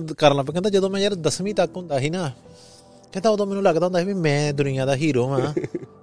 [0.00, 2.30] ਕਰਨ ਲੱਗ ਪਿਆ। ਕਹਿੰਦਾ ਜਦੋਂ ਮੈਂ ਯਾਰ 10ਵੀਂ ਤੱਕ ਹੁੰਦਾ ਸੀ ਨਾ,
[3.12, 5.52] ਕਹਿੰਦਾ ਉਦੋਂ ਮੈਨੂੰ ਲੱਗਦਾ ਹੁੰਦਾ ਸੀ ਵੀ ਮੈਂ ਦੁਨੀਆ ਦਾ ਹੀਰੋ ਹਾਂ।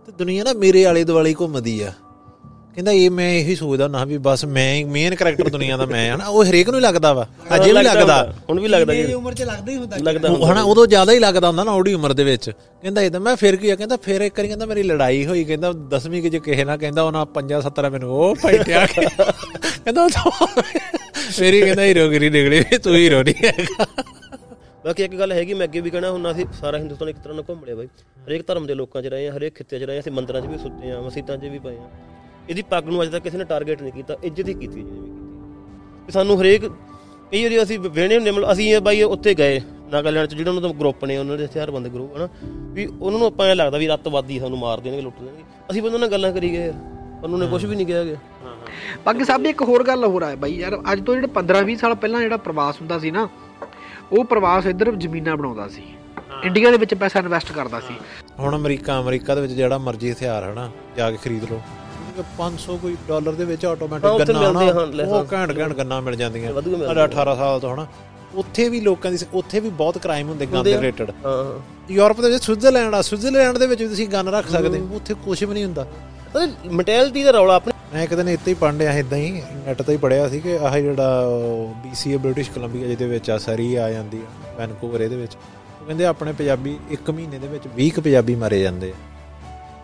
[0.05, 1.93] ਤੇ ਦੁਨੀਆ ਨਾ ਮੇਰੇ ਆਲੇ ਦੁਆਲੇ ਘੁੰਮਦੀ ਆ।
[2.75, 6.25] ਕਹਿੰਦਾ ਇਹ ਮੈਂ ਇਹੀ ਸੋਚਦਾ ਨਾ ਵੀ ਬਸ ਮੈਂ ਮੇਨ ਕੈਰੈਕਟਰ ਦੁਨੀਆ ਦਾ ਮੈਂ ਹਨਾ
[6.25, 7.25] ਉਹ ਹਰੇਕ ਨੂੰ ਹੀ ਲੱਗਦਾ ਵਾ
[7.55, 8.15] ਅਜੇ ਵੀ ਲੱਗਦਾ
[8.49, 11.47] ਹੁਣ ਵੀ ਲੱਗਦਾ ਇਹ ਜੀ ਉਮਰ 'ਚ ਲੱਗਦਾ ਹੀ ਹੁੰਦਾ ਹਨਾ ਉਦੋਂ ਜ਼ਿਆਦਾ ਹੀ ਲੱਗਦਾ
[11.47, 14.37] ਹੁੰਦਾ ਨਾ ਉਹਦੀ ਉਮਰ ਦੇ ਵਿੱਚ। ਕਹਿੰਦਾ ਇਦਾਂ ਮੈਂ ਫਿਰ ਕੀ ਆ ਕਹਿੰਦਾ ਫਿਰ ਇੱਕ
[14.37, 17.89] ਵਾਰੀ ਕਹਿੰਦਾ ਮੇਰੀ ਲੜਾਈ ਹੋਈ ਕਹਿੰਦਾ 10ਵੀਂ ਕਿ ਜੇ ਕਿਸੇ ਨਾਲ ਕਹਿੰਦਾ ਉਹਨਾਂ 50 70
[17.89, 20.07] ਮੈਨੂੰ ਉਹ ਫਾਈਟਿਆ ਕਹਿੰਦਾ ਤਾਂ
[21.39, 23.85] ਮੇਰੀ ਕਹਿੰਦਾ ਹੀਰੋਗਰੀ ਨਿਕਲੀ ਤੂੰ ਹੀਰੋ ਨਹੀਂ ਹੈਗਾ।
[24.85, 27.43] ਬਾਕੀ ਇੱਕ ਗੱਲ ਹੈਗੀ ਮੈਂ ਅੱਗੇ ਵੀ ਕਹਿਣਾ ਹੁਣ ਅਸੀਂ ਸਾਰਾ ਹਿੰਦੁਸਤਾਨ ਇੱਕ ਤਰ੍ਹਾਂ ਨਾਲ
[27.49, 27.87] ਘੁੰਮ ਲਿਆ ਬਾਈ।
[28.27, 30.45] ਹਰੇਕ ਧਰਮ ਦੇ ਲੋਕਾਂ 'ਚ ਰਹੇ ਆ ਹਰੇਕ ਖਿੱਤੇ 'ਚ ਰਹੇ ਆ ਅਸੀਂ ਮੰਦਰਾਂ 'ਚ
[30.45, 31.89] ਵੀ ਸੁੱਤੇ ਆ ਮਸਜਿਦਾਂ 'ਚ ਵੀ ਪਏ ਆ
[32.51, 35.07] ਇਹਦੀ ਪੱਗ ਨੂੰ ਅਜੇ ਤੱਕ ਕਿਸੇ ਨੇ ਟਾਰਗੇਟ ਨਹੀਂ ਕੀਤਾ ਇੱਜ਼ਤ ਹੀ ਕੀਤੀ ਜਿਹਨੇ ਵੀ
[35.07, 36.65] ਕੀਤੀ ਤੇ ਸਾਨੂੰ ਹਰੇਕ
[37.31, 39.59] ਕਈ ਵਾਰੀ ਅਸੀਂ ਵੇਣੇ ਹੁੰਦੇ ਮਤਲਬ ਅਸੀਂ ਇਹ ਬਾਈ ਉੱਥੇ ਗਏ
[39.91, 42.27] ਨਾਗਾਲੈਂਡ 'ਚ ਜਿਹੜਾ ਉਹਨਾਂ ਦਾ ਗਰੁੱਪ ਨੇ ਉਹਨਾਂ ਦੇ ਹਥਿਆਰਬੰਦ ਗਰੁੱਪ ਹਨਾ।
[42.73, 45.99] ਵੀ ਉਹਨਾਂ ਨੂੰ ਆਪਾਂ ਇਹ ਲੱਗਦਾ ਵੀ ਰੱਤਵਾਦੀ ਸਾਨੂੰ ਮਾਰ ਦੇਣਗੇ ਲੁੱਟ ਦੇਣਗੇ। ਅਸੀਂ ਬੰਦੋਂ
[45.99, 48.17] ਨਾਲ ਗੱਲਾਂ ਕਰੀ ਗਏ ਯਾਰ ਉਹਨਾਂ ਨੇ ਕੁਝ ਵੀ ਨਹੀਂ ਕਿਹਾ ਗਿਆ
[49.05, 51.95] ਬਾਕੀ ਸਾਹਿਬ ਇੱਕ ਹੋਰ ਗੱਲ ਹੋਰ ਆ ਬਾਈ ਯਾਰ ਅੱਜ ਤੋਂ ਜਿਹੜੇ 15 20 ਸਾਲ
[51.95, 53.27] ਪਹਿਲਾਂ ਜਿਹੜਾ ਪ੍ਰਵਾਸ ਹੁੰਦਾ ਸੀ ਨਾ
[54.11, 55.83] ਉਹ ਪ੍ਰਵਾਸ ਇੱਧਰ ਜ਼ਮੀਨਾਂ ਬਣਾਉਂਦਾ ਸੀ।
[56.43, 57.93] ਇੰਡੀਆ ਦੇ ਵਿੱਚ ਪੈਸਾ ਇਨਵੈਸਟ ਕਰਦਾ ਸੀ।
[58.39, 61.61] ਹੁਣ ਅਮਰੀਕਾ ਅਮਰੀਕਾ ਦੇ ਵਿੱਚ ਜਿਹੜਾ ਮਰਜ਼ੀ ਹਥਿਆਰ ਹਨਾ ਜਾ ਕੇ ਖਰੀਦ ਲਓ।
[62.37, 64.51] 500 ਕੋਈ ਡਾਲਰ ਦੇ ਵਿੱਚ ਆਟੋਮੈਟਿਕ ਗੰਨਾ
[64.85, 67.87] ਲੈ, ਉਹ ਘੈਂਟ ਘੈਂਟ ਗੰਨਾ ਮਿਲ ਜਾਂਦੀਆਂ। ਸਾਡਾ 18 ਸਾਲ ਤੋਂ ਹਨਾ।
[68.35, 71.59] ਉੱਥੇ ਵੀ ਲੋਕਾਂ ਦੀ ਉੱਥੇ ਵੀ ਬਹੁਤ ਕ੍ਰਾਈਮ ਹੁੰਦੇ ਗਨ ਦੇ ਰਿਲੇਟਡ ਹਾਂ।
[71.93, 75.43] ਯੂਰਪ ਦੇ ਵਿੱਚ ਸਵਿਟਜ਼ਰਲੈਂਡ ਆ ਸਵਿਟਜ਼ਰਲੈਂਡ ਦੇ ਵਿੱਚ ਵੀ ਤੁਸੀਂ ਗਨ ਰੱਖ ਸਕਦੇ ਉੱਥੇ ਕੁਝ
[75.43, 75.85] ਵੀ ਨਹੀਂ ਹੁੰਦਾ।
[76.71, 79.31] ਮੈਂਟੈਲਿਟੀ ਦਾ ਰੌਲਾ ਆਪਣੇ ਮੈਂ ਇੱਕ ਦਿਨ ਇੱਥੇ ਹੀ ਪੜ੍ਹ ਰਿਹਾ ਇਦਾਂ ਹੀ
[79.65, 81.07] ਨੈਟ ਤੇ ਹੀ ਪੜਿਆ ਸੀ ਕਿ ਆਹ ਜਿਹੜਾ
[81.85, 85.35] BCA ਬ੍ਰਿਟਿਸ਼ ਕੋਲੰਬੀਆ ਜਿਹਦੇ ਵਿੱਚ ਆ ਸਰੀ ਆ ਜਾਂਦੀ ਆ ਵੈਨਕੂਵਰ ਇਹਦੇ ਵਿੱਚ।
[85.81, 89.10] ਉਹ ਕਹਿੰਦੇ ਆਪਣੇ ਪੰਜਾਬੀ 1 ਮਹੀਨੇ ਦੇ ਵਿੱਚ 20 ਕੁ ਪੰਜਾਬੀ ਮਾਰੇ ਜਾਂਦੇ ਆ।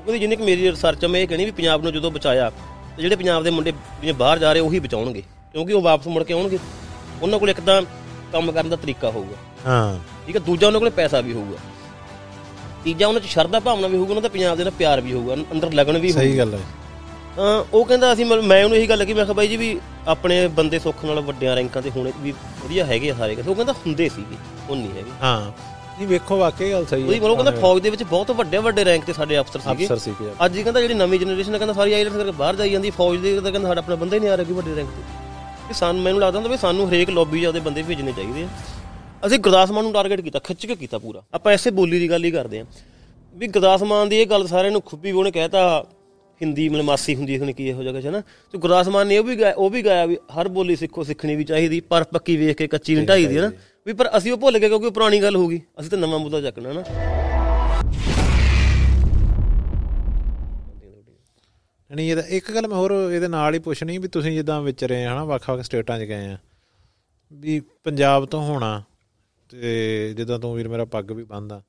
[0.08, 2.50] ਉਹ ਕਹਿੰਦੇ ਜਿੰਨੇ ਕਿ ਮੇਰੀ ਰਿਸਰਚ ਮੈਂ ਇਹ ਕਹਿਣੀ ਵੀ ਪੰਜਾਬ ਨੂੰ ਜਦੋਂ ਬਚਾਇਆ
[2.95, 6.23] ਤੇ ਜਿਹੜੇ ਪੰਜਾਬ ਦੇ ਮੁੰਡੇ ਜਿਹੜੇ ਬਾਹਰ ਜਾ ਰਹੇ ਉਹੀ ਬਚਾਉਣਗੇ ਕਿਉਂਕਿ ਉਹ ਵਾਪਸ ਮੁੜ
[6.23, 6.59] ਕੇ ਆਉਣਗੇ।
[7.22, 7.81] ਉਹਨਾਂ ਕੋਲ ਇੱਕ ਤਾਂ
[8.31, 9.35] ਕੰਮ ਕਰਨ ਦਾ ਤਰੀਕਾ ਹੋਊਗਾ।
[9.66, 11.58] ਹਾਂ। ਠੀਕ ਹੈ ਦੂਜਾ ਉਹਨਾਂ ਕੋਲ ਪੈਸਾ ਵੀ ਹੋਊਗਾ।
[12.83, 15.35] ਤੀਜਾ ਉਹਨਾਂ 'ਚ ਸ਼ਰਧਾ ਭਾਵਨਾ ਵੀ ਹੋਊਗਾ ਉਹਨਾਂ ਦਾ ਪੰਜਾਬ ਦੇ ਨਾਲ ਪਿਆਰ ਵੀ ਹੋਊਗਾ
[15.52, 16.59] ਅੰਦਰ ਲਗਨ ਵੀ ਹੋਊਗੀ। ਸਹੀ ਗੱਲ ਹੈ
[17.35, 20.47] ਤਾਂ ਉਹ ਕਹਿੰਦਾ ਅਸੀਂ ਮੈਂ ਉਹਨੂੰ ਇਹੀ ਗੱਲ ਕਹੀ ਮੈਂ ਕਿਹਾ ਬਾਈ ਜੀ ਵੀ ਆਪਣੇ
[20.58, 22.31] ਬੰਦੇ ਸੁੱਖ ਨਾਲ ਵੱਡਿਆਂ ਰੈਂਕਾਂ ਤੇ ਹੋਣੇ ਵੀ
[22.63, 24.35] ਵਧੀਆ ਹੈਗੇ ਸਾਰੇ ਉਹ ਕਹਿੰਦਾ ਹੁੰਦੇ ਸੀਗੇ
[24.69, 25.52] ਹੁਣ ਨਹੀਂ ਹੈਗੇ। ਹਾਂ।
[26.02, 29.06] ਇਹ ਵੇਖੋ ਵਾਕਈ ਗੱਲ ਸਹੀ ਉਹਦੀ ਮਤਲਬ ਕਹਿੰਦਾ ਫੌਜ ਦੇ ਵਿੱਚ ਬਹੁਤ ਵੱਡੇ ਵੱਡੇ ਰੈਂਕ
[29.06, 31.73] ਤੇ ਸਾਡੇ ਅਫਸਰ ਸੀਗੇ। ਅਫਸਰ ਸੀ ਕਿ ਅੱਜ ਹੀ ਕਹਿੰਦਾ ਜਿਹੜੀ ਨਵੀਂ ਜਨਰੇਸ਼ਨ ਹੈ ਕਹਿੰਦਾ
[31.73, 34.38] ਸਾਰੀ ਆਈਲੈਂਡਸ ਕਰਕੇ ਬਾਹਰ ਜਾਈ ਜਾਂਦੀ ਫੌਜ ਦੇ ਕਹਿੰਦਾ ਸਾਡਾ ਆਪਣਾ ਬੰਦਾ ਹੀ ਨਹੀਂ ਆ
[34.38, 35.02] ਰਿਹਾ ਵੱਡੇ ਰੈਂਕ ਤੇ।
[35.69, 38.47] ਇਹ ਸਾਨੂੰ ਮੈਨੂੰ ਲੱਗਦਾ ਹੁੰਦਾ ਵੀ ਸਾਨੂੰ ਹਰੇਕ ਲੌਬੀ 'ਚ ਉਹਦੇ ਬੰਦੇ ਭੇਜਣੇ ਚਾਹੀਦੇ ਆ।
[39.25, 42.24] ਅਸੀਂ ਗੁਰਦਾਸ ਮਾਨ ਨੂੰ ਟਾਰਗੇਟ ਕੀਤਾ ਖਿੱਚ ਕੇ ਕੀਤਾ ਪੂਰਾ। ਆਪਾਂ ਐਸੇ ਬੋਲੀ ਦੀ ਗੱਲ
[42.25, 42.66] ਹੀ ਕਰਦੇ ਆ
[43.35, 45.64] ਵੀ ਗੁਰਦਾਸ ਮਾਨ ਦੀ ਇਹ ਗੱਲ ਸਾਰਿਆਂ ਨੂੰ ਖੁੱਬੀ ਉਹਨੇ ਕਹਿਤਾ
[46.41, 48.22] ਹਿੰਦੀ ਮਤਲਬ ਮਾਸੀ ਹੁੰਦੀ ਹੈ ਕੀ ਇਹੋ ਜਗ੍ਹਾ 'ਚ ਨਾ।
[48.53, 51.44] ਤੇ ਗੁਰਦਾਸ ਮਾਨ ਨੇ ਉਹ ਵੀ ਉਹ ਵੀ ਗਾਇਆ ਵੀ ਹਰ ਬੋਲੀ ਸਿੱਖੋ ਸਿੱਖਣੀ ਵੀ
[51.44, 53.52] ਚਾਹੀਦੀ ਪਰ ਪੱਕੀ ਵੇਖ ਕੇ ਕੱਚੀ ਨਹੀਂ ਢਾਈ ਦੀ ਹੈ ਨਾ।
[53.88, 56.20] ਵੀ ਪਰ ਅਸੀਂ ਉਹ ਭੁੱਲ ਗਏ ਕਿਉਂਕਿ ਉਹ ਪੁਰਾਣੀ ਗੱਲ ਹੋ ਗਈ। ਅਸੀਂ ਤਾਂ ਨਵਾਂ
[56.20, 56.84] ਮੁੱਦਾ ਚੱਕਣਾ ਨਾ।
[61.96, 65.24] ਨਹੀਂ ਇਹਦਾ ਇੱਕ ਗੱਲ ਮੈਂ ਹੋਰ ਇਹਦੇ ਨਾਲ ਹੀ ਪੁੱਛਣੀ ਵੀ ਤੁਸੀਂ ਜਿੱਦਾਂ ਵਿਚਰੇ ਹਨਾ,
[65.24, 66.38] ਵੱਖ-ਵੱਖ ਸਟੇਟਾਂ 'ਚ ਗਏ ਆ।
[67.34, 68.84] ਵੀ ਪੰਜਾਬ ਤੋਂ ਹੋਣਾ
[69.50, 71.62] ਤੇ ਜਿੱਦਾਂ ਤੂੰ ਵੀਰ ਮੇਰਾ ਪੱਗ ਵੀ ਬੰਨਦਾ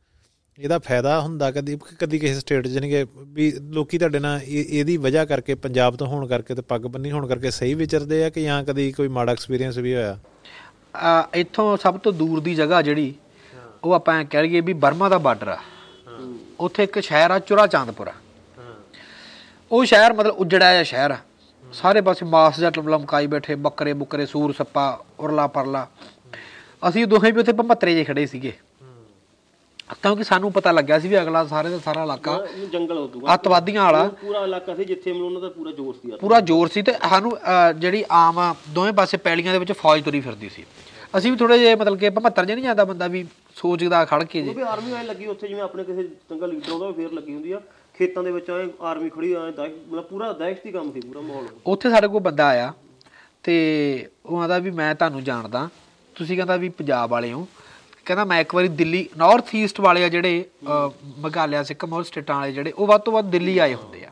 [0.58, 4.66] ਇਹਦਾ ਫਾਇਦਾ ਹੁੰਦਾ ਕਦੀ ਕਦੀ ਕਿਸੇ ਸਟੇਟ 'ਚ ਨਹੀਂ ਗਏ ਵੀ ਲੋਕੀ ਤੁਹਾਡੇ ਨਾਲ ਇਹ-
[4.68, 8.30] ਇਹਦੀ ਵਜ੍ਹਾ ਕਰਕੇ ਪੰਜਾਬ ਤੋਂ ਹੋਣ ਕਰਕੇ ਤੇ ਪੱਗ ਬੰਨੀ ਹੋਣ ਕਰਕੇ ਸਹੀ ਵਿਚਰਦੇ ਆ
[8.30, 10.12] ਕਿ ਜਾਂ ਕਦੀ ਕੋਈ ਮਾੜਾ ਐਕਸਪੀਰੀਅੰਸ ਵੀ ਹੋਇਆ?
[10.12, 10.18] ਆ
[11.34, 13.14] ਇੱਥੋਂ ਸਭ ਤੋਂ ਦੂਰ ਦੀ ਜਗ੍ਹਾ ਜਿਹੜੀ
[13.84, 15.58] ਉਹ ਆਪਾਂ ਕਹਿ ਲਈਏ ਵੀ ਬਰਮਾ ਦਾ ਬਾਰਡਰ ਆ।
[16.60, 18.12] ਉੱਥੇ ਇੱਕ ਸ਼ਹਿਰ ਆ ਚੁਰਾ ਚਾਂਦਪੁਰਾ
[19.70, 21.18] ਉਹ ਸ਼ਹਿਰ ਮਤਲਬ ਉਜੜਿਆ ਜਿਹਾ ਸ਼ਹਿਰ ਆ।
[21.72, 24.86] ਸਾਰੇ ਪਾਸੇ ਮਾਸ ਜਾਂ ਲਮਕਾਈ ਬੈਠੇ ਬੱਕਰੇ ਬੁੱਕਰੇ ਸੂਰ ਸੱਪਾ
[25.20, 25.86] ਉਰਲਾ ਪਰਲਾ।
[26.88, 28.52] ਅਸੀਂ ਦੋਹੇ ਵੀ ਉੱਥੇ ਭਮੱਤਰੇ ਜੇ ਖੜੇ ਸੀਗੇ।
[30.02, 32.32] ਕਿਉਂਕਿ ਸਾਨੂੰ ਪਤਾ ਲੱਗਿਆ ਸੀ ਵੀ ਅਗਲਾ ਸਾਰੇ ਦਾ ਸਾਰਾ ਇਲਾਕਾ
[32.72, 36.10] ਜੰਗਲ ਹੋ ਦੂਗਾ ਅੱਤਵਾਦੀਆਂ ਵਾਲਾ। ਪੂਰਾ ਇਲਾਕਾ ਸੀ ਜਿੱਥੇ ਮਤਲਬ ਉਹਨਾਂ ਦਾ ਪੂਰਾ ਜੋਰ ਸੀ।
[36.20, 37.32] ਪੂਰਾ ਜ਼ੋਰ ਸੀ ਤੇ ਸਾਨੂੰ
[37.76, 40.64] ਜਿਹੜੀ ਆਮ ਦੋਵੇਂ ਪਾਸੇ ਪੈਲੀਆਂ ਦੇ ਵਿੱਚ ਫੌਜ ਤੁਰੀ ਫਿਰਦੀ ਸੀ।
[41.16, 43.24] ਅਸੀਂ ਵੀ ਥੋੜੇ ਜਿਹਾ ਮਤਲਬ ਕਿ 75 ਜੇ ਨਹੀਂ ਜਾਂਦਾ ਬੰਦਾ ਵੀ
[43.56, 46.92] ਸੋਚਦਾ ਖੜ ਕੇ ਜੇ ਵੀ ਆਰਮੀ ਐ ਲੱਗੀ ਉੱਥੇ ਜਿਵੇਂ ਆਪਣੇ ਕਿਸੇ ਚੰਗਾ ਲੀਡਰ ਆਉਂਦਾ
[46.92, 47.60] ਫੇਰ ਲੱਗੀ ਹੁੰਦੀ ਆ।
[47.94, 51.90] ਖੇਤਾਂ ਦੇ ਵਿੱਚ ਐ ਆਰਮੀ ਖੜੀ ਐ ਮਤਲਬ ਪੂਰਾ ਦਹਿਸ਼ਤੀ ਕੰਮ ਸੀ ਪੂਰਾ ਮਾਹੌਲ। ਉੱਥੇ
[51.90, 52.72] ਸਾਡੇ ਕੋਲ ਬੰਦਾ ਆਇਆ
[53.42, 53.56] ਤੇ
[54.26, 55.68] ਉਹ ਆਂਦਾ ਵੀ ਮੈਂ ਤੁਹਾਨੂੰ ਜਾਣਦਾ।
[56.16, 57.46] ਤੁਸੀਂ ਕਹਿੰਦਾ ਵੀ ਪੰਜਾਬ ਵਾਲੇ ਹੋ।
[58.06, 62.36] ਕਹਿੰਦਾ ਮੈਂ ਇੱਕ ਵਾਰੀ ਦਿੱਲੀ ਨਾਰਥ ਈਸਟ ਵਾਲੇ ਆ ਜਿਹੜੇ ਅਹ, ਮੇਘਾਲਿਆ ਸਿੱਕਮ ਹੋਰ ਸਟੇਟਾਂ
[62.36, 64.10] ਵਾਲੇ ਜਿਹੜੇ ਉਹ ਵੱਧ ਤੋਂ ਵੱਧ ਦਿੱਲੀ ਆਏ ਹੁੰਦੇ ਆ।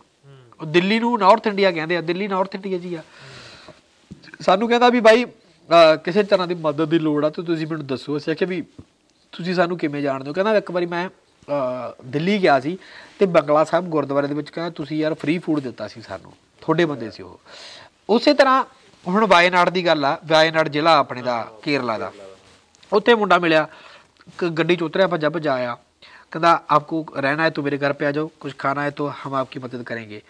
[0.61, 3.03] ਉਹ ਦਿੱਲੀ ਨੂੰ ਨਾਰਥ ਇੰਡੀਆ ਕਹਿੰਦੇ ਆ ਦਿੱਲੀ ਨਾਰਥ ਇੰਡੀਆ ਜੀ ਆ।
[4.41, 5.25] ਸਾਨੂੰ ਕਹਿੰਦਾ ਵੀ ਬਾਈ
[6.05, 8.63] ਕਿਸੇ ਤਰ੍ਹਾਂ ਦੀ ਮਦਦ ਦੀ ਲੋੜ ਆ ਤੇ ਤੁਸੀਂ ਮੈਨੂੰ ਦੱਸੋ। ਅਸੀਂ ਆਖਿਆ ਵੀ
[9.33, 10.35] ਤੁਸੀਂ ਸਾਨੂੰ ਕਿਵੇਂ ਜਾਣਦੇ ਹੋ?
[10.35, 12.79] ਕਹਿੰਦਾ ਇੱਕ ਵਾਰੀ ਮੈਂ ਅਹ, ਦਿੱਲੀ ਗਿਆ ਸੀ
[13.19, 16.85] ਤੇ ਬੰਗਲਾ ਸਾਹਿਬ ਗੁਰਦੁਆਰੇ ਦੇ ਵਿੱਚ ਕਹਿੰਦਾ ਤੁਸੀਂ ਯਾਰ ਫ੍ਰੀ ਫੂਡ ਦਿੱਤਾ ਸੀ ਸਾਨੂੰ। ਤੁਹਾਡੇ
[16.85, 17.41] ਬੰਦੇ ਸੀ ਉਹ।
[18.11, 18.65] ਉਸੇ ਤਰ੍ਹਾਂ
[19.09, 22.13] ਹੁਣ ਵਾਇਨਾਡ ਦੀ ਗੱਲ ਆ। ਵਾਇਨਾਡ ਜ਼ਿਲ੍ਹਾ ਆਪਣੇ ਦਾ ਕੇਰਲਾ ਦਾ।
[22.93, 23.69] ਉੱਥੇ ਮੁੰਡਾ ਮਿਲਿਆ।
[24.39, 25.77] ਕ- ਗੱਡੀ ਚ ਉਤਰਿਆ ਭੱਜਾ ਭੱਜਾ ਆਇਆ।
[26.33, 29.35] ਕਹਿੰਦਾ ਆਪਕੋ ਰਹਿਣਾ ਹੈ ਤੋ ਮੇਰੇ ਘਰ ਪੇ ਆ ਜਾਓ ਕੁਝ ਖਾਣਾ ਹੈ ਤੋ ਹਮ
[29.35, 30.21] ਆਪਕੀ ਮਦਦ ਕਰਾਂਗੇ।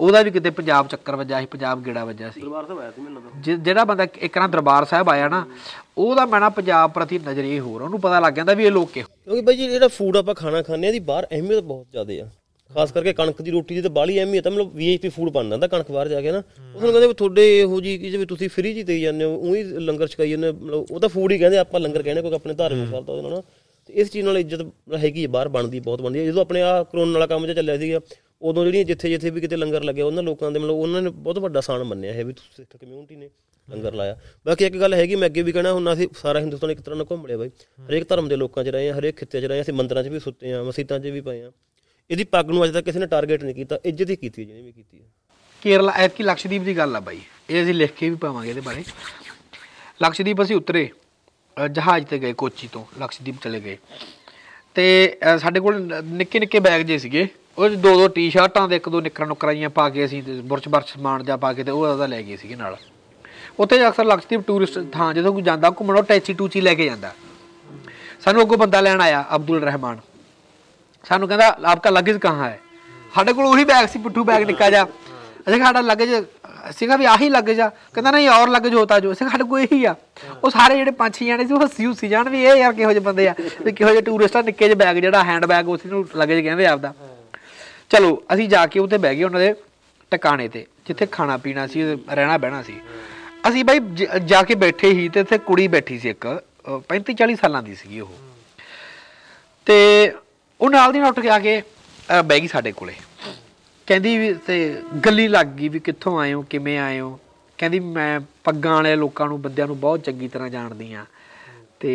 [0.00, 3.02] ਉਹਦਾ ਵੀ ਕਿਤੇ ਪੰਜਾਬ ਚੱਕਰ ਵੱਜਾ ਸੀ ਪੰਜਾਬ ਗੇੜਾ ਵੱਜਾ ਸੀ। ਦਰਬਾਰ ਸਾਹਿਬ ਆਇਆ ਸੀ
[3.02, 5.44] ਮੈਨੂੰ ਤਾਂ ਜਿਹੜਾ ਬੰਦਾ ਇੱਕ ਨਾ ਦਰਬਾਰ ਸਾਹਿਬ ਆਇਆ ਨਾ
[5.98, 9.40] ਉਹਦਾ ਮੈਨਾ ਪੰਜਾਬ ਪ੍ਰਤੀ ਨਜ਼ਰੀਏ ਹੋਰ ਉਹਨੂੰ ਪਤਾ ਲੱਗ ਜਾਂਦਾ ਵੀ ਇਹ ਲੋਕ ਕਿਹੋ। ਕਿਉਂਕਿ
[9.40, 12.28] ਬਾਈ ਜੀ ਜਿਹੜਾ ਫੂਡ ਆਪਾਂ ਖਾਣਾ ਖਾਂਦੇ ਆ ਦੀ ਬਾਹਰ ਅਹਿਮੀਅਤ ਬਹੁਤ ਜ਼ਿਆਦਾ ਆ।
[12.70, 15.68] ਖਾਸ ਕਰਕੇ ਕਣਕ ਦੀ ਰੋਟੀ ਦੀ ਤਾਂ ਬਾਲੀ ਅਹਿਮੀਅਤ ਹੈ ਮਤਲਬ ਵੀਆਈਪੀ ਫੂਡ ਬਣਦਾ ਤਾਂ
[15.68, 16.42] ਕਣਕ ਬਾਹਰ ਜਾ ਕੇ ਨਾ। ਉਹ
[16.72, 20.30] ਤੁਹਾਨੂੰ ਕਹਿੰਦੇ ਤੁਹਾਡੇ ਇਹੋ ਜੀ ਜਿਵੇਂ ਤੁਸੀਂ ਫ੍ਰੀ ਜੀ ਦੇਈ ਜਾਂਦੇ ਹੋ ਉਹੀ ਲੰਗਰ ਛਕਾਈ
[20.30, 23.22] ਜਾਂਦੇ ਮਤਲਬ ਉਹ ਤਾਂ ਫੂਡ ਹੀ ਕਹਿੰਦੇ ਆਪਾਂ ਲੰਗਰ ਕਹਿੰਦੇ ਕੋਈ ਆਪਣੇ ਧਾਰਮਿਕ ਸਰਦਾ ਉਹਦੇ
[23.22, 23.42] ਨਾਲ ਨਾ
[23.94, 24.66] ਇਸ ਚੀਜ਼ ਨਾਲ ਇੱਜ਼ਤ
[24.96, 27.78] ਹੈਗੀ ਹੈ ਬਾਹਰ ਬਣਦੀ ਬਹੁਤ ਬਣਦੀ ਹੈ ਜਦੋਂ ਆਪਣੇ ਆ ਕਰੋਨਾ ਵਾਲਾ ਕੰਮ ਜਿਹਾ ਚੱਲਿਆ
[27.78, 28.00] ਸੀਗਾ
[28.42, 31.38] ਉਦੋਂ ਜਿਹੜੀਆਂ ਜਿੱਥੇ ਜਿੱਥੇ ਵੀ ਕਿਤੇ ਲੰਗਰ ਲੱਗਿਆ ਉਹਨਾਂ ਲੋਕਾਂ ਦੇ ਮਤਲਬ ਉਹਨਾਂ ਨੇ ਬਹੁਤ
[31.38, 33.30] ਵੱਡਾ ਸਾਨ ਮੰਨਿਆ ਹੈ ਵੀ ਸਿੱਖ ਕਮਿਊਨਿਟੀ ਨੇ
[33.68, 34.16] ਲੰਗਰ ਲਾਇਆ।
[34.46, 37.06] ਬਾਕੀ ਇੱਕ ਗੱਲ ਹੈਗੀ ਮੈਂ ਅੱਗੇ ਵੀ ਕਹਿਣਾ ਹੁਣ ਅਸੀਂ ਸਾਰਾ ਹਿੰਦੁਸਤਾਨ ਇੱਕ ਤਰ੍ਹਾਂ ਨਾਲ
[37.10, 37.48] ਘੁੰਮ ਲਿਆ ਬਾਈ।
[37.88, 40.08] ਹਰੇਕ ਧਰਮ ਦੇ ਲੋਕਾਂ 'ਚ ਰਹੇ ਆ ਹਰੇਕ ਖਿੱਤੇ 'ਚ ਰਹੇ ਆ ਅਸੀਂ ਮੰਦਰਾਂ 'ਚ
[40.08, 41.50] ਵੀ ਸੁੱਤੇ ਆ ਮਸਜਿਦਾਂ 'ਚ ਵੀ ਪਏ ਆ।
[42.10, 44.72] ਇਹਦੀ ਪੱਗ ਨੂੰ ਅਜੇ ਤੱਕ ਕਿਸੇ ਨੇ ਟਾਰਗੇਟ ਨਹੀਂ ਕੀਤਾ ਇੱਜ਼ਤ ਹੀ ਕੀਤੀ ਜਿਹਨੇ ਵੀ
[44.72, 45.04] ਕੀਤੀ ਹੈ
[45.62, 47.20] ਕੇਰਲਾ ਐਤਕੀ ਲਕਸ਼ਦੀਪ ਦੀ ਗੱਲ ਆ ਬਾਈ
[47.50, 48.84] ਇਹ ਅਸੀਂ ਲਿਖ ਕੇ ਵੀ ਪਾਵਾਂਗੇ ਇਹਦੇ ਬਾਰੇ।
[50.02, 51.09] ਲਕਸ਼ਦੀਪ ਅਸੀਂ ਉਤਰੇ। ਅ,
[51.70, 53.78] ਜਹਾਜ਼ ਤੇ ਗਏ ਕੋਚੀ ਤੋਂ ਲਕਸ਼ਦੀਪ ਚਲੇ ਗਏ।
[54.74, 58.76] ਤੇ ਅ, ਸਾਡੇ ਕੋਲ ਨਿੱਕੇ ਨਿੱਕੇ ਬੈਗ ਜੇ ਸੀਗੇ ਉਹ 'ਚ ਦੋ ਦੋ ਟੀ-ਸ਼ਰਟਾਂ ਦੇ
[58.76, 61.64] ਇੱਕ ਦੋ ਨਿੱਕਰਾਂ ਨੁਕਰਾਂ ਜੀਆਂ ਪਾ ਕੇ ਅਸੀਂ ਤੇ ਬੁਰਚ ਬਰਚ ਸਮਾਨ ਜਾ ਪਾ ਕੇ
[61.64, 62.76] ਤੇ ਉਹ ਉਹਦਾ ਲੈ ਗਏ ਸੀਗੇ ਨਾਲ।
[63.58, 67.14] ਉੱਥੇ ਅਕਸਰ ਲਕਸ਼ਦੀਪ ਟੂਰਿਸਟ ਥਾਂ ਜਦੋਂ ਕੋਈ ਜਾਂਦਾ ਘੁੰਮਣ ਉਹ ਟੈਚੀ ਟੂਚੀ ਲੈ ਕੇ ਜਾਂਦਾ।
[68.20, 69.98] ਸਾਨੂੰ ਅੱਗੋਂ ਬੰਦਾ ਲੈਣ ਆਇਆ ਅਬਦੁਲ ਰਹਿਮਾਨ।
[71.08, 72.60] ਸਾਨੂੰ ਕਹਿੰਦਾ ਆਪਕਾ ਲਗੇਜ ਕਹਾਂ ਹੈ?
[73.14, 76.24] ਸਾਡੇ ਕੋਲ ਉਹੀ ਬੈਗ ਸੀ ਪਿੱਠੂ ਬੈਗ ਨਿੱਕਾ ਜਿਹਾ। ਅਸੀਂ ਕਿਹਾ ਸਾਡਾ ਲਗੇਜ
[76.78, 79.84] ਸੀਗਾ ਵੀ ਆਹੀ ਲਗੇਜ ਆ ਕਹਿੰਦਾ ਨਹੀਂ ਔਰ ਲਗੇਜ ਹੋਤਾ ਜੋ। ਅਸੀਂ ਸਾਡੇ ਕੋਲ ਇਹੀ
[79.84, 79.94] ਆ।
[80.44, 82.92] ਉਹ ਸਾਰੇ ਜਿਹੜੇ ਪੰਜ ਛੇ ਜਾਣੇ ਸੀ ਉਹ ਹੱਸੀ ਹੁੱਸੀ ਜਾਣ ਵੀ ਇਹ ਯਾਰ ਕਿਹੋ
[82.92, 83.34] ਜਿਹੇ ਬੰਦੇ ਆ
[83.64, 86.66] ਵੀ ਕਿਹੋ ਜਿਹੇ ਟੂਰਿਸਟ ਆ ਨਿੱਕੇ ਜਿਹੇ ਬੈਗ ਜਿਹੜਾ ਹੈਂਡ ਬੈਗ ਉਸ ਨੂੰ ਲਗੇਜ ਕਹਿੰਦੇ
[86.66, 86.94] ਆਪਦਾ।
[87.90, 89.54] ਚਲੋ ਅਸੀਂ ਜਾ ਕੇ ਉੱਥੇ ਬਹਿ ਗਏ ਉਹਨਾਂ ਦੇ
[90.10, 92.80] ਟਿਕਾਣੇ ਤੇ ਜਿੱਥੇ ਖਾਣਾ ਪੀਣਾ ਸੀ ਰਹਿਣਾ ਬਹਿਣਾ ਸੀ।
[93.48, 96.26] ਅਸੀਂ ਬਾਈ ਜ- ਜਾ ਕੇ ਬੈਠੇ ਹੀ ਤੇ ਇੱਥੇ ਕੁੜੀ ਬੈਠੀ ਸੀ ਇੱਕ
[96.88, 98.12] 35 40 ਸਾਲਾਂ ਦੀ ਸੀਗੀ ਉਹ।
[99.66, 100.12] ਤੇ
[100.60, 101.62] ਉਹ ਨਾਲ ਦੀ ਨਾਲ ਉੱਠ ਕੇ ਆ ਕੇ
[102.24, 102.92] ਬਹਿ ਗਈ ਸਾਡੇ ਕੋਲੇ।
[103.90, 104.56] ਕਹਿੰਦੀ ਵੀ ਤੇ
[105.06, 107.18] ਗੱਲੀ ਲੱਗ ਗਈ ਵੀ ਕਿੱਥੋਂ ਆਏ ਹੋ ਕਿਵੇਂ ਆਏ ਹੋ?
[107.58, 111.04] ਕਹਿੰਦੀ ਮੈਂ ਪੱਗਾਂ ਵਾਲੇ ਲੋਕਾਂ ਨੂੰ ਬੰਦਿਆਂ ਨੂੰ ਬਹੁਤ ਚੰਗੀ ਤਰ੍ਹਾਂ ਜਾਣਦੀ ਆ
[111.80, 111.94] ਤੇ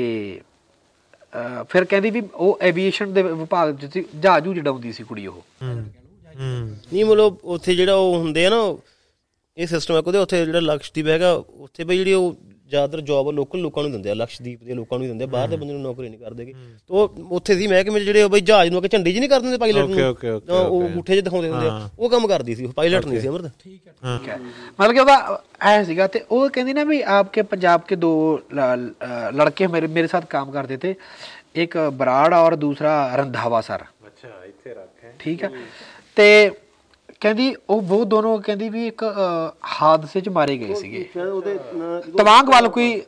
[1.69, 5.41] ਫਿਰ ਕਹਿੰਦੀ ਵੀ ਉਹ ਐਵੀਏਸ਼ਨ ਦੇ ਵਿਭਾਗ ਚ ਸੀ ਜਹਾਜ਼ ਜੂਝ ਡਾਉਂਦੀ ਸੀ ਕੁੜੀ ਉਹ।
[5.63, 8.61] ਨਹੀਂ ਮਤਲਬ ਉੱਥੇ ਜਿਹੜਾ ਉਹ ਹੁੰਦੇ ਆ ਨਾ
[9.57, 12.35] ਇਹ ਸਿਸਟਮ ਹੈ ਕੋਦੇ ਉੱਥੇ ਜਿਹੜਾ ਲਕਸ਼ਦੀਪ ਹੈਗਾ ਉੱਥੇ ਬਈ ਜਿਹੜੀ ਉਹ
[12.69, 15.47] ਜ਼ਿਆਦਾਤਰ ਜੌਬ ਲੋਕਲ ਲੋਕਾਂ ਨੂੰ ਦਿੰਦੇ ਆ ਲਕਸ਼ਦੀਪ ਦੇ ਲੋਕਾਂ ਨੂੰ ਹੀ ਦਿੰਦੇ ਆ ਬਾਹਰ
[15.47, 16.53] ਦੇ ਬੰਦੇ ਨੂੰ ਨੌਕਰੀ ਨਹੀਂ ਕਰਦੇਗੇ
[16.87, 19.39] ਤੋ ਉੱਥੇ ਸੀ ਮਹਿਕਮੇ ਜਿਹੜੇ ਉਹ ਬਈ ਜਹਾਜ਼ ਨੂੰ ਆ ਕੇ ਝੰਡੀ ਜੀ ਨਹੀਂ ਕਰ
[19.39, 19.99] ਦਿੰਦੇ ਪਾਇਲਟ ਨੂੰ?
[20.59, 23.87] ਉਹ ਬੂਠੇ ਜਿ ਦਿਖਾਉਂਦੇ ਹੁੰਦੇ ਆ। ਉਹ ਕੰਮ ਕਰਦੀ ਸੀ ਪਾਇਲਟ ਨਹੀਂ ਸੀ ਅਮਰਤ। ਠੀਕ
[23.87, 24.39] ਹੈ ਠੀਕ ਹੈ।
[24.79, 28.11] ਮਤਲਬ ਕਿ ਉਹਦਾ ਐ ਸੀਗਾ ਤੇ ਉਹ ਕਹਿੰਦੀ ਨਾ ਵੀ ਆਪਕੇ ਪੰਜਾਬ ਕੇ ਦੋ
[29.33, 30.95] ਲੜਕੇ ਮੇਰੇ ਮੇਰੇ ਸਾਥ ਕੰਮ ਕਰਦੇ ਤੇ
[31.55, 35.49] ਇੱਕ ਬਰਾੜ ਔਰ ਦੂਸਰਾ ਰੰਧਾਵਾ ਸਰ। ਅੱਛਾ ਇੱਥੇ ਰੱਖੇ। ਠੀਕ ਹੈ।
[36.17, 36.51] ਤੇ
[37.21, 41.57] ਕਹਿੰਦੀ ਉਹ ਉਹ ਦੋਨੋਂ ਕਹਿੰਦੀ ਵੀ ਇੱਕ ਅ, ਹਾਦਸੇ 'ਚ ਮਾਰੇ ਗਏ ਸੀਗੇ। ਸ਼ਾਇਦ ਉਹਦੇ
[42.17, 43.01] ਤਵਾਂਗ ਵੱਲ ਕੋਈ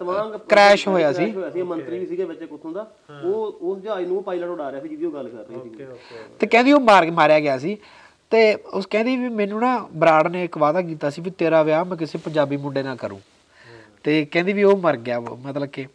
[0.49, 2.91] ਕ੍ਰੈਸ਼ ਹੋਇਆ ਸੀ। ਹੋਇਆ ਸੀ ਮੰਤਰੀ ਵੀ ਸੀਗੇ ਵਿੱਚ ਕੁੱਥੋਂ ਦਾ।
[3.23, 5.85] ਉਹ ਉਸ ਜਹਾਜ਼ ਨੂੰ ਪਾਇਲਟ ਉਡਾ ਰਿਹਾ ਸੀ ਜਿਹਦੀ ਉਹ ਗੱਲ ਕਰ ਰਹੀ ਸੀ।
[6.39, 7.77] ਤੇ ਕਹਿੰਦੀ ਉਹ ਮਾਰ ਮਾਰਿਆ ਗਿਆ ਸੀ।
[8.29, 11.85] ਤੇ ਉਸ ਕਹਿੰਦੀ ਵੀ ਮੈਨੂੰ ਨਾ ਬਰਾੜ ਨੇ ਇੱਕ ਵਾਅਦਾ ਕੀਤਾ ਸੀ ਵੀ ਤੇਰਾ ਵਿਆਹ
[11.85, 13.21] ਮੈਂ ਕਿਸੇ ਪੰਜਾਬੀ ਮੁੰਡੇ ਨਾਲ ਕਰੂੰ।
[14.03, 15.85] ਤੇ ਕਹਿੰਦੀ ਵੀ ਉਹ ਮਰ ਗਿਆ ਉਹ, ਮਤਲਬ ਕਿ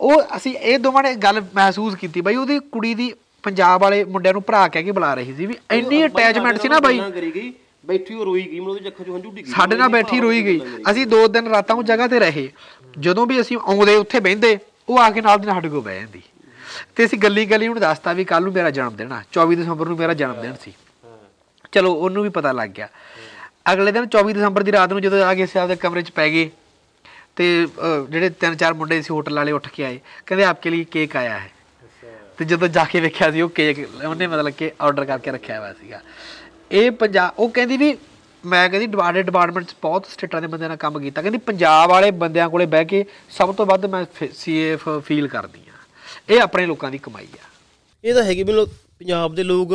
[0.00, 3.12] ਉਹ ਅਸੀਂ ਇਹ ਦੋਵਾਂ ਨੇ ਗੱਲ ਮਹਿਸੂਸ ਕੀਤੀ। ਬਾਈ ਉਹਦੀ ਕੁੜੀ ਦੀ
[3.44, 6.80] ਪੰਜਾਬ ਵਾਲੇ ਮੁੰਡਿਆਂ ਨੂੰ ਭਰਾ ਕਹਿ ਕੇ ਬੁਲਾ ਰਹੀ ਸੀ ਵੀ ਇੰਨੀ ਅਟੈਚਮੈਂਟ ਸੀ ਨਾ
[6.80, 7.00] ਬਾਈ।
[7.86, 10.60] ਬੈਠੀ ਉਹ ਰੋਈ ਗਈ ਮੈਨੂੰ ਉਹਦੇ ਅੱਖਾਂ 'ਚੋਂ ਹੰਝੂ ਡਿੱਗੀ ਸਾਡੇ ਨਾਲ ਬੈਠੀ ਰੋਈ ਗਈ।
[10.90, 12.48] ਅਸੀਂ ਦੋ ਦਿਨ ਰਾਤਾਂ ਉਹ ਜਗ੍ਹਾ ਤੇ ਰਹੇ।
[12.98, 14.58] ਜਦੋਂ ਵੀ ਅਸੀਂ ਆਉਂਦੇ ਉੱਥੇ ਬਹਿੰਦੇ
[14.88, 16.22] ਉਹ ਆ ਕੇ ਨਾਲ ਦੀ ਨਾਲ ਸਾਡੇ ਕੋਲ ਬਹਿ ਜਾਂਦੀ।
[16.96, 19.88] ਤੇ ਅਸੀਂ ਗੱਲੀ ਗੱਲੀ ਉਹਨੂੰ ਦੱਸਤਾ ਵੀ ਕੱਲ ਨੂੰ ਮੇਰਾ ਜਨਮ ਦਿਨ ਆ 24 ਦਸੰਬਰ
[19.88, 20.72] ਨੂੰ ਮੇਰਾ ਜਨਮ ਦਿਨ ਸੀ।
[21.72, 22.88] ਚਲੋ ਉਹਨੂੰ ਵੀ ਪਤਾ ਲੱਗ ਗਿਆ।
[23.72, 26.28] ਅਗਲੇ ਦਿਨ 24 ਦਸੰਬਰ ਦੀ ਰਾਤ ਨੂੰ ਜਦੋਂ ਆ ਕੇ ਅਸੀਂ ਆਪਦੇ ਕਮਰੇ 'ਚ ਪੈ
[26.28, 26.50] ਗਏ
[27.36, 27.66] ਤੇ
[28.10, 31.38] ਜਿਹੜੇ ਤਿੰਨ ਚਾਰ ਮੁੰਡੇ ਸੀ ਹੋਟਲ ਵਾਲੇ ਉੱਠ ਕੇ ਆਏ ਕਹਿੰਦੇ ਆਪਕੇ ਲਈ ਕੇਕ ਆਇਆ
[31.38, 31.50] ਹੈ।
[32.40, 35.72] ਤੇ ਜਦੋਂ ਜਾ ਕੇ ਵੇਖਿਆ ਸੀ, ਉਹ ਕੇਕ ਉਹਨੇ ਮਤਲਬ ਕਿ ਆਰਡਰ ਕਰਕੇ ਰੱਖਿਆ ਹੋਇਆ
[35.80, 36.00] ਸੀਗਾ।
[36.72, 37.96] ਇਹ ਪੰਜਾਬ ਉਹ ਕਹਿੰਦੀ ਵੀ,
[38.44, 42.10] ਮੈਂ ਕਹਿੰਦੀ ਡਿਪਾਰਟਮੈਂਟ ਡਿਪਾਰਟਮੈਂਟ 'ਚ ਬਹੁਤ ਸਟੇਟਾਂ ਦੇ ਬੰਦਿਆਂ ਨਾਲ ਕੰਮ ਕੀਤਾ। ਕਹਿੰਦੀ ਪੰਜਾਬ ਵਾਲੇ
[42.22, 44.04] ਬੰਦਿਆਂ ਕੋਲੇ ਬਹਿ ਕੇ ਸਭ ਤੋਂ ਵੱਧ ਮੈਂ
[44.34, 45.74] ਸੀਏਫ ਫੀਲ ਕਰਦੀ ਆ
[46.28, 47.48] ਇਹ ਆਪਣੇ ਲੋਕਾਂ ਦੀ ਕਮਾਈ ਆ।
[48.04, 49.72] ਇਹ ਤਾਂ ਹੈਗੀ ਮੈਨੂੰ ਪੰਜਾਬ ਦੇ ਲੋਕ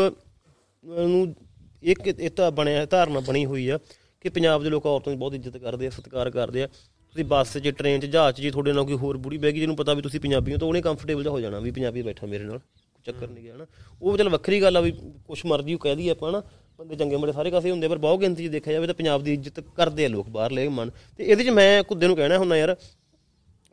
[0.84, 1.36] ਨੂੰ
[1.84, 3.80] ਇੱਕ ਇਹ ਤਾਂ ਬਣਿਆ, ਧਾਰਨਾ ਬਣੀ ਹੋਈ ਆ
[4.22, 6.68] ਕਿ ਪੰਜਾਬ ਦੇ ਲੋਕ ਔਰਤਾਂ ਦੀ ਬਹੁਤ ਇੱਜ਼ਤ ਕਰਦੇ ਆ, ਸਤਿਕਾਰ ਕਰਦੇ ਆ।
[7.16, 9.60] ਤੁਸੀਂ ਬੱਸ 'ਚ ਟ੍ਰੇਨ 'ਚ ਜਹਾਜ਼ 'ਚ ਜੀ ਤੁਹਾਡੇ ਨਾਲ ਕੋਈ ਹੋਰ ਬੁੜੀ ਬਹਿ ਗਈ
[9.60, 12.28] ਜਿਹਨੂੰ ਪਤਾ ਵੀ ਤੁਸੀਂ ਪੰਜਾਬੀ ਹੋ ਤਾਂ ਉਹਨੇ ਕੰਫਰਟੇਬਲ ਜਿਹਾ ਹੋ ਜਾਣਾ ਵੀ ਪੰਜਾਬੀ ਬੈਠਾ
[12.28, 13.66] ਮੇਰੇ ਨਾਲ ਕੋਈ ਚੱਕਰ ਨਹੀਂ ਗਿਆ ਨਾ।
[14.02, 14.92] ਉਹ ਚਲ ਵੱਖਰੀ ਗੱਲ ਆ ਵੀ
[15.28, 16.42] ਕੁਛ ਮਰਜ਼ੀ ਉਹ ਕਹਿ ਦਈਏ ਆਪਾਂ ਨਾ
[16.80, 19.24] ਬੰਦੇ ਚੰਗੇ ਬੜੇ ਸਾਰੇ ਕਾਸੇ ਹੁੰਦੇ ਆ, ਪਰ ਬਹੁਤ ਗਿਣਤੀ 'ਚ ਦੇਖਿਆ ਜਾਵੇ ਤਾਂ ਪੰਜਾਬ
[19.24, 22.58] ਦੀ ਇੱਜ਼ਤ ਕਰਦੇ ਆ ਲੋਕ ਬਾਹਰਲੇ ਮਨ। ਤੇ ਇਹਦੇ 'ਚ ਮੈਂ ਕੁੱਦੇ ਨੂੰ ਕਹਿਣਾ ਹੁੰਦਾ
[22.58, 22.76] ਯਾਰ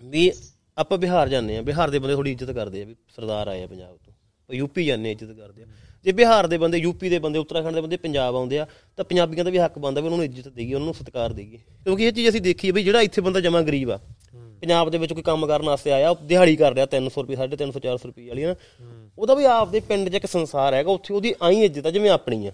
[0.02, 0.30] ਵੀ
[0.76, 3.66] ਆਪਾਂ ਬਿਹਾਰ ਜਾਂਦੇ ਆ ਬਿਹਾਰ ਦੇ ਬੰਦੇ ਥੋੜੀ ਇੱਜ਼ਤ ਕਰਦੇ ਆ ਵੀ ਸਰਦਾਰ ਆਏ ਆ
[3.66, 4.12] ਪੰਜਾਬ ਤੋਂ
[4.50, 5.66] ਉਹ ਯੂਪੀ ਜਾਂਦੇ ਆ ਇੱਜ਼ਤ ਕਰਦੇ ਆ।
[6.04, 8.66] ਜੇ ਬਿਹਾਰ ਦੇ ਬੰਦੇ ਯੂਪੀ ਦੇ ਬੰਦੇ ਉੱਤਰਾਖੰਡ ਦੇ ਬੰਦੇ ਪੰਜਾਬ ਆਉਂਦੇ ਆ
[8.96, 11.56] ਤਾਂ ਪੰਜਾਬੀਆਂ ਦਾ ਵੀ ਹੱਕ ਬਣਦਾ ਵੀ ਉਹਨਾਂ ਨੂੰ ਇੱਜ਼ਤ ਦੇਈਏ ਉਹਨਾਂ ਨੂੰ ਸਤਿਕਾਰ ਦੇਈਏ।
[11.84, 13.98] ਕਿਉਂਕਿ ਇਹ ਚੀਜ਼ ਅਸੀਂ ਦੇਖੀ ਹੈ ਵੀ ਜਿਹੜਾ ਇੱਥੇ ਬੰਦਾ ਜਮਾ ਗਰੀਬ ਆ
[14.60, 17.80] ਪੰਜਾਬ ਦੇ ਵਿੱਚ ਕੋਈ ਕੰਮ ਕਰਨ ਵਾਸਤੇ ਆਇਆ ਉਹ ਦਿਹਾੜੀ ਕਰ ਰਿਹਾ 300 ਰੁਪਏ 350
[17.80, 18.54] 400 ਰੁਪਏ ਵਾਲੀ ਨਾ
[19.18, 22.46] ਉਹਦਾ ਵੀ ਆਪਦੇ ਪਿੰਡ 'ਚ ਇੱਕ ਸੰਸਾਰ ਹੈਗਾ ਉੱਥੇ ਉਹਦੀ ਆਈ ਇੱਜ਼ਤ ਆ ਜਿਵੇਂ ਆਪਣੀ
[22.46, 22.52] ਆ।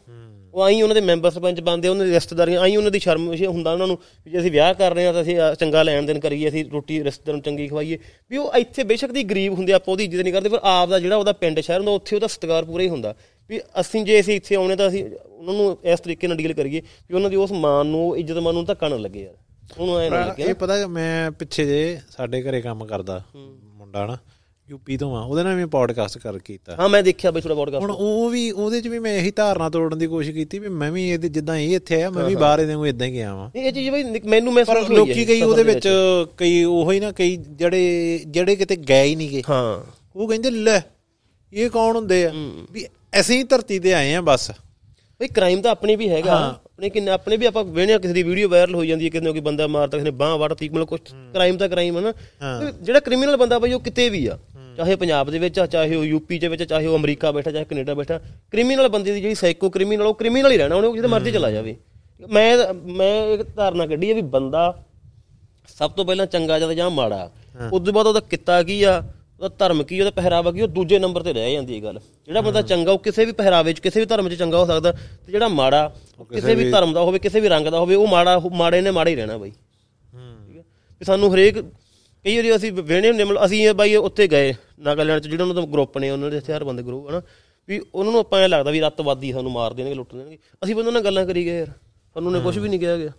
[0.54, 3.32] ਉਹ ਆਈ ਉਹਨਾਂ ਦੇ ਮੈਂਬਰ ਸਰਪੰਚ ਬਣਦੇ ਆ, ਉਹਨਾਂ ਦੀ ਰਿਸ਼ਤੇਦਾਰੀਆਂ ਆਈ ਉਹਨਾਂ ਦੀ ਸ਼ਰਮ
[3.34, 5.82] ਇਹ ਹੁੰਦਾ ਉਹਨਾਂ ਨੂੰ ਵੀ ਜੇ ਅਸੀਂ ਵਿਆਹ ਕਰ ਰਹੇ ਹਾਂ ਤਾਂ ਅਸੀਂ ਅਹ, ਚੰਗਾ
[5.82, 7.98] ਲੈਣ ਦੇਣ ਕਰੀਏ ਅਸੀਂ ਰੋਟੀ ਰਿਸ਼ਤੇਦਾਰ ਨੂੰ ਚੰਗੀ ਖਵਾਈਏ।
[8.30, 10.88] ਵੀ ਉਹ ਇੱਥੇ ਬੇਸ਼ੱਕ ਦੀ ਗਰੀਬ ਹੁੰਦੇ ਆ, ਆਪਾਂ ਉਹਦੀ ਇੱਜ਼ਤ ਨਹੀਂ ਕਰਦੇ ਪਰ ਆਪ
[10.88, 13.14] ਦਾ ਜਿਹੜਾ ਉਹਦਾ ਪਿੰਡ ਸ਼ਹਿਰ ਹੁੰਦਾ ਉੱਥੇ ਉਹਦਾ ਸਤਿਕਾਰ ਪੂਰਾ ਹੀ ਹੁੰਦਾ।
[13.50, 16.80] ਵੀ ਅਸੀਂ ਜੇ ਅਸੀਂ ਇੱਥੇ ਆਉਣੇ ਤਾਂ ਅਸੀਂ ਉਹਨਾਂ ਨੂੰ ਇਸ ਤਰੀਕੇ ਨਾਲ ਡੀਲ ਕਰੀਏ
[16.80, 19.34] ਵੀ ਉਹਨਾਂ ਦੀ ਉਸ ਮਾਨ ਨੂੰ ਇੱਜ਼ਤ ਮਾਨ ਨੂੰ ਧੱਕਾ ਨਾ ਲੱਗੇ ਯਾਰ।
[19.78, 24.16] ਉਹਨੂੰ ਐ ਨਾ ਲੱਗੇ। ਇਹ ਪਤਾ ਮੈਂ ਪਿੱਛੇ ਜੇ ਸਾਡੇ ਘਰੇ ਕੰਮ ਕਰਦਾ ਮੁੰਡਾ ਨਾ
[24.68, 27.64] ਯੂਪੀ ਤੋਂ ਆ ਉਹਦੇ ਨਾਲ ਵੀ ਪੋਡਕਾਸਟ ਕਰ ਕੀਤਾ। ਹਾਂ ਮੈਂ ਦੇਖਿਆ ਬਈ ਥੋੜਾ ਹੁਣ
[27.64, 30.90] ਪੋਡਕਾਸਟ ਉਹ ਵੀ ਉਹਦੇ ਚ ਵੀ ਮੈਂ ਇਹੀ ਧਾਰਨਾ ਤੋੜਨ ਦੀ ਕੋਸ਼ਿਸ਼ ਕੀਤੀ ਵੀ ਮੈਂ
[30.92, 33.48] ਵੀ ਇਹਦੇ ਜਿੱਦਾਂ ਇਹ ਇੱਥੇ ਆਇਆ ਮੈਂ ਵੀ ਬਾਹਰ ਇਹਦੇ ਨੂੰ ਇਦਾਂ ਹੀ ਗਿਆ ਵਾਂ।
[33.54, 35.88] ਇਹ ਚੀਜ਼ ਬਈ ਮੈਨੂੰ ਮੈਂ ਪਰ ਲੋਕੀ ਕਈ ਉਹਦੇ ਵਿੱਚ
[36.36, 39.80] ਕਈ ਉਹੋ ਹੀ ਨਾ ਕਈ ਜਿਹੜੇ ਜਿਹੜੇ ਕਿਤੇ ਗਏ ਹੀ ਨਹੀਂ ਗਏ ਹਾਂ।
[40.16, 40.80] ਉਹ ਕਹਿੰਦੇ ਲੈ
[41.52, 42.30] ਇਹ ਕੌਣ ਹੁੰਦੇ ਆ?
[42.72, 44.50] ਵੀ ਅਸੀਂ ਧਰਤੀ ਤੇ ਆਏ ਆ ਬਸ।
[45.20, 46.34] ਬਈ ਕ੍ਰਾਈਮ ਤਾਂ ਆਪਣੇ ਵੀ ਹੈਗਾ।
[46.64, 49.32] ਆਪਣੇ ਕਿੰਨੇ ਆਪਣੇ ਵੀ ਆਪਾਂ ਵੇਖਦੇ ਕਿਸੇ ਦੀ ਵੀਡੀਓ ਵਾਇਰਲ ਹੋ ਜਾਂਦੀ ਹੈ ਕਿਸੇ ਨੇ
[49.32, 51.00] ਕੋਈ ਬੰਦਾ ਮਾਰਤਾ ਕਿਸੇ ਨੇ ਬਾਹ ਵੜਤੀ ਮਤਲਬ ਕੁਝ
[51.32, 52.12] ਕ੍ਰਾਈਮ ਤਾਂ ਕ੍ਰਾਈਮ ਹੈ। ਨਾ
[52.82, 54.38] ਜਿਹੜਾ ਕ੍ਰਿਮੀਨਲ ਬੰਦਾ ਬਈ ਉਹ ਕਿਤੇ ਵੀ ਆ
[54.76, 57.64] ਚਾਹੇ ਪੰਜਾਬ ਦੇ ਵਿੱਚ ਆ ਚਾਹੇ ਉਹ ਯੂਪੀ ਦੇ ਵਿੱਚ ਚਾਹੇ ਉਹ ਅਮਰੀਕਾ ਬੈਠਾ ਚਾਹੇ
[57.64, 58.18] ਕੈਨੇਡਾ ਬੈਠਾ
[58.52, 61.50] ਕ੍ਰਿਮੀਨਲ ਬੰਦੇ ਦੀ ਜਿਹੜੀ ਸਾਈਕੋ ਕ੍ਰਿਮੀਨਲ ਉਹ ਕ੍ਰਿਮੀਨਲ ਹੀ ਰਹਿਣਾ ਉਹਨੇ ਉਹ ਜਿੱਥੇ ਮਰਜ਼ੀ ਚਲਾ
[61.50, 61.76] ਜਾਵੇ।
[62.30, 64.62] ਮੈਂ ਮੈਂ ਇੱਕ ਧਾਰਨਾ ਕੱਢੀ ਹੈ ਵੀ ਬੰਦਾ
[65.78, 67.30] ਸਭ ਤੋਂ ਪਹਿਲਾਂ ਚੰਗਾ ਜਦ ਜਾਂ ਮਾੜਾ।
[67.72, 69.02] ਉਸ ਤੋਂ ਬਾਅਦ ਉਹਦਾ ਕਿੱਤਾ ਕੀ ਆ?
[69.40, 72.40] ਉਹਦਾ ਧਰਮ ਕੀ ਉਹਦਾ ਪਹਿਰਾਵਾ ਕੀ ਉਹ ਦੂਜੇ ਨੰਬਰ ਤੇ ਰਹਿ ਜਾਂਦੀ ਹੈ ਗੱਲ। ਜਿਹੜਾ
[72.40, 75.32] ਬੰਦਾ ਚੰਗਾ ਉਹ ਕਿਸੇ ਵੀ ਪਹਿਰਾਵੇ 'ਚ ਕਿਸੇ ਵੀ ਧਰਮ 'ਚ ਚੰਗਾ ਹੋ ਸਕਦਾ ਤੇ
[75.32, 75.88] ਜਿਹੜਾ ਮਾੜਾ
[76.30, 79.10] ਕਿਸੇ ਵੀ ਧਰਮ ਦਾ ਹੋਵੇ ਕਿਸੇ ਵੀ ਰੰਗ ਦਾ ਹੋਵੇ ਉਹ ਮਾੜਾ ਮਾੜੇ ਨੇ ਮਾੜਾ
[79.10, 80.62] ਹੀ ਰਹਿਣਾ ਬਾਈ। ਠੀਕ ਹੈ?
[81.00, 81.58] ਵੀ ਸਾਨੂੰ ਹਰੇਕ
[82.24, 85.62] ਕਈ ਵਾਰੀ ਅਸੀਂ ਵੇਣੇ ਹੁੰਦੇ ਮਤਲਬ ਅਸੀਂ ਬਾਈ ਉੱਥੇ ਗਏ ਨਾਗਾਲੈਂਡ 'ਚ ਜਿਹੜਾ ਉਹਨਾਂ ਦਾ
[85.72, 87.22] ਗਰੁੱਪ ਨੇ ਉਹਨਾਂ ਦੇ ਹਥਿਆਰਬੰਦ ਗਰੁੱਪ ਹਨਾ?
[87.68, 90.90] ਵੀ ਉਹਨਾਂ ਨੂੰ ਆਪਾਂ ਐ ਲੱਗਦਾ ਵੀ ਰੱਤਵਾਦੀ ਸਾਨੂੰ ਮਾਰ ਦੇਣਗੇ ਲੁੱਟ ਦੇਣਗੇ। ਅਸੀਂ ਬੰਦੇ
[90.90, 91.66] ਨਾਲ ਗੱਲਾਂ ਕਰੀ ਗਏ ਯਾਰ
[92.16, 93.10] ਸਾਨੂੰ ਨੇ ਕੁਝ ਵੀ ਨਹੀਂ ਕਿਹਾ ਗਿਆ।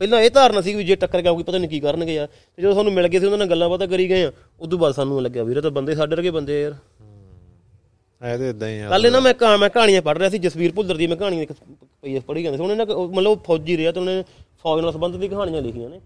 [0.00, 2.62] ਪਹਿਲਾਂ ਇਹ ਧਾਰਨਾ ਸੀ ਵੀ ਜੇ ਟੱਕਰ ਗਿਆ ਕੋਈ ਪਤਾ ਨਹੀਂ ਕੀ ਕਰਨਗੇ ਯਾਰ। ਤੇ
[2.62, 5.22] ਜਦੋਂ ਸਾਨੂੰ ਮਿਲ ਗਏ ਸੀ ਉਹਨਾਂ ਨਾਲ ਗੱਲਾਂ ਬਾਤਾਂ ਕਰੀ ਗਏ ਆ ਉਦੋਂ ਬਾਅਦ ਸਾਨੂੰ
[5.22, 6.74] ਲੱਗਿਆ ਵੀਰੇ ਤਾਂ ਬੰਦੇ ਸਾਡੇ ਵਰਗੇ ਬੰਦੇ ਯਾਰ।
[8.22, 10.72] ਐ ਤੇ ਇਦਾਂ ਹੀ ਆ। ਕੱਲ ਨਾ ਮੈਂ ਕਹਾ ਮੈਂ ਕਹਾਣੀਆਂ ਪੜ੍ਹ ਰਿਹਾ ਸੀ ਜਸਵੀਰ
[10.72, 11.52] ਭੁੱਲਰ ਦੀ ਮੈਂ ਕਹਾਣੀ ਇੱਕ
[12.02, 14.22] ਪਈ ਪੜ੍ਹੀ ਜਾਂਦੇ ਸੀ। ਉਹਨੇ ਨਾ ਮਤਲਬ ਉਹ ਫੌਜੀ ਰਿਹਾ ਤੇ ਉਹਨੇ
[14.62, 16.00] ਫੌਜ ਨਾਲ ਸੰਬੰਧਿਤ ਦੀ ਕਹਾਣੀਆਂ ਲਿਖੀਆਂ ਨੇ।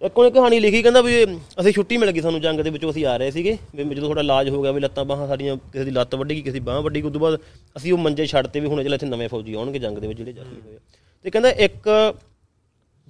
[0.00, 1.24] ਇੱਕ ਉਹਨੇ ਕਹਾਣੀ ਲਿਖੀ ਕਹਿੰਦਾ ਵੀ
[1.60, 4.20] ਅਸੀਂ ਛੁੱਟੀ ਮਿਲ ਗਈ ਸਾਨੂੰ ਜੰਗ ਦੇ ਵਿੱਚੋਂ ਅਸੀਂ ਆ ਰਹੇ ਸੀਗੇ। ਵੀ ਜਦੋਂ ਥੋੜਾ
[4.20, 6.80] ਇਲਾਜ ਹੋ ਗਿਆ ਵੀ ਲੱਤਾਂ ਬਾਹਾਂ ਸਾਡੀਆਂ ਕਿਸੇ ਦੀ ਲੱਤ ਵੱਢੀ ਗਈ ਕਿਸੇ ਦੀ ਬਾਹ
[6.82, 7.38] ਵੱਢੀ ਗਈ ਉਦੋਂ ਬਾਅਦ
[7.76, 10.32] ਅਸੀਂ ਉਹ ਮੰਜੇ ਛੱਡਤੇ ਵੀ ਹੁਣ ਜਿਹੜੇ ਇੱਥੇ ਨਵੇਂ ਫੌਜੀ ਆਉਣਗੇ ਜੰਗ ਦੇ ਵਿੱਚ ਜਿਹੜੇ
[10.32, 10.78] ਜ਼ਖਮੀ ਹੋਏ।
[11.24, 11.88] ਤੇ ਕਹਿੰਦਾ ਇੱਕ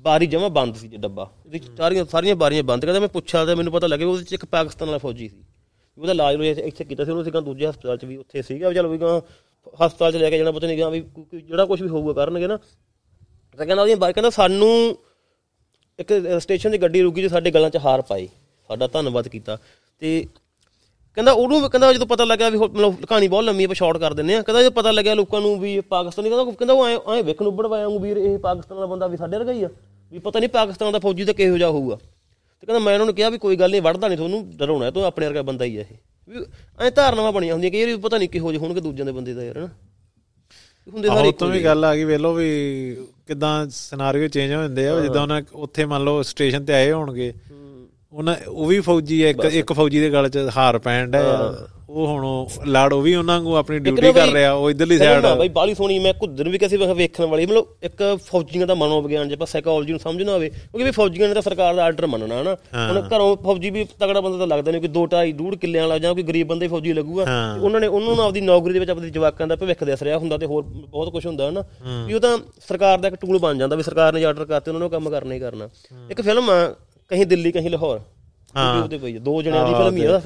[0.06, 3.54] ਬਾਰੀ ਜਮਾ ਬੰਦ ਸੀ ਜੇ ਡੱਬਾ। ਉਹਦੀ ਸਾਰੀਆਂ ਸਾਰੀਆਂ ਬਾਰੀਆਂ ਬੰਦ ਕਹਿੰਦਾ ਮੈਂ ਪੁੱਛਿਆ ਤੇ
[3.54, 5.44] ਮੈਨੂੰ ਪਤਾ ਲੱਗਿਆ ਉਹਦੇ ਚ ਇੱਕ ਪਾਕਿਸਤਾਨ ਵਾਲਾ ਫੌਜੀ ਸੀ।
[5.98, 8.74] ਉਹਦਾ ਇਲਾਜ ਲੋਏ ਇੱਥੇ ਕੀਤਾ ਸੀ, ਉਹਨੂੰ ਸੀ ਦੂਜੇ ਹਸਪਤਾਲ ਚ ਵੀ ਉੱਥੇ ਸੀਗਾ। ਵੀ
[8.74, 9.20] ਚਲੋ ਵੀ ਗਾਂ
[9.86, 12.12] ਹਸਪਤਾਲ ਚ ਲੈ ਕੇ ਜਾਣਾ, ਪਤਾ ਨਹੀਂ ਗਾਂ ਵੀ ਕੋਈ- ਕੋਈ ਜਿਹੜਾ ਕੁਝ ਵੀ ਹੋਊਗਾ
[12.12, 12.56] ਕਰਨਗੇ ਨਾ।
[13.56, 14.98] ਤਾਂ ਕਹਿੰਦਾ ਉਹਦੀਆਂ ਬਾਰੀ ਕਹਿੰਦਾ ਸਾਨੂੰ
[15.98, 18.28] ਇੱਕ ਸਟੇਸ਼ਨ ਦੀ ਗੱਡੀ ਰੁਕੀ ਜੇ ਸਾਡੇ ਗਲਾਂ 'ਚ ਹਾਰ ਪਾਈ।
[18.68, 19.58] ਸਾਡਾ ਧੰਨਵਾਦ ਕੀਤਾ।
[19.98, 20.26] ਤੇ
[21.14, 23.74] ਕਹਿੰਦਾ ਉਹਨੂੰ ਵੀ ਕਹਿੰਦਾ ਜਦੋਂ ਪਤਾ ਲੱਗਾ ਵੀ ਹੋ- ਮਤਲਬ ਕਹਾਣੀ ਬਹੁਤ ਲੰਮੀ ਹੈ ਆਪਾਂ
[23.74, 26.74] ਸ਼ਾਰਟ ਕਰ ਦਿੰਨੇ ਆ। ਕਹਿੰਦਾ ਜਦੋਂ ਪਤਾ ਲੱਗਿਆ ਲੋਕਾਂ ਨੂੰ ਵੀ ਇਹ ਪਾਕਿਸਤਾਨੀ, ਕਹਿੰਦਾ ਕਹਿੰਦਾ
[26.74, 29.64] ਉਹ ਐ ਐ ਵੇਖਣ ਉੱਬੜ ਵਾਂਗੂ ਵੀਰ ਇਹ ਪਾਕਿਸਤਾਨ ਦਾ ਬੰਦਾ ਵੀ ਸਾਡੇ ਵਰਗਾ ਹੀ
[29.64, 29.68] ਆ।
[30.12, 33.14] ਵੀ ਪਤਾ ਨਹੀਂ ਪਾਕਿਸਤਾਨ ਦਾ ਫੌਜੀ ਤਾਂ ਕਿਹੋ ਜਿਹਾ ਹੋਊਗਾ। ਤੇ ਕਹਿੰਦਾ ਮੈਂ ਉਹਨਾਂ ਨੂੰ
[33.14, 35.80] ਕਿਹਾ ਵੀ ਕੋਈ ਗੱਲ ਨਹੀਂ ਵੜਦਾ ਨਹੀਂ ਤੁਹਾਨੂੰ ਡਰਾਉਣਾ ਤੂੰ ਆਪਣੇ ਵਰਗਾ ਬੰਦਾ ਹੀ ਆ
[35.80, 35.96] ਇਹ।
[36.28, 36.44] ਵੀ
[36.78, 39.42] ਐ ਧਾਰਨਾਵਾਂ ਬਣੀਆਂ ਹੁੰਦੀਆਂ ਕਿ ਇਹ ਪਤਾ ਨਹੀਂ ਕਿਹੋ ਜਿਹੇ ਹੋਣਗੇ ਦੂਜਿਆਂ ਦੇ ਬੰਦੇ ਦਾ
[39.44, 39.68] ਯਾਰ ਹਨਾ।
[40.88, 42.48] ਹੁੰਦੇ ਸਾਰੇ ਇੱਕੋ ਤੋਂ ਵੀ ਗੱਲ ਆ ਗਈ ਵੇਲੋ ਵੀ
[43.26, 47.32] ਕਿਦਾਂ ਸਿਨੈਰੀਓ ਚੇਂਜ ਹੋ ਜਾਂਦੇ ਆ ਜਿੱਦਾਂ ਉਹਨਾਂ ਉੱਥੇ ਮੰਨ ਲਓ ਸਟੇਸ਼ਨ ਤੇ ਆਏ ਹੋਣਗੇ
[48.12, 51.22] ਉਹਨਾਂ ਉਹ ਵੀ ਫੌਜੀ ਆ ਇੱਕ ਇੱਕ ਫੌਜੀ ਦੇ ਗਲ 'ਚ ਹਾਰ ਪੈਣ ਦਾ
[51.96, 55.24] ਉਹ ਹੁਣ ਉਹ ਲੜ ਉਹ ਵੀ ਉਹਨਾਂ ਨੂੰ ਆਪਣੀ ਡਿਊਟੀ ਕਰ ਰਿਹਾ ਉਹ ਇਧਰਲੀ ਸਾਈਡ
[55.24, 58.74] ਹਾਂ ਬਾਈ ਬਾਲੀ ਸੋਹਣੀ ਮੈਂ ਕੁੱਦਰ ਵੀ ਕਿਸੇ ਵੇਖ- ਵੇਖਣ ਵਾਲੀ ਮਤਲਬ ਇੱਕ ਫੌਜੀਆਂ ਦਾ
[58.74, 62.06] ਮਨੋਵਿਗਿਆਨ ਜੇ ਆਪਾਂ ਸਾਈਕੋਲੋਜੀ ਨੂੰ ਸਮਝਣਾ ਹੋਵੇ ਕਿਉਂਕਿ ਵੀ ਫੌਜੀਆਂ ਨੇ ਤਾਂ ਸਰਕਾਰ ਦਾ ਆਰਡਰ
[62.06, 62.54] ਮੰਨਣਾ ਹਨਾ?
[62.88, 65.98] ਹੁਣ ਘਰੋਂ ਫੌਜੀ ਵੀ ਤਗੜਾ ਬੰਦਾ ਤਾਂ ਲੱਗਦਾ ਨਹੀਂ ਕਿ 2 2.5 ਡੂਢ ਕਿੱਲਿਆਂ ਵਾਲਾ
[65.98, 67.24] ਜਾਂ ਕੋਈ ਗਰੀਬ ਬੰਦੇ ਫੌਜੀ ਲੱਗੂਗਾ
[67.62, 70.38] ਉਹਨਾਂ ਨੇ ਉਹਨਾਂ ਨੂੰ ਆਪਦੀ ਨੌਕਰੀ ਦੇ ਵਿੱਚ ਆਪਣੀ ਜਵਾਕਾਂ ਦਾ ਭਵਿੱਖ ਦਿਸ ਰਿਹਾ ਹੁੰਦਾ
[70.38, 71.64] ਤੇ ਹੋਰ ਬਹੁਤ ਕੁਝ ਹੁੰਦਾ ਹਨਾ?
[72.06, 72.38] ਵੀ ਉਹ ਤਾਂ
[72.68, 75.34] ਸਰਕਾਰ ਦਾ ਇੱਕ ਟੂਲ ਬਣ ਜਾਂਦਾ ਵੀ ਸਰਕਾਰ ਨੇ ਆਰਡਰ ਕਰਤੇ ਉਹਨਾਂ ਨੂੰ ਕੰਮ ਕਰਨਾ
[75.34, 75.68] ਹੀ ਕਰਨਾ।
[76.10, 76.74] ਇੱਕ ਫਿਲਮ ਆ
[77.10, 78.00] ਕਹੀਂ ਦਿੱਲੀ ਕਹੀਂ ਲਾਹੌਰ।
[78.56, 80.18] YouTube ਤੇ ਪਈ ਦੋ ਜਣਿਆਂ ਦੀ ਫਿਲਮ ਹੀ ਆ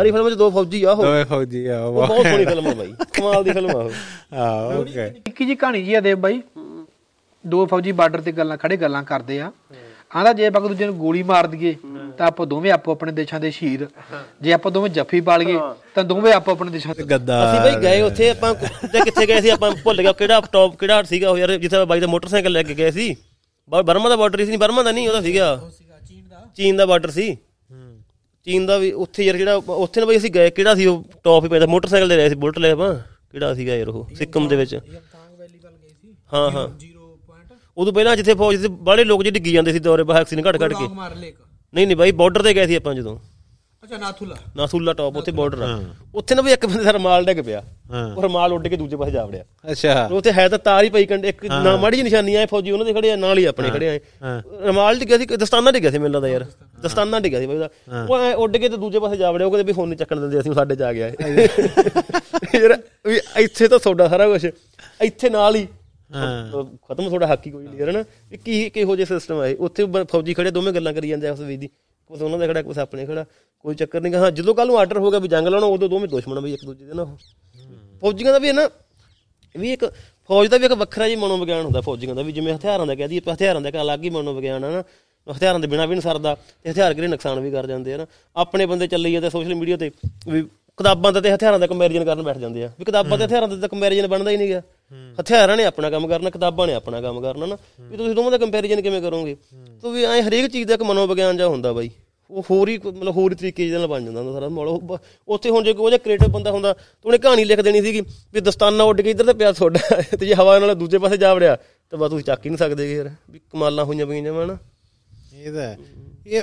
[0.00, 2.74] ਹਰੀ ਫਿਲਮ 'ਚ ਦੋ ਫੌਜੀ ਆ ਉਹ। ਦੋਵੇਂ ਫੌਜੀ ਆ ਉਹ ਬਹੁਤ ਸੋਹਣੀ ਫਿਲਮ ਆ
[2.74, 3.90] ਬਾਈ ਕਮਾਲ ਦੀ ਫਿਲਮ ਆ ਉਹ।
[4.36, 6.40] ਆ ਓਕੇ। ਨਿੱਕੀ ਜੀ ਕਹਾਣੀ ਜੀ ਆ ਦੇਵ ਬਾਈ।
[7.44, 9.50] ਦੋ ਫੌਜੀ ਬਾਰਡਰ ਤੇ ਗੱਲਾਂ ਖੜੇ ਗੱਲਾਂ ਕਰਦੇ ਆ।
[10.10, 11.74] ਆਂਦਾ ਜੇ ਆਪਾਂ ਦੂਜੇ ਨੂੰ ਗੋਲੀ ਮਾਰ ਦਈਏ
[12.18, 13.84] ਤਾਂ ਆਪਾਂ ਦੋਵੇਂ ਆਪੋ ਆਪਣੇ ਦੇਸ਼ਾਂ ਦੇ ਸ਼ਹੀਦ।
[14.42, 15.58] ਜੇ ਆਪਾਂ ਦੋਵੇਂ ਜੱਫੀ ਪਾ ਲਈਏ
[15.94, 19.40] ਤਾਂ ਦੋਵੇਂ ਆਪੋ ਆਪਣੇ ਦੇਸ਼ਾਂ ਦੇ ਗੱਦਾ ਅਸੀਂ ਬਈ ਗਏ ਉੱਥੇ ਆਪਾਂ ਕਿੱਥੇ ਕਿੱਥੇ ਗਏ
[19.40, 22.62] ਸੀ ਆਪਾਂ ਭੁੱਲ ਗਿਆ ਕਿਹੜਾ ਟੌਪ ਕਿਹੜਾ ਸੀਗਾ ਉਹ ਯਾਰ ਜਿੱਥੇ ਬਾਈ ਦਾ ਮੋਟਰਸਾਈਕਲ ਲੈ
[22.62, 23.14] ਕੇ ਗਏ ਸੀ।
[23.70, 25.70] ਬਰਮਾ ਦਾ ਬਾਰਡਰ ਸੀ ਨਹੀਂ ਬਰਮਾ ਦਾ ਨਹੀਂ ਉਹਦਾ ਸੀਗਾ।
[26.56, 27.36] ਚੀਨ ਦਾ। ਬਾਰਡਰ ਸੀ।
[28.46, 31.44] ਚੀਨ ਦਾ ਵੀ ਉੱਥੇ ਯਾਰ ਜਿਹੜਾ ਉੱਥੇ ਨਾ ਬਈ ਅਸੀਂ ਗਏ ਕਿਹੜਾ ਸੀ ਉਹ ਟੌਪ
[31.44, 32.94] ਹੀ ਪੈਦਾ ਮੋਟਰਸਾਈਕਲ ਤੇ ਰਹੇ ਸੀ ਬੁਲਟ ਲੈ ਆਪਾਂ
[33.32, 34.74] ਕਿਹੜਾ ਸੀਗਾ ਯਾਰ ਉਹ ਸਿੱਕਮ ਦੇ ਵਿੱਚ।
[36.32, 36.68] ਹਾਂ ਹਾਂ।
[37.76, 40.54] ਉਦੋਂ ਪਹਿਲਾਂ ਜਿੱਥੇ ਫੌਜ ਦੇ ਬਾਹਲੇ ਲੋਕ ਜਿਹੜੇ ਡਿੱਗੀ ਜਾਂਦੇ ਸੀ ਦੌਰੇ ਬਾਹਰ ਐਕਸੀਡੈਂਟ ਘਟ
[40.56, 40.86] ਘਟ ਕੇ।
[41.74, 43.18] ਨਹੀਂ ਨਹੀਂ ਬਾਈ ਬਾਰਡਰ ਤੇ ਗਏ ਸੀ ਆਪਾਂ ਜਦੋਂ।
[43.90, 45.78] ਅੱਛਾ ਨਾਥੂਲਾ। ਨਾਸੂਲਾ ਟੌਪ ਉੱਥੇ ਬਾਰਡਰ ਆ।
[46.14, 48.96] ਉੱਥੇ ਨਾ ਵੀ ਇੱਕ ਬੰਦੇ ਦਾ ਰਮਾਲ ਡਿੱਗ ਪਿਆ। ਹਾਂ। ਉਹ ਰਮਾਲ ਉੱਡ ਕੇ ਦੂਜੇ
[48.96, 52.04] ਪਾਸੇ ਜਾ ਵੜਿਆ। ਅੱਛਾ। ਉੱਥੇ ਹੈ ਤਾਂ ਤਾਰ ਹੀ ਪਈ ਕੰਡੇ ਇੱਕ ਨਾ ਮਾੜੀ ਜਿਹੀ
[52.04, 54.00] ਨਿਸ਼ਾਨੀ ਆਏ ਫੌਜੀ ਉਹਨਾਂ ਦੇ ਖੜੇ ਆ ਨਾਲ ਹੀ ਆਪਣੇ ਖੜੇ ਆਏ।
[54.66, 56.46] ਰਮਾਲ ਡਿੱਗਿਆ ਸੀ ਦਸਤਾਨਾ ਡਿੱਗਿਆ ਸੀ ਮੈਨੂੰ ਲੱਗਦਾ ਯਾਰ।
[56.82, 57.68] ਦਸਤਾਨਾ। ਡਿੱਗਿਆ ਸੀ ਬਈ ਉਹਦਾ।
[58.10, 60.40] ਉਹ ਉੱਡ ਕੇ ਤੇ ਦੂਜੇ ਪਾਸੇ ਜਾ ਵੜਿਆ ਉਹ ਕਹਿੰਦੇ ਵੀ ਫੋਨ ਨਹੀਂ ਚੱਕਣ ਦਿੰਦੇ
[60.40, 61.08] ਅਸੀਂ ਸਾਡੇ ਚ ਆ ਗਿਆ।
[62.54, 64.44] ਯਾਰ ਵੀ ਇੱਥੇ ਤਾਂ ਤੁਹਾਡਾ ਸਾਰਾ ਕੁਝ
[65.00, 65.66] ਇੱਥੇ ਨਾਲ ਹੀ।
[66.88, 68.02] ਖਤਮ ਤੁਹਾਡਾ ਹੱਕ ਹੀ ਕੋਈ ਨਹੀਂ ਯਾਰ ਨਾ
[68.44, 71.68] ਕੀ ਕਿਹੋ ਜਿਹਾ ਸਿਸਟਮ ਹੈ ਉੱਥੇ ਫੌਜੀ ਖੜੇ ਦੋਵੇਂ ਗੱਲਾਂ ਕਰੀ ਜਾਂਦੇ ਆ ਉਸ ਵੇਦੀ
[72.10, 73.24] ਕੁਛ ਉਹਨਾਂ ਦਾ ਖੜਾ, ਕੁਛ ਆਪਣੇ ਖੜਾ,
[73.64, 76.08] ਕੋਈ ਚੱਕਰ ਨਹੀਂ ਹਾਂ, ਜਦੋਂ ਕੱਲ ਨੂੰ ਆਰਡਰ ਹੋ ਗਿਆ ਵੀ ਜੰਗ ਲਾਉਣਾ ਉਦੋਂ ਦੋਵੇਂ
[76.08, 77.16] ਦੁਸ਼ਮਣ ਆ ਬਈ ਇੱਕ ਦੂਜੇ ਦੇ ਨਾ ਉਹ
[78.00, 78.68] ਫੌਜੀਆਂ ਦਾ ਵੀ ਹੈ ਨਾ,
[79.54, 79.84] ਵੀ ਇੱਕ
[80.30, 83.08] ਫੌਜ ਦਾ ਵੀ ਇੱਕ ਵੱਖਰਾ ਜਿਹਾ ਮਨੋਵਿਗਿਆਨ ਹੁੰਦਾ ਫੌਜੀਆਂ ਦਾ ਵੀ, ਜਿਵੇਂ ਹਥਿਆਰਾਂ ਦਾ ਕਹਿ
[83.08, 84.82] ਦਈਏ ਆਪਾਂ ਹਥਿਆਰਾਂ ਦਾ ਇੱਕ ਅਲੱਗ ਹੀ ਮਨੋਵਿਗਿਆਨ ਹੈ ਨਾ।
[85.26, 88.06] ਹਥਿਆਰਾਂ ਦੇ ਬਿਨਾਂ ਵੀ ਨਹੀਂ ਸਰਦਾ, ਤੇ ਹਥਿਆਰ ਕਿਹੜੇ ਨੁਕਸਾਨ ਵੀ ਕਰ ਜਾਂਦੇ ਆ ਨਾ।
[88.36, 89.90] ਆਪਣੇ ਬੰਦੇ ਚੱਲੇ ਜਾਂਦੇ ਸੋਸ਼ਲ ਮੀਡੀਆ ਤੇ,
[90.28, 90.42] ਵੀ
[90.80, 93.56] ਕਿਤਾਬਾਂ ਦਾ ਤੇ ਹਥਿਆਰਾਂ ਦਾ ਕੰਪੈਰੀਜ਼ਨ ਕਰਨ ਬੈਠ ਜਾਂਦੇ ਆ। ਵੀ ਕਿਤਾਬਾਂ ਤੇ ਹਥਿਆਰਾਂ ਦਾ
[93.56, 94.62] ਤਾਂ ਕੰਪੈਰੀਜ਼ਨ ਬਣਦਾ ਹੀ ਨਹੀਂ ਗਿਆ
[95.20, 98.38] ਹਥਿਆਰਾਂ ਨੇ ਆਪਣਾ ਕੰਮ ਕਰਨਾ ਕਿਤਾਬਾਂ ਨੇ ਆਪਣਾ ਕੰਮ ਕਰਨਾ ਨਾ। ਵੀ ਤੁਸੀਂ ਦੋਵਾਂ ਦਾ
[98.38, 99.36] ਕੰਪੈਰੀਜ਼ਨ ਕਿਵੇਂ ਕਰੋਗੇ?
[99.82, 101.90] ਤੋ ਵੀ ਐ ਹਰੇਕ ਚੀਜ਼ ਦਾ ਇੱਕ ਮਨੋਵਿਗਿਆਨ ਜਾ ਹੁੰਦਾ ਬਾਈ।
[102.30, 105.50] ਉਹ ਹੋਰ ਹੀ ਮਤਲਬ ਹੋਰ ਹੀ ਤਰੀਕੇ ਜਿਹੇ ਨਾਲ ਬਣ ਜਾਂਦਾ ਹੁੰਦਾ ਸਾਰਾ। ਮਾਹੌਲ ਉੱਥੇ
[105.50, 108.00] ਹੁਣ ਜੇ ਕੋਈ ਕ੍ਰੀਏਟਿਵ ਬੰਦਾ ਹੁੰਦਾ ਤਾਂ ਉਹਨੇ ਕਹਾਣੀ ਲਿਖ ਦੇਣੀ ਸੀਗੀ
[108.34, 111.34] ਵੀ ਦਸਤਾਨਾ ਉੱਡ ਕੇ ਇੱਧਰ ਤੇ ਪਿਆ ਤੁਹਾਡਾ ਤੇ ਜੇ ਹਵਾ ਨਾਲ ਦੂਜੇ ਪਾਸੇ ਜਾ
[111.34, 111.56] ਵੜਿਆ
[111.92, 114.56] ਤਾਂ ਬਸ ਤੁਸੀਂ ਚੱਕ ਹੀ ਨਹੀਂ ਸਕਦੇ ਯਾਰ। ਵੀ ਕਮਾਲਾਂ ਹੋਈਆਂ ਪਈਆਂ ਜਮਾਂ ਨਾ
[115.36, 115.74] ਇਹ ਤਾਂ।
[116.26, 116.42] ਇਹ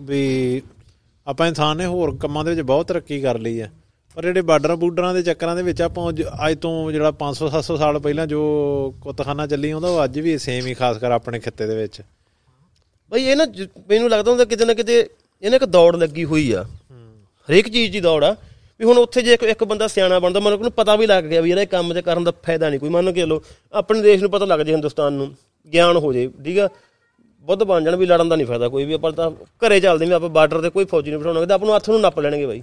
[0.00, 0.62] ਵੀ
[1.26, 3.72] ਆਪਾਂ ਇਨਸਾਨ ਨੇ ਹੋਰ ਕੰਮਾਂ ਦੇ ਵਿੱਚ ਬਹੁਤ ਤਰੱਕੀ ਕਰ ਲਈ ਹੈ।
[4.14, 7.76] ਪਰ ਜਿਹੜੇ ਬਾਰਡਰਾਂ ਬੂਡਰਾਂ ਦੇ ਚੱਕਰਾਂ ਦੇ ਵਿੱਚ ਆਪਾਂ ਜ- ਅੱਜ ਤੋਂ ਜਿਹੜਾ 500 700
[7.76, 8.40] ਸਾਲ ਪਹਿਲਾਂ ਜੋ
[9.00, 12.02] ਕੁੱਤਖਾਨਾ ਚੱਲੀ ਹੁੰਦਾ ਉਹ ਅੱਜ ਵੀ ਸੇਮ ਹੀ ਖਾਸ ਕਰ ਆਪਣੇ ਖਿੱਤੇ ਦੇ ਵਿੱਚ।
[13.10, 15.08] ਬਈ ਇਹ ਨਾ ਜ- ਮੈਨੂੰ ਲੱਗਦਾ ਹੁੰਦਾ ਕਿਤੇ ਨਾ ਕਿਤੇ
[15.42, 16.64] ਇਹਨੇ ਇੱਕ ਦੌੜ ਲੱਗੀ ਹੋਈ ਆ।
[17.48, 18.36] ਹਰੇਕ ਚੀਜ਼ ਦੀ ਦੌੜ ਆ।
[18.78, 21.40] ਵੀ ਹੁਣ ਉੱਥੇ ਜੇ ਇੱਕ ਇੱਕ ਬੰਦਾ ਸਿਆਣਾ ਬਣਦਾ ਮਨ ਨੂੰ ਪਤਾ ਵੀ ਲੱਗ ਗਿਆ
[21.40, 23.42] ਵੀ ਇਹਦਾ ਇਹ ਕੰਮ ਤੇ ਕਰਨ ਦਾ ਫਾਇਦਾ ਨਹੀਂ ਕੋਈ। ਮੰਨ ਕੇ ਚਲੋ,
[23.72, 25.34] ਆਪਣੇ ਦੇਸ਼ ਨੂੰ ਪਤਾ ਲੱਗ ਜੇ ਹਿੰਦੁਸਤਾਨ ਨੂੰ,
[25.72, 26.68] ਗਿਆਨ ਹੋ ਜੇ, ਠੀਕ ਆ?
[27.46, 30.12] ਬੁੱਧ ਬਣ ਜਾਣ ਵੀ ਲੜਨ ਦਾ ਨਹੀਂ ਫਾਇਦਾ ਕੋਈ ਵੀ। ਆਪਾਂ ਤਾਂ ਘਰੇ ਚੱਲਦੇ ਵੀ
[30.12, 32.62] ਆਪਾਂ ਬਾਰਡਰ ਤੇ ਕੋਈ ਫੌਜੀ ਨਹੀਂ ਬਿਠਾਉਣਾ ਤਾਂ ਆਪਾਂ ਨੂੰ ਹੱਥ ਨੂੰ ਨੱਪ ਲੈਣਗੇ ਬਾਈ।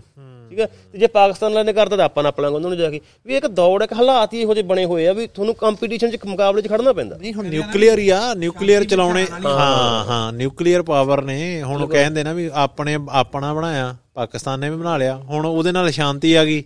[0.50, 0.66] ਠੀਕ ਹੈ?
[0.92, 3.36] ਤੇ ਜੇ ਪਾਕਿਸਤਾਨ ਵਾਲਿਆਂ ਨੇ ਕਰਤਾ ਤਾਂ ਆਪਾਂ ਨੱਪ ਲਾਂਗੇ ਉਹਨਾਂ ਨੂੰ ਜਾ ਕੇ। ਵੀ
[3.36, 6.62] ਇੱਕ ਦੌੜ ਇੱਕ ਹਾਲਾਤ ਹੀ ਇਹੋ ਜਿਹੇ ਬਣੇ ਹੋਏ ਆ ਵੀ ਤੁਹਾਨੂੰ ਕੰਪੀਟੀਸ਼ਨ 'ਚ ਮੁਕਾਬਲੇ
[6.62, 11.64] 'ਚ ਖੜਨਾ ਪੈਂਦਾ। ਨਹੀਂ ਹੁਣ ਨਿਊਕਲੀਅਰ ਹੀ ਆ। ਨਿਊਕਲੀਅਰ ਚਲਾਉਣੇ ਹਾਂ। ਹਾਂ ਨਿਊਕਲੀਅਰ ਪਾਵਰ ਨੇ।
[11.64, 15.72] ਹੁਣ ਉਹ ਕਹਿੰਦੇ ਨਾ ਵੀ ਆਪਣੇ ਆਪਣਾ ਬਣਾਇਆ। ਪਾਕਿਸਤਾਨ ਨੇ ਵੀ ਬਣਾ ਲਿਆ। ਹੁਣ ਉਹਦੇ
[15.72, 16.64] ਨਾਲ ਸ਼ਾਂਤੀ ਆ ਗਈ।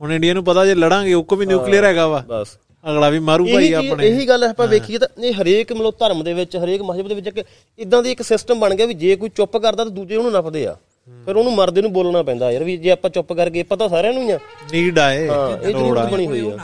[0.00, 2.48] ਹੁਣ ਇੰਡੀਆ ਨੂੰ ਪਤਾ ਜੇ ਲੜਾਂਗੇ ਉਹ ਕੋ ਵੀ ਨਿਊਕਲੀਅਰ ਹੈਗਾ ਵਾ। ਬਸ।
[2.90, 6.32] ਅਗਲਾ ਵੀ ਮਾਰੂ ਭਾਈ ਆਪਣੇ। ਇਹੀ ਗੱਲ ਆਪਾਂ ਵੇਖੀਏ ਤਾਂ ਇਹ ਹਰੇਕ ਮਤਲਬ ਧਰਮ ਦੇ
[6.34, 7.46] ਵਿੱਚ ਹਰੇਕ ਮਸਜਿਦ ਦੇ ਵਿੱਚ ਇੱਕ
[7.78, 10.66] ਇਦਾਂ ਦੀ ਇੱਕ ਸਿਸਟਮ ਬਣ ਗਿਆ ਵੀ ਜੇ ਕੋਈ ਚੁੱਪ ਕਰਦਾ ਤਾਂ ਦੂਜੇ ਉਹਨੂੰ ਨੱਪਦੇ
[10.66, 10.76] ਆ।
[11.24, 14.22] ਫਿਰ ਉਹਨੂੰ ਮਰਦੇ ਨੂੰ ਬੋਲਣਾ ਪੈਂਦਾ ਯਾਰ ਵੀ ਜੇ ਆਪਾਂ ਚੁੱਪ ਕਰਕੇ ਪਤਾ ਸਾਰਿਆਂ ਨੂੰ
[14.22, 14.38] ਹੀ ਆ।
[14.72, 16.56] ਨੀਡ ਆਏ ਇਹ। ਜ਼ਰੂਰਤ ਬਣੀ ਹੋਈ ਆ।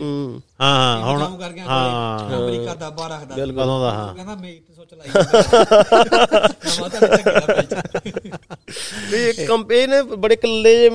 [0.00, 4.74] ਹੂੰ। ਹਾਂ ਹੁਣ ਕਰ ਹਾਂ। ਅਮਰੀਕਾ ਦਾ ਬਾਹਰ ਰੱਖਦਾ। ਕਦੋਂ ਦਾ ਹਾਂ। ਕਹਿੰਦਾ ਮੈਂ ਤੇ
[4.74, 5.08] ਸੋਚ ਲਾਈ।
[9.10, 10.90] ਵੀ ਇਹ ਕੰਪੇਨ ਬੜੇ ਕੱਲੇ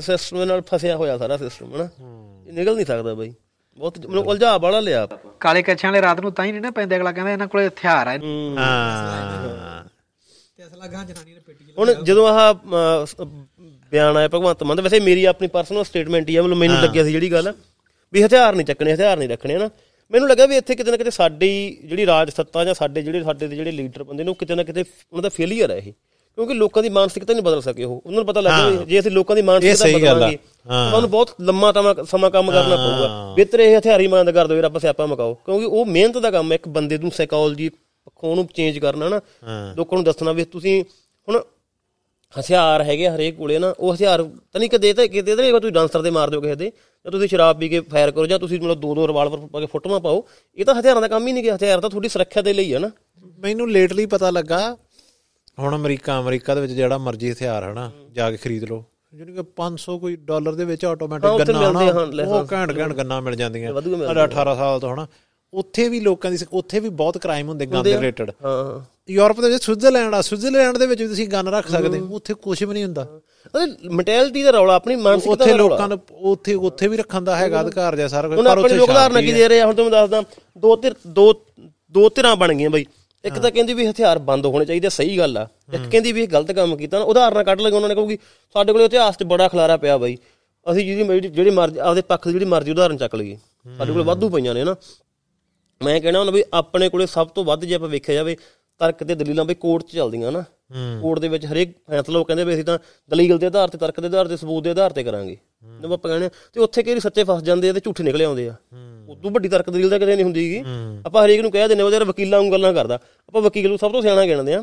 [0.00, 1.88] ਸਿਸਟਮ ਨਾਲ ਫਸਿਆ ਹੋਇਆ ਸਾਰਾ ਸਿਸਟਮ ਹਨਾ।
[2.46, 3.32] ਇਹ ਨਿਕਲ ਨਹੀਂ ਸਕਦਾ ਬਾਈ।
[3.78, 5.06] ਬਹੁਤ ਮੈਨੂੰ ਉਲਝਾ ਵਾਲਾ ਲਿਆ।
[5.40, 8.06] ਕਾਲੇ ਕੱਛਾਂ ਵਾਲੇ ਰਾਤ ਨੂੰ ਤਾਂ ਹੀ ਨਹੀਂ ਨਾ ਪੈਂਦੇ ਅਗਲਾ ਕਹਿੰਦਾ ਇਹਨਾਂ ਕੋਲੇ ਹਥਿਆਰ
[8.06, 8.56] ਆ। ਹੂੰ।
[10.66, 12.54] ਅਸਲਾ ਗਾਂ ਜਨਾਨੀ ਨੇ ਪੇਟੀ ਹੁਣ ਜਦੋਂ ਆਹ
[13.92, 17.04] ਬਿਆਨ ਆਇਆ ਭਗਵੰਤ ਮਾਨ ਦਾ ਵੈਸੇ ਮੇਰੀ ਆਪਣੀ ਪਰਸਨਲ ਸਟੇਟਮੈਂਟ ਹੀ ਆ ਮਤਲਬ ਮੈਨੂੰ ਲੱਗਿਆ
[17.04, 17.52] ਸੀ ਜਿਹੜੀ ਗੱਲ
[18.12, 19.68] ਵੀ ਹਥਿਆਰ ਨਹੀਂ ਚੱਕਣੇ ਹਥਿਆਰ ਨਹੀਂ ਰੱਖਣੇ ਹਨਾ।
[20.10, 23.46] ਮੈਨੂੰ ਲੱਗਾ ਵੀ ਇੱਥੇ ਕਿਤੇ ਨਾ ਕਿਤੇ ਸਾਡੀ ਜਿਹੜੀ ਰਾਜ ਸੱਤਾ ਜਾਂ ਸਾਡੇ ਜਿਹੜੇ ਸਾਡੇ
[23.46, 25.92] ਦੇ ਜਿਹੜੇ ਲੀਡਰ ਬੰਦੇ ਨੇ ਉਹ ਕਿਤੇ ਨਾ ਕਿਤੇ ਉਹਨਾਂ ਦਾ ਫੇਲਿਅਰ ਹੈ ਇਹ।
[26.38, 29.36] ਕਿਉਂਕਿ ਲੋਕਾਂ ਦੀ ਮਾਨਸਿਕਤਾ ਨਹੀਂ ਬਦਲ ਸਕੇ ਉਹ। ਉਹਨਾਂ ਨੂੰ ਪਤਾ ਲੱਗਾ ਜੇ ਅਸੀਂ ਲੋਕਾਂ
[29.36, 31.72] ਦੀ ਮਾਨਸਿਕਤਾ। ਬਦਲਾਂਗੇ ਤਾਂ ਸਾਨੂੰ ਬਹੁਤ ਲੰਮਾ
[32.10, 35.66] ਸਮਾਂ ਕੰਮ ਕਰਨਾ ਪਊਗਾ। ਬਿਹਤਰ ਇਹ ਹਥਿਆਰੀ ਮੰਦ ਕਰ ਦਿਓ ਯਾਰ ਆਪਾਂ ਸਿਆਪਾ ਮਕਾਓ। ਕਿਉਂਕਿ
[35.66, 39.20] ਉਹ ਮਿਹਨਤ ਦਾ ਕੰਮ ਹੈ ਇੱਕ ਬੰਦੇ ਨੂੰ ਸਾਈਕੋਲੋਜੀ ਪੱਖੋਂ ਉਹਨੂੰ ਚੇਂਜ ਕਰਨਾ ਨਾ।
[39.76, 40.82] ਲੋਕਾਂ ਨੂੰ ਦੱਸਣਾ ਵੀ ਤੁਸੀਂ
[41.28, 41.40] ਹੁਣ
[42.34, 46.02] ਹਥਿਆਰ ਹੈਗੇ ਹਰੇਕ ਕੋਲੇ ਨਾ ਉਹ ਹਥਿਆਰ ਤਾਂ ਨਹੀਂ ਕਦੇ ਤਾਂ ਕਿਤੇ ਤਾਂ ਤੁਸੀਂ ਡਾਂਸਰ
[46.02, 48.80] ਦੇ ਮਾਰ ਦਿਓ ਕਿਸੇ ਦੇ ਜਾਂ ਤੁਸੀਂ ਸ਼ਰਾਬ ਪੀ ਕੇ ਫਾਇਰ ਕਰੋ ਜਾਂ ਤੁਸੀਂ ਮਤਲਬ
[48.80, 50.24] ਦੋ ਦੋ ਰਿਵਾਲਵਰ ਪਾ ਕੇ ਫੋਟੋਆਂ ਪਾਓ।
[50.56, 52.78] ਇਹ ਤਾਂ ਹਥਿਆਰਾਂ ਦਾ ਕੰਮ ਹੀ ਨਹੀਂ ਕਿ ਹਥਿਆਰ ਤਾਂ ਤੁਹਾਡੀ ਸੁਰੱਖਿਆ ਦੇ ਲਈ ਹੈ
[52.78, 52.90] ਨਾ।
[53.38, 54.76] ਮੈਨੂੰ ਲੇਟਲੀ ਪਤਾ ਲੱਗਾ
[55.58, 58.84] ਹੁਣ ਅਮਰੀਕਾ ਅਮਰੀਕਾ ਦੇ ਵਿੱਚ ਜਿਹੜਾ ਮਰਜ਼ੀ ਹਥਿਆਰ ਹਨਾ ਜਾ ਕੇ ਖਰੀਦ ਲਓ।
[59.14, 63.20] ਜਿਹੜੀ ਕਿ 500 ਕੋਈ ਡਾਲਰ ਦੇ ਵਿੱਚ ਆਟੋਮੈਟਿਕ ਉੱਥੇ ਗੰਨਾ ਹਨਾ ਉਹ ਘੈਂਟ ਘੈਂਟ ਗੰਨਾ
[63.20, 63.72] ਮਿਲ ਜਾਂਦੀਆਂ।
[64.06, 65.06] ਸਾਡਾ 18 ਸਾਲ ਤੋਂ ਹਨਾ।
[65.52, 69.48] ਉੱਥੇ ਵੀ ਲੋਕਾਂ ਦੀ ਉੱਥੇ ਵੀ ਬਹੁਤ ਕ੍ਰਾਈਮ ਹੁੰਦੇ ਗਨ ਦੇ ਰਿਲੇਟਡ ਹਾਂ। ਯੂਰਪ ਦੇ
[69.50, 72.72] ਵਿੱਚ ਸਵਿਟਜ਼ਰਲੈਂਡ ਆ ਸਵਿਟਜ਼ਰਲੈਂਡ ਦੇ ਵਿੱਚ ਵੀ ਤੁਸੀਂ ਗਨ ਰੱਖ ਸਕਦੇ ਹੋ। ਉੱਥੇ ਕੁਝ ਵੀ
[72.72, 73.06] ਨਹੀਂ ਹੁੰਦਾ।
[73.54, 75.98] ਉਹ ਮੈਂਟੈਲਿਟੀ ਦਾ ਰੌਲਾ ਆਪਣੀ ਮਾਨਸਿਕਤਾ ਉੱਥੇ ਦਾ ਰੌਲਾ। ਲੋਕਾਂ ਨੂੰ
[76.32, 79.32] ਉੱਥੇ ਉੱਥੇ ਵੀ ਰੱਖਣ ਦਾ ਹੈਗਾ ਅਧਿਕਾਰ ਜਿਹਾ ਸਾਰਾ ਕੁਝ ਹੁਣ ਆਪਣੇ ਲੋਕ ਉਦਾਹਰਨ ਕੀ
[79.32, 80.22] ਦੇ ਰਹੇ ਆ ਹੁਣ ਤੁਹਾਨੂੰ ਦੱਸਦਾ
[80.58, 81.32] ਦੋ ਧਿਰ ਦੋ
[81.90, 82.84] ਦੋ ਧਿਰਾਂ ਬਣ ਗਈਆਂ ਬਈ।
[83.24, 86.28] ਇੱਕ ਤਾਂ ਕਹਿੰਦੀ ਵੀ ਹਥਿਆਰ ਬੰਦ ਹੋਣੇ ਚਾਹੀਦੇ ਸਹੀ ਗੱਲ ਆ। ਇੱਕ ਕਹਿੰਦੀ ਵੀ ਇਹ
[86.28, 88.18] ਗਲਤ ਕੰਮ ਕੀਤਾ ਨਾ ਉਦਾਹਰਨਾਂ ਕੱਢ ਲਗੇ ਉਹਨਾਂ ਨੇ ਕਹੂਗੀ
[88.54, 90.16] ਸਾਡੇ ਕੋਲ ਇਤਿਹਾਸ 'ਚ ਬੜਾ ਖਲਾਰਾ ਪਿਆ ਬਈ।
[90.66, 93.36] ਅਸੀਂ ਜਿਹਦੀ ਜਿਹੜੀ ਮਰਜ਼ੀ ਆਪਦੇ ਪੱਖ ਦੀ ਜਿਹੜੀ ਮਰਜ਼ੀ ਉਦਾਹਰਨ ਚੱਕ ਲਈਏ।
[93.78, 94.76] ਸਾਡੇ ਕੋਲ ਵਾਧੂ ਪਈਆਂ ਨੇ ਨਾ।
[95.80, 98.36] ਮੈਂ ਕਹਿਣਾ ਹੁੰਦਾ ਵੀ ਆਪਣੇ ਕੋਲੇ ਸਭ ਤੋਂ ਵੱਧ ਜੇ ਆਪਾਂ ਵੇਖਿਆ ਜਾਵੇ
[98.80, 100.44] ਤਰਕ ਤੇ ਦਲੀਲਾਂ ਬਈ ਕੋਰਟ 'ਚ ਚੱਲਦੀਆਂ ਨਾ।
[101.02, 102.78] ਕੋਰਟ ਦੇ ਵਿੱਚ ਹਰੇਕ ਫੈਸਲਾ ਉਹ ਕਹਿੰਦੇ ਵੀ ਅਸੀਂ ਤਾਂ
[103.10, 105.36] ਦਲੀਲ ਦੇ ਆਧਾਰ ਤੇ ਤਰਕ ਦੇ ਆਧਾਰ ਤੇ ਸਬੂਤ ਦੇ ਆਧਾਰ ਤੇ ਕਰਾਂਗੇ।
[105.78, 108.54] ਜਦੋਂ ਆਪਾਂ ਕਹਿੰਦੇ ਤੇ ਉੱਥੇ ਵਾਰੀ ਸੱਚੇ ਫਸ ਜਾਂਦੇ ਆ ਤੇ ਝੂਠੇ ਨਿਕਲੇ ਆਉਂਦੇ ਆ।
[109.08, 110.62] ਉਦੋਂ ਵੱਡੀ ਤਰਕ ਦਲੀਲ ਤਾਂ ਕਦੇ ਨਹੀਂ ਹੁੰਦੀਗੀ
[111.06, 114.02] ਆਪਾਂ ਹਰੇਕ ਨੂੰ ਕਹਿ ਦਿੰਦੇ ਉਹਦੇ ਵਕੀਲਾਂ ਨੂੰ ਗੱਲਾਂ ਕਰਦਾ। ਆਪਾਂ ਵਕੀਲ ਨੂੰ ਸਭ ਤੋਂ
[114.02, 114.60] ਸਿਆਣਾ ਗਿਣਦੇ ਆ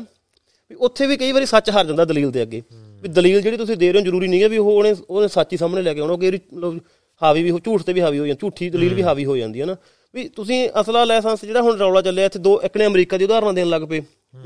[0.70, 2.62] ਵੀ ਉੱਥੇ ਵੀ ਕਈ ਵਾਰੀ ਸੱਚ ਹਾਰ ਜਾਂਦਾ ਦਲੀਲ ਦੇ ਅੱਗੇ।
[3.02, 5.52] ਵੀ ਦਲੀਲ ਜਿਹੜੀ ਤੁਸੀਂ ਦੇ ਰਹੇ ਹੋ ਜ਼ਰੂਰੀ ਨਹੀਂ ਹੈ ਵੀ ਉਹ ਉਹਨੇ ਉਹਨੇ ਸੱਚ
[5.52, 6.78] ਹੀ ਸਾਹਮਣੇ ਲੈ ਕੇ ਆਉਣਾ। ਮਤਲਬ
[7.22, 9.60] ਹਾਵੀ ਵੀ ਹੋ ਝੂਠ ਤੇ ਵੀ ਹਾਵੀ ਹੋ ਜਾਂਦੀ ਝੂਠੀ ਦਲੀਲ ਵੀ ਹਾਵੀ ਹੋ ਜਾਂਦੀ
[9.60, 9.76] ਹੈ ਨਾ।
[10.14, 13.54] ਵੀ ਤੁਸੀਂ ਅਸਲਾ ਲਾਇਸੈਂਸ ਜਿਹੜਾ ਹੁਣ ਰੌਲਾ ਚੱਲਿਆ ਇੱਥੇ ਦੋ ਇੱਕ ਨੇ ਅਮਰੀਕਾ ਦੀ ਉਦਾਹਰਨ
[13.54, 14.02] ਦੇਣ ਲੱਗ ਪਏ।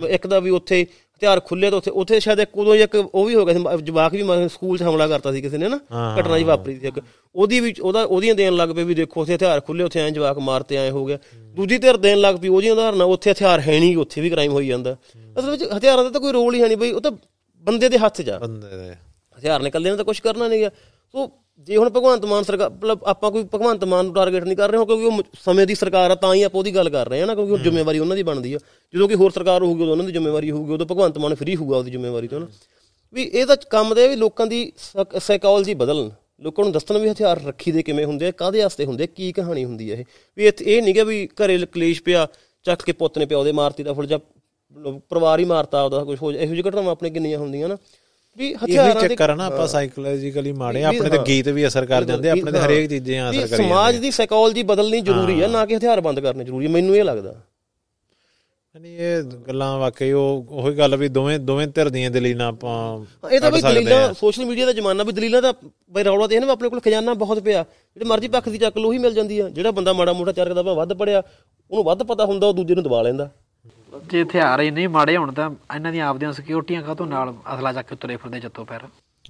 [0.08, 0.86] ਇੱਕ ਦਾ ਵੀ ਉੱਥੇ
[1.20, 4.12] ਹਥਿਆਰ ਖੁੱਲੇ ਤਾਂ ਉੱਥੇ ਉੱਥੇ ਸ਼ਾਇਦ ਇੱਕ ਉਦੋਂ ਇੱਕ ਉਹ ਵੀ ਹੋ ਗਿਆ ਸੀ ਜਵਾਕ
[4.12, 5.78] ਵੀ ਸਕੂਲ 'ਚ ਹਮਲਾ ਕਰਤਾ ਸੀ ਕਿਸੇ ਨੇ ਨਾ
[6.20, 7.00] ਘਟਨਾ ਜੀ ਵਾਪਰੀ ਸੀ ਇੱਕ।
[7.35, 10.38] ਉਹਦੀ ਵੀ ਉਹਦਾ ਉਹਦੀਆਂ ਦੇਣ ਲੱਗ ਪਏ ਵੀ ਦੇਖੋ ਉੱਥੇ ਹਥਿਆਰ ਖੁੱਲੇ ਉੱਥੇ ਐਂ ਜਵਾਕ
[10.38, 11.18] ਮਾਰਤੇ ਐਂ ਹੋ ਗਿਆ
[11.56, 14.66] ਦੂਜੀ ਧਿਰ ਦੇਣ ਲੱਗ ਪਈ ਉਹਦੀਆਂ ਉਦਾਹਰਨਾਂ ਉੱਥੇ ਹਥਿਆਰ ਹੈ ਨਹੀਂ ਉੱਥੇ ਵੀ ਕ੍ਰਾਈਮ ਹੋਈ
[14.66, 14.96] ਜਾਂਦਾ।
[15.38, 17.12] ਅਸਲ ਵਿੱਚ ਹਥਿਆਰਾਂ ਦਾ ਤਾਂ ਕੋਈ ਰੋਲ ਹੀ ਹੈ ਨਹੀਂ ਬਈ ਉਹ ਤਾਂ
[17.64, 18.92] ਬੰਦੇ ਦੇ ਹੱਥ 'ਚ ਆ। ਬੰਦੇ ਦੇ।
[19.38, 20.70] ਹਥਿਆਰ ਨੇ ਇਕੱਲੇ ਨੇ ਤਾਂ ਕੁਝ ਕਰਨਾ ਨਹੀਂ ਗਿਆ
[21.14, 24.70] ਸੋ ਜੇ ਹੁਣ ਭਗਵੰਤ ਮਾਨ ਸਰਕਾਰ ਮਤਲਬ ਆਪਾਂ ਕੋਈ ਭਗਵੰਤ ਮਾਨ ਨੂੰ ਟਾਰਗੇਟ ਨਹੀਂ ਕਰ
[24.70, 27.20] ਰਹੇ ਹੋ ਕਿਉਂਕਿ ਉਹ ਸਮੇਂ ਦੀ ਸਰਕਾਰ ਆ ਤਾਂ ਹੀ ਆਪਾਂ ਉਹਦੀ ਗੱਲ ਕਰ ਰਹੇ
[27.20, 28.59] ਹਾਂ ਨਾ ਕਿਉਂਕਿ ਉਹ ਜ਼ਿੰਮੇਵਾਰੀ ਉਹਨਾਂ ਦੀ ਬਣਦੀ ਆ।
[28.94, 31.90] ਜਦੋਂ ਕਿ ਹੋਰ ਸਰਕਾਰ ਹੋਊਗੀ ਉਹਨਾਂ ਦੀ ਜ਼ਿੰਮੇਵਾਰੀ ਹੋਊਗੀ ਉਦੋਂ ਭਗਵੰਤ ਮਾਨ ਫ੍ਰੀ ਹੋਊਗਾ ਉਹਦੀ
[31.90, 32.46] ਜ਼ਿੰਮੇਵਾਰੀ ਤੋਂ ਨਾ।
[33.14, 34.73] ਵੀ ਇਹ ਤਾਂ ਕੰਮ ਦੇ ਵੀ ਲੋਕਾਂ ਦੀ
[35.18, 39.05] ਸਾਈਕੋਲੋਜੀ ਬਦਲਣ। ਲੋਕਾਂ ਨੂੰ ਦੱਸਣ ਵੀ ਹਥਿਆਰ ਰੱਖੀ ਦੇ ਕਿਵੇਂ ਹੁੰਦੇ ਆ ਕਾਦੇ ਵਾਸਤੇ ਹੁੰਦੇ
[39.05, 40.05] ਆ ਕੀ ਕਹਾਣੀ ਹੁੰਦੀ ਹੈ ਇਹ।
[40.37, 42.27] ਵੀ ਇੱਥੇ ਇਹ ਨਹੀਂ ਕਿ ਵੀ ਘਰੇ ਕਲੇਸ਼ ਪਿਆ
[42.64, 44.18] ਚੱਕ ਕੇ ਪੁੱਤ ਨੇ ਪਿਆ ਉਹਦੇ ਮਾਰਤੀ ਦਾ ਫੁੱਲ ਜਾਂ
[45.09, 47.77] ਪਰਿਵਾਰ ਹੀ ਮਾਰਤਾ ਉਹਦਾ ਕੁਝ ਹੋ ਜਾ ਇਹੋ ਜਿਹੀ ਘਟਨਾਵਾਂ ਆਪਣੇ ਕਿੰਨੀਆਂ ਹੁੰਦੀਆਂ ਨਾ।
[48.38, 52.31] ਵੀ ਹਥਿਆਰਾਂ ਦੇ ਚੱਕਰ ਨਾ ਆਪਾਂ ਸਾਈਕੋਲੋਜੀਕਲੀ ਮਾੜੇ ਆਪਣੇ ਤੇ ਗੀਤ ਵੀ ਅਸਰ ਕਰ ਜਾਂਦੇ
[52.31, 55.77] ਆਪਣੇ ਤੇ ਹਰੇਕ ਚੀਜ਼ਾਂ ਵੀ ਅਸਰ ਕਰੀ ਸਮਾਜ ਦੀ ਸਾਈਕੋਲੋਜੀ ਬਦਲਣੀ ਜ਼ਰੂਰੀ ਹੈ ਨਾ ਕਿ
[55.77, 57.35] ਹਥਿਆਰ ਬੰਦ ਕਰਨੇ ਜ਼ਰੂਰੀ ਹੈ ਮੈਨੂੰ ਇਹ ਲੱਗਦਾ।
[58.75, 63.40] ਨਹੀਂ ਇਹ ਗੱਲਾਂ ਵਾਕਈ ਉਹ ਉਹੀ ਗੱਲ ਵੀ ਦੋਵੇਂ ਦੋਵੇਂ ਧਿਰ ਦੀਆਂ ਦਲੀਲਾਂ ਆਪਾਂ ਇਹ
[63.40, 65.53] ਤਾਂ ਸਕਦੇ ਦਲੀਲਾਂ। ਸੋਸ਼ਲ ਮੀਡੀਆ ਦਾ ਜ਼ਮਾਨਾ ਵੀ ਦਲੀਲਾਂ ਦਾ
[65.93, 68.79] ਬਈ ਰੌਲਾ ਤੇ ਇਹ ਨਾ ਆਪਣੇ ਕੋਲ ਖਜ਼ਾਨਾ ਬਹੁਤ ਪਿਆ ਜਿਹੜੇ ਮਰਜ਼ੀ ਪੱਖ ਦੀ ਚੱਕ
[68.79, 71.23] ਲੋ ਉਹੀ ਮਿਲ ਜਾਂਦੀ ਆ। ਜਿਹੜਾ ਬੰਦਾ ਮਾੜਾ ਮੋਟਾ ਚਾਰ ਕਿਤਾਬਾਂ ਵੱਧ ਪੜਿਆ
[71.71, 73.31] ਉਹਨੂੰ ਵੱਧ ਪਤਾ ਹੁੰਦਾ ਉਹ ਦੂਜੇ ਨੂੰ ਦਬਾ ਲੈਂਦਾ।
[74.11, 77.96] ਜੇ ਹਥਿਆਰ ਇੰਨੇ ਮਾੜੇ ਹੋਣ ਤਾਂ ਇਹਨਾਂ ਦੀਆਂ ਆਪਦੀਆਂ ਸਿਕਿਉਰਟੀਆਂ ਕਾਹਤੋਂ ਨਾਲ ਅਸਲਾ ਚੱਕ ਕੇ
[77.96, 78.83] ਤੁਰੇ ਫਿਰਦੇ ਜੱਤੋਂ ਪੈਰ।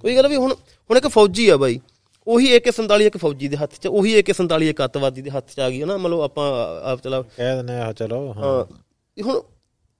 [0.03, 0.53] ਉਹੀ ਗੱਲ ਵੀ ਹੁਣ
[0.89, 1.79] ਹੁਣ ਇੱਕ ਫੌਜੀ ਆ ਬਾਈ
[2.27, 5.69] ਉਹੀ AK47 ਇੱਕ ਫੌਜੀ ਦੇ ਹੱਥ 'ਚ ਉਹੀ AK47 ਇੱਕ ਅੱਤਵਾਦੀ ਦੇ ਹੱਥ 'ਚ ਆ
[5.69, 6.45] ਗਈ ਹੈ ਨਾ ਮਤਲਬ ਆਪਾਂ
[6.91, 8.63] ਆਪ ਚਲਾ ਕਹਿ ਦਿੰਦੇ ਆ ਚਲੋ ਹਾਂ।
[9.17, 9.41] ਹੁਣ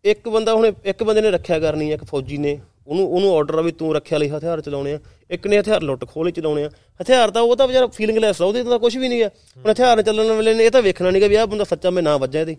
[0.05, 3.57] ਇੱਕ ਬੰਦਾ ਹੁਣ ਇੱਕ ਬੰਦੇ ਨੇ ਰੱਖਿਆ ਕਰਨੀ ਹੈ ਇੱਕ ਫੌਜੀ ਨੇ ਉਹਨੂੰ ਉਹਨੂੰ ਆਰਡਰ
[3.57, 6.69] ਆ ਵੀ ਤੂੰ ਰੱਖਿਆ ਲਈ ਹਥਿਆਰ ਚਲਾਉਣੇ ਆ ਇੱਕ ਨੇ ਹਥਿਆਰ ਲੁੱਟ ਖੋਲੇ ਚਲਾਉਣੇ ਆ।
[6.99, 10.01] ਹਥਿਆਰ ਤਾਂ ਉਹ ਤਾਂ ਵਿਚਾਰਾ ਫੀਲਿੰਗਲੈਸ ਆ ਉਹਦੇ ਤਾਂ ਕੁਝ ਵੀ ਨਹੀਂ ਹੈ ਹੁਣ ਹਥਿਆਰ
[10.01, 12.55] ਚੱਲਣ ਵੇਲੇ ਨੇ ਇਹ ਤਾਂ ਵੇਖਣਾ ਨਹੀਂਗਾ ਵੀ ਆਹ ਬੰਦਾ ਸੱਚਾ ਮੈਂ ਨਾ ਵੱਜਾ ਇਹਦੇ।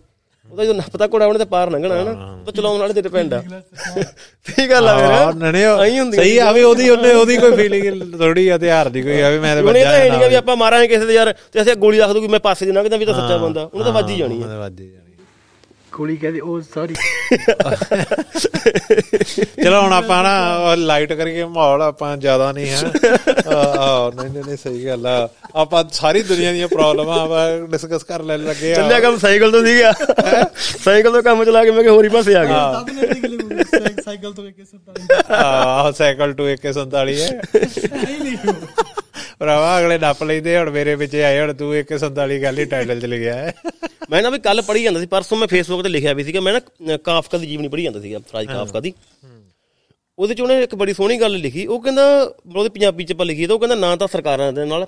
[0.51, 2.13] ਉਹਦਾ ਜਦੋਂ ਨੱਪਤਾ ਕੋੜਾ ਉਹਨੇ ਤੇ ਪਾਰ ਲੰਘਣਾ ਹੈ। ਨਾ
[2.45, 3.43] ਤਾਂ ਚਲਾਉਣ ਵਾਲੇ ਤੇ ਡਿਪੈਂਡ ਆ।
[4.47, 7.57] ਠੀਕ ਗੱਲ ਆ ਹਾਂ ਮੇਰੇ ਨਣੇ ਆਈ ਹੁੰਦੀਆਂ ਸਹੀ ਆ। ਵੀ ਉਹਦੀ ਉਹਨੇ ਉਹਦੀ ਕੋਈ
[7.57, 10.35] ਫੀਲਿੰਗ ਥੋੜੀ ਆ ਹਥਿਆਰ ਦੀ ਕੋਈ ਆ ਵੀ ਮੈਂ ਤੇ ਤਾਂ ਵੱਜਾ ਇਹ ਨਹੀਂਗਾ ਵੀ
[10.35, 13.05] ਆਪਾਂ ਮਾਰਾਂਗੇ ਕਿਸੇ ਦੇ ਯਾਰ ਤੇ ਅਸੀਂ ਗੋਲੀ ਰੱਖ ਦੂਗੀ ਮੈਂ ਪਾਸੇ ਦੀ ਲੰਘਦਾ ਵੀ
[13.05, 14.91] ਤਾਂ ਸੱਚਾ ਬੰਦਾ। ਉਹਨੇ ਤਾਂ ਵੱਜ ਹੀ ਜਾਣੀ ਹੈ ਹੀ
[15.93, 16.95] ਕੁੜੀ ਕਹਿੰਦੀ ਉਹ ਸੌਰੀ
[19.65, 22.77] ਚਲੋ ਹੁਣ ਆਪਾਂ ਨਾ ਲਾਈਟ ਕਰੀਏ ਮਾਹੌਲ ਆਪਾਂ ਜ਼ਿਆਦਾ ਨਹੀਂ ਹੈ।
[23.57, 28.23] ਆ ਨਹੀਂ ਨਹੀਂ ਨਹੀਂ ਸਹੀ ਗੱਲ ਆ। ਆਪਾਂ ਸਾਰੀ ਦੁਨੀਆ ਦੀਆਂ ਪ੍ਰੋਬਲਮਾਂ ਆਪਾਂ ਡਿਸਕਸ ਕਰ
[28.23, 29.93] ਲੈਣ ਲੱਗੇ ਆ। ਚੱਲਿਆ ਕੰਮ ਸਾਈਕਲ ਤੋਂ ਸੀਗਾ।
[30.85, 32.85] ਸਾਈਕਲ ਤੋਂ ਕੰਮ ਚਲਾ ਕੇ ਮੈਂ ਕਿ ਹੋਰ ਪਾਸੇ ਆ ਗਿਆ।
[34.05, 38.37] ਸਾਈਕਲ ਤੋਂ ਇੱਕ ਸੱਤਾ ਆਹ ਸਾਈਕਲ ਟੂ 147 ਹੈ। ਨਹੀਂ ਨਹੀਂ।
[39.43, 43.05] ਭਰਾਵਾ ਅਗਲੇ ਨੱਪ ਲੈਂਦੇ ਹੁਣ ਮੇਰੇ ਵਿੱਚ ਆਏ ਹੁਣ ਤੂੰ 147 ਗੱਲ ਹੀ ਟਾਈਟਲ ਚ
[43.05, 43.55] ਲਿਖਿਆ ਹੈ।
[44.11, 46.53] ਮੈਂ ਨਾ ਵੀ ਕੱਲ ਪੜ੍ਹੀ ਜਾਂਦਾ ਸੀ ਪਰਸੋਂ ਮੈਂ ਫੇਸਬੁੱਕ ਤੇ ਲਿਖਿਆ ਵੀ ਸੀਗਾ ਮੈਂ
[46.53, 48.93] ਨਾ ਕਾਫਕਾ ਦੀ ਜੀਵਨੀ ਪੜ੍ਹੀ ਜਾਂਦਾ ਸੀਗਾ ਫਰਾਜ ਕਾਫਕਾ ਦੀ।
[50.19, 52.05] ਉਹਦੇ ਚ ਉਹਨੇ ਇੱਕ ਬੜੀ ਸੋਹਣੀ ਗੱਲ ਲਿਖੀ ਉਹ ਕਹਿੰਦਾ
[52.57, 54.87] ਉਹਦੇ ਪੰਜਾਬੀ ਚ ਆਪਾਂ ਲਿਖੀ ਤਾਂ ਉਹ ਕਹਿੰਦਾ ਨਾ ਤਾਂ ਸਰਕਾਰਾਂ ਦੇ ਨਾਲ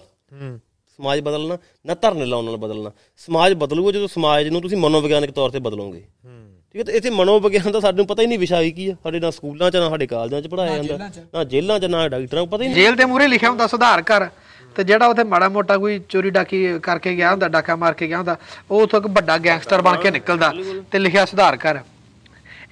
[0.99, 2.91] ਸਮਾਜ ਬਦਲਣਾ ਨਾ ਧਰਨੇ ਲਾਉਣ ਨਾਲ ਬਦਲਣਾ।
[3.21, 7.73] ਸਮਾਜ ਬਦਲੂਗਾ ਜਦੋਂ ਸਮਾਜ ਨੂੰ ਤੁਸੀਂ ਮਨੋਵਿਗਿਆਨਕ ਤੌਰ ਤੇ ਬਦਲੋਗੇ। ਠੀਕ ਹੈ ਤੇ ਇੱਥੇ ਮਨੋਵਿਗਿਆਨ
[7.73, 10.41] ਦਾ ਸਾਨੂੰ ਪਤਾ ਹੀ ਨਹੀਂ ਵਿਸ਼ਾ ਕੀ ਆ। ਸਾਡੇ ਨਾ ਸਕੂਲਾਂ 'ਚ ਨਾ ਸਾਡੇ ਕਾਲਜਾਂ
[10.43, 13.29] 'ਚ ਪੜਾਇਆ ਜਾਂਦਾ ਨਾ ਜੇਲ੍ਹਾਂ 'ਚ ਨਾ ਡਾਕਟਰਾਂ ਨੂੰ ਪਤਾ ਹੀ ਨਹੀਂ। ਜੇਲ੍ਹ ਦੇ ਮੂਹਰੇ
[13.29, 14.29] ਲਿਖਿਆ ਹੁੰਦਾ ਸੁਧਾਰ ਕਰ।
[14.77, 18.19] ਤੇ ਜਿਹੜਾ ਉੱਥੇ ਮਾੜਾ ਮੋਟਾ ਕੋਈ ਚੋਰੀ ਡਾਕੀ ਕਰਕੇ ਗਿਆ ਹੁੰਦਾ ਡਾਕਾ ਮਾਰ ਕੇ ਗਿਆ
[18.19, 18.37] ਹੁੰਦਾ
[18.71, 20.53] ਉਹ ਉੱਥੋਂ ਇੱਕ ਵੱਡਾ ਗੈਂਗਸਟਰ ਬਣ ਕੇ ਨਿਕਲਦਾ
[20.93, 21.79] ਤੇ ਲਿਖਿਆ ਸੁਧਾਰ ਕਰ।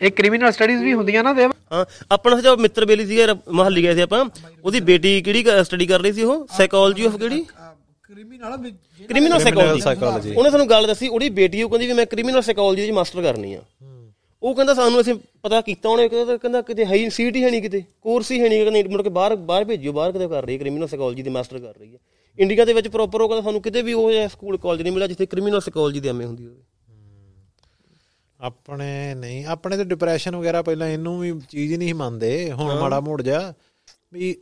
[0.02, 3.94] ਇਹ ਕ੍ਰਿਮੀਨਲ ਸਟੱਡੀਜ਼ ਵੀ ਹੁੰਦੀਆਂ ਨਾ ਦੇਵ ਹਾਂ ਆਪਣਾ ਜੋ ਮਿੱਤਰ ਬੇਲੀ ਸੀਗਾ ਮਹੱਲੀ ਗਏ
[3.94, 4.24] ਸੀ ਆਪਾਂ
[4.64, 6.46] ਉਹਦੀ ਬੇਟੀ ਕਿਹੜੀ ਸਟੱਡੀ ਕਰ ਰਹੀ ਸੀ ਉਹ?
[6.56, 7.44] ਸਾਈਕੋਲੋਜੀ ਆਫ ਕਿਹੜੀ?
[8.04, 8.70] Criminal
[9.08, 9.38] criminal.
[9.80, 13.22] ਸਾਈਕੋਲੋਜੀ ਉਹਨੇ ਸਾਨੂੰ ਗੱਲ ਦੱਸੀ ਉਹਦੀ ਬੇਟੀ ਉਹ ਕਹਿੰਦੀ ਵੀ ਮੈਂ ਕ੍ਰਿਮੀਨਲ ਸਾਈਕੋਲੋਜੀ ਦੀ ਮਾਸਟਰ
[13.22, 13.60] ਕਰਨੀ ਆ।
[14.42, 17.83] ਉਹ ਕਹਿੰਦਾ ਸਾਨੂੰ ਅਸੀਂ ਪਤਾ ਕੀਤਾ ਉਹਨੇ ਕਹਿੰਦਾ ਕਿਤੇ ਹੈ ਸੀਟ ਹੀ ਹੈ ਨਹੀਂ ਕਿਤੇ
[18.00, 20.59] ਕੋਰਸ ਹੀ ਹੈ ਨਹੀਂ ਕਹਿੰਦਾ ਮੁੜ ਕੇ ਬਾਹਰ ਬਾਹਰ ਭੇਜਿਓ ਬਾਹਰ ਕਿਤੇ ਕਰ ਰਹੀ ਹੈ
[20.59, 21.98] ਕ੍ਰਿਮੀਨਲ ਸਾਈਕੋਲੋਜੀ ਦੀ ਮਾਸਟਰ ਕਰ ਰਹੀ ਹੈ।
[22.38, 25.26] ਇੰਡੀਆ ਦੇ ਵਿੱਚ ਪ੍ਰੋਪਰ ਉਹ ਕਹਿੰਦਾ ਸਾਨੂੰ ਕਿਤੇ ਵੀ ਉਹ ਸਕੂਲ ਕਾਲਜ ਨਹੀਂ ਮਿਲਿਆ ਜਿੱਥੇ
[25.26, 26.62] ਕ੍ਰਿਮੀਨਲ ਸਾਈਕੋਲੋਜੀ ਦੀ ਐਮਏ ਹੁੰਦੀ ਹੋਵੇ।
[28.40, 33.22] ਆਪਣੇ ਨਹੀਂ ਆਪਣੇ ਤੇ ਡਿਪਰੈਸ਼ਨ ਵਗੈਰਾ ਪਹਿਲਾਂ ਇਹਨੂੰ ਵੀ ਚੀਜ਼ ਨਹੀਂ ਮੰਨਦੇ ਹੁਣ ਮਾੜਾ ਮੋੜ
[33.22, 33.55] ਜਾ
[34.12, 34.37] ਵੀ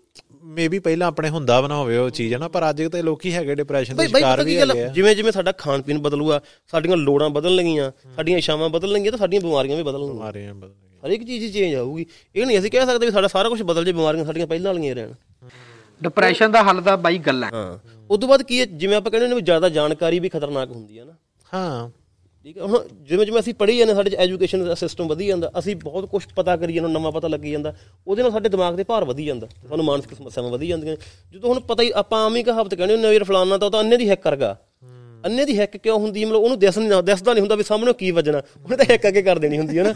[0.45, 3.55] ਮੇਬੀ ਪਹਿਲਾਂ ਆਪਣੇ ਹੁੰਦਾ ਬਣਾ ਹੋਵੇ ਉਹ ਚੀਜ਼ ਹੈ ਨਾ ਪਰ ਅੱਜ ਤੇ ਲੋਕੀ ਹੈਗੇ
[3.55, 7.91] ਡਿਪਰੈਸ਼ਨ ਦੇ ਸ਼ਿਕਾਰ ਵੀ ਹੈਗੇ ਜਿਵੇਂ ਜਿਵੇਂ ਸਾਡਾ ਖਾਣ ਪੀਣ ਬਦਲੂਗਾ ਸਾਡੀਆਂ ਲੋੜਾਂ ਬਦਲਣ ਲੱਗੀਆਂ
[8.17, 11.53] ਸਾਡੀਆਂ ਇਛਾਵਾਂ ਬਦਲਣ ਲੱਗੀਆਂ ਤਾਂ ਸਾਡੀਆਂ ਬਿਮਾਰੀਆਂ ਵੀ ਬਦਲਣਗੀਆਂ ਬਿਮਾਰੀਆਂ ਬਦਲ ਗਈਆਂ। ਹਰ ਇੱਕ ਚੀਜ਼
[11.53, 14.47] ਚੇਂਜ ਆਊਗੀ। ਇਹ ਨਹੀਂ ਅਸੀਂ ਕਹਿ ਸਕਦੇ ਵੀ ਸਾਡਾ ਸਾਰਾ ਕੁਝ ਬਦਲ ਜੇ ਬਿਮਾਰੀਆਂ ਸਾਡੀਆਂ
[14.47, 15.13] ਪਹਿਲਾਂ ਵਾਲੀਆਂ ਹੀ ਰਹਿਣ।
[16.03, 17.79] ਡਿਪਰੈਸ਼ਨ ਦਾ ਹੱਲ ਤਾਂ ਬਾਈ ਗੱਲਾਂ ਹਾਂ।
[18.11, 18.65] ਉਸ ਤੋਂ ਬਾਅਦ ਕੀ ਹੈ?
[18.65, 21.13] ਜਿਵੇਂ ਆਪਾਂ ਕਹਿੰਦੇ ਨੇ ਵੀ ਜ਼ਿਆਦਾ ਜਾਣਕਾਰੀ ਵੀ ਖਤਰਨਾਕ ਹੁੰਦੀ ਹੈ ਨਾ।
[21.55, 21.91] ਹਾਂ।
[22.45, 25.75] ਠੀਕ ਹੈ ਹੁਣ ਜਿਵੇਂ ਜਿਵੇਂ ਅਸੀਂ ਪੜ੍ਹੀ ਜਾਂਦੇ ਸਾਡੇ ਐਜੂਕੇਸ਼ਨ ਦਾ ਸਿਸਟਮ ਵਧੀ ਜਾਂਦਾ ਅਸੀਂ
[25.77, 27.73] ਬਹੁਤ ਕੁਝ ਪਤਾ ਕਰੀ ਜਾਂਦੇ ਨਵਾਂ ਪਤਾ ਲੱਗੀ ਜਾਂਦਾ
[28.07, 30.97] ਉਹਦੇ ਨਾਲ ਸਾਡੇ ਦਿਮਾਗ ਦੇ ਭਾਰ ਵਧੀ ਜਾਂਦਾ ਸਾਨੂੰ ਮਾਨਸਿਕ ਸਮੱਸਿਆਵਾਂ ਵਧੀ ਜਾਂਦੀਆਂ
[31.33, 33.81] ਜਦੋਂ ਹੁਣ ਪਤਾ ਹੀ ਆਪਾਂ ਆਮ ਹੀ ਕਹਾਵਤ ਕਹਿੰਦੇ ਹੁੰਦੇ ਵੀਰ ਫਲਾਨਾ ਤਾਂ ਉਹ ਤਾਂ
[33.81, 34.57] ਅੰਨੇ ਦੀ ਹੈਕ ਕਰਗਾ।
[35.27, 38.11] ਅੰਨੇ ਦੀ ਹੈਕ ਕਿਉਂ ਹੁੰਦੀ ਮਤਲਬ ਉਹਨੂੰ ਦਿਸ ਨਹੀਂ ਦਿਸਦਾ ਨਹੀਂ ਹੁੰਦਾ ਵੀ ਸਾਹਮਣੇ ਕੀ
[38.11, 39.95] ਵੱਜਣਾ ਉਹਨੇ ਤਾਂ ਹੈਕ ਅੱਗੇ ਕਰ ਦੇਣੀ ਹੁੰਦੀ ਹੈ ਨਾ।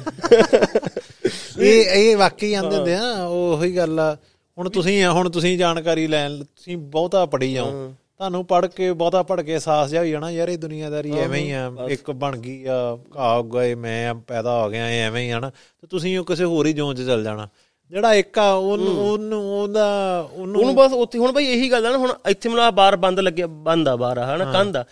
[1.61, 4.17] ਇਹ ਇਹ ਵਾਕਈ ਆਂਦੇ ਹੁੰਦੇ ਆ ਉਹੀ ਗੱਲ ਆ।
[4.59, 9.40] ਹੁਣ ਤੁਸੀਂ ਹੁਣ ਤੁਸੀਂ ਜਾਣਕਾਰੀ ਲੈਣ ਤੁਸੀਂ ਬਹੁਤਾ ਪੜੀ ਜਾਓ। ਤੁਹਾਨੂੰ ਪੜ ਕੇ ਬਹੁਤਾ ਪੜ
[9.40, 12.74] ਕੇ ਅਹਿਸਾਸ ਜਿਹਾ ਹੋ ਜਾਣਾ ਯਾਰ ਇਹ ਦੁਨੀਆਦਾਰੀ ਐਵੇਂ ਹੀ ਆ ਇੱਕ ਬਣ ਗਈ ਆ
[13.16, 16.66] ਘਾਹ ਗਏ ਮੈਂ ਪੈਦਾ ਹੋ ਗਿਆ ਐਵੇਂ ਹੀ ਆ ਨਾ। ਤੇ ਤੁਸੀਂ ਉਹ ਕਿਸੇ ਹੋਰ
[16.66, 17.48] ਹੀ ਜ਼ੋਨ 'ਚ ਚੱਲ ਜਾਣਾ।
[17.92, 19.87] ਜਿਹੜਾ ਇੱਕ ਆ ਉਹਨੂੰ ਉਹਨੂੰ ਉਹਦਾ
[20.33, 23.20] ਉਹਨੂੰ ਉਹਨੂੰ ਬਸ ਉੱਥੇ ਹੁਣ ਬਈ ਇਹੀ ਗੱਲ ਆ ਨਾ ਹੁਣ ਇੱਥੇ ਮਤਲਬ ਬਾਰ ਬੰਦ
[23.20, 24.85] ਲੱਗਿਆ ਬੰਦ ਆ ਬਾਰ ਹਨਾ ਕੰਧ ਆ।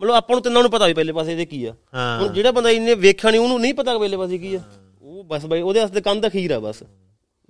[0.00, 1.72] ਮਤਲਬ ਆਪਾਂ ਨੂੰ ਤਿੰਨਾਂ ਨੂੰ ਪਤਾ ਵੀ ਪਹਿਲੇ ਪਾਸੇ ਇਹਦੇ ਕੀ ਆ।
[2.20, 4.60] ਹੁਣ ਜਿਹੜਾ ਬੰਦਾ ਇਹਨੇ ਵੇਖਿਆ ਨਹੀਂ ਉਹਨੂੰ ਨਹੀਂ ਪਤਾ ਪਹਿਲੇ ਪਾਸੇ ਕੀ ਆ।
[5.02, 6.82] ਉਹ ਬਸ ਬਈ ਉਹਦੇ ਵਾਸਤੇ ਕੰਧ ਅਖੀਰ ਆ ਬਸ।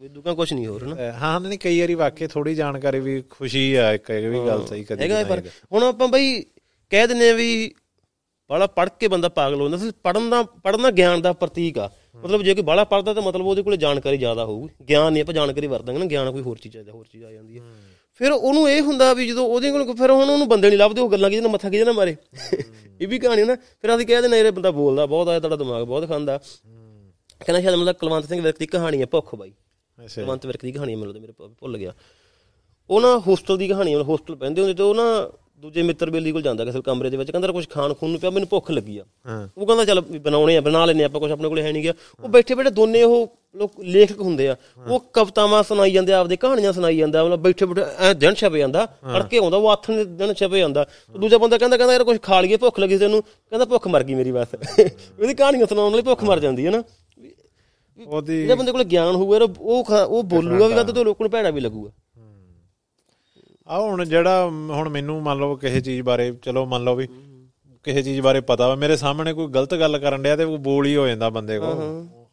[0.01, 3.75] ਵੀ ਦੂਗਾ ਕੁਝ ਨਹੀਂ ਹੋਰ ਨਾ ਹਾਂ ਨਹੀਂ ਕਈ ਵਾਰੀ ਵਾਕਈ ਥੋੜੀ ਜਾਣਕਾਰੀ ਵੀ ਖੁਸ਼ੀ
[3.75, 6.43] ਆ ਇੱਕ ਇਹ ਵੀ ਗੱਲ ਸਹੀ ਕਦੀ ਹੈਗਾ ਪਰ ਹੁਣ ਆਪਾਂ ਬਈ
[6.91, 7.75] ਕਹਿ ਦਿੰਨੇ ਆ ਵੀ
[8.51, 12.43] ਬਾਲਾ ਪੜ੍ਹ ਕੇ ਬੰਦਾ ਪਾਗਲ ਹੁੰਦਾ ਸੀ ਪੜਨ ਦਾ ਪੜਨਾ ਗਿਆਨ ਦਾ ਪ੍ਰਤੀਕ ਆ। ਮਤਲਬ
[12.43, 15.67] ਜੇ ਕੋਈ ਬਾਲਾ ਪੜਦਾ ਤਾਂ ਮਤਲਬ ਉਹਦੇ ਕੋਲੇ ਜਾਣਕਾਰੀ ਜ਼ਿਆਦਾ ਹੋਊਗੀ। ਗਿਆਨ ਨਹੀਂ ਆਪਾਂ ਜਾਣਕਾਰੀ
[15.67, 17.63] ਵਰਤਾਂਗੇ ਨਾ। ਗਿਆਨ ਕੋਈ ਹੋਰ ਚੀਜ਼ ਆ ਹੋਰ ਚੀਜ਼ ਆ ਜਾਂਦੀ ਹੈ।
[18.15, 21.11] ਫਿਰ ਉਹਨੂੰ ਇਹ ਹੁੰਦਾ ਵੀ ਜਦੋਂ ਉਹਦੇ ਕੋਲ ਫਿਰ ਹੁਣ ਉਹਨੂੰ ਬੰਦੇ ਨਹੀਂ ਲੱਭਦੇ ਉਹ
[21.11, 22.17] ਗੱਲਾਂ ਕਿਹਦੇ ਨਾਲ ਮੱਥਾ ਕਿਹਦੇ ਨਾਲ ਮਾਰੇ?
[23.01, 25.85] ਇਹ ਵੀ ਕਹਾਣੀ ਨਾ। ਫਿਰ ਅਸੀਂ ਕਹਿ ਦਿੰਦੇ ਇਹ ਬੰਦਾ ਬੋਲਦਾ ਬਹੁਤ ਆ ਤੁਹਾਡਾ ਦਿਮਾਗ
[25.85, 26.39] ਬਹੁਤ ਖਾਂਦਾ।
[27.41, 29.53] ਕਹਿੰਦਾ ਸ਼ਾਇਦ ਮਤਲਬ ਕੁਲਵੰਤ ਸਿੰਘ ਵਿਰਕ ਦੀ ਕਹਾਣੀ ਹੈ ਭੁੱਖ ਬਾਈ।
[29.99, 31.93] ਅੱਛਾ। ਕੁਲਵੰਤ ਵਿਰਕ ਦੀ ਕਹਾਣੀ ਹੈ ਮੈਨੂੰ ਲੱਗਦਾ ਮੇਰੇ ਭੁੱਲ ਗਿਆ।
[32.91, 36.33] ਉਹ ਨਾ ਹੋਸਟਲ ਦੀ ਕਹਾਣੀ ਹੈ ਹੋਸਟਲ ਪੈਂਦੇ ਹੁੰਦੇ ਤੇ ਉਹ ਨਾ ਦੂਜੇ ਮਿੱਤਰ ਬੇਲੀ
[36.33, 38.99] ਕੋਲ ਜਾਂਦਾ ਕਿਸੇ ਕਮਰੇ ਦੇ ਵਿੱਚ ਕਹਿੰਦਾ ਕੁਝ ਖਾਣ ਖੂਨ ਨੂੰ ਪਿਆ ਮੈਨੂੰ ਭੁੱਖ ਲੱਗੀ
[38.99, 39.05] ਆ।
[39.59, 42.29] ਉਹ ਕਹਿੰਦਾ ਚੱਲ ਬਣਾਉਣੇ ਆ ਬਣਾ ਲੈਨੇ ਆਪਾਂ ਕੁਝ ਆਪਣੇ ਕੋਲੇ ਹੈ ਨਹੀਂ ਗਿਆ। ਉਹ
[42.29, 44.57] ਬੈਠੇ ਬੈਠੇ ਦੋਨੇ ਉਹ ਲੋਕ ਲੇਖਕ ਹੁੰਦੇ ਆ।
[44.89, 48.59] ਉਹ ਕਵਿਤਾਵਾਂ ਸੁਣਾਈ ਜਾਂਦੇ ਆ, ਆਪਦੇ ਕਹਾਣੀਆਂ ਸੁਣਾਈ ਜਾਂਦਾ ਮਤਲਬ ਬੈਠੇ ਬੈਠੇ ਐ ਦਿਨ ਛਪੇ
[48.59, 48.85] ਜਾਂਦਾ
[49.17, 50.87] ਅੜਕੇ ਆਉਂਦਾ ਉਹ ਆਥਣ ਦੇ ਦਿਨ ਛਪੇ ਜਾਂਦਾ।
[51.19, 54.15] ਦੂਜਾ ਬੰਦਾ ਕਹਿੰਦਾ ਕਹਿੰਦਾ ਯਾਰ ਕੁਝ ਖਾ ਲਈਏ ਭੁੱਖ ਲੱਗੀ ਤੈਨੂੰ। ਕਹਿੰਦਾ ਭੁੱਖ ਮਰ ਗਈ
[54.15, 54.47] ਮੇਰੀ ਬਸ।
[55.21, 56.83] ਉਹਦੀ ਕਹਾਣੀਆਂ ਸੁਣਾਉਣ ਵਾਲੀ ਭੁੱਖ ਮਰ ਜਾਂਦੀ ਹੈ ਨਾ।
[57.99, 61.51] ਉਹਦੀ ਜਿਹੜੇ ਬੰਦੇ ਕੋਲ ਗਿਆਨ ਹੋਊਗਾ ਉਹ ਉਹ ਬੋਲੂਗਾ ਵੀ ਵੱਧ ਤੇ ਲੋਕਾਂ ਨੂੰ ਭੈੜਾ
[61.51, 61.91] ਵੀ ਲੱਗੂਗਾ।
[63.69, 67.07] ਆ ਹੁਣ ਜਿਹੜਾ ਹੁਣ ਮੈਨੂੰ ਮੰਨ ਲਓ ਕਿਸੇ ਚੀਜ਼ ਬਾਰੇ ਚਲੋ ਮੰਨ ਲਓ ਵੀ
[67.85, 70.87] ਕਿਸੇ ਚੀਜ਼ ਬਾਰੇ ਪਤਾ ਵਾ ਮੇਰੇ ਸਾਹਮਣੇ ਕੋਈ ਗਲਤ ਗੱਲ ਕਰਨ ਡਿਆ ਤੇ ਉਹ ਬੋਲ
[70.87, 72.24] ਹੀ ਹੋ ਜਾਂਦਾ ਬੰਦੇ ਕੋ ਹਨਾ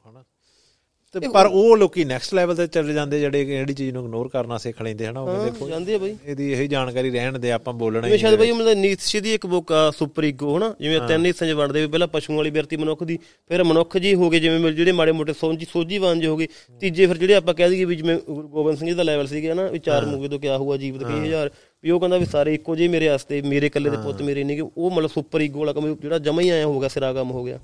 [1.13, 4.58] ਤੇ ਪਰ ਉਹ ਲੋਕੀ ਨੈਕਸਟ ਲੈਵਲ ਤੇ ਚੱਲ ਜਾਂਦੇ ਜਿਹੜੇ ਜਿਹੜੀ ਚੀਜ਼ ਨੂੰ ਇਗਨੋਰ ਕਰਨਾ
[4.58, 8.08] ਸਿੱਖ ਲੈਂਦੇ ਹਨਾ ਉਹ ਦੇਖੋ। ਜਾਂਦੇ ਆ ਬਈ। ਇਹਦੀ ਇਹੀ ਜਾਣਕਾਰੀ ਰਹਿਣ ਦੇ ਆਪਾਂ ਬੋਲਣਾ
[8.08, 10.74] ਹੀ ਸ਼ਾਇਦ ਬਈ ਮਤਲਬ ਨੀਤਸ਼ੇ ਦੀ ਇੱਕ ਬੁੱਕ ਆ ਸੁਪਰ ਈਗੋ ਹਨਾ?
[10.82, 14.13] ਜਿਵੇਂ ਤਿੰਨ ਹਿੱਸਿਆਂ 'ਚ ਵੰਡਦੇ ਵੀ ਪਹਿਲਾਂ ਪਸ਼ੂਆਂ ਵਾਲੀ ਬਿਰਤੀ ਮਨੁੱਖ ਦੀ ਫਿਰ ਮਨੁੱਖ ਜੀ
[14.13, 16.47] ਹੋ ਗਏ ਜਿਵੇਂ ਜਿਹੜੇ ਮਾੜੇ ਮੋਟੇ ਸੋਝੀ ਸੋਝੀਵਾਨ ਜਿਹੇ ਹੋ ਗਏ।
[16.80, 19.54] ਤੀਜੇ ਫਿਰ ਜਿਹੜੇ ਆਪਾਂ ਕਹਿ ਦਈਏ ਵੀ ਜਿਵੇਂ ਗੁਰੂ ਗੋਬਿੰਦ ਸਿੰਘ ਜੀ ਦਾ ਲੈਵਲ ਸੀਗਾ
[19.54, 21.52] ਨਾ ਵੀ ਚਾਰ ਮੂਗੇ ਤੋਂ ਕਿਆ ਹੁਆ ਜੀਵਤ ਕਈ ਹਜ਼ਾਰ?
[21.84, 24.63] ਵੀ ਉਹ ਕਹਿੰਦਾ ਵੀ ਸਾਰੇ ਇੱਕੋ ਜਿਹੇ ਮੇਰੇ ਵਾਸਤੇ ਮੇਰੇ ਇਕੱਲੇ ਦੇ ਪੁੱਤ ਮੇਰੇ ਕਿ
[24.78, 27.43] ਉਹ ਮਤਲਬ ਸੁਪਰ ਈਗੋ ਵਾਲਾ ਕੰਮ ਜਿਹੜਾ ਜਮਾ ਹੀ ਆਇਆ ਹੋ ਗਿਆ ਸਿਰਾ ਕੰਮ ਹੋ
[27.43, 27.60] ਗਿਆ।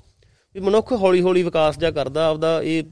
[0.54, 2.82] ਵੀ ਮਨੁੱਖ ਹੌਲੀ ਹੌਲੀ ਵਿਕਾਸ ਜਾ ਕਰਦਾ ਆਪਦਾ ਇਹ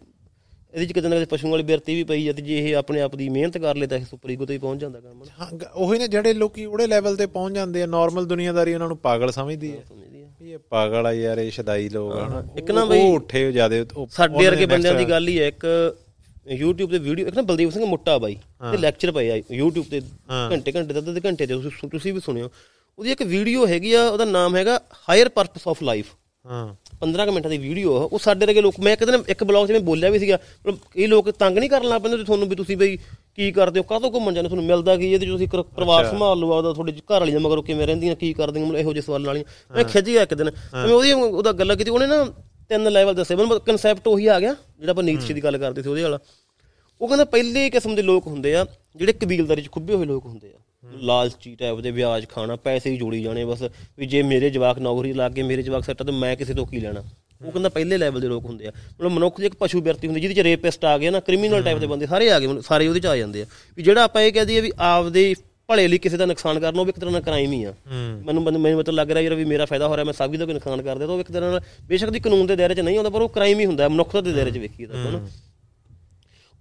[0.77, 3.15] ਇਹਦੇ ਚ ਕਿਤੇ ਨਾ ਕਿਤੇ ਪਸ਼ੂਆਂ ਵਾਲੀ ਬਿਰਤੀ ਵੀ ਪਈ ਤੇ ਜੇ ਇਹ ਆਪਣੇ ਆਪ
[3.17, 5.99] ਦੀ ਮਿਹਨਤ ਕਰ ਲੇ ਤਾਂ ਇਹ ਸੁਪਰ ਈਗੋ ਤੇ ਹੀ ਪਹੁੰਚ ਜਾਂਦਾ ਕੰਮ ਹਾਂ ਉਹੀ
[5.99, 9.71] ਨਾ ਜਿਹੜੇ ਲੋਕੀ ਉਹੜੇ ਲੈਵਲ ਤੇ ਪਹੁੰਚ ਜਾਂਦੇ ਆ ਨਾਰਮਲ ਦੁਨੀਆਦਾਰੀ ਉਹਨਾਂ ਨੂੰ ਪਾਗਲ ਸਮਝਦੀ
[9.73, 9.83] ਹੈ
[10.41, 13.85] ਵੀ ਇਹ ਪਾਗਲ ਆ ਯਾਰ ਇਹ ਸ਼ਦਾਈ ਲੋਕ ਹਨ ਇੱਕ ਨਾ ਬਈ ਉਹ ਉੱਠੇ ਜਿਆਦੇ
[14.11, 15.67] ਸਾਡੇ ਵਰਗੇ ਬੰਦਿਆਂ ਦੀ ਗੱਲ ਹੀ ਹੈ ਇੱਕ
[16.55, 18.35] YouTube ਤੇ ਵੀਡੀਓ ਇੱਕ ਨਾ ਬਲਦੇਵ ਸਿੰਘ ਮੁੱਟਾ ਬਾਈ
[18.73, 20.01] ਤੇ ਲੈਕਚਰ ਪਏ ਆ YouTube ਤੇ
[20.53, 21.55] ਘੰਟੇ ਘੰਟੇ ਦਾ ਅੱਧੇ ਘੰਟੇ ਦੇ
[21.91, 22.49] ਤੁਸੀਂ ਵੀ ਸੁਣਿਓ।
[22.99, 26.12] ਉਹਦੀ ਇੱਕ ਵੀਡੀਓ ਹੈਗੀ ਆ ਉਹਦਾ ਨਾਮ ਹੈਗਾ ਹਾਇਰ ਪਰਪਸ ਆਫ ਲਾਈਫ
[26.45, 26.67] ਹਾਂ।
[27.01, 29.73] 15 ਕੁ ਮਿੰਟਾਂ ਦੀ ਵੀਡੀਓ ਉਹ ਸਾਡੇ ਵਰਗੇ ਲੋਕ ਮੈਂ ਇੱਕ ਦਿਨ ਇੱਕ ਬਲੌਗ 'ਚ
[29.73, 32.77] ਮੈਂ ਬੋਲਿਆ ਵੀ ਸੀਗਾ ਮਤਲਬ ਇਹ ਲੋਕ ਤੰਗ ਨਹੀਂ ਕਰਨ ਲੱਗ ਪੈਂਦੇ ਤੁਹਾਨੂੰ ਵੀ ਤੁਸੀਂ
[32.77, 32.97] ਬਈ
[33.35, 36.73] ਕੀ ਕਰਦੇ ਹੋ ਕਾਹਤੋਂ ਘੁੰਮਣ ਜਾਂਦੇ ਤੁਹਾਨੂੰ ਮਿਲਦਾ ਕੀ ਇਹਦੇ ਤੁਸੀਂ ਪਰਿਵਾਰ ਸੰਭਾਲ ਲਓ ਆਪਦਾ
[36.73, 40.07] ਤੁਹਾਡੇ ਘਰ ਵਾਲੀਆਂ ਮਗਰੋਂ ਕਿਵੇਂ ਰਹਿੰਦੀਆਂ ਕੀ ਕਰਦੀਆਂ ਮਤਲਬ ਇਹੋ ਜਿਹੇ ਸਵਾਲਾਂ ਵਾਲੀਆਂ। ਮੈਂ ਖਿੱਚ
[40.07, 42.25] ਗਿਆ ਇੱਕ ਦਿਨ। ਮੈਂ ਉਹਦੀ ਉਹਦਾ ਗੱਲ ਕੀਤੀ ਉਹਨੇ ਨਾ
[42.69, 45.89] ਤਿੰਨ ਲੈਵਲ ਦੱਸੇ ਮੈਨੂੰ ਕਨਸੈਪਟ ਉਹੀ ਆ ਗਿਆ ਜਿਹੜਾ ਆਪਾਂ ਨੀਤਸ਼ੇ ਦੀ ਗੱਲ ਕਰਦੇ ਸੀ
[45.89, 46.19] ਉਹਦੇ ਵਾਲਾ।
[47.01, 48.65] ਉਹ ਕਹਿੰਦਾ ਪਹਿਲੇ ਕਿਸਮ ਦੇ ਲੋਕ ਹੁੰਦੇ ਆ
[48.97, 50.59] ਜਿਹੜੇ ਕਬੀਲਦਾਰੀ 'ਚ ਖੁੱਬੇ ਹੋਏ ਲੋਕ ਹੁੰਦੇ ਆ।
[50.94, 53.62] ਲਾਲਚੀ ਟਾਈਪ ਦੇ ਵਿਆਜ ਖਾਣਾ ਪੈਸੇ ਹੀ ਜੋੜੀ ਜਾਣੇ ਬਸ।
[53.99, 56.66] ਵੀ ਜੇ ਮੇਰੇ ਜਵਾਕ ਨੌਕਰੀ ਲੱਗ ਗਏ ਮੇਰੇ ਜਵਾਕ ਸੈੱਟ ਆ ਤਾਂ ਮੈਂ ਕਿਸੇ ਤੋਂ
[56.66, 57.01] ਕੀ ਲੈਣਾ?
[57.46, 60.20] ਉਹ ਕਹਿੰਦਾ ਪਹਿਲੇ ਲੈਵਲ ਦੇ ਲੋਕ ਹੁੰਦੇ ਆ। ਮਤਲਬ ਮਨੁੱਖ ਦੀ ਇੱਕ ਪਸ਼ੂ ਬਿਰਤੀ ਹੁੰਦੀ
[60.20, 63.01] ਜਿਹਦੇ ਚ ਰੇਪਿਸਟ ਆ ਗਏ ਨਾ ਕ੍ਰਿਮੀਨਲ ਟਾਈਪ ਦੇ ਬੰਦੇ ਸਾਰੇ ਆ ਗਏ ਸਾਰੇ ਉਹਦੇ
[63.01, 63.46] ਚ ਆ ਜਾਂਦੇ ਆ।
[63.77, 65.35] ਵੀ ਜਿਹੜਾ ਆਪਾਂ ਇਹ ਕਹਿ ਦਈਏ ਵੀ ਆਪਦੇ
[65.66, 67.75] ਭਲੇ ਲਈ ਕਿਸੇ ਦਾ ਨੁਕਸਾਨ ਕਰਨਾ ਉਹ ਵੀ ਇੱਕ ਤਰ੍ਹਾਂ ਦਾ ਕ੍ਰਾਈਮ ਹੀ ਆ।
[68.25, 70.55] ਮੈਨੂੰ ਮੈਨੂੰ ਮਤਲਬ ਲੱਗ ਰਿਹਾ ਯਾਰ ਵੀ ਮੇਰਾ ਫਾਇਦਾ ਹੋ ਰਿਹਾ ਮੈਂ ਸਭ ਦਾ ਕੋਈ
[70.55, 72.96] ਨੁਕਸਾਨ ਕਰ ਦਿਆ ਤਾਂ ਉਹ ਇੱਕ ਤਰ੍ਹਾਂ ਨਾਲ ਬੇਸ਼ੱਕ ਦੀ ਕਾਨੂੰਨ ਦੇ ਦਾਇਰੇ 'ਚ ਨਹੀਂ
[72.96, 75.27] ਆਉਂਦਾ ਪਰ ਉਹ ਕ੍ਰਾਈਮ ਹੀ ਹੁੰਦਾ ਮਨੁੱਖਤਾ ਦੇ ਦਾਇਰੇ 'ਚ ਵੇਖੀਏ ਤਾਂ ਹਨਾ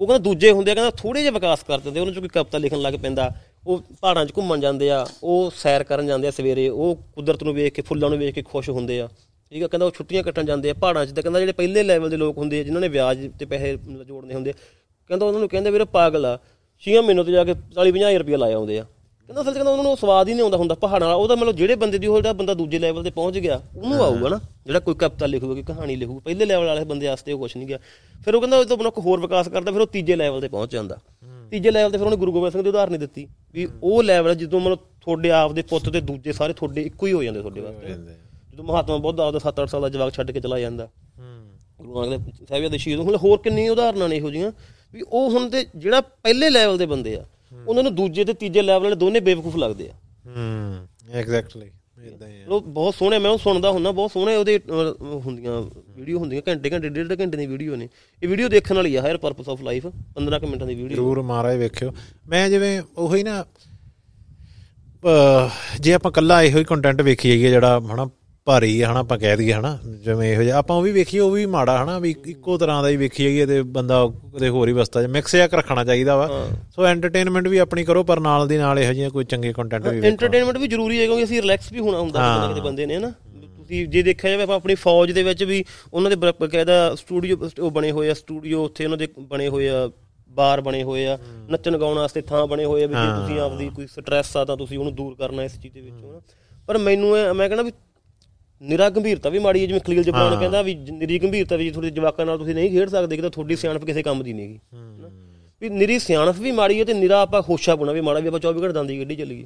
[0.01, 2.57] ਉਹ ਕਹਿੰਦਾ ਦੂਜੇ ਹੁੰਦੇ ਆ ਕਹਿੰਦਾ ਥੋੜੇ ਜਿਹਾ ਵਿਕਾਸ ਕਰ ਦਿੰਦੇ ਉਹਨਾਂ ਚੋਂ ਕੋਈ ਕਵਿਤਾ
[2.57, 3.35] ਲਿਖਣ ਲੱਗ ਪੈਂਦਾ
[3.67, 7.54] ਉਹ ਪਹਾੜਾਂ 'ਚ ਘੁੰਮਣ ਜਾਂਦੇ ਆ ਉਹ ਸੈਰ ਕਰਨ ਜਾਂਦੇ ਆ ਸਵੇਰੇ ਉਹ ਕੁਦਰਤ ਨੂੰ
[7.54, 9.08] ਵੇਖ ਕੇ ਫੁੱਲਾਂ ਨੂੰ ਵੇਖ ਕੇ ਖੁਸ਼ ਹੁੰਦੇ ਆ।
[9.51, 12.10] ਠੀਕ ਆ ਕਹਿੰਦਾ ਉਹ ਛੁੱਟੀਆਂ ਕੱਟਣ ਜਾਂਦੇ ਆ ਪਹਾੜਾਂ 'ਚ ਤਾਂ ਕਹਿੰਦਾ ਜਿਹੜੇ ਪਹਿਲੇ ਲੈਵਲ
[12.10, 14.54] ਦੇ ਲੋਕ ਹੁੰਦੇ ਆ ਜਿਨ੍ਹਾਂ ਨੇ ਵਿਆਜ ਤੇ ਪੈਸੇ ਮਤਲਬ ਜੋੜਨੇ ਹੁੰਦੇ ਆ,
[15.10, 16.38] ਕਹਿੰਦਾ ਉਹਨਾਂ ਨੂੰ ਕਹਿੰਦੇ ਵੀਰੇ ਪਾਗਲ ਆ
[16.84, 18.86] 6 ਮਹੀਨੋਂ ਤੇ ਜਾ ਕੇ 40 50 ਰੁਪਏ ਲਾਏ ਆਉਂਦੇ ਆ।
[19.29, 21.55] ਕਹਿੰਦਾ ਅਸਲ 'ਚ ਕਹਿੰਦਾ ਉਹਨਾਂ ਨੂੰ ਸਵਾਦ ਹੀ ਨਹੀਂ ਆਉਂਦਾ ਹੁੰਦਾ ਪਹਾੜਾਂ ਵਾਲਾ। ਉਹਦਾ ਮਤਲਬ
[21.55, 24.79] ਜਿਹੜੇ ਬੰਦੇ ਦੀ ਉਹ ਜਿਹੜਾ ਬੰਦਾ ਦੂਜੇ ਲੈਵਲ ਤੇ ਪਹੁੰਚ ਗਿਆ ਉਹਨੂੰ ਆਊਗਾ ਨਾ। ਜਿਹੜਾ
[24.79, 27.79] ਕੋਈ ਕਵਿਤਾ ਲਿਖੂਗਾ ਕੋਈ ਕਹਾਣੀ ਲਿਖੂਗਾ ਪਹਿਲੇ ਲੈਵਲ ਵਾਲੇ ਬੰਦੇ ਵਾਸਤੇ ਉਹ ਕੁਝ ਨਹੀਂ ਗਿਆ।
[28.25, 30.71] ਫਿਰ ਉਹ ਕਹਿੰਦਾ ਉਹ ਤੋਂ ਮਨੁੱਖ ਹੋਰ ਵਿਕਾਸ ਕਰਦਾ ਫਿਰ ਉਹ ਤੀਜੇ ਲੈਵਲ ਤੇ ਪਹੁੰਚ
[30.71, 30.97] ਜਾਂਦਾ।
[31.51, 34.59] ਤੀਜੇ ਲੈਵਲ ਤੇ ਫਿਰ ਉਹਨੇ ਗੁਰੂ ਗੋਬਿੰਦ ਸਿੰਘ ਦੀ ਉਦਾਹਰਣ ਦਿੱਤੀ ਵੀ ਉਹ ਲੈਵਲ ਜਦੋਂ
[34.59, 37.93] ਮਤਲਬ ਤੁਹਾਡੇ ਆਪ ਦੇ ਪੁੱਤ ਤੇ ਦੂਜੇ ਸਾਰੇ ਤੁਹਾਡੇ ਇੱਕੋ ਹੀ ਹੋ ਜਾਂਦੇ ਤੁਹਾਡੇ ਵਾਸਤੇ।
[38.51, 40.88] ਜਦੋਂ ਮਹਾਤਮਾ ਬੁੱਧ ਆਪਦਾ 7-8 ਸਾਲ ਦਾ ਜਵਾਕ ਛੱਡ ਕੇ ਚਲਾ ਜਾਂਦਾ।
[41.77, 44.51] ਗੁਰੂ ਨਾਨਕ ਸਾਹਿਬ ਦੇ ਸ਼ਹੀਦ ਹੁਣ। ਹੋਰ ਕਿੰਨੀ ਉਦਾਹਰਨਾਂ ਨੇ ਇਹੋ ਜੀਆਂ
[44.93, 47.25] ਵੀ ਉਹ ਹੁਣ ਤੇ ਜਿਹੜਾ ਪਹਿਲੇ ਲੈਵਲ ਦੇ ਬੰਦੇ ਆ
[47.67, 49.93] ਉਹਨਾਂ ਨੂੰ ਦੂਜੇ ਤੇ ਤੀਜੇ ਲੈਵਲ ਵਾਲੇ ਦੋਨੇ ਬੇਵਕੂਫ ਲੱਗਦੇ ਆ।
[50.27, 51.69] ਹੂੰ ਐਗਜ਼ੈਕਟਲੀ
[52.05, 54.60] ਇਦਾਂ ਹੀ ਆ। ਉਹ ਬਹੁਤ ਸੋਹਣੇ ਮੈਂ ਉਹ ਸੁਣਦਾ ਹੁੰਦਾ ਬਹੁਤ ਸੋਹਣੇ ਉਹਦੇ
[55.25, 55.62] ਹੁੰਦੀਆਂ
[55.95, 57.88] ਵੀਡੀਓ ਹੁੰਦੀਆਂ ਘੰਟੇ ਘੰਟੇ ਡੇਢ ਘੰਟੇ ਦੀ ਵੀਡੀਓ ਨੇ।
[58.21, 59.86] ਇਹ ਵੀਡੀਓ ਦੇਖਣ ਵਾਲੀ ਆ ਹਾਇਰ ਪਰਪਸ ਆਫ ਲਾਈਫ
[60.17, 61.93] 15 ਕੁ ਮਿੰਟਾਂ ਦੀ ਵੀਡੀਓ ਜ਼ਰੂਰ ਮਹਾਰਾਜ ਵੇਖਿਓ।
[62.29, 63.43] ਮੈਂ ਜਿਵੇਂ ਉਹੀ ਨਾ
[65.81, 68.10] ਜੇ ਆਪਾਂ ਕੱਲਾ ਇਹੋ ਹੀ ਕੰਟੈਂਟ ਵੇਖੀ ਜਾਈਏ ਜਿਹੜਾ ਹਨਾ
[68.47, 71.31] ਭਾਰੀ ਹੈ ਹਨਾ ਆਪਾਂ ਕਹਿ ਦਈਏ ਹਨਾ ਜਿਵੇਂ ਇਹੋ ਜਿਹਾ। ਆਪਾਂ ਉਹ ਵੀ ਵੇਖੀਏ ਉਹ
[71.31, 74.05] ਵੀ ਮਾੜਾ ਹਨਾ ਵੀ ਇੱਕੋ ਤਰ੍ਹਾਂ ਦਾ ਹੀ ਵੇਖੀ ਜਾਈਏ ਤੇ ਬੰਦਾ
[74.36, 76.27] ਕਦੇ ਹੋਰ ਹੀ ਵਸਤਾ ਚ ਮਿਕਸ ਜਿਹਾ ਰੱਖਣਾ ਚਾਹੀਦਾ ਵਾ।
[76.75, 80.05] ਸੋ ਐਂਟਰਟੇਨਮੈਂਟ ਵੀ ਆਪਣੀ ਕਰੋ ਪਰ ਨਾਲ ਦੀ ਨਾਲ ਇਹੋ ਜਿਹੀਆਂ ਕੋਈ ਚੰਗੇ ਕੰਟੈਂਟ ਵੀ
[80.08, 83.10] ਐਂਟਰਟੇਨਮੈਂਟ ਵੀ ਜ਼ਰੂਰੀ ਹੈ ਕਿਉਂਕਿ ਅਸੀਂ ਰਿਲੈਕਸ ਵੀ ਹੋਣਾ ਹੁੰਦਾ ਕਿਤੇ ਬੰਦੇ ਨੇ ਹਨਾ।
[83.58, 87.71] ਤੁਸੀਂ ਜੇ ਦੇਖਿਆ ਜਾਵੇ ਆਪਾਂ ਆਪਣੀ ਫੌਜ ਦੇ ਵਿੱਚ ਵੀ ਉਹਨਾਂ ਦੇ ਬਕਾਇਦਾ ਸਟੂਡੀਓ ਉਹ
[87.71, 89.89] ਬਣੇ ਹੋਏ ਆ ਸਟੂਡੀਓ ਉੱਥੇ ਉਹਨਾਂ ਦੇ ਬਣੇ ਹੋਏ ਆ
[90.31, 91.17] ਬਾਰ ਬਣੇ ਹੋਏ ਆ
[91.49, 94.58] ਨੱਚਣ ਗਾਉਣ ਵਾਸਤੇ ਥਾਂ ਬਣੇ ਹੋਏ ਆ ਵੀ ਜੇ ਤੁਸੀਂ ਆਪਦੀ ਕੋਈ ਸਟ੍ਰੈਸ ਆ ਤਾਂ
[94.58, 96.21] ਤੁਸੀਂ ਉਹਨੂੰ ਦੂਰ ਕਰਨਾ ਇਸ ਚੀਜ਼ ਦੇ ਵਿੱਚੋਂ
[96.67, 97.71] ਪਰ ਮੈਨੂੰ ਮੈਂ ਕਹਿੰਦਾ ਵੀ
[98.69, 102.25] ਨਿਰਾ ਗੰਭੀਰਤਾ ਵੀ ਮਾੜੀ ਹੈ ਜਿਵੇਂ ਖਲੀਲ ਜਬਾਨ ਕਹਿੰਦਾ ਵੀ ਨਿਰੀ ਗੰਭੀਰਤਾ ਵੀ ਤੁਹਾਡੇ ਜਵਾਕਾਂ
[102.25, 104.60] ਨਾਲ ਤੁਸੀਂ ਨਹੀਂ ਖੇਡ ਸਕਦੇ ਕਿ ਤਾਂ ਤੁਹਾਡੀ ਸਿਆਣਪ ਕਿਸੇ ਕੰਮ ਦੀ ਨਹੀਂਗੀ।
[105.62, 108.39] ਵੀ ਨਿਰੀ ਸਿਆਣਪ ਵੀ ਮਾੜੀ ਹੈ ਤੇ ਨਿਰਾ ਆਪਾਂ ਖੋਸ਼ਾ ਪੁਣਾ ਵੀ ਮਾੜਾ ਵੀ ਆਪਾਂ
[108.39, 109.45] 24 ਘੰਟੇ ਦੰਦੀ ਗੱਡੀ ਚੱਲੀ ਗਈ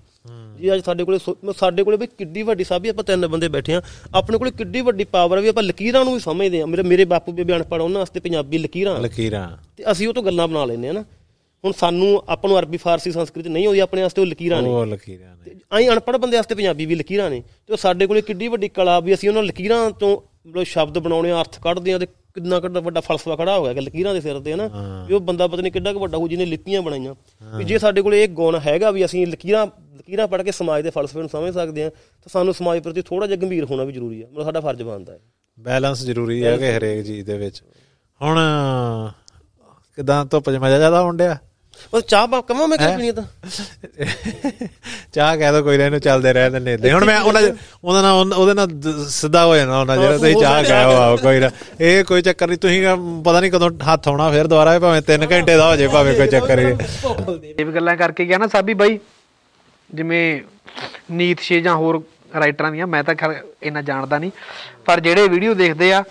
[0.59, 1.19] ਜੀ ਅੱਜ ਸਾਡੇ ਕੋਲੇ
[1.57, 3.81] ਸਾਡੇ ਕੋਲੇ ਵੀ ਕਿੱਡੀ ਵੱਡੀ ਸਾਬੀ ਆਪਾਂ ਤਿੰਨ ਬੰਦੇ ਬੈਠੇ ਆ
[4.15, 7.31] ਆਪਣੇ ਕੋਲੇ ਕਿੱਡੀ ਵੱਡੀ ਪਾਵਰ ਵੀ ਆਪਾਂ ਲਕੀਰਾਂ ਨੂੰ ਵੀ ਸਮਝਦੇ ਆ ਮੇਰੇ ਮੇਰੇ ਬਾਪੂ
[7.31, 10.91] ਬੇਬੇ ਅਨਪੜ੍ਹ ਉਹਨਾਂ ਵਾਸਤੇ ਪੰਜਾਬੀ ਲਕੀਰਾਂ। ਲਕੀਰਾਂ। ਤੇ ਅਸੀਂ ਉਹ ਤੋਂ ਗੱਲਾਂ ਬਣਾ ਲੈਂਦੇ ਆ
[10.91, 11.03] ਨਾ।
[11.65, 14.85] ਹੁਣ ਸਾਨੂੰ ਆਪਾਂ ਨੂੰ ਅਰਬੀ ਫਾਰਸੀ ਸੰਸਕ੍ਰਿਤ ਨਹੀਂ ਆਉਂਦੀ ਆਪਣੇ ਵਾਸਤੇ ਉਹ ਲਕੀਰਾਂ ਨੇ। ਉਹ
[14.85, 18.47] ਲਕੀਰਾਂ ਨੇ। ਆਈ ਅਨਪੜ੍ਹ ਬੰਦੇ ਵਾਸਤੇ ਪੰਜਾਬੀ ਵੀ ਲਕੀਰਾਂ ਨੇ। ਤੇ ਉਹ ਸਾਡੇ ਕੋਲੇ ਕਿੱਡੀ
[18.47, 20.17] ਵੱਡੀ ਕਲਾ ਵੀ ਅਸੀਂ ਉਹਨਾਂ ਲਕੀਰਾਂ ਤੋਂ
[20.49, 23.81] ਮਤਲਬ ਸ਼ਬਦ ਬਣਾਉਣੇ ਅਰਥ ਕੱਢਦੇ ਆ ਤੇ ਕਿੰਨਾ ਕਿੱਡਾ ਵੱਡਾ ਫਲਸਫਾ ਖੜਾ ਹੋ ਗਿਆ ਕਿ
[23.81, 24.69] ਲਕੀਰਾਂ ਦੇ ਸਿਰ ਤੇ ਹਨਾ?
[25.07, 27.15] ਵੀ ਉਹ ਬੰਦਾ ਪਤਾ ਨਹੀਂ ਕਿੱਡਾ ਕੁ ਵੱਡਾ ਹੋ ਜਿਹਨੇ ਲਿਪੀਆਂ ਬਣਾਈਆਂ।
[27.57, 29.67] ਵੀ ਜੇ ਸਾਡੇ ਕੋਲੇ ਇਹ ਗੁਣ ਹੈਗਾ ਵੀ ਅਸੀਂ ਲਕੀਰਾਂ
[29.97, 33.27] ਲਕੀਰਾਂ ਪੜ੍ਹ ਕੇ ਸਮਾਜ ਦੇ ਫਲਸਫੇ ਨੂੰ ਸਮਝ ਸਕਦੇ ਆ ਤਾਂ ਸਾਨੂੰ ਸਮਾਜ ਪ੍ਰਤੀ ਥੋੜਾ
[33.27, 35.19] ਜਿਹਾ ਗੰਭੀਰ ਹੋਣਾ ਵੀ ਜ਼ਰੂਰੀ ਆ ਮਤਲਬ ਸਾਡਾ ਫਰਜ਼ ਬਣਦਾ ਹੈ।
[35.59, 37.61] ਬੈਲੈਂਸ ਜ਼ਰੂਰੀ ਹੈ ਕਿ ਹਰੇਕ ਚੀਜ਼ ਦੇ ਵਿੱਚ।
[38.21, 38.39] ਹੁਣ
[39.95, 41.17] ਕਿਦਾਂ ਧੁੱਪ ਮਜ਼ਾ ਜ਼ਿਆਦਾ ਆਉਣ
[41.93, 43.23] ਬਸ ਚਾਹ ਪਾ ਕਮਾਂ ਮੈਂ ਕਿਹਾ ਪੀਣੀ ਤਾਂ?
[45.13, 47.41] ਚਾਹ ਕਹਿ ਦੋ ਕੋਈ ਨਾ ਇਹਨੂੰ ਚੱਲਦੇ ਰਹਿ ਦਿੰਦੇ ਹੀ। ਹੁਣ ਮੈਂ ਉਹਨਾਂ
[47.83, 48.69] ਉਹਦਾ ਨਾਲ ਉਹਨਾਂ- ਉਹਦੇ ਨਾਲ
[49.09, 51.49] ਸਿੱਧਾ ਹੋ ਜਾਣਾ ਉਹਨਾਂ ਜਿਹੜਾ ਤੁਸੀਂ ਚਾਹ ਕਹਿ ਆਓ ਕੋਈ ਨਾ।
[51.81, 52.81] ਇਹ ਕੋਈ ਚੱਕਰ ਨਹੀਂ ਤੁਸੀਂ
[53.25, 56.15] ਪਤਾ ਨਹੀਂ ਕਦੋਂ ਹੱਥ ਆਉਣਾ ਫਿਰ ਦੁਬਾਰਾ ਇਹ ਭਾਵੇਂ 3 ਘੰਟੇ ਦਾ ਹੋ ਜਾਏ ਭਾਵੇਂ
[56.17, 56.75] ਕੋਈ ਚੱਕਰ ਨਹੀਂ
[57.59, 58.99] ਇਹ ਵੀ ਗੱਲਾਂ ਕਰਕੇ ਗਿਆ ਨਾ ਸਾਬੀ ਬਾਈ।
[59.93, 60.41] ਜਿਵੇਂ
[61.11, 62.01] ਨੀਤਸ਼ੇ ਜਾਂ ਹੋਰ
[62.39, 64.31] ਰਾਈਟਰਾਂ ਦੀਆਂ ਮੈਂ ਤਾਂ ਖੈਰ ਇੰਨਾ ਜਾਣਦਾ ਨਹੀਂ।
[64.85, 66.03] ਪਰ ਜਿਹੜੇ ਵੀਡੀਓ ਦੇਖਦੇ ਆ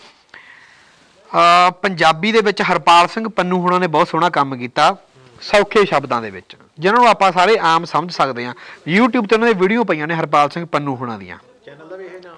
[1.34, 4.96] ਆ ਪੰਜਾਬੀ ਦੇ ਵਿੱਚ ਹਰਪਾਲ ਸਿੰਘ ਪੰਨੂ ਹੁਣਾਂ ਨੇ ਬਹੁਤ ਸੋਹਣਾ ਕੰਮ ਕੀਤਾ।
[5.42, 8.52] ਸੌਖੇ ਸ਼ਬਦਾਂ ਦੇ ਵਿੱਚ ਜਿਨ੍ਹਾਂ ਨੂੰ ਆਪਾਂ ਸਾਰੇ ਆਮ ਸਮਝ ਸਕਦੇ ਆ
[8.90, 12.04] YouTube ਤੇ ਉਹਨਾਂ ਦੀ ਵੀਡੀਓ ਪਈਆਂ ਨੇ ਹਰਪਾਲ ਸਿੰਘ ਪੰਨੂ ਹੁਣਾਂ ਦੀਆਂ। ਚੈਨਲ ਦਾ ਵੀ
[12.04, 12.36] ਇਹ ਨਾਮ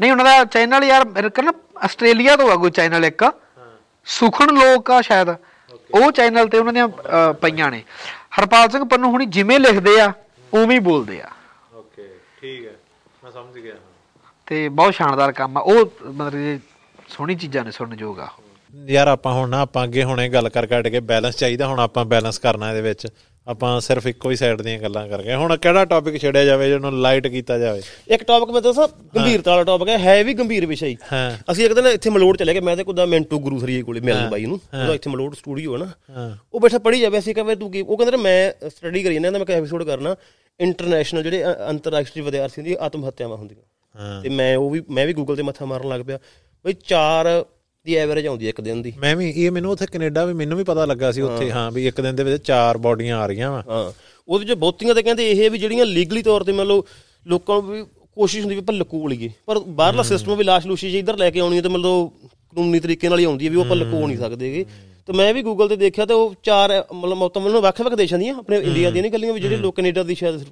[0.00, 1.52] ਨਹੀਂ ਉਹਨਾਂ ਦਾ ਚੈਨਲ ਯਾਰ ਮੇਰੇ ਨਾ
[1.84, 3.24] ਆਸਟ੍ਰੇਲੀਆ ਤੋਂ ਆ ਕੋਈ ਚੈਨਲ ਇੱਕ।
[4.06, 5.28] ਸੁਖਣ ਲੋਕ ਆ ਸ਼ਾਇਦ।
[5.94, 6.88] ਉਹ ਚੈਨਲ ਤੇ ਉਹਨਾਂ ਦੀਆਂ
[7.42, 7.82] ਪਈਆਂ ਨੇ।
[8.38, 10.12] ਹਰਪਾਲ ਸਿੰਘ ਪੰਨੂ ਹੁਣੀ ਜਿਵੇਂ ਲਿਖਦੇ ਆ
[10.52, 11.28] ਉਵੇਂ ਹੀ ਬੋਲਦੇ ਆ।
[11.74, 12.08] ਓਕੇ
[12.40, 12.74] ਠੀਕ ਹੈ।
[13.24, 13.74] ਮੈਂ ਸਮਝ ਗਿਆ।
[14.46, 16.60] ਤੇ ਬਹੁਤ ਸ਼ਾਨਦਾਰ ਕੰਮ ਆ। ਉਹ ਮਤਲਬ
[17.08, 18.28] ਸੋਹਣੀ ਚੀਜ਼ਾਂ ਨੇ ਸੁਣਨ ਯੋਗ ਆ
[18.74, 22.04] ਯਾਰ ਆਪਾਂ ਹੁਣ ਨਾ ਆਪਾਂ ਅੱਗੇ ਹੁਣੇ ਗੱਲ ਕਰ ਕੱਟ ਕੇ ਬੈਲੈਂਸ ਚਾਹੀਦਾ ਹੁਣ ਆਪਾਂ
[22.04, 23.06] ਬੈਲੈਂਸ ਕਰਨਾ ਇਹਦੇ ਵਿੱਚ।
[23.46, 27.26] ਆਪਾਂ ਸਿਰਫ ਇੱਕੋ ਹੀ ਸਾਈਡ ਦੀਆਂ ਗੱਲਾਂ ਕਰਕੇ ਹੁਣ ਕਿਹੜਾ ਟੌਪਿਕ ਛੇੜਿਆ ਜਾਵੇ ਜਿਹਨੂੰ ਲਾਈਟ
[27.26, 27.80] ਕੀਤਾ ਜਾਵੇ?
[28.08, 30.96] ਇੱਕ ਟੌਪਿਕ ਮੈਂ ਦੱਸਾਂ ਗੰਭੀਰਤਾ ਵਾਲਾ ਟੌਪਿਕ ਹੈ ਹੈ ਵੀ ਗੰਭੀਰ ਵਿਸ਼ਾ ਹੀ।
[31.52, 34.28] ਅਸੀਂ ਇੱਕ ਦਿਨ ਇੱਥੇ ਮਲੋੜ ਚਲੇ ਗਏ ਮੈਂ ਤੇ ਕੁਦਾ ਮਿੰਟੂ ਗੁਰੂ ਸਰੀਏ ਕੋਲੇ ਮਿਲਣ
[34.30, 37.70] ਬਾਈ ਨੂੰ। ਉਹਦਾ ਇੱਥੇ ਮਲੋੜ ਸਟੂਡੀਓ ਹੈ ਨਾ। ਉਹ ਬੈਠਾ ਪੜੀ ਜਾਵੇ ਅਸੀਂ ਕਹਿੰਦੇ ਤੂੰ
[37.72, 40.14] ਕੀ ਉਹ ਕਹਿੰਦਾ ਮੈਂ ਸਟੱਡੀ ਕਰੀ ਜਾਂਦਾ ਮੈਂ ਕਿਹਾ ਐਪੀਸੋਡ ਕਰਨਾ।
[40.60, 45.36] ਇੰਟਰਨੈਸ਼ਨਲ ਜਿਹੜੇ ਅੰਤਰਰਾਸ਼ਟਰੀ ਵਿਦਿਆਰਥੀਆਂ ਦੀ ਆਤਮ ਹੱਤਿਆਵਾਂ ਹੁੰਦੀਆਂ। ਤੇ ਮੈਂ ਉਹ ਵੀ ਮੈਂ ਵੀ ਗੂਗਲ
[45.36, 46.18] ਤੇ ਮੱਥਾ ਮਾਰਨ ਲੱਗ ਪਿਆ।
[46.64, 47.26] ਬਈ 4
[47.86, 50.58] ਦੀ ਐਵਰੇਜ ਆਉਂਦੀ ਹੈ ਇੱਕ ਦਿਨ ਦੀ। ਮੈਂ ਵੀ ਇਹ ਮੈਨੂੰ ਉੱਥੇ ਕੈਨੇਡਾ ਵੀ ਮੈਨੂੰ
[50.58, 53.50] ਵੀ ਪਤਾ ਲੱਗਾ ਸੀ ਉੱਥੇ ਹਾਂ ਵੀ ਇੱਕ ਦਿਨ ਦੇ ਵਿੱਚ ਚਾਰ ਬਾਡੀਆਂ ਆ ਰਹੀਆਂ
[53.50, 53.92] ਵਾ। ਹਾਂ।
[54.28, 56.84] ਉਹਦੇ ਚ ਬਹੁਤੀਆਂ ਤਾਂ ਕਹਿੰਦੇ ਇਹ ਵੀ ਜਿਹੜੀਆਂ ਲੀਗਲੀ ਤੌਰ ਤੇ ਮੰਨ ਲਓ
[57.26, 57.82] ਲੋਕਾਂ ਨੂੰ ਵੀ
[58.16, 61.30] ਕੋਸ਼ਿਸ਼ ਹੁੰਦੀ ਵੀ ਆਪਾਂ ਲਕੋ ਲਈਏ। ਪਰ ਬਾਹਰਲਾ ਸਿਸਟਮ ਵੀ ਲਾਸ਼ ਲੂਸ਼ੀ ਜੇ ਇੱਧਰ ਲੈ
[61.30, 62.10] ਕੇ ਆਉਣੀ ਹੈ ਤੇ ਮਤਲਬ
[62.56, 64.64] ਕਾਨੂੰਨੀ ਤਰੀਕੇ ਨਾਲ ਹੀ ਆਉਂਦੀ ਹੈ ਵੀ ਉਹ ਆਪਾਂ ਲਕੋ ਨਹੀਂ ਸਕਦੇਗੇ
[65.06, 68.34] ਤੇ ਮੈਂ ਵੀ ਗੂਗਲ ਤੇ ਦੇਖਿਆ ਤੇ ਉਹ ਚਾਰ ਮਤਲਬ ਮੌਤਾਂ ਮੈਨੂੰ ਵੱਖ-ਵੱਖ ਦੇਸ਼ਾਂ ਦੀਆਂ
[68.34, 70.44] ਆਪਣੇ ਇੰਡੀਆ ਦੀਆਂ ਨਹੀਂ ਗੱਲੀਆਂ ਵੀ ਜਿਹੜੇ ਲੋਕ ਕੈਨੇਡਾ ਦੀ ਸ਼ਾਇਦ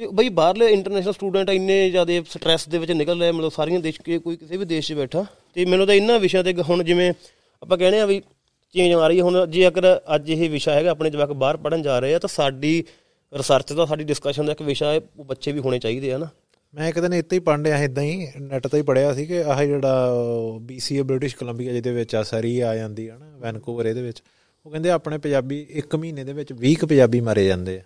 [0.00, 4.00] ਤੇ ਬਈ ਬਾਹਰਲੇ ਇੰਟਰਨੈਸ਼ਨਲ ਸਟੂਡੈਂਟ ਇੰਨੇ ਜ਼ਿਆਦਾ ਸਟ੍ਰੈਸ ਦੇ ਵਿੱਚ ਨਿਕਲ ਰਹੇ ਮਤਲਬ ਸਾਰੀਆਂ ਦੇਸ਼,
[4.02, 7.12] ਕੇ ਕੋਈ ਕਿਸੇ ਵੀ ਦੇਸ਼ 'ਚ ਬੈਠਾ। ਤੇ ਮੈਨੂੰ ਤਾਂ ਇਹਨਾਂ ਵਿਸ਼ਿਆਂ ਤੇ ਹੁਣ ਜਿਵੇਂ
[7.62, 8.20] ਆਪਾਂ ਕਹਿੰਦੇ ਆ ਵੀ
[8.74, 11.82] ਚੇਂਜ ਆ ਰਹੀ ਹੈ ਹੁਣ ਜੇ ਅਗਰ ਅੱਜ ਇਹ ਵਿਸ਼ਾ ਹੈਗਾ, ਆਪਣੇ ਜਵਾਕ ਬਾਹਰ ਪੜਨ
[11.82, 12.84] ਜਾ ਰਹੇ ਆ, ਤਾਂ ਸਾਡੀ
[13.32, 16.28] ਰਿਸਰਚ ਦਾ, ਸਾਡੀ ਡਿਸਕਸ਼ਨ ਦਾ ਇੱਕ ਵਿਸ਼ਾ ਹੈ, ਉਹ ਬੱਚੇ ਵੀ ਹੋਣੇ ਚਾਹੀਦੇ ਆ ਨਾ।
[16.74, 19.42] ਮੈਂ ਇੱਕ ਦਿਨ ਇੱਥੇ ਹੀ ਪੜ੍ਹ ਰਿਹਾ ਇਦਾਂ ਹੀ ਨੈਟ ਤੇ ਹੀ ਪੜਿਆ ਸੀ ਕਿ
[19.42, 20.14] ਆਹ ਜਿਹੜਾ
[20.68, 24.22] BCA ਬ੍ਰਿਟਿਸ਼ ਕੋਲੰਬੀਆ ਜਿਹਦੇ ਵਿੱਚ ਆ, ਸਰੀ ਆ ਜਾਂਦੀ ਹੈ ਨਾ ਵੈਨਕੂਵਰ ਇਹਦੇ ਵਿੱਚ,
[24.66, 27.82] ਉਹ ਕਹਿੰਦੇ ਆਪਣੇ ਪੰਜਾਬੀ ਇੱਕ ਮਹੀਨੇ ਦੇ ਵਿੱਚ 20 ਕੁ ਪੰਜਾਬੀ ਮਾਰੇ ਜਾਂਦੇ ਆ,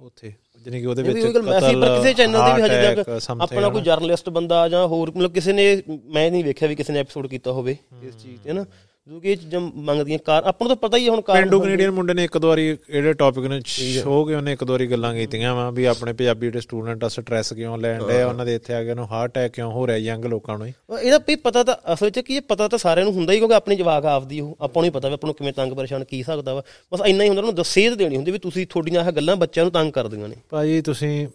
[0.00, 0.32] ਉੱਥੇ।
[0.66, 3.30] ਜਾਣੀ ਕਿ ਉਹਦੇ ਵਿੱਚ ਉਹੀ ਗੱਲ ਮੈਂ ਸੀ ਪਰ ਕਿਸੇ ਚੈਨਲ ਤੇ ਵੀ ਹਜੇ ਤੱਕ
[3.42, 6.98] ਆਪਣਾ ਕੋਈ ਜਰਨਲਿਸਟ ਬੰਦਾ ਜਾਂ ਹੋਰ ਮਤਲਬ ਕਿਸੇ ਨੇ ਮੈਂ ਨਹੀਂ ਵੇਖਿਆ ਵੀ ਕਿਸੇ ਨੇ
[6.98, 8.64] ਐਪੀਸੋਡ ਕੀਤਾ ਹੋਵੇ ਇਸ ਚੀਜ਼ ਤੇ ਨਾ?
[9.06, 12.14] ਕਿਉਂਕਿ ਇਹ ਚੀਜ਼ਾਂ ਮੰਗਦੀਆਂ ਕਾਰ ਆਪਾਂ ਨੂੰ ਤਾਂ ਪਤਾ ਹੀ ਹੁਣ ਕਾਰ ਪਿੰਡੂ ਕੈਨੇਡੀਅਨ ਮੁੰਡੇ
[12.14, 15.54] ਨੇ ਇੱਕ ਦੋ ਵਾਰੀ ਇਹਦੇ ਟੌਪਿਕ ਨੂੰ ਸ਼ੋ ਕੇ ਉਹਨੇ ਇੱਕ ਦੋ ਵਾਰੀ ਗੱਲਾਂ ਕੀਤੀਆਂ
[15.54, 18.74] ਵਾ ਵੀ ਆਪਣੇ ਪੰਜਾਬੀ ਜਿਹੜੇ ਸਟੂਡੈਂਟ ਆ ਸਟ੍ਰੈਸ ਕਿਉਂ ਲੈਣ ਡਏ ਆ ਉਹਨਾਂ ਦੇ ਇੱਥੇ
[18.74, 21.94] ਆ ਕੇ ਉਹਨੂੰ ਹਾਰਟ ਅਟੈਕ ਕਿਉਂ ਹੋ ਰਿਹਾ ਯੰਗ ਲੋਕਾਂ ਨੂੰ ਇਹਦਾ ਵੀ ਪਤਾ ਤਾਂ
[21.94, 24.56] ਅਸਲ 'ਚ ਕੀ ਇਹ ਪਤਾ ਤਾਂ ਸਾਰਿਆਂ ਨੂੰ ਹੁੰਦਾ ਹੀ ਕਿਉਂਕਿ ਆਪਣੀ ਜਵਾਕ ਆਪਦੀ ਉਹ
[24.60, 26.62] ਆਪਾਂ ਨੂੰ ਹੀ ਪਤਾ ਵੀ ਆਪਾਂ ਨੂੰ ਕਿਵੇਂ ਤੰਗ ਪਰੇਸ਼ਾਨ ਕੀ ਸਕਦਾ ਵਾ।
[26.94, 29.72] ਬਸ ਇੰਨਾ ਹੀ ਹੁੰਦਾ ਉਹਨੂੰ ਦਸੇਧ ਦੇਣੀ ਹੁੰਦੀ ਵੀ ਤੁਸੀਂ ਤੁਹਾਡੀਆਂ ਇਹ ਗੱਲਾਂ ਬੱਚਿਆਂ ਨੂੰ
[29.72, 31.28] ਤੰਗ ਕਰਦੀਆਂ ਨੇ। ਭਾਜੀ ਤੁਸੀਂ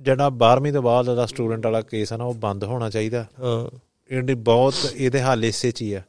[0.00, 3.78] ਜਿਹੜਾ 12ਵੀਂ ਤੋਂ ਬਾਅਦ ਦਾ ਸਟੂਡੈਂਟ ਵਾਲਾ ਕੇਸ ਹੈ ਨਾ ਉਹ ਬੰਦ ਹੋਣਾ ਚਾਹੀਦਾ। ਹਾਂ।
[4.10, 6.02] ਇਹਦੀ ਬਹੁਤ ਇਹਦੇ ਹੱਲ ਇਸੇ ਚ ਹੀ ਆ।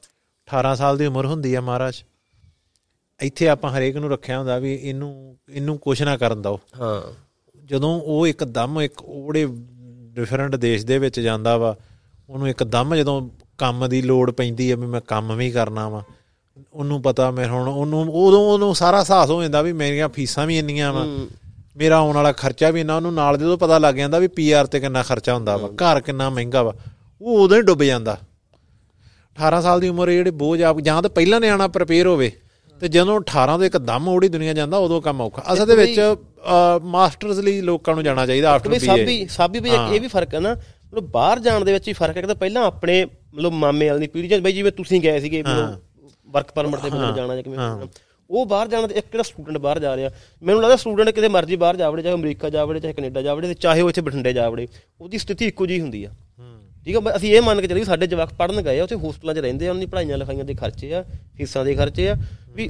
[0.48, 1.96] 18 ਸਾਲ ਦੀ ਉਮਰ ਹੁੰਦੀ ਆ ਮਹਾਰਾਜ।
[3.22, 7.02] ਇੱਥੇ ਆਪਾਂ ਹਰੇਕ ਨੂੰ ਰੱਖਿਆ ਹੁੰਦਾ ਵੀ ਇਹਨੂੰ ਇਹਨੂੰ ਕੁਛ ਨਾ ਕਰਨ ਦਿਓ। ਹਾਂ।
[7.66, 9.48] ਜਦੋਂ ਉਹ ਇੱਕਦਮ ਇੱਕ ਉਹੜੇ
[10.14, 11.76] ਡਿਫਰੈਂਟ ਦੇਸ਼ ਦੇ ਵਿੱਚ ਜਾਂਦਾ ਵਾ
[12.30, 16.04] ਉਹਨੂੰ ਇੱਕਦਮ ਜਦੋਂ ਕੰਮ ਦੀ ਲੋੜ ਪੈਂਦੀ ਆ ਵੀ ਮੈਂ ਕੰਮ ਵੀ ਕਰਨਾ ਵਾ
[16.74, 20.60] ਉਹਨੂੰ ਪਤਾ ਮੈਂ ਹੁਣ ਉਹਨੂੰ ਉਦੋਂ ਉਹਨੂੰ ਸਾਰਾ ਅਹਿਸਾਸ ਹੋ ਜਾਂਦਾ ਵੀ ਮੇਰੀਆਂ ਫੀਸਾਂ ਵੀ
[20.60, 21.06] ਇੰਨੀਆਂ ਵਾ।
[21.78, 24.80] ਮੇਰਾ ਆਉਣ ਵਾਲਾ ਖਰਚਾ ਵੀ ਇੰਨਾ ਉਹਨੂੰ ਨਾਲ ਜਦੋਂ ਪਤਾ ਲੱਗ ਜਾਂਦਾ ਵੀ ਪੀਆਰ ਤੇ
[24.80, 26.74] ਕਿੰਨਾ ਖਰਚਾ ਹੁੰਦਾ ਵਾ ਘਰ ਕਿੰਨਾ ਮਹਿੰਗਾ ਵਾ।
[27.22, 28.18] ਉਹ ਉਦੋਂ ਹੀ ਡੁੱਬ ਜਾਂਦਾ।
[29.38, 32.32] 18 ਸਾਲ ਦੀ ਉਮਰ ਜਿਹੜੇ ਬੋਝ ਆਪ ਜਾਂ ਤਾਂ ਪਹਿਲਾਂ ਨਿਆਣਾ ਪ੍ਰਪੇਅਰ ਹੋਵੇ
[32.82, 36.00] ਤੇ ਜਦੋਂ 18 ਤੋਂ ਇੱਕਦਮ ਉਹੜੀ ਦੁਨੀਆ ਜਾਂਦਾ ਉਦੋਂ ਕੰਮ ਔਖਾ। ਅਸਲ ਦੇ ਵਿੱਚ
[36.84, 40.34] ਮਾਸਟਰਸ ਲਈ ਲੋਕਾਂ ਨੂੰ ਜਾਣਾ ਚਾਹੀਦਾ ਆਫਟਰ ਬੀਏ ਸਾਬੀ ਸਾਬੀ ਵੀ ਇੱਕ ਇਹ ਵੀ ਫ਼ਰਕ
[40.36, 43.90] ਹੈ ਨਾ ਮਤਲਬ ਬਾਹਰ ਜਾਣ ਦੇ ਵਿੱਚ ਵੀ ਫ਼ਰਕ ਹੈ ਕਿ ਪਹਿਲਾਂ ਆਪਣੇ ਮਤਲਬ ਮਾਮੇ
[43.90, 45.44] ਵਾਲੀ ਪੀੜ੍ਹੀ ਚ ਬਈ ਜਿਵੇਂ ਤੁਸੀਂ ਗਏ ਸੀਗੇ
[46.28, 47.88] ਵਰਕ ਪਰਮਿਟ ਤੇ ਬੰਦੇ ਜਾਣਾ ਜਾਂ ਕਿਵੇਂ।
[48.30, 50.10] ਉਹ ਬਾਹਰ ਜਾਣ ਦੇ ਇੱਕ ਕਿਹੜਾ ਸਟੂਡੈਂਟ ਬਾਹਰ ਜਾ ਰਿਹਾ
[50.44, 53.82] ਮੈਨੂੰ ਲੱਗਦਾ ਸਟੂਡੈਂਟ ਕਿਤੇ ਮਰਜ਼ੀ ਬਾਹਰ ਜਾਵੜੇ ਚਾਹੇ ਅਮਰੀਕਾ ਜਾਵੜੇ ਚਾਹੇ ਕੈਨੇਡਾ ਜਾਵੜੇ ਤੇ ਚਾਹੇ
[53.82, 54.68] ਉਹ ਇੱਥੇ ਬਠਿੰਡੇ ਜਾਵੜੇ
[55.02, 56.10] ਉਹਦੀ ਸਥਿਤੀ ਇੱਕੋ ਜਿਹੀ ਹੁੰਦੀ ਆ।
[56.86, 58.96] ਠੀਕ ਆ ਬਈ ਅਸੀਂ ਇਹ ਮੰਨ ਕੇ ਚੱਲੀ ਵੀ ਸਾਡੇ ਜਵਾਕ ਪੜਨ ਗਏ ਆ, ਉੱਥੇ
[58.96, 61.04] ਹੋਸਟਲਾਂ 'ਚ ਰਹਿੰਦੇ ਆ, ਉਹਨਾਂ ਦੀ ਪੜ੍ਹਾਈਆਂ ਲਿਖਾਈਆਂ ਦੇ ਖਰਚੇ ਆ,
[61.38, 62.16] ਫੀਸਾਂ ਦੇ ਖਰਚੇ ਆ,
[62.56, 62.70] ਵੀ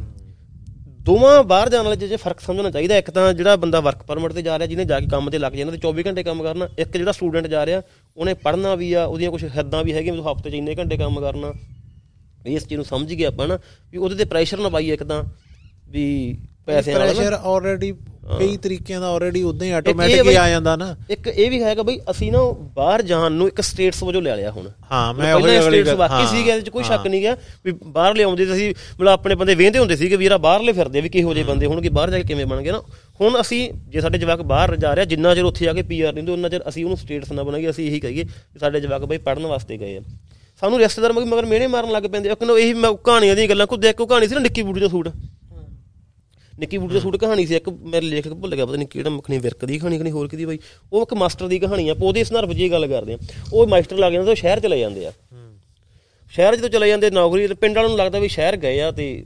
[1.00, 4.34] ਦੋਵਾਂ ਬਾਹਰ ਜਾਣ ਵਾਲੇ 'ਚ ਜੇ ਫ਼ਰਕ ਸਮਝਣਾ ਚਾਹੀਦਾ, ਇੱਕ ਤਾਂ ਜਿਹੜਾ ਬੰਦਾ ਵਰਕ ਪਰਮਿਟ
[4.34, 6.70] ਤੇ ਜਾ ਰਿਹਾ, ਜਿਹਨੇ ਜਾ ਕੇ ਕੰਮ ਤੇ ਲੱਗ ਜਾਂਦਾ ਤੇ 24 ਘੰਟੇ ਕੰਮ ਕਰਨਾ,
[6.80, 7.82] ਇੱਕ ਜਿਹੜਾ ਸਟੂਡੈਂਟ ਜਾ ਰਿਹਾ,
[8.18, 11.20] ਉਹਨੇ ਪੜ੍ਹਨਾ ਵੀ ਆ, ਉਹਦੀਆਂ ਕੁਝ ਹੱਦਾਂ ਵੀ ਹੈਗੀਆਂ, ਵੀ ਹਫ਼ਤੇ 'ਚ ਇੰਨੇ ਘੰਟੇ ਕੰਮ
[11.20, 11.54] ਕਰਨਾ,
[12.46, 13.60] ਵੀ ਇਸ ਚੀਜ਼ ਨੂੰ ਸਮਝ ਗਏ ਆਪਾਂ ਨਾ,
[13.92, 15.24] ਵੀ ਉਹਦੇ ਤੇ ਪ੍ਰੈਸ਼ਰ ਨਾ ਪਾਈਏ ਇੱਕ ਤਾਂ,
[15.90, 17.92] ਵੀ ਪੈਸੇ ਵਾਲਾ। ਪ੍ਰੈਸ਼ਰ ਆਲਰੇਡੀ
[18.30, 21.84] ਕਈ ਤਰੀਕਿਆਂ ਦਾ ਆਲਰੇਡੀ ਉਦਾਂ ਹੀ ਆਟੋਮੈਟਿਕ ਹੀ ਆ ਜਾਂਦਾ ਨਾ। ਇੱਕ ਇਹ ਵੀ ਹੈਗਾ
[21.84, 22.40] ਬਈ ਅਸੀਂ ਨਾ
[22.76, 26.14] ਬਾਹਰ ਜਾਣ ਨੂੰ ਇੱਕ ਸਟੇਟਸ ਵਜੋਂ ਲੈ ਲਿਆ ਹੁਣ। ਹਾਂ ਮੈਂ ਉਹੀ ਅਗਲੀ ਗੱਲ ਵਾਕਈ
[26.14, 29.36] ਹਾਂ, ਸੀਗੇ ਇਹਦੇ ਚ ਕੋਈ ਸ਼ੱਕ ਨਹੀਂ ਗਿਆ ਵੀ ਬਾਹਰ ਲਿਆਉਂਦੇ ਤੇ ਅਸੀਂ ਮਤਲਬ ਆਪਣੇ
[29.36, 32.18] ਬੰਦੇ ਵੇਂਦੇ ਹੁੰਦੇ ਸੀਗੇ ਵੀ ਯਾਰਾ ਬਾਹਰਲੇ ਫਿਰਦੇ ਵੀ ਕਿਹੋ ਜਿਹੇ ਬੰਦੇ ਹੋਣਗੇ ਬਾਹਰ ਜਾ
[32.18, 32.82] ਕੇ ਕਿਵੇਂ ਬਣਨਗੇ ਨਾ।
[33.22, 36.22] ਹੁਣ ਅਸੀਂ ਜੇ ਸਾਡੇ ਜਵਾਕ ਬਾਹਰ ਜਾ ਰਿਹਾ ਜਿੰਨਾ ਚਿਰ ਉੱਥੇ ਜਾ ਕੇ ਪੀਆਰ ਨਹੀਂ
[36.22, 39.18] ਹੁੰਦੇ ਉਹਨਾਂ ਚਿਰ ਅਸੀਂ ਉਹਨੂੰ ਸਟੇਟਸ ਨਾ ਬਣਾਈਏ ਅਸੀਂ ਇਹੀ ਕਹੀਏ ਵੀ ਸਾਡੇ ਜਵਾਕ ਬਈ
[39.20, 40.02] ਪੜਨ ਵਾਸਤੇ ਗਏ ਆ।
[40.62, 42.74] ਸਾਨੂੰ ਰਿਸ਼ਤੇਦਾਰ ਮਗਰ ਮਿਹਣੇ ਮਾਰਨ ਲੱਗ ਪੈਂਦੇ ਆ। ਕਿਉਂ ਇਹੀ
[43.06, 45.10] ਕਹਾਣੀਆਂ ਦੀਆਂ ਗੱਲਾਂ ਕੁੱਦੇ ਇੱਕ ਕਹਾਣੀ ਸੀ ਨਾ ਨਿੱਕੀ ਬੂਟੀ ਦਾ ਸੂਟ।
[46.60, 49.38] ਨਿੱਕੀ ਬੂਟੀ ਦਾ ਸੂਟ ਕਹਾਣੀ ਸੀ ਇੱਕ ਮੇਰੇ ਲੇਖਕ ਭੁੱਲ ਗਿਆ ਪਤਾ ਨਹੀਂ ਕਿਹੜਾ ਮੱਖਣੀ
[49.38, 50.60] ਵਿਰਕ ਦੀ ਕਹਾਣੀ ਕਿ ਨਹੀਂ ਹੋਰ ਕਿਹਦੀ ਬਾਈ?
[50.94, 53.18] ਉਹ ਇੱਕ ਮਾਸਟਰ ਦੀ ਕਹਾਣੀ ਆ ਉਹਦੇ ਸੰਦਰਭ ਇਹ ਗੱਲ ਕਰਦੇ ਆ।
[53.54, 55.12] ਉਹ ਮਾਸਟਰ ਲੱਗ ਜਾਂਦੇ ਉਹ ਸ਼ਹਿਰ ਚਲੇ ਜਾਂਦੇ ਆ।
[56.32, 59.24] ਸ਼ਹਿਰ ਜਦੋਂ ਚਲੇ ਜਾਂਦੇ ਨੌਕਰੀ ਤੇ ਪਿੰਡ ਵਾਲਿਆਂ ਨੂੰ ਲੱਗਦਾ ਵੀ ਸ਼ਹਿਰ ਗਏ ਆ ਤੇ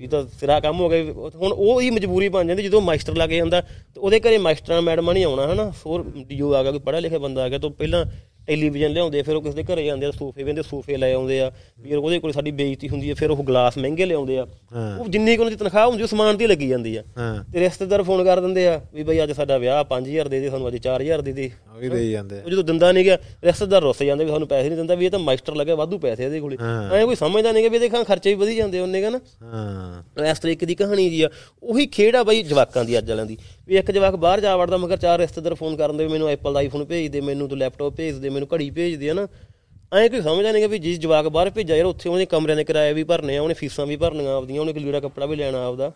[0.00, 3.30] ਇਹ ਤਾਂ ਸਿਰਾ ਕੰਮ ਹੋ ਗਿਆ ਹੁਣ ਉਹ ਹੀ ਮਜਬੂਰੀ ਬਣ ਜਾਂਦੀ ਜਦੋਂ ਮਾਸਟਰ ਲੱਗ
[3.30, 5.72] ਜਾਂਦਾ ਤੇ ਉਹਦੇ ਘਰੇ ਮਾਸਟਰਾਂ ਮੈਡਮਾਂ ਨਹੀਂ ਆਉਣਾ ਹਨਾ?
[5.86, 8.04] ਹੋਰ ਡੀਓ ਆ ਗਿਆ ਕੋਈ ਪੜ੍ਹਿਆ ਲਿਖਿਆ ਬੰਦਾ ਆ ਗਿਆ ਤਾਂ ਪਹਿਲਾਂ
[8.46, 11.50] ਟੈਲੀਵਿਜ਼ਨ ਲਿਆਉਂਦੇ ਫਿਰ ਉਹ ਕਿਸੇ ਦੇ ਘਰੇ ਜਾਂਦੇ ਆ ਸੋਫੇ ਵੇਂਦੇ ਸੋਫੇ ਲੈ ਆਉਂਦੇ ਆ
[11.80, 14.46] ਵੀ ਉਹਦੇ ਕੋਲ ਸਾਡੀ ਬੇਇੱਜ਼ਤੀ ਹੁੰਦੀ ਹੈ ਫਿਰ ਉਹ ਗਲਾਸ ਮਹਿੰਗੇ ਲਿਆਉਂਦੇ ਆ।
[14.98, 17.02] ਉਹ ਜਿੰਨੀ ਕੁ ਉਹਨਾਂ ਦੀ ਤਨਖਾਹ ਹੁੰਦੀ ਉਹ ਸਮਾਨ ਤੇ ਲੱਗੀ ਜਾਂਦੀ ਆ।
[17.52, 20.68] ਤੇ ਰਿਸ਼ਤੇਦਾਰ ਫੋਨ ਕਰ ਦਿੰਦੇ ਆ ਵੀ ਬਈ ਅੱਜ ਸਾਡਾ ਵਿਆਹ 5000 ਦੇ ਦੇ ਸਾਨੂੰ
[20.68, 24.02] ਅੱਜ 4000 ਦੇ ਦੇ। ਉਹ ਵੀ ਦੇਈ ਜਾਂਦੇ। ਉਹ ਜਦੋਂ ਦਿੰਦਾ ਨਹੀਂ ਗਿਆ ਰਿਸ਼ਤੇਦਾਰ ਰੁੱਸ
[24.02, 26.56] ਜਾਂਦੇ ਵੀ ਸਾਨੂੰ ਪੈਸੇ ਨਹੀਂ ਦਿੰਦਾ ਵੀ ਇਹ ਤਾਂ ਮਾਸਟਰ ਲੱਗਾ ਵਾਧੂ ਪੈਸੇ ਇਹਦੇ ਕੋਲੇ।
[26.92, 30.26] ਐ ਕੋਈ ਸਮਝਦਾ ਨਹੀਂ ਕਿ ਵੀ ਇਹਦੇ ਖਾਂ ਖਰਚੇ ਵੀ ਵਧੀ ਜਾਂਦੇ ਉਹਨੇ ਕਹਣਾ ਹਾਂ।
[30.30, 31.28] ਇਸ ਤਰੀਕੇ ਦੀ ਕਹਾਣੀ ਜੀ ਆ।
[31.62, 33.36] ਉਹੀ ਆ ਬਾਈ ਜਵਾਕਾਂ ਦੀ ਅੱਜ ਵਾਲਿਆਂ ਦੀ।
[33.70, 36.58] ਵੀ ਇੱਕ ਜਵਾਕ ਬਾਹਰ ਜਾ ਵੜਦਾ ਮਗਰ ਚਾਰ ਰਿਸ਼ਤੇਦਾਰ ਫੋਨ ਕਰਨ ਦੇ ਮੈਨੂੰ ਐਪਲ ਦਾ
[36.58, 39.26] ਆਈਫੋਨ ਭੇਜ ਦੇ ਮੈਨੂੰ ਤੂੰ ਲੈਪਟਾਪ ਭੇਜ ਦੇ ਮੈਨੂੰ ਘੜੀ ਭੇਜ ਦੇ ਹਨਾ?
[39.94, 42.64] ਐਂ ਕੋਈ ਸਮਝਦਾ ਨਹੀਂ ਕਿ ਵੀ ਜਿਸ ਜਵਾਕ ਬਾਹਰ ਭੇਜਿਆ ਯਾਰ ਉੱਥੇ ਉਹਨੇ ਕਮਰਿਆਂ ਦੇ
[42.64, 45.92] ਕਿਰਾਏ ਵੀ ਭਰਨੇ ਆ ਉਹਨੇ ਫੀਸਾਂ ਵੀ ਭਰਨੀਆਂ ਆਪਦੀਆਂ ਉਹਨੇ ਲੀੜਾ ਕੱਪੜਾ ਵੀ ਲੈਣਾ ਆਪਦਾ।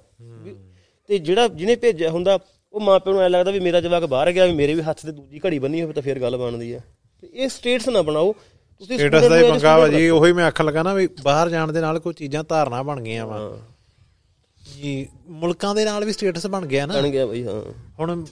[1.09, 2.39] ਤੇ ਜਿਹੜਾ ਜਿਹਨੇ ਭੇਜਿਆ ਹੁੰਦਾ
[2.73, 5.13] ਉਹ ਮਾਪਿਆਂ ਨੂੰ ਐ ਲੱਗਦਾ ਵੀ ਮੇਰਾ ਜਵਾਕ ਬਾਹਰ ਗਿਆ ਵੀ ਮੇਰੇ ਵੀ ਹੱਥ ਤੇ
[5.13, 6.81] ਦੂਜੀ ਘੜੀ ਬੰਨੀ ਹੋਵੇ ਤਾਂ ਫਿਰ ਗੱਲ ਬਣਦੀ ਆ।
[7.23, 8.33] ਤੇ ਇਹ ਸਟੇਟਸ ਨਾ ਬਣਾਓ।
[8.79, 11.73] ਤੁਸੀਂ ਸਟੇਟਸ ਦਾ ਹੀ ਪੰਗਾ ਵਾ ਜੀ ਉਹੀ ਮੈਂ ਆਖਣ ਲੱਗਾ ਨਾ ਵੀ ਬਾਹਰ ਜਾਣ
[11.73, 13.59] ਦੇ ਨਾਲ ਕੋਈ ਚੀਜ਼ਾਂ ਧਾਰਨਾ ਬਣ ਗਈਆਂ ਵਾ।
[14.75, 17.63] ਜੀ ਮੁਲਕਾਂ ਦੇ ਨਾਲ ਵੀ ਸਟੇਟਸ ਬਣ ਗਿਆ ਨਾ। ਬਣ ਗਿਆ ਬਈ ਹਾਂ।
[18.01, 18.25] ਹੁਣ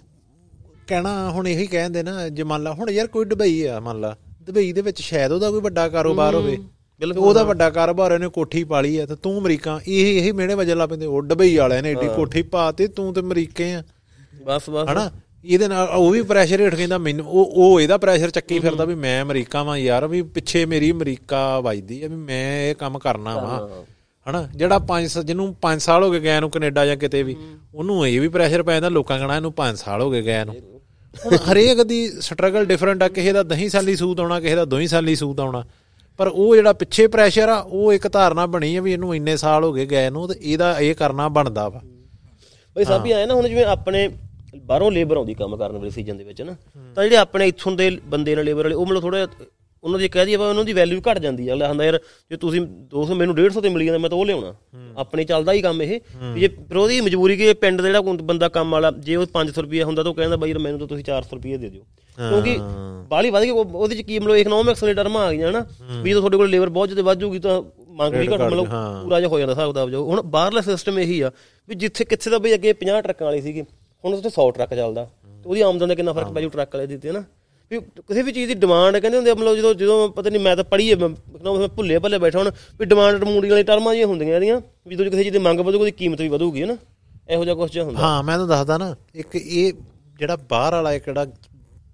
[0.86, 4.16] ਕਹਿਣਾ ਹੁਣ ਇਹੀ ਕਹਿੰਦੇ ਨਾ ਜੇ ਮੰਨ ਲਾ ਹੁਣ ਯਾਰ ਕੋਈ ਦੁਬਈ ਆ ਮੰਨ ਲਾ
[4.42, 6.56] ਦੁਬਈ ਦੇ ਵਿੱਚ ਸ਼ਾਇਦ ਉਹਦਾ ਕੋਈ ਵੱਡਾ ਕਾਰੋਬਾਰ ਹੋਵੇ
[7.00, 10.86] ਉਹਦਾ ਵੱਡਾ ਕਾਰੋਬਾਰ ਉਹਨੇ ਕੋਠੀ ਪਾਲੀ ਆ ਤੇ ਤੂੰ ਅਮਰੀਕਾ ਇਹ ਇਹੀ ਮਿਹਣੇ ਵਜੇ ਲਾ
[10.86, 13.82] ਪੈਂਦੇ ਉਹ ਦੁਬਈ ਵਾਲਿਆਂ ਨੇ ਏਡੀ ਕੋਠੀ ਪਾਤੀ ਤੂੰ ਤੇ ਅਮਰੀਕੇ ਆ।
[14.44, 15.10] ਬਸ ਬਸ। ਹਨਾ?
[15.44, 18.94] ਇਹਦੇ ਨਾਲ ਉਹ ਵੀ ਪ੍ਰੈਸ਼ਰ ਹੇਠ ਕਹਿੰਦਾ ਮੈਨੂੰ ਉਹ ਉਹ ਇਹਦਾ ਪ੍ਰੈਸ਼ਰ ਚੱਕੀ ਫਿਰਦਾ ਵੀ
[18.94, 23.34] ਮੈਂ ਅਮਰੀਕਾ ਵਾਂ ਯਾਰ ਵੀ ਪਿੱਛੇ ਮੇਰੀ ਅਮਰੀਕਾ ਵੱਜਦੀ ਆ ਵੀ ਮੈਂ ਇਹ ਕੰਮ ਕਰਨਾ
[23.36, 23.68] ਵਾ।
[24.26, 24.42] ਹਨਾ?
[24.54, 27.36] ਜਿਹੜਾ 5 ਜਿਹਨੂੰ 5 ਸਾਲ ਹੋ ਗਏ ਗਏ ਨੂੰ ਕੈਨੇਡਾ ਜਾਂ ਕਿਤੇ ਵੀ
[27.74, 30.54] ਉਹਨੂੰ ਇਹ ਵੀ ਪ੍ਰੈਸ਼ਰ ਪੈ ਜਾਂਦਾ ਲੋਕਾਂ ਕਹਣਾ ਇਹਨੂੰ 5 ਸਾਲ ਹੋ ਗਏ ਗਏ ਨੂੰ।
[31.14, 34.86] ਹੁਣ ਹਰੇਕ ਦੀ ਸਟਰਗਲ ਡਿਫਰੈਂਟ ਆ ਕਿਸੇ ਦਾ 10 ਸਾਲੀ ਸੂਤ ਆਉਣਾ ਕਿਸੇ ਦਾ 2
[34.88, 35.64] ਸਾਲੀ ਸੂਤ ਆਉਣਾ।
[36.18, 39.64] ਪਰ ਉਹ ਜਿਹੜਾ ਪਿੱਛੇ ਪ੍ਰੈਸ਼ਰ ਆ ਉਹ ਇੱਕ ਧਾਰਨਾ ਬਣੀ ਆ ਵੀ ਇਹਨੂੰ ਇੰਨੇ ਸਾਲ
[39.64, 41.80] ਹੋ ਗਏ ਗਏ ਨੂੰ ਤੇ ਇਹਦਾ ਇਹ ਕਰਨਾ ਬਣਦਾ ਵਾ।
[42.76, 44.08] ਬਈ ਸਭ ਹੀ ਆਏ ਨਾ ਹੁਣ ਜਿਵੇਂ ਆਪਣੇ
[44.56, 46.54] ਬਾਹਰੋਂ ਲੇਬਰ ਆਉਂਦੀ ਕੰਮ ਕਰਨ ਵਾਲੇ ਸੀਜ਼ਨ ਦੇ ਵਿੱਚ ਨਾ
[46.96, 49.26] ਤਾਂ ਜਿਹੜੇ ਆਪਣੇ ਇੱਥੋਂ ਦੇ ਬੰਦੇ ਨੇ ਲੇਬਰ ਵਾਲੇ ਉਹ ਮਤਲਬ ਥੋੜਾ
[49.84, 51.98] ਉਹਨਾਂ ਦੀ ਕਹਿ ਦਈਏ ਆਪਾਂ ਉਹਨਾਂ ਦੀ ਵੈਲਿਊ ਘਟ ਜਾਂਦੀ ਆ। ਅਗਲਾ ਹੁੰਦਾ ਯਾਰ
[52.30, 52.60] ਜੇ ਤੁਸੀਂ
[52.94, 54.54] 200 ਮੈਨੂੰ 150 ਤੇ ਮਿਲੀ ਜਾਂਦਾ ਮੈਂ ਤਾਂ ਉਹ ਲਿਆਉਣਾ।
[54.96, 56.00] ਆਪਣੇ ਚੱਲਦਾ ਹੀ ਕੰਮ ਇਹ।
[56.34, 59.62] ਜੇ ਫਿਰ ਉਹਦੀ ਮਜਬੂਰੀ ਕਿ ਪਿੰਡ ਦਾ ਜਿਹੜਾ ਕੋਈ ਬੰਦਾ ਕੰਮ ਵਾਲਾ ਜੇ ਉਹ 500
[59.62, 61.82] ਰੁਪਏ ਹੁੰਦਾ ਤਾਂ ਉਹ ਕਹਿੰਦਾ ਬਾਈ ਯਾਰ ਮੈਨੂੰ ਤਾਂ ਤੁਸੀਂ 400 ਰੁਪਏ ਦੇ ਦਿਓ।
[62.18, 62.56] ਕਿਉਂਕਿ
[63.08, 65.66] ਬਾਹਲੀ ਵਧ ਗਈ ਉਹ- ਉਹਦੇ ਚ ਕੀ ਮਤਲਬ ਇਕਨੋਮਿਕਸ ਦੇ ਟਰਮਾਂ ਆ ਗਈਆਂ ਨਾ
[66.02, 68.66] ਵੀ ਜਦੋਂ ਤੁਹਾਡੇ ਕੋਲ ਲੇਬਰ ਬਹੁਤ ਜ਼ਿਆਦਾ ਵੱਧ ਤਾਂ ਮੰਗ ਵੀ ਘਟ ਮਤਲਬ
[69.04, 71.30] ਪੂਰਾ ਜਿਹਾ ਹੋ ਜਾਂਦਾ ਹਿਸਾਬ ਦਾ ਜੋ ਹੁਣ ਬਾਹਰਲਾ ਸਿਸਟਮ ਇਹੀ ਆ
[71.68, 73.62] ਵੀ ਜਿੱਥੇ ਕਿੱਥੇ ਦਾ ਬਈ ਅੱਗੇ 50 ਟਰੱਕਾਂ ਵਾਲੇ ਸੀਗੇ
[74.04, 76.86] ਹੁਣ ਉੱਥੇ 100 ਟਰੱਕ ਚੱਲਦਾ। ਤੇ ਉਹਦੀ ਆਮਦਨ ਦਾ ਕਿੰਨਾ ਫ਼ਰਕ ਪੈ ਜੂ ਟਰੱਕ ਵਾਲੇ
[76.86, 77.24] ਦੀ ਤੇ ਨਾ
[77.70, 80.64] ਵੀ ਕਿਸੇ ਵੀ ਚੀਜ਼ ਦੀ ਡਿਮਾਂਡ ਕਹਿੰਦੇ ਹੁੰਦੇ ਮਤਲਬ ਜਦੋਂ ਜਦੋਂ ਪਤਾ ਨਹੀਂ ਮੈਂ ਤਾਂ
[80.66, 82.50] ਪੜ੍ਹੀ ਹੈ ਮੈਂ ਭੁੱਲੇ ਭੱਲੇ ਬੈਠਾ ਹੁਣ
[82.80, 85.78] ਵੀ ਡਿਮਾਂਡ ਮੂਡੀ ਵਾਲੀ ਟਰਮਾਂ ਜਿਹੀਆਂ ਹੁੰਦੀਆਂ ਇਹਦੀਆਂ ਵੀ ਜਦੋਂ ਕਿਸੇ ਚੀਜ਼ ਦੀ ਮੰਗ ਵਧੂਗੀ
[85.78, 86.76] ਉਹਦੀ ਕੀਮਤ ਵੀ ਵਧੂਗੀ ਨਾ?
[87.28, 89.72] ਇਹੋ ਜਿਹਾ ਕੁਝ ਜਿਹਾ ਹੁੰਦਾ। ਹਾਂ ਮੈਂ ਤੁਹਾਨੂੰ ਦੱਸਦਾ ਨਾ ਇੱਕ ਇਹ
[90.18, 91.24] ਜਿਹੜਾ ਬਾਹਰ ਵਾਲਾ ਇੱਕ ਜਿਹੜਾ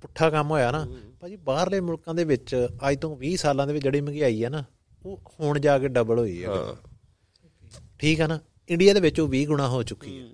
[0.03, 0.87] ਪੁੱਠਾ ਕੰਮ ਹੋਇਆ ਨਾ
[1.21, 2.55] ਭਾਜੀ ਬਾਹਰਲੇ ਮੁਲਕਾਂ ਦੇ ਵਿੱਚ
[2.89, 4.65] ਅੱਜ ਤੋਂ 20 ਸਾਲਾਂ ਦੇ ਵਿੱਚ ਜਿਹੜੀ ਮਹਿੰਗਾਈ ਆ ਨਾ
[5.05, 6.51] ਉਹ ਹੁਣ ਜਾ ਕੇ ਡਬਲ ਹੋਈ ਹੈ।
[8.01, 8.39] ਠੀਕ ਆ ਨਾ?
[8.71, 10.27] ਇੰਡੀਆ ਦੇ ਵਿੱਚ ਉਹ 20 ਗੁਣਾ ਹੋ ਚੁੱਕੀ ਹੈ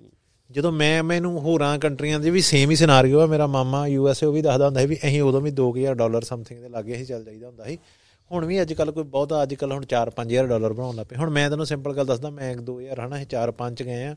[0.55, 4.23] ਜਦੋਂ ਮੈਂ ਮੈਨੂੰ ਹੋਰਾਂ ਕੰਟਰੀਆਂ ਦੇ ਵੀ ਸੇਮ ਹੀ ਸਿਨਾਰੀਓ ਆ, ਮੇਰਾ ਮਾਮਾ ਯੂ ਐਸ
[4.23, 6.95] ਏ ਉਹ ਵੀ ਦੱਸਦਾ ਹੁੰਦਾ ਸੀ ਵੀ ਅਸੀਂ ਉਦੋਂ ਵੀ 2000 ਡਾਲਰ ਸਮਥਿੰਗ ਦੇ ਲਾਗੇ
[6.95, 7.77] ਹੀ ਚੱਲ ਜਾਈਦਾ ਹੁੰਦਾ ਸੀ।
[8.31, 11.29] ਹੁਣ ਵੀ ਅੱਜ ਕੱਲ ਕੋਈ ਬਹੁਤਾ ਅੱਜ ਕੱਲ ਹੁਣ 4-5000 ਡਾਲਰ ਬਣਾਉਣ ਲੱਗ ਪਏ। ਹੁਣ
[11.29, 14.15] ਮੈਂ ਤੈਨੂੰ ਸਿੰਪਲ ਗੱਲ ਦੱਸਦਾ, ਮੈਂ 2000 ਹਨਾ, ਅਸੀਂ 4-5 ਚ ਗਏ ਆ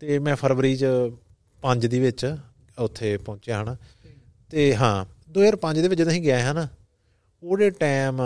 [0.00, 0.84] ਤੇ ਮੈਂ ਫਰਵਰੀ ਚ
[1.62, 2.36] 5 ਦੀ ਵਿੱਚ
[2.78, 3.76] ਉੱਥੇ ਪਹੁੰਚਿਆ ਹਨਾ।
[4.50, 6.68] ਤੇ ਹਾਂ 2005 ਦੇ ਵਿੱਚ ਜਦੋਂ ਅਸੀਂ ਗਏ ਹਨਾ,
[7.42, 8.20] ਉਹਦੇ ਟਾਈਮ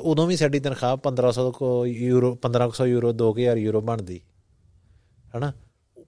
[0.00, 4.20] ਉਦੋਂ ਵੀ ਸਾਡੀ ਤਨਖਾਹ 1500 ਕੋ ਯੂਰੋ 1500 ਯੂਰੋ 2000 ਯੂਰੋ ਬਣਦੀ।
[5.36, 5.52] ਹਨਾ?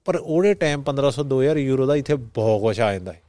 [0.09, 3.22] ਪਰ ਉਹਦੇ ਟਾਈਮ 1500 2000 ਯੂਰੋ ਦਾ ਇੱਥੇ ਬਹੁਤ ਕੁਛ ਆ ਜਾਂਦਾ ਹੈ।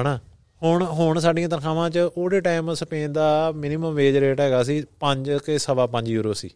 [0.00, 0.20] ਹਨਾ?
[0.62, 5.38] ਹੁਣ ਹੁਣ ਸਾਡੀਆਂ ਤਨਖਾਹਾਂ 'ਚ ਉਹਦੇ ਟਾਈਮ ਸਪੇਨ ਦਾ ਮਿਨੀਮਮ ਵੇਜ ਰੇਟ ਹੈਗਾ ਸੀ 5
[5.46, 6.50] ਕੇ ਸਵਾ 5 ਯੂਰੋ ਸੀ।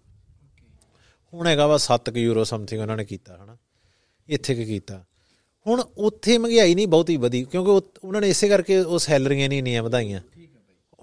[1.35, 3.57] ਹੁਣ ਹੈਗਾ ਵਾ 7 ਕਿ ਯੂਰੋ ਸਮਥਿੰਗ ਉਹਨਾਂ ਨੇ ਕੀਤਾ, ਹਨਾ?
[4.29, 5.05] ਇੱਥੇ ਕੀ ਕੀਤਾ।
[5.67, 9.59] ਹੁਣ ਉੱਥੇ ਮਹਿੰਗਾਈ ਨਹੀਂ ਬਹੁਤੀ ਵਧੀ, ਕਿਉਂਕਿ ਉਹ- ਉਹਨਾਂ ਨੇ ਇਸੇ ਕਰਕੇ ਉਹ ਸੈਲਰੀਆਂ ਨਹੀਂ
[9.59, 10.21] ਇੰਨੀਆਂ ਵਧਾਈਆਂ।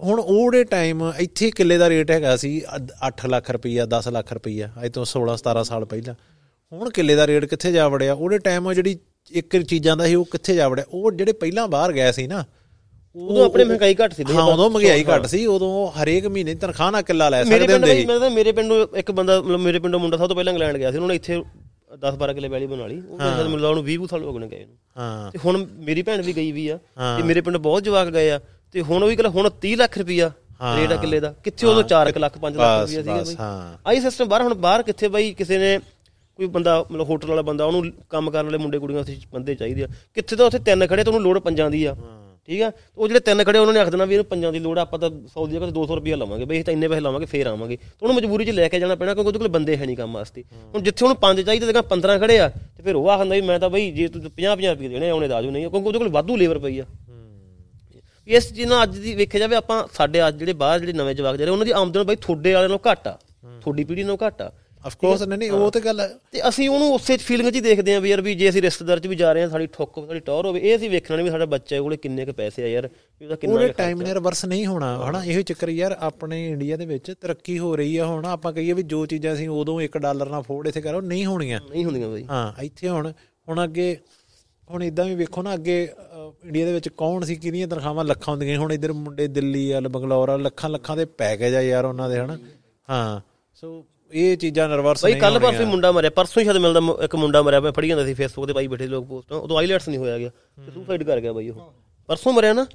[0.03, 2.61] ਹੁਣ ਉਹਦੇ ਟਾਈਮ ਇੱਥੇ ਕਿੱਲੇ ਦਾ ਰੇਟ ਹੈਗਾ ਸੀ
[3.07, 6.15] 8 ਲੱਖ ਰੁਪਈਆ 10 ਲੱਖ ਰੁਪਈਆ, ਅੱਜ ਤੋਂ 16 17 ਸਾਲ ਪਹਿਲਾਂ।
[6.72, 8.13] ਹੁਣ ਕਿੱਲੇ ਦਾ ਰੇਟ ਕਿੱਥੇ ਜਾ ਵੜਿਆ?
[8.13, 8.97] ਉਹਦੇ ਟਾਈਮ ਜਿਹੜੀ
[9.32, 10.86] ਇੱਕ ਚੀਜ਼ਾਂ ਦਾ ਸੀ ਉਹ ਕਿੱਥੇ ਜਾ ਵੜਿਆ?
[10.89, 12.43] ਉਹ ਜਿਹੜੇ ਪਹਿਲਾਂ ਬਾਹਰ ਗਏ ਸੀ ਨਾ
[13.15, 16.91] ਉਹ- ਉਦੋਂ ਆਪਣੇ ਮਹਿੰਗਾਈ ਘੱਟ ਸੀ ਹਾਂ ਉਦੋਂ ਮਹਿੰਗਾਈ ਘੱਟ ਸੀ ਉਦੋਂ ਹਰੇਕ ਮਹੀਨੇ ਤਨਖਾਹ
[16.91, 19.59] ਨਾਲ ਕਿੱਲਾ ਲੈ ਮੇਰੇ ਸਕਦੇ ਪਿੰਡ ਹੁੰਦੇ ਸੀ। ਮੈਂ ਤਾਂ ਮੇਰੇ ਪਿੰਡੋਂ ਇੱਕ ਬੰਦਾ ਮਤਲਬ
[19.59, 21.41] ਮੇਰੇ ਪਿੰਡੋਂ ਮੁੰਡਾ ਸਭ ਤੋਂ ਪਹਿਲਾਂ ਇੰਗਲੈਂਡ ਗਿਆ ਸੀ ਉਹਨਾਂ ਨੇ ਇੱਥੇ
[22.01, 24.39] 10 12 ਕਿੱਲੇ ਵੈਲੀ ਬਣਾ ਲਈ। ਉਹ ਮੇਰੇ ਮੈਨੂੰ ਉਹਨੂੰ 20 ਕੁ ਸਾਲ ਹੋ ਗਏ
[24.39, 26.78] ਨੇ ਗਏ ਨੂੰ। ਹਾਂ। ਤੇ ਹੁਣ ਮੇਰੀ ਭੈਣ ਵੀ ਗਈ ਵੀ ਆ
[27.18, 28.39] ਤੇ ਮੇਰੇ ਪਿੰਡ ਬਹੁਤ ਜਵਾਕ ਗਏ ਆ
[28.72, 30.32] ਤੇ ਹੁਣ ਉਹ ਵੀ ਕਹਿੰਦਾ ਹੁਣ 30 ਲੱਖ ਰੁਪਈਆ
[30.78, 33.36] ਰੇਟ ਆ ਕਿੱਲੇ ਦਾ। ਕਿੱਥੇ ਉਦੋਂ 4 ਲੱਖ 5 ਲੱਖ ਰੁਪਈਆ ਸੀਗਾ ਬਈ।
[33.86, 35.78] ਆਈ ਸਿਸਟਮ ਬਾਹਰ ਹੁਣ ਬਾਹਰ ਕਿੱਥੇ ਬਈ ਕਿਸੇ ਨੇ
[36.38, 39.83] ਕੋਈ ਬੰਦਾ ਮਤਲਬ ਹੋਟਲ ਵਾਲਾ ਬੰਦਾ ਉਹਨੂੰ ਕੰਮ ਕਰਨ ਵਾਲੇ ਮੁੰਡੇ ਕੁੜੀਆਂ ਉੱਥੇ ਬੰਦੇ ਚਾਹੀਦੇ
[39.83, 41.95] ਆ। ਕਿੱਥੇ ਤਾਂ ਉੱਥੇ ਤਿੰਨ ਖੜੇ ਤੇ ਉਹਨੂੰ ਲੋੜ ਪੰਜਾਂ ਦੀ ਆ।
[42.45, 42.71] ਠੀਕ ਆ?
[42.97, 45.09] ਉਹ ਜਿਹੜੇ ਤਿੰਨ ਖੜੇ ਉਹਨਾਂ ਨੇ ਆਖ ਦੇਣਾ ਵੀ ਇਹਨੂੰ ਪੰਜਾਂ ਦੀ ਲੋੜ ਆਪਾਂ ਤਾਂ
[45.09, 47.75] 100 ਦੀ ਜਗ੍ਹਾ ਤੇ 200 ਰੁਪਏ ਲਵਾਂਗੇ। ਬਈ ਅਸੀਂ ਤਾਂ ਇੰਨੇ ਪੈਸੇ ਲਾਵਾਂਗੇ ਫੇਰ ਆਵਾਂਗੇ।
[47.75, 50.13] ਤੇ ਉਹਨੂੰ ਮਜਬੂਰੀ 'ਚ ਲੈ ਕੇ ਜਾਣਾ ਪੈਣਾ ਕਿਉਂਕਿ ਉਹਦੇ ਕੋਲ ਬੰਦੇ ਹੈ ਨਹੀਂ ਕੰਮ
[50.13, 53.41] ਵਾਸਤੇ। ਹੁਣ ਜਿੱਥੇ ਉਹਨੂੰ ਪੰਜ ਚਾਹੀਦੇ ਤੇ 15 ਖੜੇ ਆ ਤੇ ਫਿਰ ਉਹ ਆਖਦਾ ਵੀ
[53.41, 56.09] ਮੈਂ ਤਾਂ ਬਈ ਜੇ ਤੂੰ 50 50 ਰੁਪਏ ਦੇਣੇ ਆਉਣੇ ਦਾਜੂ ਨਹੀਂ ਕਿਉਂਕਿ ਉਹਦੇ ਕੋਲ
[56.09, 56.85] ਵਾਧੂ ਲੇਬਰ ਪਈ ਆ।
[58.27, 61.35] ਇਸ ਚੀਜ਼ ਨਾਲ ਅੱਜ ਦੀ ਵੇਖਿਆ ਜਾਵੇ ਆਪਾਂ ਸਾਡੇ ਅੱਜ ਜਿਹੜੇ ਬਾਹਰ ਜਿਹੜੇ ਨਵੇਂ ਜਵਾਕ
[61.35, 63.17] ਜਿਹੜੇ ਉਹਨਾਂ ਦੀ ਆਮਦਨ ਬਈ ਤੁਹਾਡੇ ਵਾਲਿਆਂ ਨਾਲੋਂ ਘੱਟ ਆ।
[63.61, 64.51] ਤੁਹਾਡੀ ਪੀੜ੍ਹੀ ਨਾਲੋਂ ਘੱਟ ਆ।
[64.88, 67.61] ਆਫ ਕੋਰਸ ਨਹੀਂ ਨਹੀਂ ਉਹ ਤੇ ਗੱਲ ਹੈ। ਤੇ ਅਸੀਂ ਉਹਨੂੰ ਉਸੇ ਫੀਲਿੰਗ 'ਚ ਹੀ
[67.61, 69.95] ਦੇਖਦੇ ਆਂ ਵੀ ਯਾਰ ਵੀ ਜੇ ਅਸੀਂ ਰਿਸ਼ਤੇਦਾਰ 'ਚ ਵੀ ਜਾ ਰਹੇ ਹਾਂ ਸਾਡੀ ਠੁੱਕ
[70.07, 72.67] ਸਾਡੀ ਟੌਰ ਹੋਵੇ ਇਹ ਅਸੀਂ ਵੇਖਣਾ ਨਹੀਂ ਵੀ ਸਾਡਾ ਬੱਚੇ ਕੋਲੇ ਕਿੰਨੇ ਕੁ ਪੈਸੇ ਆ
[72.67, 75.23] ਯਾਰ ਵੀ ਉਹਦਾ ਕਿੰਨਾ ਉਹਦੇ ਟਾਈਮ ਨੇ ਰਿਵਰਸ ਨਹੀਂ ਹੋਣਾ ਹਨਾ?
[75.23, 78.83] ਇਹੋ ਚੱਕਰ ਯਾਰ ਆਪਣੇ ਇੰਡੀਆ ਦੇ ਵਿੱਚ ਤਰੱਕੀ ਹੋ ਰਹੀ ਆ ਹੁਣ ਆਪਾਂ ਕਹੀਏ ਵੀ
[78.83, 82.25] ਜੋ ਚੀਜ਼ਾਂ ਅਸੀਂ ਉਦੋਂ 1 ਡਾਲਰ ਨਾਲ ਫੋੜ ਇੱਥੇ ਕਰੋ ਨਹੀਂ ਹੋਣੀਆਂ। ਨਹੀਂ ਹੁੰਦੀਆਂ ਬਈ।
[82.29, 83.11] ਹਾਂ ਇੱਥੇ ਹੁਣ
[83.47, 83.95] ਹੁਣ ਅੱਗੇ
[84.69, 85.75] ਹੁਣ ਇਦਾਂ ਵੀ ਵੇਖੋ ਨਾ ਅੱਗੇ
[86.45, 90.29] ਇੰਡੀਆ ਦੇ ਵਿੱਚ ਕੌਣ ਸੀ ਕਿਹਦੀਆਂ ਤਨਖਾਹਾਂ ਲੱਖਾਂ ਹੁੰਦੀਆਂ। ਹੁਣ ਇਧਰ ਮੁੰਡੇ ਦਿੱਲੀ ਆ ਬੰਗਲੌਰ
[90.29, 92.38] ਆ ਲੱਖਾਂ ਲੱਖਾਂ ਦੇ ਪੈਕੇਜ ਆ ਯਾਰ ਉਹਨਾਂ ਦੇ ਹਨਾ?
[92.89, 93.21] ਹਾਂ
[93.55, 97.16] ਸੋ ਇਹ ਚੀਜ਼ਾਂ ਰਿਵਰਸ ਬਈ ਨਹੀਂ ਕੱਲ ਪਰਸੋਂ ਮੁੰਡਾ ਮਰਿਆ ਪਰਸੋਂ ਹੀ ਸ਼ਾਇਦ ਮਿਲਦਾ ਇੱਕ
[97.16, 99.99] ਮੁੰਡਾ ਮਰਿਆ ਮੈਂ ਫੜੀ ਜਾਂਦਾ ਸੀ ਫੇਸਬੁੱਕ ਤੇ ਪਾਈ ਬੈਠੇ ਲੋਕ ਪੋਸਟ। ਉਦੋਂ ਆਈਲੈਟਸ ਨਹੀਂ
[99.99, 100.30] ਹੋਇਆ ਗਿਆ
[100.66, 101.74] ਤੇ ਸੁਸਾਈਡ ਕਰ ਗਿਆ ਬਈ ਉਹ।
[102.10, 102.66] ਪਰਸੋਂ ਮਰਿਆ ਨਾ?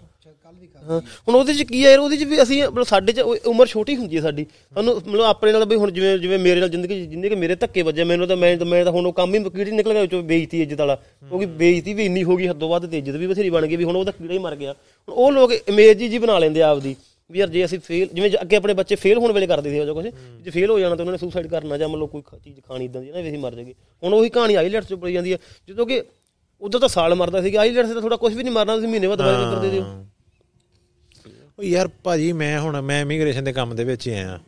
[1.28, 3.96] ਹੁਣ ਉਹਦੇ ਚ ਕੀ ਹੈ ਯਾਰ ਉਹਦੇ ਚ ਵੀ ਅਸੀਂ ਮਤਲਬ ਸਾਡੇ ਚ ਉਮਰ ਛੋਟੀ
[3.96, 7.28] ਹੁੰਦੀ ਹੈ ਸਾਡੀ। ਸਾਨੂੰ ਮਤਲਬ ਆਪਣੇ ਨਾਲ ਬਈ ਹੁਣ ਜਿਵੇਂ ਜਿਵੇਂ ਮੇਰੇ ਨਾਲ ਜ਼ਿੰਦਗੀ ਜਿੰਨੇ
[7.28, 9.92] ਕਿ ਮੇਰੇ ਧੱਕੇ ਵੱਜੇ ਮੈਨੂੰ ਤਾਂ ਮੈਂ ਮੈਂ ਤਾਂ ਹੁਣ ਉਹ ਕੰਮ ਹੀ ਕੀੜੀ ਨਿਕਲ
[9.92, 13.14] ਗਿਆ ਵਿੱਚੋਂ ਬੇਇੱਜ਼ਤੀ ਇੱਜ਼ਤ ਵਾਲਾ। ਕਿਉਂਕਿ ਬੇਇੱਜ਼ਤੀ ਵੀ ਇੰਨੀ ਹੋ ਗਈ ਹੱਦੋਂ ਵੱਧ ਤੇ ਇੱਜ਼ਤ
[13.14, 15.52] ਵੀ ਬਥੇਰੀ ਬਣ ਗਈ ਵੀ ਹੁਣ ਉਹ ਤਾਂ ਕੀੜਾ ਹੀ ਮਰ ਗਿਆ। ਹੁਣ ਉਹ ਲੋਕ
[15.52, 16.96] ਇਮੇਜ ਜੀ ਬਣਾ ਲੈਂਦੇ ਆ ਆਪਦੀ।
[17.32, 19.86] ਵੀ ਯਾਰ ਜੇ ਅਸੀਂ ਫੇਲ ਜਿਵੇਂ ਅੱਗੇ ਆਪਣੇ ਬੱਚੇ ਫੇਲ ਹੋਣ ਵੇਲੇ ਕਰਦੇ ਸੀ ਉਹ
[19.86, 20.06] ਜੋ ਕੁਝ
[20.42, 23.02] ਜੇ ਫੇਲ ਹੋ ਜਾਣਾ ਤਾਂ ਉਹਨਾਂ ਨੇ ਸੁਸਾਈਡ ਕਰਨਾ ਜਾਂ ਮਤਲਬ ਕੋਈ ਚੀਜ਼ ਖਾਣੀ ਇਦਾਂ
[23.02, 25.86] ਦੀ ਨਾ ਵੀ ਅਸੀਂ ਮਰ ਜਾਗੇ ਹੁਣ ਉਹੀ ਕਹਾਣੀ ਆਈਲੈਟਸ ਚ ਪਈ ਜਾਂਦੀ ਹੈ ਜਦੋਂ
[25.86, 26.02] ਕਿ
[26.62, 29.18] ਉਦੋਂ ਤਾਂ ਸਾਲ ਮਰਦਾ ਸੀਗਾ ਆਈਲੈਟਸ ਤਾਂ ਥੋੜਾ ਕੁਝ ਵੀ ਨਹੀਂ ਮਰਨਾ ਤੁਸੀਂ ਮਹੀਨੇ ਬਾਅਦ
[29.18, 29.84] ਦਵਾਈ ਕਰਦੇ ਦਿਓ।
[31.58, 34.38] ਉਹ ਯਾਰ ਭਾਜੀ ਮੈਂ ਹੁਣ ਮੈਂ ਇਮੀਗ੍ਰੇਸ਼ਨ ਦੇ ਕੰਮ ਦੇ ਵਿੱਚ ਹੀ ਆਇਆ।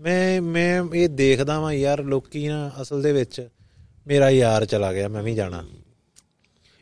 [0.00, 3.48] ਮੈਂ ਮੈਂ ਇਹ ਦੇਖਦਾ ਵਾਂ ਯਾਰ ਲੋਕੀ ਨਾ ਅਸਲ ਦੇ ਵਿੱਚ
[4.06, 5.64] ਮੇਰਾ ਯਾਰ ਚਲਾ ਗਿਆ ਮੈਂ ਵੀ ਜਾਣਾ।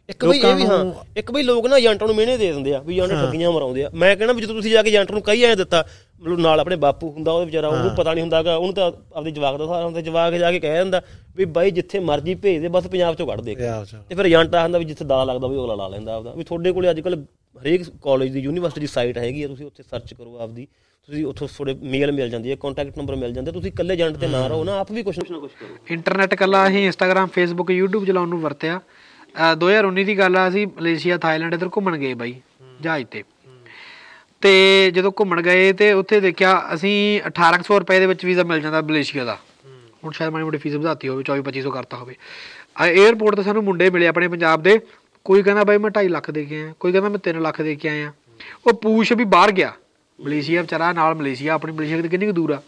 [0.09, 0.85] ਇੱਕ ਬਈ ਇਹ ਵੀ ਹਾਂ
[1.17, 3.91] ਇੱਕ ਬਈ ਲੋਕ ਨਾ ਏਜੰਟਾਂ ਨੂੰ ਮਿਹਨੇ ਦੇ ਦਿੰਦੇ ਆ ਵੀ ਏਜੰਟ ਠੱਗੀਆਂ ਮਰਾਉਂਦੇ ਆ।
[3.95, 5.85] ਮੈਂ ਕਹਿੰਦਾ ਵੀ ਜਦੋਂ ਤੁਸੀਂ ਜਾ ਕੇ ਏਜੰਟ ਨੂੰ ਕਹੀ ਐ ਦਿੱਤਾ
[6.23, 9.57] ਮਤਲਬ ਨਾਲ ਆਪਣੇ ਬਾਪੂ ਹੁੰਦਾ ਉਹਦੇ ਵਿਚਾਰਾ ਉਹਨੂੰ ਪਤਾ ਨਹੀਂ ਹੁੰਦਾਗਾ ਉਹਨੂੰ ਤਾਂ ਆਪਦੇ ਜਵਾਕ
[9.59, 11.01] ਦਾ ਸਹਾਰਾ ਹੁੰਦਾ ਜਵਾਕ ਜਾ ਕੇ ਕਹਿ ਦਿੰਦਾ
[11.37, 14.63] ਵੀ ਬਾਈ ਜਿੱਥੇ ਮਰਜ਼ੀ ਭੇਜ ਦੇ ਬਸ ਪੰਜਾਬ ਚੋਂ ਕੱਢ ਦੇ। ਤੇ ਫਿਰ ਏਜੰਟ ਆ
[14.63, 17.23] ਹੁੰਦਾ ਵੀ ਜਿੱਥੇ ਦਾ ਲੱਗਦਾ ਵੀ ਉਹ ਲਾ ਲੈਂਦਾ ਆਪਦਾ। ਵੀ ਤੁਹਾਡੇ ਕੋਲੇ ਅੱਜ ਕੱਲ
[17.57, 20.67] ਹਰੇਕ ਕਾਲਜ ਦੀ ਯੂਨੀਵਰਸਿਟੀ ਦੀ ਸਾਈਟ ਹੈਗੀ ਆ ਤੁਸੀਂ ਉੱਥੇ ਸਰਚ ਕਰੋ ਆਪਦੀ।
[21.09, 24.27] ਤੁਸੀਂ ਉੱਥੋਂ ਥੋੜੇ ਮੇਲ ਮਿਲ ਜਾਂਦੀ ਹੈ ਕੰਟੈਕਟ ਨੰਬਰ ਮਿਲ ਜਾਂਦੇ ਤੁਸੀਂ ਇਕੱਲੇ ਏਜੰਟ ਤੇ
[24.29, 28.07] ਨਾ ਰਹੋ ਨਾ ਆਪ ਵੀ ਕੁਛ ਨਾ ਕੁਛ ਕਰੋ। ਇੰਟਰਨੈਟ ਕੱਲਾ ਅਸੀਂ ਇੰਸਟਾਗ੍ਰam ਫੇਸਬੁੱਕ YouTube
[28.07, 28.81] ਚਲਾਉਣ ਨੂੰ ਵਰਤਿਆ।
[29.61, 32.35] 2019 ਦੀ ਗੱਲ ਆ ਅਸੀਂ ਮਲੇਸ਼ੀਆ ਥਾਈਲੈਂਡ ਇੱਧਰ ਘੁੰਮਣ ਗਏ ਬਾਈ
[32.81, 33.23] ਜਹਾਜ਼ ਤੇ।
[34.41, 38.83] ਤੇ ਜਦੋਂ ਘੁੰਮਣ ਗਏ ਤੇ ਉੱਥੇ ਦੇਖਿਆ ਅਸੀਂ 1800 ਰੁਪਏ ਦੇ ਵਿੱਚ ਵੀਜ਼ਾ ਮਿਲ ਜਾਂਦਾ
[38.83, 39.39] ਮਲੇਸ਼ੀਆ ਦਾ।
[40.05, 42.15] ਹੁਣ ਸ਼ਾਇਦ ਮਾੜੀ ਮੋਟੀ ਫੀਸ ਵਧਾਤੀ ਹੋਵੇ 24 2500 ਕਰਤਾ ਹੋਵੇ।
[42.81, 44.81] ਆ 에어ਪੋਰਟ ਤੇ ਸਾਨੂੰ ਮੁੰਡੇ ਮਿਲੇ ਆਪਣੇ ਪੰਜਾਬ ਦੇ
[45.25, 47.77] ਕੋਈ ਕਹਿੰਦਾ ਬਾਈ ਮੈਂ 2.5 ਲੱਖ ਦੇ ਕੇ ਆਇਆ ਕੋਈ ਕਹਿੰਦਾ ਮੈਂ 3 ਲੱਖ ਦੇ
[47.77, 48.13] ਕੇ ਆਇਆ।
[48.67, 49.73] ਉਹ ਪੂਛ ਵੀ ਬਾਹਰ ਗਿਆ
[50.21, 52.63] ਮਲੇਸ਼ੀਆ ਵਿਚਾਰਾ ਨਾਲ ਮਲੇਸ਼ੀਆ ਆਪਣੀ ਮਲੇਸ਼ੀਆ ਕਿੰਨੀ ਕੁ ਦੂਰ ਆ।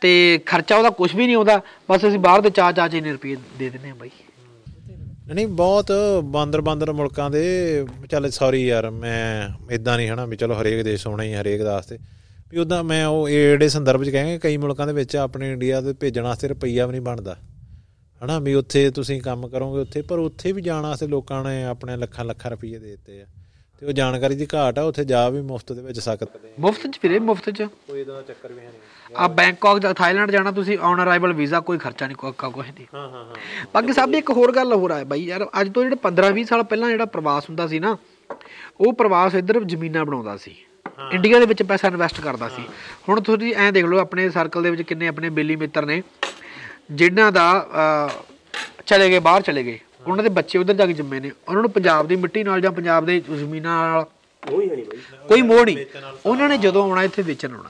[0.00, 1.60] ਤੇ ਖਰਚਾ ਉਹਦਾ ਕੁਝ ਵੀ ਨਹੀਂ ਆਉਂਦਾ
[1.90, 4.10] ਬਸ ਅਸੀਂ ਬਾਹਰ ਦੇ ਚਾਰ ਚਾਰ ਇੰਨੇ ਰੁਪਏ ਦੇ ਦਿੰਦੇ ਆ ਬਾਈ।
[5.34, 5.92] ਨਹੀਂ ਬਹੁਤ
[6.24, 11.06] ਬਾਂਦਰ ਬਾਂਦਰ ਮੁਲਕਾਂ ਦੇ ਚੱਲ ਸੌਰੀ ਯਾਰ ਮੈਂ ਇਦਾਂ ਨਹੀਂ ਹਨਾ ਵੀ ਚਲੋ ਹਰੇਕ ਦੇਸ਼
[11.06, 11.98] ਹੋਣਾ ਹੀ ਹਰੇਕ ਦਾ ਵਾਸਤੇ
[12.48, 15.92] ਵੀ ਉਦਾਂ ਮੈਂ ਉਹ ਜਿਹੜੇ ਸੰਦਰਭ 'ਚ ਕਹਾਂਗੇ ਕਈ ਮੁਲਕਾਂ ਦੇ ਵਿੱਚ ਆਪਣੇ ਇੰਡੀਆ ਦੇ
[15.92, 17.36] ਭੇਜਣ ਵਾਸਤੇ ਰੁਪਈਆ ਵੀ ਨਹੀਂ ਬਣਦਾ।
[18.24, 21.96] ਹਨਾ ਵੀ ਉੱਥੇ ਤੁਸੀਂ ਕੰਮ ਕਰੋਗੇ ਉੱਥੇ ਪਰ ਉੱਥੇ ਵੀ ਜਾਣ ਵਾਸਤੇ ਲੋਕਾਂ ਨੇ ਆਪਣੇ
[21.96, 23.26] ਲੱਖਾਂ ਲੱਖਾਂ ਰੁਪਈਏ ਦੇ ਦਿੱਤੇ ਆ।
[23.80, 26.98] ਤੇ ਉਹ ਜਾਣਕਾਰੀ ਦੀ ਘਾਟ ਆ ਉੱਥੇ ਜਾ ਵੀ ਮੁਫਤ ਦੇ ਵਿੱਚ ਸਕਦੇ ਮੁਫਤ ਚ
[27.02, 28.80] ਫਿਰੇ ਮੁਫਤ ਚ। ਕੋਈ ਇਦਾਂ ਦਾ ਚੱਕਰ ਵੀ ਹੈ ਨਹੀਂ।
[29.14, 32.86] ਆ ਬੈਂਕਾਕ ਜਾਂ ਥਾਈਲੈਂਡ ਜਾਣਾ ਤੁਸੀਂ ਔਨ ਅਰਾਈਵਲ ਵੀਜ਼ਾ ਕੋਈ ਖਰਚਾ ਨਹੀਂ ਕੋਈ ਕੁਝ ਨਹੀਂ।
[32.94, 33.34] ਹਾਂ ਹਾਂ ਹਾਂ।
[33.74, 36.44] ਬਾਕੀ ਸਭ ਦੀ ਇੱਕ ਹੋਰ ਗੱਲ ਹੋਰ ਆ ਬਾਈ ਯਾਰ ਅੱਜ ਤੋਂ ਜਿਹੜੇ 15 20
[36.44, 37.96] ਸਾਲ ਪਹਿਲਾਂ ਜਿਹੜਾ ਪ੍ਰਵਾਸ ਹੁੰਦਾ ਸੀ ਨਾ
[38.80, 40.54] ਉਹ ਪ੍ਰਵਾਸ ਇੱਧਰ ਜ਼ਮੀਨਾਂ ਬਣਾਉਂਦਾ ਸੀ।
[41.12, 42.62] ਇੰਡੀਆ ਦੇ ਵਿੱਚ ਪੈਸਾ ਇਨਵੈਸਟ ਕਰਦਾ ਸੀ।
[43.08, 46.02] ਹੁਣ ਤੁਸੀਂ ਐਂ ਦੇਖ ਲਓ ਆਪਣੇ ਸਰਕਲ ਦੇ ਵਿੱਚ ਕਿੰਨੇ ਆਪਣੇ ਬੇਲੀ ਮਿੱਤਰ ਨੇ
[46.92, 47.46] ਜਿਨ੍ਹਾਂ ਦਾ
[48.86, 51.70] ਚਲੇ ਗਏ ਬਾਹਰ ਚਲੇ ਗਏ। ਉਹਨਾਂ ਦੇ ਬੱਚੇ ਉਧਰ ਜਾ ਕੇ ਜੰਮੇ ਨੇ। ਉਹਨਾਂ ਨੂੰ
[51.70, 54.06] ਪੰਜਾਬ ਦੀ ਮਿੱਟੀ ਨਾਲ ਜਾਂ ਪੰਜਾਬ ਦੇ ਜ਼ਮੀਨਾਂ ਨਾਲ
[54.42, 55.84] ਉਹ ਹੀ ਹੈ ਨਹੀਂ ਬਾਈ। ਕੋਈ ਮੋਹ ਨਹੀਂ।
[56.26, 57.68] ਉਹਨਾਂ ਨੇ ਜਦੋਂ ਆਉਣਾ ਇੱਥੇ ਵੇਚਣ ਆਉਣਾ।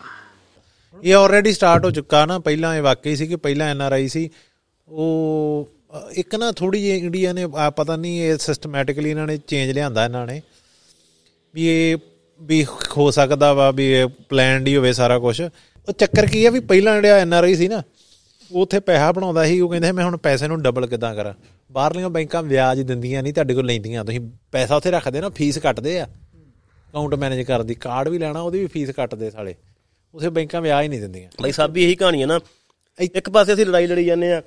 [1.05, 4.09] ਇਹ ਆਲਰੇਡੀ ਸਟਾਰਟ ਹੋ ਚੁੱਕਾ ਨਾ ਪਹਿਲਾਂ ਇਹ ਵਾਕਈ ਸੀ ਕਿ ਪਹਿਲਾਂ ਐਨ ਆਰ ਆਈ
[4.09, 4.30] ਸੀ।
[4.88, 9.36] ਉਹ ਅ, ਇੱਕ ਨਾ ਥੋੜੀ ਜਿਹੀ ਇੰਡੀਆ ਨੇ ਆ ਪਤਾ ਨਹੀਂ ਇਹ ਸਿਸਟਮੈਟਿਕਲੀ ਇਹਨਾਂ ਨੇ
[9.36, 10.42] ਚੇਂਜ ਲਿਆਂਦਾ ਇਹਨਾਂ ਨੇ।
[11.55, 11.96] ਵੀ ਇਹ
[12.42, 12.64] ਵੀ
[12.96, 15.40] ਹੋ ਸਕਦਾ ਵਾ ਵੀ ਇਹ ਪਲਾਨਡ ਹੀ ਹੋਵੇ ਸਾਰਾ ਕੁਝ
[15.88, 17.82] ਉਹ ਚੱਕਰ ਕੀ ਆ ਵੀ ਪਹਿਲਾਂ ਜਿਹੜਾ ਐਨ ਆਰ ਆਈ ਸੀ ਨਾ
[18.53, 21.34] ਉਹ ਉੱਥੇ ਪੈਸਾ ਬਣਾਉਂਦਾ ਸੀ ਉਹ ਕਹਿੰਦੇ ਮੈਂ ਹੁਣ ਪੈਸੇ ਨੂੰ ਡਬਲ ਕਿਦਾਂ ਕਰਾਂ।
[21.72, 24.20] ਬਾਹਰਲੀਆਂ ਬੈਂਕਾਂ ਵਿਆਜ ਦਿੰਦੀਆਂ ਨਹੀਂ ਤੁਹਾਡੇ ਕੋਲ ਲੈਂਦੀਆਂ। ਤੁਸੀਂ
[24.53, 26.05] ਪੈਸਾ ਉੱਥੇ ਰੱਖਦੇ ਨਾ ਫੀਸ ਕੱਟਦੇ ਆ।
[26.90, 29.55] ਅਕਾਊਂਟ ਮੈਨੇਜ ਕਰਨ ਦੀ ਕਾਰਡ ਵੀ ਲੈਣਾ ਉਹਦੀ ਵੀ ਫੀਸ ਕੱਟਦੇ ਸਾਲੇ।
[30.14, 32.38] ਉਸੇ ਬੈਂਕਾਂ ਵਿਆਜ ਹੀ ਨਹੀਂ ਦਿੰਦੀਆਂ। ਬਾਈ ਸਭ ਵੀ ਇਹੀ ਕਹਾਣੀ ਹੈ ਨਾ
[32.98, 34.42] ਇੱਕ ਪਾਸੇ ਅਸੀਂ ਲੜਾਈ ਲੜੀ ਜਾਂਦੇ ਆ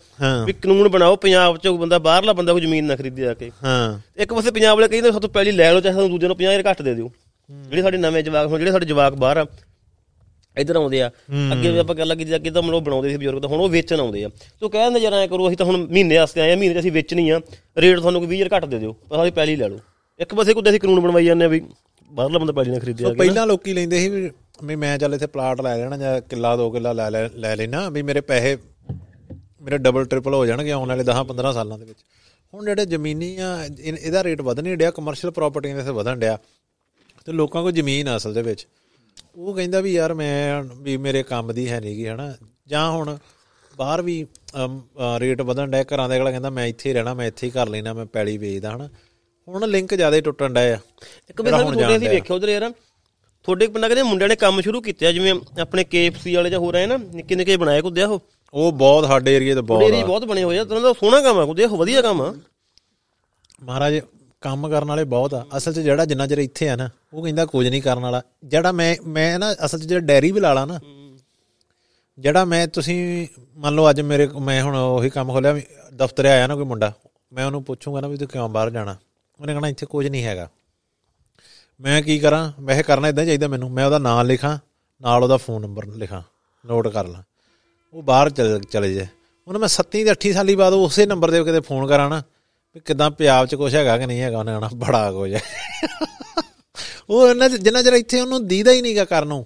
[0.46, 4.00] ਵੀ ਕਾਨੂੰਨ ਬਣਾਓ ਪੰਜਾਬ ਚੋਂ ਬੰਦਾ ਬਾਹਰਲਾ ਬੰਦਾ ਕੋਈ ਜ਼ਮੀਨ ਨਾ ਖਰੀਦੇ ਆ ਕੇ। ਹਾਂ।
[4.18, 6.64] ਇੱਕ ਪਾਸੇ ਪੰਜਾਬ ਵਾਲੇ ਕਹਿੰਦੇ ਸਭ ਤੋਂ ਪਹਿਲੀ ਲੈ ਲਓ ਚਾਹੇ ਸਾਨੂੰ ਦੂਜੇ ਨੂੰ 50000
[6.70, 7.10] ਘੱਟ ਦੇ ਦਿਓ।
[7.50, 9.46] ਜਿਹੜੇ ਸਾਡੇ ਨਵੇਂ ਜਵਾਕ ਹੁਣ ਜਿਹੜੇ ਸਾਡੇ ਜਵਾਕ ਬਾਹਰ ਆ
[10.58, 11.10] ਇੱਧਰ ਆਉਂਦੇ ਆ।
[11.54, 14.00] ਅੱਗੇ ਵੀ ਆਪਾਂ ਗੱਲ ਕੀਤੀ ਅੱਗੇ ਤਾਂ ਮਤਲਬ ਬਣਾਉਂਦੇ ਸੀ ਬਜ਼ੁਰਗ ਤਾਂ ਹੁਣ ਉਹ ਵੇਚਣ
[14.00, 14.30] ਆਉਂਦੇ ਆ।
[14.62, 16.80] ਤੂੰ ਕਹਿ ਦਿੰਦੇ ਯਾਰ ਐ ਕਰੋ ਅਸੀਂ ਤਾਂ ਹੁਣ ਮਹੀਨੇ ਵਾਸਤੇ ਆਏ ਆ ਮਹੀਨੇ 'ਚ
[16.80, 17.40] ਅਸੀਂ ਵੇਚਣੀ ਆ।
[17.78, 19.80] ਰੇਟ ਤੁਹਾਨੂੰ ਕੋਈ 20000 ਘੱਟ ਦੇ ਦਿਓ ਪਰ ਅਸੀਂ ਪਹਿਲੀ ਲੈ ਲਓ।
[20.20, 21.62] ਇੱਕ ਪਾਸੇ ਕੁੱਦੇ ਅਸੀਂ ਕਾਨੂੰਨ ਬਣਵਾਈ ਜਾਂਦੇ ਆ ਵੀ
[22.12, 24.30] ਬਾਹਰਲਾ ਬੰਦਾ ਪਹਿਲੀ ਨਾ ਖਰੀਦੇ ਆ ਉਹ ਪਹਿਲਾਂ ਲੋਕੀ ਲੈਂਦੇ ਸੀ
[24.62, 27.90] ਵੀ ਮੈਂ ਚੱਲ ਇੱਥੇ ਪਲਾਟ ਲੈ ਲੈਣਾ ਜਾਂ ਕਿੱਲਾ ਦੋ ਕਿੱਲਾ ਲੈ ਲੈ ਲੈ ਲੈਣਾ
[27.90, 28.58] ਵੀ ਮੇਰੇ ਪੈਸੇ
[29.62, 32.00] ਮੇਰੇ ਡਬਲ ਟ੍ਰਿਪਲ ਹੋ ਜਾਣਗੇ ਆਉਣ ਵਾਲੇ 10 15 ਸਾਲਾਂ ਦੇ ਵਿੱਚ।
[32.54, 36.16] ਹੁਣ ਜਿਹੜੇ ਜ਼ਮੀਨੀ ਆ ਇਹ- ਇਹਦਾ ਰੇਟ ਵਧਣ ਨਹੀਂ ਡਿਆ ਕਮਰਸ਼ੀਅਲ ਪ੍ਰਾਪਰਟੀਆਂ ਦੇ ਤੇ ਵਧਣ
[36.16, 36.38] ਡਿਆ।
[37.26, 38.68] ਤੇ ਲੋਕਾਂ ਕੋਲ ਜ਼ਮੀਨ ਆ ਅਸਲ ਦੇ ਵਿੱਚ।
[39.36, 42.34] ਉਹ ਕਹਿੰਦਾ ਵੀ ਯਾਰ ਮੈਂ ਵੀ ਮੇਰੇ ਕੰਮ ਦੀ ਹੈ ਨਹੀਂਗੀ ਹਨਾ।
[42.68, 43.18] ਜਾਂ ਹੁਣ
[43.78, 44.26] ਬਾਹਰ ਵੀ
[45.20, 47.68] ਰੇਟ ਵਧਣ ਡਿਆ ਘਰਾਂ ਦੇ ਅਗਲਾ ਕਹਿੰਦਾ ਮੈਂ ਇੱਥੇ ਹੀ ਰਹਿਣਾ ਮੈਂ ਇੱਥੇ ਹੀ ਕਰ
[47.70, 48.90] ਲੈਣਾ ਮੈਂ ਪੈਲੀ ਵੇਚਦਾ ਹਨਾ।
[49.48, 50.80] ਹੁਣ ਲਿੰਕ ਜ਼ਿਆਦਾ ਟੁੱਟਣ ਡਿਆ
[51.30, 52.74] ਇੱਕ ਵੀ ਸਾਨੂੰ ਤੁਹਾਡੇ ਅਸੀਂ ਵੇਖਿਆ ਉਧਰ ਯਾਰ
[53.44, 56.86] ਤੁਹਾਡੇ ਪਿੰਡਾਂ ਕਹਿੰਦੇ ਮੁੰਡਿਆਂ ਨੇ ਕੰਮ ਸ਼ੁਰੂ ਕੀਤਾ ਜਿਵੇਂ ਆਪਣੇ KFC ਵਾਲੇ ਜਾਂ ਹੋ ਰਹੇ
[56.86, 58.20] ਨਾ ਨਿੱਕੇ ਨਿੱਕੇ ਬਣਾਏ ਕੁੱਦਿਆ ਉਹ?
[58.54, 61.40] ਉਹ ਬਹੁਤ ਸਾਡੇ ਏਰੀਆ ਤੇ ਬਹੁਤ ਡੇਰੀ ਬਹੁਤ ਬਣੇ ਹੋਏ ਆ ਤੁਹਾਨੂੰ ਦਾ ਸੋਹਣਾ ਕੰਮ
[61.40, 62.34] ਆ ਕੁੱਦਿਆ ਉਹ ਵਧੀਆ ਕੰਮ ਆ।
[63.64, 64.00] ਮਹਾਰਾਜ
[64.42, 67.46] ਕੰਮ ਕਰਨ ਵਾਲੇ ਬਹੁਤ ਆ। ਅਸਲ 'ਚ ਜਿਹੜਾ ਜਿੰਨਾ ਚਿਰ ਇੱਥੇ ਆ ਨਾ ਉਹ ਕਹਿੰਦਾ
[67.46, 70.66] ਕੁਝ ਨਹੀਂ ਕਰਨ ਵਾਲਾ। ਜਿਹੜਾ ਮੈਂ ਮੈਂ ਨਾ ਅਸਲ 'ਚ ਜਿਹੜਾ ਡੈਰੀ ਵੀ ਲਾ ਲਾ
[70.66, 70.80] ਨਾ
[72.20, 73.28] ਜਿਹੜਾ ਮੈਂ ਤੁਸੀਂ
[73.58, 75.60] ਮੰਨ ਲਓ ਅੱਜ ਮੇਰੇ ਮੈਂ ਹੁਣ ਉਹੀ ਕੰਮ ਖੋਲਿਆ
[75.94, 76.92] ਦਫ਼ਤਰ ਆਇਆ ਨਾ ਕੋਈ ਮੁੰਡਾ
[77.34, 78.96] ਮੈਂ ਉਹਨੂੰ ਪੁੱਛੂੰਗਾ ਨਾ ਵੀ ਤੂੰ ਕਿਉਂ ਬਾਹਰ ਜਾਣਾ?
[79.40, 80.50] ਉਹਨੇ ਕਹਣਾ ਇੱਥੇ ਕੁਝ ਨਹੀਂ ਹੈਗਾ।
[81.82, 82.52] ਮੈਂ ਕੀ ਕਰਾਂ?
[82.60, 84.58] ਵੈਸੇ ਕਰਨਾ ਇਦਾਂ ਚਾਹੀਦਾ ਮੈਨੂੰ। ਮੈਂ ਉਹਦਾ ਨਾਮ ਲਿਖਾਂ,
[85.02, 86.22] ਨਾਲ ਉਹਦਾ ਫੋਨ ਨੰਬਰ ਲਿਖਾਂ
[86.66, 87.24] ਨੋਟ ਕਰ ਲਾਂ।
[87.94, 89.08] ਉਹ ਬਾਹਰ ਚਲੇ ਚਲੇ ਜਾਏ।
[89.48, 92.24] ਉਹਨੇ ਮੈਂ 7 ਤੇ 8 ਸਾਲੀ ਬਾਅਦ ਉਸੇ ਨੰਬਰ ਦੇ ਕਿਤੇ ਫੋਨ ਕਰਾਂ ਨਾ,
[92.76, 95.42] ਵੀ ਕਿਦਾਂ ਪੰਜਾਬ 'ਚ ਕੁਝ ਹੈਗਾ ਕਿ ਨਹੀਂ ਹੈਗਾ, ਉਹਨੇ ਕਹਣਾ ਬੜਾ ਕੁਝ ਹੈ
[97.10, 99.46] ਉਹ ਇਹਨਾਂ ਜਿੰਨਾ ਚਿਰ ਇੱਥੇ ਉਹਨੂੰ ਦੀਦਾ ਹੀ ਨਹੀਂਗਾ ਕਰਨ ਨੂੰ।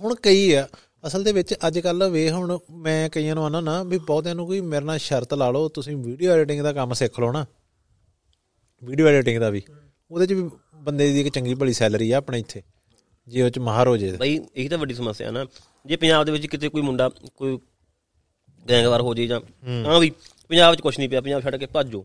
[0.00, 0.68] ਹੁਣ ਕਈ ਆ,
[1.06, 4.46] ਅਸਲ ਦੇ ਵਿੱਚ ਅੱਜ ਕੱਲ ਵੇ ਹੁਣ ਮੈਂ ਕਈਆਂ ਨੂੰ ਆਨਾ ਨਾ, ਵੀ ਬਹੁਤਿਆਂ ਨੂੰ
[4.46, 7.46] ਕੋਈ ਮੇਰੇ ਨਾਲ ਸ਼ਰਤ ਲਾ ਲਓ, ਤੁਸੀਂ ਵੀਡੀਓ ਐਡੀਟਿੰਗ ਦਾ ਕੰਮ ਸਿੱਖ ਲਓ ਨਾ।
[8.84, 9.62] ਵੀਡੀਓ ਐਡੀਟਿੰਗ ਦਾ ਵੀ।
[10.10, 10.50] ਉਹਦੇ 'ਚ ਵੀ
[10.82, 12.62] ਬੰਦੇ ਦੀ ਇੱਕ ਚੰਗੀ ਭਲੀ ਸੈਲਰੀ ਆ ਆਪਣੇ ਇੱਥੇ
[13.28, 15.46] ਜੇ ਉਹ 'ਚ ਮਾਹਰ ਹੋ ਜੇ। ਬਈ ਇਹੀ ਤਾਂ ਵੱਡੀ ਸਮੱਸਿਆ ਨਾ।
[15.86, 17.58] ਜੇ ਪੰਜਾਬ ਦੇ ਵਿੱਚ ਕਿਤੇ ਕੋਈ ਮੁੰਡਾ ਕੋਈ
[18.70, 19.40] ਗੈਂਗਵਾਰ ਹੋ ਜੇ ਜਾਂ
[19.86, 20.10] ਹਾਂ। ਵੀ
[20.50, 22.04] ਪੰਜਾਬ 'ਚ ਕੁਝ ਨਹੀਂ ਪਿਆ ਪੰਜਾਬ ਛੱਡ ਕੇ ਭੱਜੋ।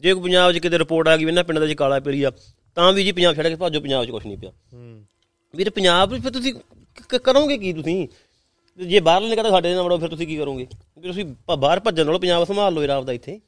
[0.00, 2.22] ਜੇ ਕੋਈ ਪੰਜਾਬ 'ਚ ਕਿਤੇ ਰਿਪੋਰਟ ਆ ਗਈ ਵੀ ਇਹਨਾਂ ਪਿੰਡ ਦੇ ਵਿੱਚ ਕਾਲਾ ਪੀਲੀ
[2.22, 2.32] ਆ
[2.74, 4.52] ਤਾਂ ਵੀ ਜੀ ਪੰਜਾਬ ਛੱਡ ਕੇ ਭੱਜੋ ਪੰਜਾਬ 'ਚ ਕੁਝ ਨਹੀਂ ਪਿਆ।
[5.54, 8.08] ਵੀਰ ਪੰਜਾਬ ਵਿੱਚ ਫਿਰ ਤੁਸੀਂ ਕ- ਕ- ਕਰੋਗੇ ਕੀ ਤੁਸੀਂ?
[8.78, 10.66] ਜੇ ਬਾਹਰਲੇ ਨੇ ਕਹਿੰਦਾ ਸਾਡੇ ਨਾਲ ਵੜੋ ਫਿਰ ਤੁਸੀਂ ਕੀ ਕਰੋਗੇ?
[10.98, 11.24] ਵੀ ਤੁਸੀਂ
[11.56, 13.40] ਬਾਹਰ ਭੱਜਣ ਨਾਲੋਂ ਪੰਜਾਬ ਸੰਭਾਲ ਲਓ ਇਹਦਾ ਆਪਦਾ ਇੱਥੇ।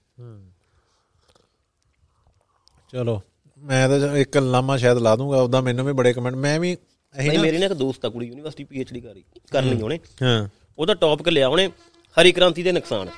[2.93, 3.21] ਚਲੋ।
[3.59, 6.77] ਮੈਂ ਤਾਂ ਇੱਕ ਲਾਮਾ ਸ਼ਾਇਦ ਲਾ ਦੂੰਗਾ ਉਹਦਾ ਮੈਨੂੰ ਵੀ ਬੜੇ ਕਮੈਂਟ ਮੈਂ ਵੀ
[7.19, 10.49] ਇਹੀ ਬਈ ਨਾ ਮੇਰੀ ਨਾ ਇੱਕ ਦੋਸਤ ਆ ਕੁੜੀ ਯੂਨੀਵਰਸਿਟੀ ਪੀਐਚਡੀ ਕਰੀ ਕਰਨੀ ਉਹਨੇ। ਹਾਂ।
[10.79, 11.69] ਉਹਦਾ ਟੌਪਿਕ ਲਿਆ ਉਹਨੇ
[12.21, 13.09] ਹਰੀ ਕ੍ਰਾਂਤੀ ਦੇ ਨੁਕਸਾਨ।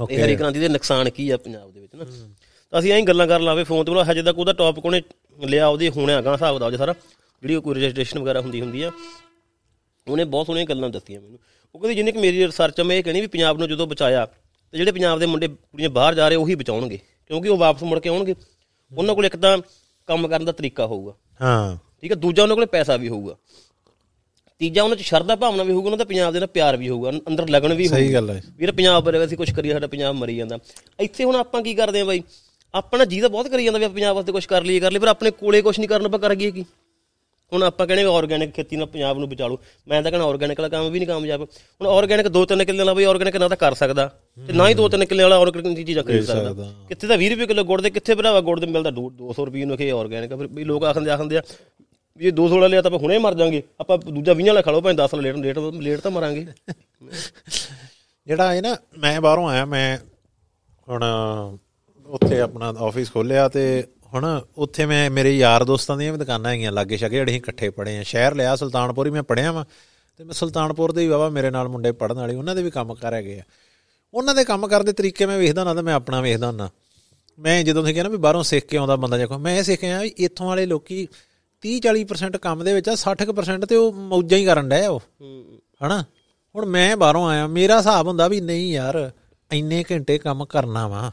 [0.00, 2.04] ਓਕੇ ਹਰੀ ਕ੍ਰਾਂਤੀ ਦੇ ਨੁਕਸਾਨ ਕੀ ਆ ਪੰਜਾਬ ਦੇ ਵਿੱਚ ਨਾ?
[2.70, 5.02] ਤਾਂ ਅਸੀਂ ਐਂ ਗੱਲਾਂ ਕਰਨ ਲਾਵੇ ਫੋਨ ਤੇ ਬੋਲਾ ਹਜੇ ਤੱਕ ਉਹਦਾ ਟੌਪਿਕ ਉਹਨੇ
[5.46, 6.94] ਲਿਆ ਉਹਦੇ ਹੋਣਾ ਹੈਗਾ ਹਿਸਾਬ ਦਾ ਸਾਰਾ
[7.42, 8.90] ਜਿਹੜੀ ਕੋਈ ਰਜਿਸਟ੍ਰੇਸ਼ਨ ਵਗੈਰਾ ਹੁੰਦੀ ਹੁੰਦੀ ਆ।
[10.08, 11.38] ਉਹਨੇ ਬਹੁਤ ਸੋਹਣੀਆਂ ਗੱਲਾਂ ਦੱਸੀਆਂ ਮੈਨੂੰ।
[11.74, 14.26] ਉਹ ਕਹਿੰਦੀ ਜਿੰਨੀ ਕਿ ਮੇਰੀ ਰਿਸਰਚ ਮੈਂ ਇਹ ਕਹਿਣੀ ਵੀ ਪੰਜਾਬ ਨੂੰ ਜਦੋਂ ਬਚਾਇਆ
[14.72, 17.98] ਤੇ ਜਿਹੜੇ ਪੰਜਾਬ ਦੇ ਮੁੰਡੇ ਕੁੜੀਆਂ ਬਾਹਰ ਜਾ ਰਹੇ ਉਹੀ ਬਚਾਉਣਗੇ ਕਿਉਂਕਿ ਉਹ ਵਾਪਸ ਮੁੜ
[17.98, 18.34] ਕੇ ਆਉਣਗੇ।
[18.96, 19.58] ਉਹਨਾਂ ਕੋਲ ਇੱਕ ਤਾਂ
[20.06, 21.12] ਕੰਮ ਕਰਨ ਦਾ ਤਰੀਕਾ ਹੋਊਗਾ।
[21.42, 23.36] ਹਾਂ। ਠੀਕ ਹੈ ਦੂਜਾ ਉਹਨਾਂ ਕੋਲ ਪੈਸਾ ਵੀ ਹੋਊਗਾ।
[24.58, 27.10] ਤੀਜਾ ਉਹਨਾਂ ਚ ਸ਼ਰਧਾ ਭਾਵਨਾ ਵੀ ਹੋਊਗਾ ਉਹਨਾਂ ਦਾ ਪੰਜਾਬ ਦੇ ਨਾਲ ਪਿਆਰ ਵੀ ਹੋਊਗਾ
[27.28, 30.14] ਅੰਦਰ ਲਗਨ ਵੀ ਸਹੀ ਹੋਊਗੀ। ਗੱਲ ਹੈ। ਵੀਰ ਪੰਜਾਬ ਬਾਰੇ ਅਸੀਂ ਕੁਝ ਕਰੀਏ ਸਾਡਾ ਪੰਜਾਬ
[30.14, 30.58] ਮਰੀ ਜਾਂਦਾ।
[31.00, 32.22] ਇੱਥੇ ਹੁਣ ਆਪਾਂ ਕੀ ਕਰਦੇ ਆ ਬਾਈ?
[32.74, 35.00] ਆਪਣਾ ਜੀ ਤਾਂ ਬਹੁਤ ਕਰੀ ਜਾਂਦਾ ਵੀ ਆਪਾਂ ਪੰਜਾਬ ਵਾਸਤੇ ਕੁਝ ਕਰ ਲਈਏ ਕਰ ਲਈਏ
[35.00, 36.64] ਪਰ ਆਪਣੇ ਕੋਲੇ ਕੁਝ ਨਹੀਂ ਕਰਨ ਆਪਾਂ ਕਰ ਗਏ ਕੀ?
[37.52, 40.68] ਹੁਣ ਆਪਾਂ ਕਹਿੰਦੇ ਆਰਗੈਨਿਕ ਖੇਤੀ ਨਾਲ ਪੰਜਾਬ ਨੂੰ ਬਚਾ ਲਓ ਮੈਂ ਤਾਂ ਕਹਿੰਦਾ ਆਰਗੈਨਿਕ ਵਾਲਾ
[40.68, 43.74] ਕੰਮ ਵੀ ਨਹੀਂ ਕਾਮਯਾਬ। ਹੁਣ ਆਰਗੈਨਿਕ ਦੋ ਤਿੰਨ ਕਿੱਲੇ ਵਾਲਾ ਬਈ ਆਰਗੈਨਿਕ ਨਾ ਤਾਂ ਕਰ
[43.74, 44.06] ਸਕਦਾ।
[44.46, 47.30] ਤੇ ਨਾ ਹੀ ਦੋ ਤਿੰਨ ਕਿੱਲੇ ਵਾਲਾ ਆਰਗੈਨਿਕ ਦੀ ਚੀਜ਼ਾਂ ਖਰੀਦ ਸਕਦਾ। ਕਿੱਥੇ ਤਾਂ 20
[47.30, 48.90] ਰੁਪਏ ਕਿਲੋ ਗੁੜ ਦੇ ਕਿੱਥੇ ਭਰਾਵਾ ਗੁੜ ਦੇ ਮਿਲਦਾ?
[48.90, 51.42] 200 ਰੁਪਏ ਨੂੰ ਕਿ ਆਰਗੈਨਿਕ ਫਿਰ ਵੀ ਲੋਕ ਆਖਦੇ ਆਖਦੇ ਆ
[52.20, 54.70] ਵੀ ਇਹ 200 ਵਾਲਾ ਲਿਆ ਤਾਂ ਆਪਾਂ ਹੁਣੇ ਮਰ ਜਾਾਂਗੇ। ਆਪਾਂ ਦੂਜਾ 20 ਵਾਲਾ ਖਾ
[54.70, 56.46] ਲਓ ਭਾਵੇਂ 10 ਵਾਲਾ ਲੇਟ ਲੇਟ ਲੇਟ ਤਾਂ ਮਰਾਂਗੇ।
[58.26, 59.98] ਜਿਹੜਾ ਇਹ ਨਾ ਮੈਂ ਬਾਹਰੋਂ ਆਇਆ ਮੈਂ
[60.88, 61.04] ਹੁਣ
[62.08, 63.62] ਉੱਥੇ ਆਪਣਾ ਆਫਿਸ ਖੋਲਿਆ ਤੇ
[64.14, 67.70] ਹੁਣ ਉੱਥੇ ਮੈਂ ਮੇਰੇ ਯਾਰ ਦੋਸਤਾਂ ਦੀਆਂ ਵੀ ਦੁਕਾਨਾਂ ਹੈਗੀਆਂ ਲਾਗੇ ਛਾਗੇ ਜਿਹੜੇ ਅਸੀਂ ਇਕੱਠੇ
[67.70, 69.64] ਪੜੇ ਆ। ਸ਼ਹਿਰ ਲਿਆ ਸੁਲਤਾਨਪੁਰ ਹੀ ਮੈਂ ਪੜਿਆ ਵਾਂ।
[70.16, 72.94] ਤੇ ਮੈਂ ਸੁਲਤਾਨਪੁਰ ਦੇ ਹੀ ਵਾਵਾ ਮੇਰੇ ਨਾਲ ਮੁੰਡੇ ਪੜਨ ਵਾਲੇ ਉਹਨਾਂ ਦੇ ਵੀ ਕੰਮ
[72.94, 73.42] ਕਰ ਹੈਗੇ ਆ।
[74.14, 76.70] ਉਹਨਾਂ ਦੇ ਕੰਮ ਕਰਨ ਦੇ ਤਰੀਕੇ ਮੈਂ ਵੇਖਦਾ ਨਾ ਤਾਂ ਮੈਂ ਆਪਣਾ ਵੇਖਦਾ ਹੁੰਦਾ।
[77.38, 80.08] ਮੈਂ ਜਦੋਂ ਤੁਸੀਂ ਕਹਿੰਦਾ ਵੀ ਬਾਹਰੋਂ ਸਿੱਖ ਕੇ ਆਉਂਦਾ ਬੰਦਾ ਦੇਖੋ ਮੈਂ ਇਹ ਸਿੱਖਿਆ ਵੀ
[80.08, 81.08] ਇੱਥੋਂ ਵਾਲੇ ਲੋਕੀ
[81.62, 85.02] 30 40% ਕੰਮ ਦੇ ਵਿੱਚ ਆ 60% ਤੇ ਉਹ ਮੌਜਾਂ ਹੀ ਕਰਨ ਡਏ ਉਹ।
[85.86, 86.04] ਹਨਾ?
[86.56, 89.10] ਹੁਣ ਮੈਂ ਬਾਹਰੋਂ ਆਇਆ ਮੇਰਾ ਹਿਸਾਬ ਹੁੰਦਾ ਵੀ ਨਹੀਂ ਯਾਰ
[89.52, 91.12] ਇੰਨੇ ਘੰਟੇ ਕੰਮ ਕਰਨਾ ਵਾ।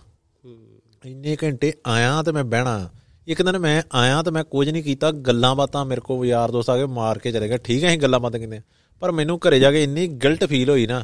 [1.08, 2.90] ਇੰਨੇ ਘੰਟੇ ਆਇਆ ਤੇ ਮੈਂ ਬਹਿਣਾ।
[3.28, 6.70] ਇੱਕ ਦਿਨ ਮੈਂ ਆਇਆ ਤੇ ਮੈਂ ਕੁਝ ਨਹੀਂ ਕੀਤਾ। ਗੱਲਾਂ ਬਾਤਾਂ ਮੇਰੇ ਕੋਲ ਯਾਰ ਦੋਸਤ
[6.70, 8.62] ਆ ਕੇ ਮਾਰ ਕੇ ਚਲੇ ਗਏ। ਠੀਕ ਹੈ ਅਸੀਂ ਗੱਲਾਂ ਬਾਤਾਂ ਕਿੰਨੇ
[9.00, 11.04] ਪਰ ਮੈਨੂੰ ਘਰੇ ਜਾ ਕੇ ਇੰਨੀ ਗਿਲਟ ਫੀਲ ਹੋਈ ਨਾ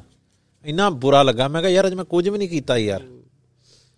[0.65, 3.01] ਇੰਨਾ ਬੁਰਾ ਲੱਗਾ। ਮੈਂ ਕਿਹਾ ਯਾਰ ਅੱਜ ਮੈਂ ਕੁਝ ਵੀ ਨਹੀਂ ਕੀਤਾ ਯਾਰ।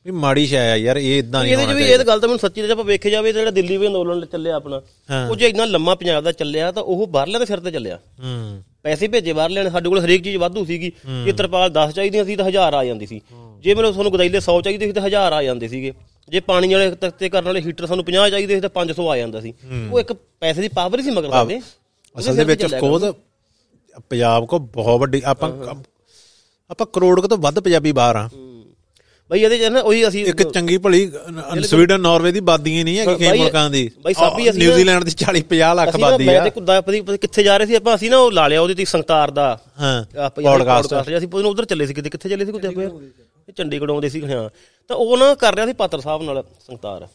[0.06, 2.62] ਵੀ ਮਾੜੀ ਸ਼ੈ ਆ ਯਾਰ ਇਹ ਇਦਾਂ ਨਹੀਂ ਹੋਣਾ ਵੀ ਇਹ ਗੱਲ ਤਾਂ ਮੈਨੂੰ ਸੱਚੀ
[2.62, 4.82] ਜੇ ਆਪਾਂ ਵੇਖੇ ਜਾਵੇ ਜਿਹੜਾ ਦਿੱਲੀ ਵੀ ਅੰਦੋਲਨ ਚੱਲਿਆ ਆਪਣਾ।
[5.30, 8.64] ਉਹ ਜੇ ਇੰਨਾ ਲੰਮਾ ਪੰਜਾਬ ਦਾ ਚੱਲਿਆ ਤਾਂ ਉਹ ਬਾਹਰਲਿਆਂ ਦੇ ਸਿਰ ਤੇ ਚੱਲਿਆ। ਹੂੰ।
[8.84, 10.92] ਪੈਸੇ ਭੇਜੇ ਬਾਹਰਲਿਆਂ ਨੇ ਸਾਡੇ ਕੋਲ ਹਰੇਕ ਚੀਜ਼ ਵਾਧੂ ਸੀਗੀ।
[11.26, 13.22] ਜੇ ਤਰਪਾਲ 10 ਚਾਹੀਦੀਆਂ ਸੀ ਤਾਂ 1000 ਆ ਜਾਂਦੀ ਸੀ।
[13.64, 15.94] ਜੇ ਮੈਨੂੰ ਤੁਹਾਨੂੰ ਗਦਾਈਲੇ 100 ਚਾਹੀਦੇ ਸੀ ਤਾਂ 1000 ਆ ਜਾਂਦੇ ਸੀਗੇ।
[16.30, 19.42] ਜੇ ਪਾਣੀ ਵਾਲੇ ਤਖਤੇ ਕਰਨ ਵਾਲੇ ਹੀਟਰ ਸਾਨੂੰ 50 ਚਾਹੀਦੇ ਸੀ ਤਾਂ 500 ਆ ਜਾਂਦਾ
[19.42, 19.54] ਸੀ।
[19.92, 21.60] ਉਹ ਇੱਕ ਪੈਸੇ ਦੀ ਪਾਵਰ ਹੀ ਸੀ ਮਗਰ ਸਾਡੇ।
[22.16, 23.12] ਅਸਲ ਦੇ ਵਿੱਚ ਕੋਦ
[24.10, 25.50] ਪੰਜਾਬ ਕੋ ਬਹੁਤ ਵੱਡੀ ਆਪਾਂ
[26.70, 28.30] ਆਪਾਂ ਕਰੋੜ ਕੁ ਤੋਂ ਵੱਧ ਪੰਜਾਬੀ ਬਾਹਰ ਆ
[29.30, 31.00] ਬਈ ਇਹਦੇ ਚ ਨਾ ਉਹੀ ਅਸੀਂ ਇੱਕ ਚੰਗੀ ਭਲੀ
[31.64, 35.42] ਸਵੀਡਨ ਨਾਰਵੇ ਦੀ ਬਾਦੀ ਨਹੀਂ ਕਈ ਬਾਈ- ਮੁਲਕਾਂ ਦੀ। ਬਾਈ ਸਾਬੀ ਅਸੀਂ ਨਿਊਜ਼ੀਲੈਂਡ ਦੀ 40
[35.50, 37.96] 50 ਲੱਖ ਅਸੀਂ ਬਾਦੀ ਮੈਂ ਆ ਤੇ ਕੁੱਦਾ ਪਤੀ ਪਤੀ ਕਿੱਥੇ ਜਾ ਰਹੇ ਸੀ ਆਪਾਂ
[37.96, 39.48] ਅਸੀਂ ਨਾ ਉਹ ਲਾ ਲਿਆ ਉਹਦੇ ਤੇ ਸੰਗਤਾਰ ਦਾ।
[39.82, 42.68] ਹਾਂ। ਪੋਡਕਾਸਟ ਅਸੀਂ ਉਧਰ ਚੱਲੇ ਸੀ ਕਿਤੇ ਕਿੱਥੇ ਚੱਲੇ ਸੀ ਕੁੱਤੇ
[43.50, 44.50] ਇਹ ਚੰਡੀਗੜ੍ਹ ਆਉਂਦੇ ਸੀ ਹਾਂ।
[44.90, 47.08] ਤਾਂ ਉਹ ਨਾ ਕਰ ਰਿਹਾ ਸੀ ਪਾਤਰ ਸਾਹਿਬ ਨਾਲ ਸੰਗਤਾਰ।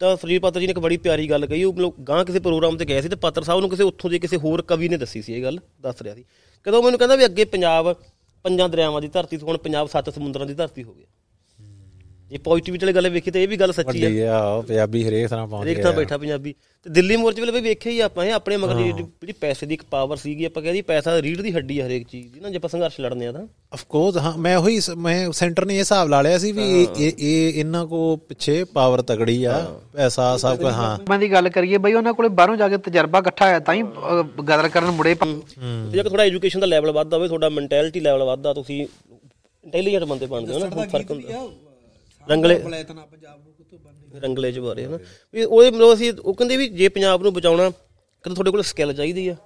[0.00, 2.76] ਤਾਂ ਸਰੀਰ ਪਾਤਰ ਜੀ ਨੇ ਇੱਕ ਬੜੀ ਪਿਆਰੀ ਗੱਲ ਕਹੀ ਉਹ ਮਤਲਬ ਗਾਂ ਕਿਸੇ ਪ੍ਰੋਗਰਾਮ
[2.76, 5.22] ਤੇ ਗਏ ਸੀ ਤੇ ਪਾਤਰ ਸਾਹਿਬ ਨੂੰ ਕਿਸੇ ਉੱਥੋਂ ਦੇ ਕਿਸੇ ਹੋਰ ਕਵੀ ਨੇ ਦੱਸੀ
[5.22, 6.24] ਸੀ ਇਹ ਗੱਲ ਦੱਸ ਰਿਹਾ ਸੀ।
[6.66, 7.92] ਕਦੋਂ ਮੈਨੂੰ ਕਹਿੰਦਾ ਵੀ ਅੱਗੇ ਪੰਜਾਬ
[8.44, 11.06] ਪੰਜਾਂ ਦਰਿਆਵਾਂ ਦੀ ਧਰਤੀ ਸੀ ਹੁਣ ਪੰਜਾਬ ਸੱਤ ਸਮੁੰਦਰਾਂ ਦੀ ਧਰਤੀ ਹੋ ਗਿਆ
[12.34, 15.28] ਜੇ ਪੋਜ਼ਿਟਿਵਿਟੀ ਵਾਲੀ ਗੱਲ ਵੇਖੀ ਤਾਂ ਇਹ ਵੀ ਗੱਲ ਸੱਚੀ ਹੈ ਵੱਡੀ ਆ ਪੰਜਾਬੀ ਹਰੇਕ
[15.28, 16.52] ਤਰ੍ਹਾਂ ਪਹੁੰਚ ਹਰੇਕ ਗਿਆ। ਥਾਂ ਬੈਠਾ ਪੰਜਾਬੀ।
[16.86, 19.74] ਤੇ ਦਿੱਲੀ ਮੋਰਚੇ ਵੇਲੇ ਵੀ ਵੇਖਿਆ ਹੀ ਆਪਾਂ ਇਹ ਆਪਣੇ ਮਗਰ ਜਿਹੜੀ ਜਿਹੜੀ ਪੈਸੇ ਦੀ
[19.74, 22.56] ਇੱਕ ਪਾਵਰ ਸੀਗੀ ਆਪਾਂ ਕਹਿੰਦੇ ਪੈਸਾ ਰੀੜ ਦੀ ਹੱਡੀ ਆ ਹਰੇਕ ਚੀਜ਼ ਦੀ ਨਾ ਜੇ
[22.56, 26.08] ਆਪਾਂ ਸੰਘਰਸ਼ ਲੜਨੇ ਆ ਤਾਂ। ਆਫ ਕੋਰਸ ਹਾਂ ਮੈਂ ਉਹੀ ਮੈਂ ਸੈਂਟਰ ਨੇ ਇਹ ਹਿਸਾਬ
[26.08, 29.58] ਲਾ ਲਿਆ ਸੀ ਵੀ ਇਹ ਇਹ- ਇਹ ਇਹਨਾਂ ਕੋ ਪਿੱਛੇ ਪਾਵਰ ਤਗੜੀ ਆ
[29.92, 33.18] ਪੈਸਾ ਸਭ ਕੁਝ ਹਾਂ। ਮੈਂ ਦੀ ਗੱਲ ਕਰੀਏ ਬਈ ਉਹਨਾਂ ਕੋਲੇ ਬਾਹਰੋਂ ਜਾ ਕੇ ਤਜਰਬਾ
[33.18, 33.82] ਇਕੱਠਾ ਹੋਇਆ ਤਾਂ ਹੀ
[34.42, 38.22] ਗਦਰ ਕਰਨ ਮੁੜੇ ਪ- ਤੇ ਜੇ ਥੋੜਾ ਐਜੂਕੇਸ਼ਨ ਦਾ ਲੈਵਲ ਵੱਧਦਾ ਹੋਵੇ ਤੁਹਾਡਾ ਮੈਂਟੈਲਿਟੀ ਲੈਵਲ
[38.22, 41.46] ਵੱਧਦਾ ਤੁਸੀਂ ਇੰਟੈਲੀਜੈਂਟ ਬੰਦੇ ਬਣਦੇ ਹੋ ਨਾ ਫ਼ਰਕ ਹੁੰਦਾ।
[42.30, 44.98] ਰੰਗਲੇ ਬਲੈਤਨਾ ਪੰਜਾਬ ਨੂੰ ਕਿਤੋਂ ਬਣਨੇ ਰੰਗਲੇ ਚ ਬਾਰੇ ਹਨਾ
[45.34, 48.92] ਵੀ ਉਹਦੇ ਮਤਲਬ ਅਸੀਂ ਉਹ ਕਹਿੰਦੇ ਵੀ ਜੇ ਪੰਜਾਬ ਨੂੰ ਬਚਾਉਣਾ ਕਹਿੰਦੇ ਤੁਹਾਡੇ ਕੋਲ ਸਕਿੱਲ
[48.92, 49.36] ਚਾਹੀਦੀ ਆ।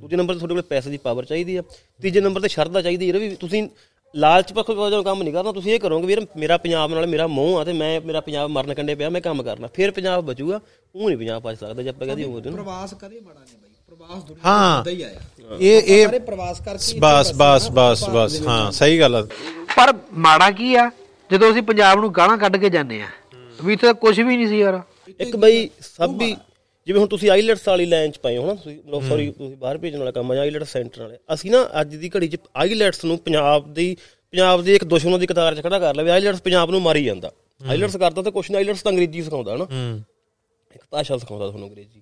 [0.00, 1.62] ਦੂਜੇ ਨੰਬਰ ਤੇ ਤੁਹਾਡੇ ਕੋਲ ਪੈਸੇ ਦੀ ਪਾਵਰ ਚਾਹੀਦੀ ਆ।
[2.02, 3.68] ਤੀਜੇ ਨੰਬਰ ਤੇ ਸ਼ਰਧਾ ਚਾਹੀਦੀ ਹੈ ਵੀ ਤੁਸੀਂ
[4.14, 7.26] ਲਾਲਚ ਪੱਖੋਂ ਜਦੋਂ ਕੰਮ ਨਹੀਂ ਕਰਨਾ ਤੁਸੀਂ ਇਹ ਕਰੋਗੇ ਵੀ ਯਾਰ ਮੇਰਾ ਪੰਜਾਬ ਨਾਲ ਮੇਰਾ
[7.26, 10.60] ਮੋਹ ਆ ਤੇ ਮੈਂ ਮੇਰਾ ਪੰਜਾਬ ਮਰਨ ਕੰਡੇ ਪਿਆ ਮੈਂ ਕੰਮ ਕਰਨਾ। ਫਿਰ ਪੰਜਾਬ ਬਚੂਗਾ
[10.94, 14.24] ਉਹ ਨਹੀਂ ਪੰਜਾਬ ਬਚ ਸਕਦਾ ਜੇ ਆਪਾਂ ਕਹਦੇ ਉਹ ਪ੍ਰਵਾਸ ਕਦੇ ਮਾੜਾ ਨਹੀਂ ਬਾਈ। ਪ੍ਰਵਾਸ
[14.24, 15.20] ਦੁਨੀਆ ਹਾਂ। ਦਾ ਹੀ ਆਇਆ।
[15.60, 19.22] ਇਹ ਇਹ ਸਾਰੇ ਪ੍ਰਵਾਸ ਕਰਕੇ ਬਸ ਬਸ ਬਸ ਬਸ ਹਾਂ ਸਹੀ ਗੱਲ ਆ।
[19.76, 20.90] ਪਰ ਮਾੜਾ ਕੀ ਆ?
[21.30, 23.06] ਜਦੋਂ ਅਸੀਂ ਪੰਜਾਬ ਨੂੰ ਗਾਲਾਂ ਕੱਢ ਕੇ ਜਾਂਦੇ ਆ
[23.64, 24.80] ਵੀ ਇੱਥੇ ਤਾਂ ਕੁਝ ਵੀ ਨਹੀਂ ਸੀ ਯਾਰ।
[25.20, 26.36] ਇੱਕ ਬਈ ਸਭ ਵੀ
[26.86, 29.98] ਜਿਵੇਂ ਹੁਣ ਤੁਸੀਂ ਆਈਲੈਟਸ ਵਾਲੀ ਲਾਈਨ 'ਚ ਪਏ ਹੋ ਨਾ ਤੁਸੀਂ ਸੌਰੀ ਤੁਸੀਂ ਬਾਹਰ ਭੇਜਣ
[29.98, 33.72] ਵਾਲਾ ਕੰਮ ਆ ਆਈਲੈਟਸ ਸੈਂਟਰ ਵਾਲੇ। ਅਸੀਂ ਨਾ ਅੱਜ ਦੀ ਘੜੀ 'ਚ ਆਈਲੈਟਸ ਨੂੰ ਪੰਜਾਬ
[33.74, 33.94] ਦੀ
[34.32, 37.04] ਪੰਜਾਬ ਦੀ ਇੱਕ ਦੁਸ਼ਮਣ ਦੀ ਕਤਾਰ 'ਚ ਖੜਾ ਕਰ ਲਿਆ ਵੀ ਆਈਲੈਟਸ ਪੰਜਾਬ ਨੂੰ ਮਾਰੀ
[37.04, 40.02] ਜਾਂਦਾ। ਆਈਲੈਟਸ ਕਰਦਾ ਤਾਂ ਕੁਛ ਨਹੀਂ ਆਈਲੈਟਸ ਤਾਂ ਅੰਗਰੇਜ਼ੀ ਸਿਖਾਉਂਦਾ ਨਾ ਹੂੰ।
[40.74, 42.00] ਇੱਕ ਭਾਸ਼ਾ ਸਿਖਾਉਂਦਾ ਤੁਹਾਨੂੰ ਅੰਗਰੇਜ਼ੀ।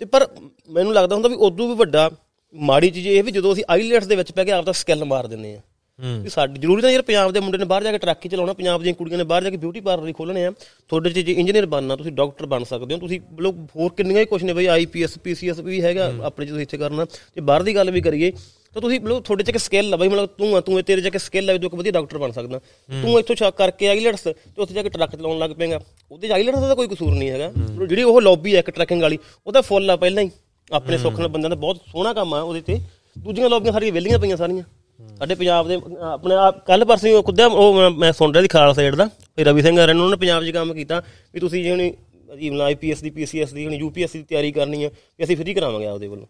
[0.00, 0.26] ਤੇ ਪਰ
[0.70, 2.10] ਮੈਨੂੰ ਲੱਗਦਾ ਹੁੰਦਾ ਵੀ ਉਦੋਂ ਵੀ ਵੱਡਾ
[2.54, 5.54] ਮਾੜੀ ਚੀਜ਼ ਇਹ ਵੀ ਜਦੋਂ ਅਸੀਂ ਆਈਲੈਟਸ ਦੇ ਵਿੱਚ ਪੈ ਕੇ ਆਪਦਾ ਸਕਿੱਲ ਮਾਰ ਦਿੰਦੇ
[5.56, 5.60] ਆ।
[5.98, 8.52] ਵੀ ਸਾਡੀ ਜ਼ਰੂਰੀ ਤਾਂ ਯਾਰ ਪੰਜਾਬ ਦੇ ਮੁੰਡੇ ਨੇ ਬਾਹਰ ਜਾ ਕੇ ਟਰੱਕ ਹੀ ਚਲਾਉਣਾ
[8.52, 10.50] ਪੰਜਾਬ ਦੀਆਂ ਕੁੜੀਆਂ ਨੇ ਬਾਹਰ ਜਾ ਕੇ ਬਿਊਟੀ ਪਾਰਲਰ ਹੀ ਖੋਲਣੇ ਆ।
[10.88, 14.26] ਤੁਹਾਡੇ ਚ ਜੇ ਇੰਜੀਨੀਅਰ ਬਣਨਾ ਤੁਸੀਂ ਡਾਕਟਰ ਬਣ ਸਕਦੇ ਹੋ। ਤੁਸੀਂ ਮਤਲਬ ਹੋਰ ਕਿੰਨੀਆਂ ਹੀ
[14.26, 17.74] ਕੁਛ ਨੇ ਬਈ ਆਈਪੀਐਸ ਪੀਸੀਐਸ ਵੀ ਹੈਗਾ ਆਪਣੇ ਚ ਤੁਸੀਂ ਇੱਥੇ ਕਰਨਾ। ਜੇ ਬਾਹਰ ਦੀ
[17.74, 18.30] ਗੱਲ ਵੀ ਕਰੀਏ
[18.74, 21.06] ਤਾਂ ਤੁਸੀਂ ਮਤਲਬ ਤੁਹਾਡੇ ਚ ਇੱਕ ਸਕਿੱਲ ਆ ਬਈ ਮਤਲਬ ਤੂੰ ਆ ਤੂੰ ਤੇਰੇ ਚ
[21.06, 22.58] ਇੱਕ ਸਕਿੱਲ ਹੈ ਤੂੰ ਇੱਕ ਵਧੀਆ ਡਾਕਟਰ ਬਣ ਸਕਦਾ।
[23.02, 25.80] ਤੂੰ ਇੱਥੋਂ ਛੱਕ ਕਰਕੇ ਆਈਲੈਟਸ ਤੇ ਉੱਥੇ ਜਾ ਕੇ ਟਰੱਕ ਚਲਾਉਣ ਲੱਗ ਪਏਗਾ।
[26.10, 27.52] ਉਹਦੇ ਆਈਲੈਟਸ ਦਾ ਤਾਂ ਕੋਈ ਕਸੂਰ ਨਹੀਂ ਹੈਗਾ।
[27.86, 30.30] ਜਿਹੜੀ ਉਹ ਲੌਬੀ ਹੈ ਇੱਕ ਟਰੱਕਿੰਗ ਵਾਲੀ ਉਹਦਾ ਫੁੱਲ ਆ ਪਹਿਲਾਂ ਹੀ।
[30.70, 32.80] ਆਪਣੇ ਸੁੱਖ ਨਾਲ ਬੰਦਿਆਂ ਦਾ ਬਹੁਤ ਸੋਹਣਾ ਕੰਮ ਆ ਉਹਦੇ ਤੇ।
[33.16, 34.64] ਦੂਜੀਆਂ ਲੌਬੀਆਂ ਸਾਰੀਆਂ ਵਿਹਲੀਆਂ ਪਈਆਂ ਸਾਰੀਆਂ।
[35.00, 38.94] ਸਾਡੇ ਪੰਜਾਬ ਦੇ ਆਪਣੇ ਆਪ ਕੱਲ ਪਰਸੋਂ ਖੁਦ ਉਹ ਮੈਂ- ਸੁਣ ਰਿਹਾ ਸੀ ਖਾਲਸਾ ਸਾਈਡ
[38.94, 41.02] ਦਾ ਵੀ ਰਵੀ ਸਿੰਘ ਹਰਨ ਉਹਨਾਂ ਨੇ ਪੰਜਾਬ 'ਚ ਕੰਮ ਕੀਤਾ
[41.34, 41.94] ਵੀ ਤੁਸੀਂ ਜਿਹੜੀ
[42.40, 45.86] ਜੀਵਨ ਆਈਪੀਐਸ ਦੀ ਪੀਸੀਐਸ ਦੀ ਹੁਣ ਯੂਪੀਐਸਸੀ ਦੀ ਤਿਆਰੀ ਕਰਨੀ ਹੈ ਵੀ ਅਸੀਂ ਫ੍ਰੀ ਕਰਾਵਾਂਗੇ
[45.86, 46.26] ਆਪਦੇ ਵੱਲੋਂ।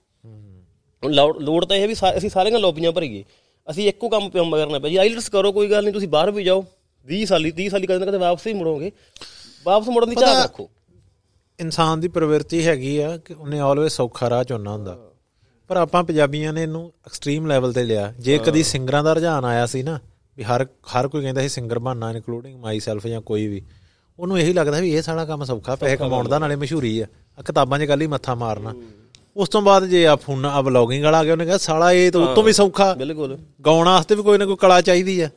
[1.05, 3.25] ਹੁਣ ਲੋੜ ਲੋੜ ਤਾਂ ਇਹ ਵੀ ਅਸੀਂ ਸਾਰੀਆਂ ਲੌਬੀਆਂ ਭਰੀਏ।
[3.71, 6.45] ਅਸੀਂ ਇੱਕੋ ਕੰਮ ਪਿਆ ਕਰਨਾ ਪਿਆ ਜੀ ਆਈਲਟਸ ਕਰੋ ਕੋਈ ਗੱਲ ਨਹੀਂ ਤੁਸੀਂ ਬਾਹਰ ਵੀ
[6.45, 6.65] ਜਾਓ
[7.07, 8.93] 20 ਸਾਲੀ 30 ਸਾਲੀ ਕਦੇ ਨਾ ਕਦੇ ਵਾਪਸ ਹੀ ਮੁੜੋਗੇ।
[9.65, 10.71] ਵਾਪਸ ਮੁੜਨ ਦੀ ਚਾਹ ਰੱਖੋ।
[11.61, 15.06] ਇਨਸਾਨ ਦੀ ਪ੍ਰਵਿਰਤੀ ਹੈਗੀ ਆ ਕਿ ਉਹਨੇ ਆਲਵੇਸ ਸੌਖਾ ਰਾਹ ਚੁਣਨਾ ਹੁੰਦਾ।
[15.69, 19.67] ਪਰ ਆਪਾਂ ਪੰਜਾਬੀਆਂ ਨੇ ਇਹਨੂੰ ਐਕਸਟ੍ਰੀਮ ਲੈਵਲ ਤੇ ਲਿਆ। ਜੇ ਕਦੀ ਸਿੰਗਰਾਂ ਦਾ ਰੁਝਾਨ ਆਇਆ
[19.67, 19.99] ਸੀ ਨਾ
[20.37, 23.63] ਵੀ ਹਰ ਹਰ ਕੋਈ ਕਹਿੰਦਾ ਸੀ ਸਿੰਗਰ ਬਣਨਾ ਇਨਕਲੂਡਿੰਗ ਮਾਈ ਸੈਲਫ ਜਾਂ ਕੋਈ ਵੀ
[24.19, 27.07] ਉਹਨੂੰ ਇਹੀ ਲੱਗਦਾ ਵੀ ਇਹ ਸਾਡਾ ਕੰਮ ਸੌਖਾ ਪੈਸੇ ਕਮਾਉਣ ਦਾ ਨਾਲੇ ਮਸ਼ਹੂਰੀ ਆ।
[27.39, 28.75] ਆਹ ਕਿਤਾਬਾਂ 'ਚ ਗੱਲ ਹੀ ਮੱਥਾ ਮਾਰਨਾ।
[29.37, 32.13] ਉਸ ਤੋਂ ਬਾਅਦ ਜੇ ਆ ਫੋਨ ਆ ਵਲੌਗਿੰਗ ਵਾਲਾ ਆ ਗਿਆ ਉਹਨੇ ਕਿਹਾ ਸਾਲਾ ਇਹ
[32.13, 35.31] ਤਾਂ ਉਤੋਂ ਵੀ ਸੌਖਾ। ਬਿਲਕੁਲ। ਗਾਉਣ ਵਾਸਤੇ ਵੀ ਕੋਈ ਨਾ ਕੋਈ ਕਲਾ ਚਾਹੀਦੀ ਆ।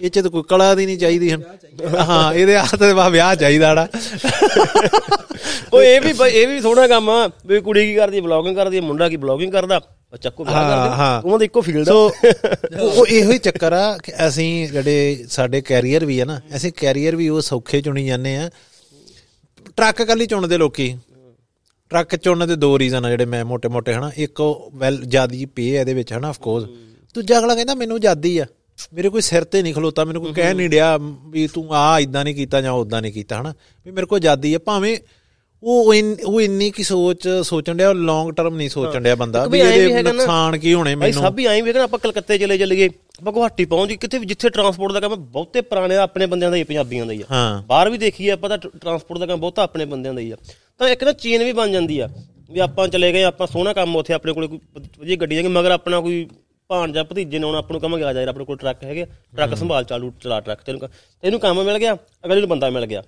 [0.00, 1.42] ਇਹ ਚ ਤਾਂ ਕੋਈ ਕਲਾ ਦੀ ਨਹੀਂ ਚਾਹੀਦੀ ਹਨ
[1.96, 3.88] ਹਾਂ ਇਹਦੇ ਹੱਥ ਤੇ ਬਾ ਵਿਆਹ ਚਾਹੀਦਾ ੜਾ।
[5.72, 9.08] ਉਹ ਇਹ ਵੀ ਇਹ ਵੀ ਥੋੜਾ ਕੰਮ ਆ ਵੀ ਕੁੜੀ ਕੀ ਕਰਦੀ ਬਲੌਗਿੰਗ ਕਰਦੀ ਮੁੰਡਾ
[9.08, 9.80] ਕੀ ਬਲੌਗਿੰਗ ਕਰਦਾ।
[10.22, 11.92] ਚੱਕੋ ਵਿਆਹ ਕਰਦੇ। ਉਹਨਾਂ ਦੇ ਇੱਕੋ ਫੀਲਡ ਆ।
[12.80, 17.16] ਉਹ ਇਹੋ ਹੀ ਚੱਕਰ ਆ ਕਿ ਅਸੀਂ ਜਿਹੜੇ ਸਾਡੇ ਕੈਰੀਅਰ ਵੀ ਆ ਨਾ ਅਸੀਂ ਕੈਰੀਅਰ
[17.16, 18.50] ਵੀ ਉਹ ਸੌਖੇ ਚੁਣੀ ਜਾਂਦੇ ਆ।
[19.76, 20.96] ਟਰੱਕ ਕੱਲੀ ਚੁਣਦੇ ਲੋਕੀ।
[21.90, 25.70] ਟਰੱਕ ਚੁਣਨ ਦੇ ਦੋ ਰੀਜ਼ਨ ਆ ਜਿਹੜੇ ਮੈਂ ਮੋٹے ਮੋٹے ਹਨਾ। ਇੱਕ ਵੈਲ ਜਿਆਦੀ ਪੇ
[25.70, 26.64] ਇਹਦੇ ਵਿੱਚ ਹਨਾ ਆਫ ਕੋਰਸ
[27.14, 28.46] ਦੂਜਾ ਅਗਲਾ ਕਹਿੰਦਾ ਮੈਨੂੰ ਜਿਆਦੀ ਆ।
[28.94, 30.96] ਮੇਰੇ ਕੋਈ ਸਿਰ ਤੇ ਨਹੀਂ ਖਲੋਤਾ ਮੈਨੂੰ ਕੋਈ ਕਹਿ ਨਹੀਂ ਡਿਆ
[31.26, 33.52] ਵੀ ਤੂੰ ਆ ਇਦਾਂ ਨਹੀਂ ਕੀਤਾ ਜਾਂ ਉਦਾਂ ਨਹੀਂ ਕੀਤਾ ਹਨਾ?
[33.86, 34.96] ਵੀ ਮੇਰੇ ਕੋਲ ਜਿਆਦੀ ਆ ਭਾਵੇਂ
[35.62, 35.92] ਉਹ
[36.24, 39.84] ਉਹ ਇੰਨੀ ਕੀ ਸੋਚ ਸੋਚਣ ਡਿਆ ਲੌਂਗ ਟਰਮ ਨਹੀਂ ਸੋਚਣ ਡਿਆ ਬੰਦਾ ਵੀ ਵੀ ਵੀ
[39.84, 41.22] ਇਹਦੇ ਨੁਕਸਾਨ ਕੀ ਹੋਣੇ ਮੈਨੂੰ?
[41.22, 44.26] ਸਭ ਹੀ ਐਂ ਵੀ ਹੈਗਾ ਆਪਾਂ ਕਲਕੱਤੇ ਚਲੇ ਚੱਲੀਏ ਆਪਾਂ ਗੁਹਾਟੀ ਪਹੁੰਚ ਗਏ ਕਿਤੇ ਵੀ
[44.26, 47.26] ਜਿੱਥੇ ਟਰਾਂਸਪੋਰਟ ਦਾ ਕੰਮ ਹੈ, ਬਹੁਤੇ ਪੁਰਾਣੇ ਆਪਣੇ ਬੰਦਿਆਂ ਦਾ ਹੀ ਪੰਜਾਬੀਆਂ ਦਾ ਹੀ ਆ।
[47.30, 50.36] ਹਾਂ। ਬਾਹਰ ਵੀ ਦੇਖੀਏ ਆਪਾਂ ਤਾਂ ਟਰਾਂਸਪੋਰਟ ਦਾ ਕੰਮ ਬਹੁਤਾ ਆਪਣੇ ਬੰਦਿਆਂ ਦਾ ਹੀ ਆ।
[50.78, 52.08] ਤਾਂ ਇੱਕ ਨਾ ਚੇਨ ਵੀ ਬਣ ਜਾਂਦੀ ਆ
[52.50, 55.48] ਵੀ ਆਪਾਂ ਚਲੇ ਗਏ ਆਪਾਂ ਸੋਹਣਾ ਕੰਮ ਉੱਥੇ ਆਪਣੇ ਕੋਲੇ ਕੋਈ ਵਧ- ਵਧੀਆ ਗੱਡੀ ਹੈਗੀ
[55.48, 56.26] ਮਗਰ ਆਪਣਾ ਕੋਈ
[56.74, 59.06] ਭਾਣਜਾ ਭਤੀਜੇ ਨੇ ਆਉਣਾ ਆਪਾਂ ਨੂੰ ਕਹਾਂਗੇ ਆ ਜਾ ਯਾਰ ਆਪਣੇ ਕੋਲ ਟਰੱਕ ਹੈਗੇ
[59.36, 60.88] ਟਰੱਕ ਸੰਭਾਲ ਚਾਲੂ ਚਲਾ ਟਰੱਕ। ਤੈਨੂੰ
[61.22, 63.02] ਤੈਨੂੰ ਕੰਮ ਮਿਲ ਗਿਆ ਅਗਲੇ ਨੂੰ ਬੰਦਾ ਮਿਲ ਗਿਆ।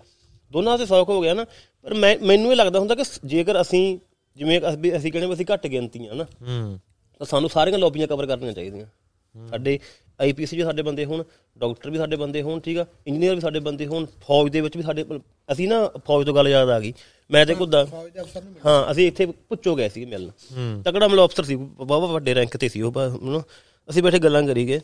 [0.52, 1.44] ਦੋਨਾਂ ਦੇ ਸੌਖ ਹੋ ਗਿਆ ਨਾ।
[1.84, 3.98] ਪਰ ਮੈਂ ਮੈਨੂੰ ਇਹ ਲੱਗਦਾ ਹੁੰਦਾ ਕਿ ਜੇਕਰ ਅਸੀਂ
[4.36, 4.60] ਜਿਵੇਂ
[4.96, 6.78] ਅਸੀਂ ਕਹਿੰਦੇ ਅਸੀਂ ਘੱਟ ਗਿਣਤੀਆਂ ਨਾ ਹੂੰ।
[7.20, 8.86] ਤਾਂ ਸਾਨੂੰ ਸਾਰੀਆਂ ਲੌਬੀਆਂ ਕਵਰ ਕਰਨੀਆਂ ਚਾਹੀਦੀਆਂ।
[9.34, 9.78] ਸਾਡੇ
[10.20, 11.22] ਆਈਪੀਐਸ ਵੀ ਸਾਡੇ ਬੰਦੇ ਹੋਣ
[11.56, 12.84] ਡਾਕਟਰ ਵੀ ਸਾਡੇ ਬੰਦੇ ਹੋਣ ਠੀਕ ਆ?
[13.06, 15.04] ਇੰਜੀਨੀਅਰ ਵੀ ਸਾਡੇ ਬੰਦੇ ਹੋਣ ਫੌਜ ਦੇ ਵਿੱਚ ਵੀ ਸਾਡੇ
[15.48, 16.92] ਅਸੀਂ ਨਾ ਫੌਜ ਤੋਂ ਗੱਲ ਯਾਦ ਆ ਗਈ।
[17.30, 20.30] ਮੈਂ ਤੇ ਖੁਦ ਫੌਜ ਦੇ ਅਫਸਰ ਨੂੰ ਹਾਂ ਅਸੀਂ ਇੱਥੇ ਪੁੱਛੋ ਗਏ ਸੀ ਮਿਲਣ।
[20.82, 23.42] ਤਕੜਾ ਮਤਲਬ ਅਫਸਰ ਸੀ ਬਾਬਾ ਵੱਡੇ ਰੈਂਕ ਤੇ ਸੀ ਉਹ ਹਨਾ।
[23.88, 24.80] ਅਸੀਂ ਬੈਠੇ ਗੱਲਾਂ ਕਰੀ ਗਏ।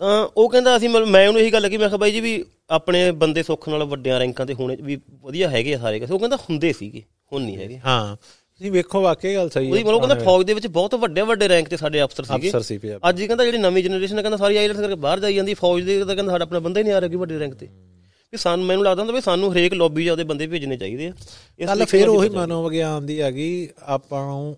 [0.00, 3.10] ਤਾਂ ਉਹ ਕਹਿੰਦਾ ਅਸੀਂ ਮੈਂ ਉਹਨੂੰ ਇਹੀ ਗੱਲ ਕਹੀ ਮੈਂ ਕਿਹਾ ਬਾਈ ਜੀ ਵੀ ਆਪਣੇ
[3.22, 7.02] ਬੰਦੇ ਸੁੱਖ ਨਾਲ ਵੱਡਿਆਂ ਰੈਂਕਾਂ ਤੇ ਹੋਣੇ ਵੀ ਵਧੀਆ ਹੈਗੇ ਸਾਰੇ। ਉਹ ਕਹਿੰਦਾ ਹੁੰਦੇ ਸੀਗੇ
[7.32, 8.16] ਹੁਣ ਨਹੀਂ ਹੈਗੇ। ਹਾਂ।
[8.60, 11.68] ਤੁਸੀਂ ਵੇਖੋ ਵਾਕਈ ਗੱਲ ਸਹੀ ਉਹਦੀ ਮਤਲਬ ਕਹਿੰਦਾ ਫੌਜ ਦੇ ਵਿੱਚ ਬਹੁਤ ਵੱਡੇ ਵੱਡੇ ਰੈਂਕ
[11.68, 14.80] ਤੇ ਸਾਡੇ ਅਫਸਰ ਸੀਗੇ। ਅਫਸਰ ਸੀ ਪੰਜਾਬ ਅੱਜ ਕਹਿੰਦਾ ਜਿਹੜੀ ਨਵੀਂ ਜਨਰੇਸ਼ਨ ਕਹਿੰਦਾ ਸਾਰੀ ਆਈਲੈਂਡਸ
[14.80, 17.10] ਕਰਕੇ ਬਾਹਰ ਜਾਈ ਜਾਂਦੀ ਫੌਜ ਦੇ ਤਾਂ ਕਹਿੰਦਾ ਸਾਡਾ ਆਪਣਾ ਬੰਦਾ ਹੀ ਨਹੀਂ ਆ ਰਿਹਾ
[17.10, 17.66] ਕਿ ਵੱਡੇ ਰੈਂਕ ਤੇ।
[18.32, 21.12] ਵੀ ਸਾਨੂੰ ਮੈਨੂੰ ਲੱਗਦਾ ਹੁੰਦਾ ਵੀ ਸਾਨੂੰ ਹਰੇਕ ਲੌਬੀ 'ਚ ਉਹਦੇ ਬੰਦੇ ਭੇਜਣੇ ਚਾਹੀਦੇ ਆ।
[21.58, 24.56] ਇਸ ਤਰੀਕੇ ਫੇਰ ਉਹੀ ਮਨੋਵਿਗਿਆਨ ਦੀ ਹੈਗੀ ਆਪਾਂ ਨੂੰ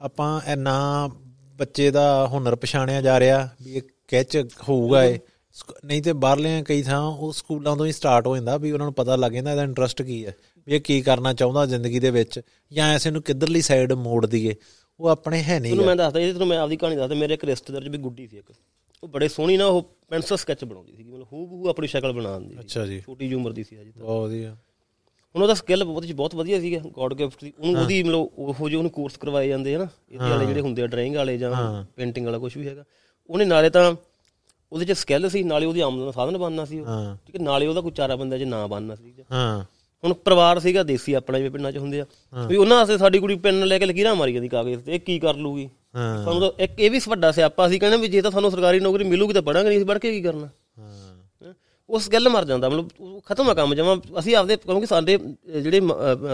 [0.00, 1.08] ਆਪਾਂ ਇੰਨਾ
[1.56, 4.36] ਬੱਚੇ ਦਾ ਹੁਨਰ ਪਛਾਣਿਆ ਜਾ ਰਿਹਾ ਵੀ ਇਹ ਕੈਚ
[4.68, 5.18] ਹੋਊਗਾ ਇਹ।
[5.84, 8.94] ਨਹੀਂ ਤੇ ਬਾਹਰਲੇ ਕਈ ਥਾਂ ਉਹ ਸਕੂਲਾਂ ਤੋਂ ਹੀ ਸਟਾਰਟ ਹੋ ਜਾਂਦਾ ਵੀ ਉਹਨਾਂ ਨੂੰ
[8.94, 10.34] ਪਤਾ ਲੱਗ ਜਾਂਦਾ ਇਹਦਾ ਇੰਟਰਸਟ ਕੀ ਹੈ।
[10.68, 12.40] ਵੀ ਇਹ ਕੀ ਕਰਨਾ ਚਾਹੁੰਦਾ ਜ਼ਿੰਦਗੀ ਦੇ ਵਿੱਚ
[12.72, 14.54] ਜਾਂ ਐਸੇ ਨੂੰ ਕਿੱਧਰਲੀ ਸਾਈਡ ਮੋੜ ਦਈਏ
[15.00, 17.44] ਉਹ ਆਪਣੇ ਹੈ ਨਹੀਂ ਤੁਹਾਨੂੰ ਮੈਂ ਦੱਸਦਾ ਇਹ ਤੁਹਾਨੂੰ ਮੈਂ ਆਪਦੀ ਕਹਾਣੀ ਦੱਸਦਾ ਮੇਰੇ ਇੱਕ
[17.44, 18.52] ਰਿਸ਼ਤੇਦਾਰ ਚ ਵੀ ਗੁੱਡੀ ਸੀ ਇੱਕ।
[19.02, 22.54] ਉਹ ਬੜੇ ਸੋਹਣੀ ਨਾ ਉਹ ਪੈਨਸਲ ਸਕੈਚ ਬਣਾਉਂਦੀ ਸੀ ਮਤਲਬ ਹੂ ਬਹੂ ਆਪਣੀ ਸ਼ਕਲ ਬਣਾਉਂਦੀ
[22.54, 24.56] ਸੀ ਅੱਛਾ ਜੀ। ਛੋਟੀ ਜਿਹੀ ਉਮਰ ਦੀ ਸੀ ਅਜੇ ਤਾਂ। ਬਹੁਤ ਵਧੀਆ।
[25.34, 28.76] ਹੁਣ ਉਹਦਾ ਸਕਿੱਲ ਬਹੁਤ ਬਹੁਤ ਵਧੀਆ ਸੀਗਾ ਗੋਡ ਗਿਫਟ ਸੀ। ਉਹਨੂੰ ਉਹਦੀ ਮਤਲਬ ਉਹ ਜਿਹੇ
[28.78, 31.52] ਉਹਨੂੰ ਕੋਰਸ ਕਰਵਾਏ ਜਾਂਦੇ ਹਨ ਇਹਦੇ ਵਾਲੇ ਜਿਹੜੇ ਹੁੰਦੇ ਆ ਡਰਾਇੰਗ ਵਾਲੇ ਜਾਂ
[31.96, 32.84] ਪੇਂਟਿੰਗ ਵਾਲਾ ਕੁਝ ਵੀ ਹੈਗਾ।
[33.30, 33.94] ਉਹਨੇ ਨਾਲੇ ਤਾਂ
[34.72, 36.78] ਉਹਦੇ ਚ ਸਕਿੱਲ ਸੀ ਨਾਲੇ ਉਹਦੀ ਆਮਦਨ ਦਾ ਸਾਧਨ ਬਣਨਾ ਸੀ
[37.26, 39.64] ਠੀਕ ਹੈ ਨਾਲੇ ਉਹਦਾ ਕੋਈ ਚਾਰਾ ਬੰਦਾ ਚ ਨਾ ਬਣਨਾ ਸੀ। ਹਾਂ।
[40.06, 42.06] ਹੁਣ ਪਰਿਵਾਰ ਸੀਗਾ ਦੇਸੀ ਆਪਣਾ ਜਿਵੇਂ ਪਿੰਡਾਂ 'ਚ ਹੁੰਦੇ ਆ।
[42.48, 45.18] ਵੀ ਉਹਨਾਂ ਵਾਸਤੇ ਸਾਡੀ ਕੁੜੀ ਪੈਨ ਲੈ ਕੇ ਲਕੀਰਾਂ ਮਾਰੀ ਜਾਂਦੀ ਕਾਗਜ਼ ਤੇ ਇਹ ਕੀ
[45.18, 45.68] ਕਰ ਲੂਗੀ?
[46.24, 49.04] ਸਾਨੂੰ ਤਾਂ ਇੱਕ ਇਹ ਵੀ ਵੱਡਾ ਸਿਆਪਾ ਸੀ ਕਹਿੰਦੇ ਵੀ ਜੇ ਤਾਂ ਸਾਨੂੰ ਸਰਕਾਰੀ ਨੌਕਰੀ
[49.04, 50.48] ਮਿਲੂਗੀ ਤਾਂ ਪੜਾਂਗੇ ਨਹੀਂ ਪੜ ਕੇ ਕੀ ਕਰਨਾ।
[51.90, 55.80] ਉਸ ਗੱਲ ਮਰ ਜਾਂਦਾ ਮਤਲਬ ਉਹ ਖਤਮ ਆ ਕੰਮ ਜਮਾ। ਅਸੀਂ ਆਪਦੇ ਕਿਉਂਕਿ ਸਾਡੇ ਜਿਹੜੇ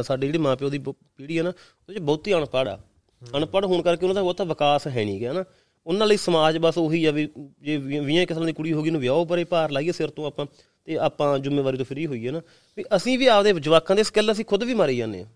[0.07, 2.79] ਸਾਡੇ ਜਿਹੜੀ ਮਾਪਿਓ ਦੀ ਪੀੜ੍ਹੀ ਹੈ ਨਾ ਉਹਦੇ 'ਚ ਬਹੁਤੀ ਅਨਪੜ੍ਹ ਆ।
[3.23, 5.45] ਅਨਪੜ੍ਹ ਹੋਣ ਕਰਕੇ ਉਹਨਾਂ ਦਾ ਬਹੁਤਾ ਵਿਕਾਸ ਹੈ ਨਹੀਂ ਗਿਆ ਨਾ।
[5.87, 7.29] ਉਹਨਾਂ ਲਈ ਸਮਾਜ ਬਸ ਉਹੀ ਆ ਵੀ
[7.61, 10.47] ਜੇ 20 ਕਿਸਮ ਦੀ ਕੁੜੀ ਹੋ ਗਈ ਨੂੰ ਵਿਆਹੋ ਪਰੇ ਭਾਰ ਲਾਈਏ ਸਿਰ ਤੋਂ ਆਪਾਂ
[10.89, 12.41] ਤੇ ਆਪਾਂ ਜ਼ਿੰਮੇਵਾਰੀ ਤੋਂ ਫ੍ਰੀ ਹੋਈਏ ਨਾ
[12.77, 15.27] ਵੀ ਅਸੀਂ ਵੀ ਆਪਦੇ ਜਵਾਕਾਂ ਦੇ ਸਕਿੱਲ ਅਸੀਂ ਖੁਦ ਵੀ ਮਾਰੀ ਜਾਂਦੇ ਆ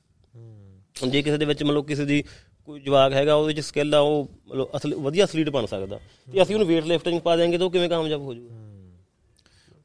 [1.09, 2.23] ਜੇ ਕਿਸੇ ਦੇ ਵਿੱਚ ਮਤਲਬ ਕਿਸੇ ਦੀ
[2.65, 6.43] ਕੋਈ ਜਵਾਕ ਹੈਗਾ ਉਹਦੇ ਵਿੱਚ ਸਕਿੱਲ ਆ ਉਹ ਮਤਲਬ ਅਸਲ ਵਧੀਆ ਐਥਲੀਟ ਬਣ ਸਕਦਾ। ਤੇ
[6.43, 8.55] ਅਸੀਂ ਉਹਨੂੰ weight lifting ਪਾ ਦਿਆਂਗੇ ਤਾਂ ਉਹ ਕਿਵੇਂ ਕਾਮਯਾਬ ਹੋ ਜਾਊਗਾ?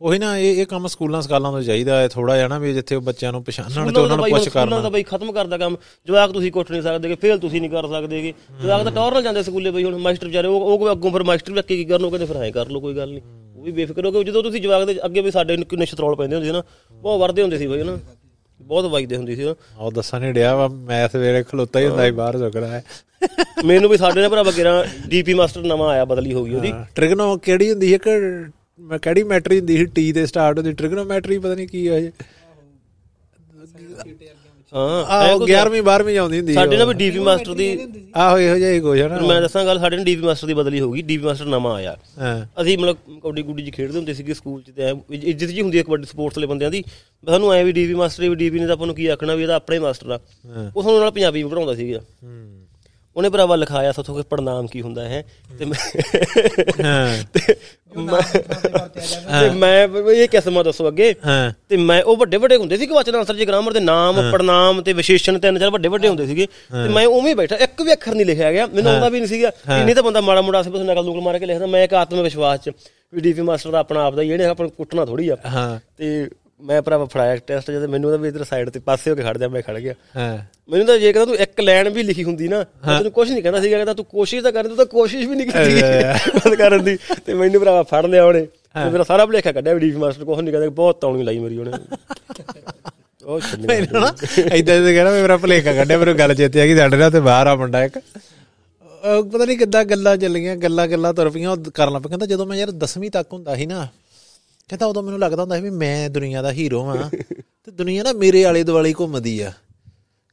[0.01, 2.95] ਉਹੀ ਨਾ ਇਹ ਇਹ ਕੰਮ ਸਕੂਲਾਂ ਸਕਾਲਾਂ ਤੋਂ ਚਾਹੀਦਾ ਹੈ ਥੋੜਾ ਜਿਹਾ ਨਾ ਵੀ ਜਿੱਥੇ
[2.95, 5.76] ਉਹ ਬੱਚਿਆਂ ਨੂੰ ਪਛਾਣਨ ਤੇ ਉਹਨਾਂ ਨੂੰ ਪੁੱਛ ਕਰਨਾ। ਦਾ ਬਾਈ ਖਤਮ ਕਰਦਾ ਕੰਮ।
[6.07, 9.43] ਜਵਾਕ ਤੁਸੀਂ ਕੁੱਟ ਨਹੀਂ ਸਕਦੇਗੇ ਫੇਲ ਤੁਸੀਂ ਨਹੀਂ ਕਰ ਸਕਦੇਗੇ। ਜਵਾਕ ਤਾਂ ਟੌਰ ਨਾਲ ਜਾਂਦੇ
[9.43, 12.26] ਸਕੂਲੇ ਬਈ ਹੁਣ ਮਾਸਟਰ ਵਿਚਾਰੇ ਉਹ ਉਹ ਅੱਗੋਂ ਫਿਰ ਮਾਸਟਰ ਵੀ ਕੀ ਕਰਨ ਉਹ ਕਹਿੰਦੇ
[12.26, 13.22] ਫਿਰ ਐਂ ਕਰ ਲਓ ਕੋਈ ਗੱਲ ਨਹੀਂ।
[13.62, 16.36] ਉਹ ਵੀ ਬੇਫਿਕਰ ਹੋ ਕੇ ਜਦੋਂ ਤੁਸੀਂ ਜਵਾਕ ਦੇ ਅੱਗੇ ਵੀ ਸਾਡੇ ਕਿੰਨੇ ਛਤਰੋਲ ਪੈਂਦੇ
[16.36, 16.62] ਹੁੰਦੇ ਸੀ ਨਾ
[16.93, 17.97] ਬਹੁਤ ਵਰਦੇ ਹੁੰਦੇ ਸੀ ਬਈ ਨਾ
[18.59, 22.12] ਬਹੁਤ ਵਾਈਦੇ ਹੁੰਦੀ ਸੀ ਉਹ ਦੱਸਾਂ ਨਹੀਂ ਡਿਆ ਵਾ ਮੈਥ ਵੇਲੇ ਖਲੋਤਾ ਹੀ ਹੁੰਦਾ ਸੀ
[22.12, 22.84] ਬਾਹਰ ਝੁਕਦਾ ਹੈ।
[23.66, 24.74] ਮੈਨੂੰ ਵੀ ਸਾਡੇ ਨੇ ਭਰਾ ਬਗੇਰਾ
[25.07, 28.07] ਡੀਪੀ ਮਾਸਟਰ ਨਵਾਂ ਆਇਆ ਬਦਲੀ ਹੋ ਗਈ ਉਹਦੀ। ਟ੍ਰਿਗਨੋ ਕਿਹੜੀ ਹੁੰਦੀ ਸੀ ਇੱਕ
[28.82, 31.99] ਮੈਂ ਕਿਹੜੀ ਮੈਟਰੀ ਹੁੰਦੀ ਸੀ ਟੀ ਤੇ ਸਟਾਰਟ ਹੁੰਦੀ ਟ੍ਰਿਗਨੋਮੈਟਰੀ ਪਤਾ ਨਹੀਂ ਕੀ ਹੈ
[34.76, 38.72] ਹਾਂ ਆਹ 11ਵੀਂ 12ਵੀਂ ਆਉਂਦੀ ਹੁੰਦੀ ਸਾਡੇ ਨਾਲ ਵੀ ਡੀਪੀ ਮਾਸਟਰ ਦੀ ਆਹੋ ਇਹੋ ਜਿਹਾ
[38.72, 41.01] ਹੀ ਕੁਝ ਹੈ ਨਾ। ਮੈਂ ਦੱਸਾਂ ਗੱਲ ਸਾਡੇ ਨਾਲ ਡੀਪੀ ਮਾਸਟਰ ਦੀ ਬਦਲੀ ਹੋ ਗਈ।
[41.01, 41.97] ਡੀਪੀ ਮਾਸਟਰ ਨਵਾਂ ਆਇਆ।
[42.61, 44.93] ਅਸੀਂ ਮਤਲਬ ਕਬੱਡੀ ਗੁੱਡੀ ਜੀ ਖੇਡਦੇ ਹੁੰਦੇ ਸੀਗੇ ਸਕੂਲ 'ਚ ਤੇ
[45.30, 46.84] ਇੱਜ਼ਤ ਜੀ ਹੁੰਦੀ ਹੈ ਕਬੱਡੀ ਸਪੋਰਟਸ ਵਾਲੇ ਬੰਦਿਆਂ ਦੀ।
[47.28, 49.55] ਸਾਨੂੰ ਐ ਵੀ ਡੀਪੀ ਮਾਸਟਰ ਵੀ ਡੀਪੀ ਨੇ ਤਾਂ ਆਪਾਂ ਨੂੰ ਕੀ ਆਖਣਾ ਵੀ ਇਹਦਾ
[49.55, 50.19] ਆਪਣਾ ਹੀ ਮਾਸਟਰ ਆ
[50.76, 52.57] ਉਹ ਸਾਨੂੰ ਨਾਲ ਪੰਜਾਬੀ ਵੀ ਪੜਾਉਂਦਾ ਸੀਗਾ। ਹੂੰ।
[53.15, 55.26] ਉਹਨੇ ਭਰਾਵਾ ਲਿਖਾਇਆ ਸਾਥੋਂ ਕਿ ਪੜਨਾਮ ਕੀ ਹੁੰਦਾ ਹੈ।
[55.59, 55.65] ਤੇ
[59.41, 62.93] ਤੇ ਮੈਂ ਇਹ ਕਿਸਮਾਂ ਦੱਸੋ ਅੱਗੇ। ਹਾਂ। ਤੇ ਮੈਂ ਉਹ ਵੱਡੇ ਵੱਡੇ ਹੁੰਦੇ ਸੀ ਕਿ
[62.93, 66.45] ਵਚਨ ਆਨਸਰ ਜੀ ਗ੍ਰਾਮਰ ਦੇ ਨਾਮ ਪੜਨਾਮ ਤੇ ਵਿਸ਼ੇਸ਼ਣ ਤਿੰਨ ਚਾਰ ਵੱਡੇ ਵੱਡੇ ਹੁੰਦੇ ਸੀਗੇ।
[66.83, 69.51] ਤੇ ਮੈਂ ਉਵੇਂ ਬੈਠਾ ਇੱਕ ਵੀ ਅੱਖਰ ਨਹੀਂ ਲਿਖਿਆ ਗਿਆ। ਮੈਨੂੰ ਆਉਂਦਾ ਵੀ ਨਹੀਂ ਸੀਗਾ।
[69.79, 72.59] ਇੰਨੀ ਤਾਂ ਬੰਦਾ ਮਾੜਾ ਮੋੜਾ ਸਿਰਫ ਨਕਲ ਨੁਕਲ ਮਾਰ ਕੇ ਲਿਖਦਾ ਮੈਂ ਇੱਕ ਆਤਮ ਵਿਸ਼ਵਾਸ
[72.59, 72.71] ਚ।
[73.13, 76.27] ਵੀ ਡੀਪੀ ਮਾਸਟਰ ਦਾ ਆਪਣਾ ਆਪ ਦਾ ਇਹਨੇ ਆਪਾਂ ਕੁੱਟਣਾ ਥੋੜੀ ਆ। ਹਾਂ। ਤੇ
[76.64, 79.38] ਮੈਂ ਭਰਾਵਾ ਫੜਾਇਆ ਟੈਸਟ ਜਦ ਮੈਨੂੰ ਉਹਦਾ ਵੀ ਇਧਰ ਸਾਈਡ ਤੇ ਪਾਸੇ ਹੋ ਕੇ ਖੜ
[79.38, 80.38] ਜਾ ਮੈਂ ਖੜ ਗਿਆ। ਹਾਂ।
[80.70, 83.62] ਮੈਨੂੰ ਤਾਂ ਜੇ ਕਹਿੰਦਾ ਤੂੰ ਇੱਕ ਲਾਈਨ ਵੀ ਲਿਖੀ ਹੁੰਦੀ ਨਾ ਤੈਨੂੰ ਕੁਝ ਨਹੀਂ ਕਹਿੰਦਾ
[83.62, 85.76] ਸੀਗਾ ਕਹਿੰਦਾ ਤੂੰ ਕੋਸ਼ਿਸ਼ ਤਾਂ ਕਰ ਤੂੰ ਤਾਂ ਕੋਸ਼ਿਸ਼ ਵੀ ਨਹੀਂ ਕੀਤੀ
[86.39, 89.80] ਬੰਦ ਕਰਨ ਦੀ। ਤੇ ਮੈਨੂੰ ਭਰਾਵਾ ਫੜ ਲਿਆ ਉਹਨੇ। ਤੇ ਮੇਰਾ ਸਾਰਾ ਭਲੇਖਾ ਕੱਢਿਆ ਵੀ
[89.80, 91.72] ਡੀਪੀ ਮਾਸਟਰ ਕੁਝ ਨਹੀਂ ਕਹਿੰਦਾ ਬਹੁਤ ਤੌਣੀ ਲਾਈ ਮੇਰੀ ਉਹਨੇ।
[93.26, 93.78] ਉਹ ਛੱਡਣੀ
[94.59, 97.47] ਇਦਾਂ ਦੇ ਕਹਿਣਾ ਮੇਰਾ ਭਲੇਖਾ ਕੱਢਿਆ ਮੈਨੂੰ ਗੱਲ ਚੇਤੇ ਆ ਗਈ ਸਾਡੇ ਨਾਲ ਤੇ ਬਾਹਰ
[97.47, 97.99] ਆ ਮੁੰਡਾ ਇੱਕ।
[99.32, 102.57] ਪਤਾ ਨਹੀਂ ਕਿੱਦਾਂ ਗੱਲਾਂ ਚੱਲੀਆਂ ਗੱਲਾਂ ਗੱਲਾਂ ਤੁਰ ਪਈਆਂ ਉਹ ਕਰਨ ਲੱਗ ਕਹਿੰਦਾ ਜਦੋਂ ਮੈਂ
[102.57, 103.88] ਯਾਰ 10ਵੀਂ ਤੱਕ ਹੁੰਦਾ ਸੀ ਨਾ
[104.72, 107.09] ਕਹਿੰਦਾ ਉਦੋਂ ਮੈਨੂੰ ਲੱਗਦਾ ਹੁੰਦਾ ਸੀ ਵੀ ਮੈਂ ਦੁਨੀਆ ਦਾ ਹੀਰੋ ਹਾਂ
[107.65, 109.51] ਤੇ ਦੁਨੀਆ ਨਾ ਮੇਰੇ ਆਲੇ ਦੁਆਲੇ ਘੁੰਮਦੀ ਆ।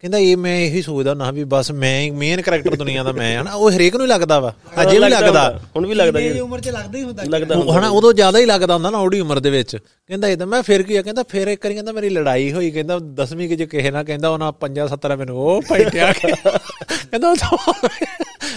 [0.03, 3.55] ਕਹਿੰਦਾ ਇਹ ਮੈਂ ਇਹੀ ਸੋਚਦਾ ਨਾ ਵੀ ਬਸ ਮੈਂ ਮੇਨ ਕੈਰੈਕਟਰ ਦੁਨੀਆ ਦਾ ਮੈਂ ਹਾਂ
[3.55, 5.43] ਉਹ ਹਰੇਕ ਨੂੰ ਹੀ ਲੱਗਦਾ ਵਾ ਅਜੇ ਵੀ ਲੱਗਦਾ
[5.77, 8.91] ਹੁਣ ਵੀ ਲੱਗਦਾ ਇਹ ਉਮਰ 'ਚ ਲੱਗਦਾ ਹੀ ਹੁੰਦਾ। ਹਨਾ ਉਦੋਂ ਜ਼ਿਆਦਾ ਹੀ ਲੱਗਦਾ ਹੁੰਦਾ
[8.91, 11.75] ਨਾ ਉਹਦੀ ਉਮਰ ਦੇ ਵਿੱਚ। ਕਹਿੰਦਾ ਇਦਾਂ ਮੈਂ ਫਿਰ ਕੀ ਆ ਕਹਿੰਦਾ ਫਿਰ ਇੱਕ ਵਾਰੀ
[11.75, 15.39] ਕਹਿੰਦਾ ਮੇਰੀ ਲੜਾਈ ਹੋਈ ਕਹਿੰਦਾ 10ਵੀਂ ਕਿ ਜੇ ਕਿਸੇ ਨਾਲ ਕਹਿੰਦਾ ਉਹਨਾਂ 50 70 ਮੈਨੂੰ
[15.39, 17.57] ਉਹ ਫਾਈਟਿਆ ਕਹਿੰਦਾ ਤਾਂ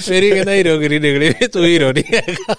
[0.09, 2.55] ਮੇਰੀ ਕਹਿੰਦਾ ਹੀਰੋਗਰੀ ਨਿਕਲੀ ਤੂੰ ਹੀਰੋ ਨਹੀਂ ਹੈਗਾ।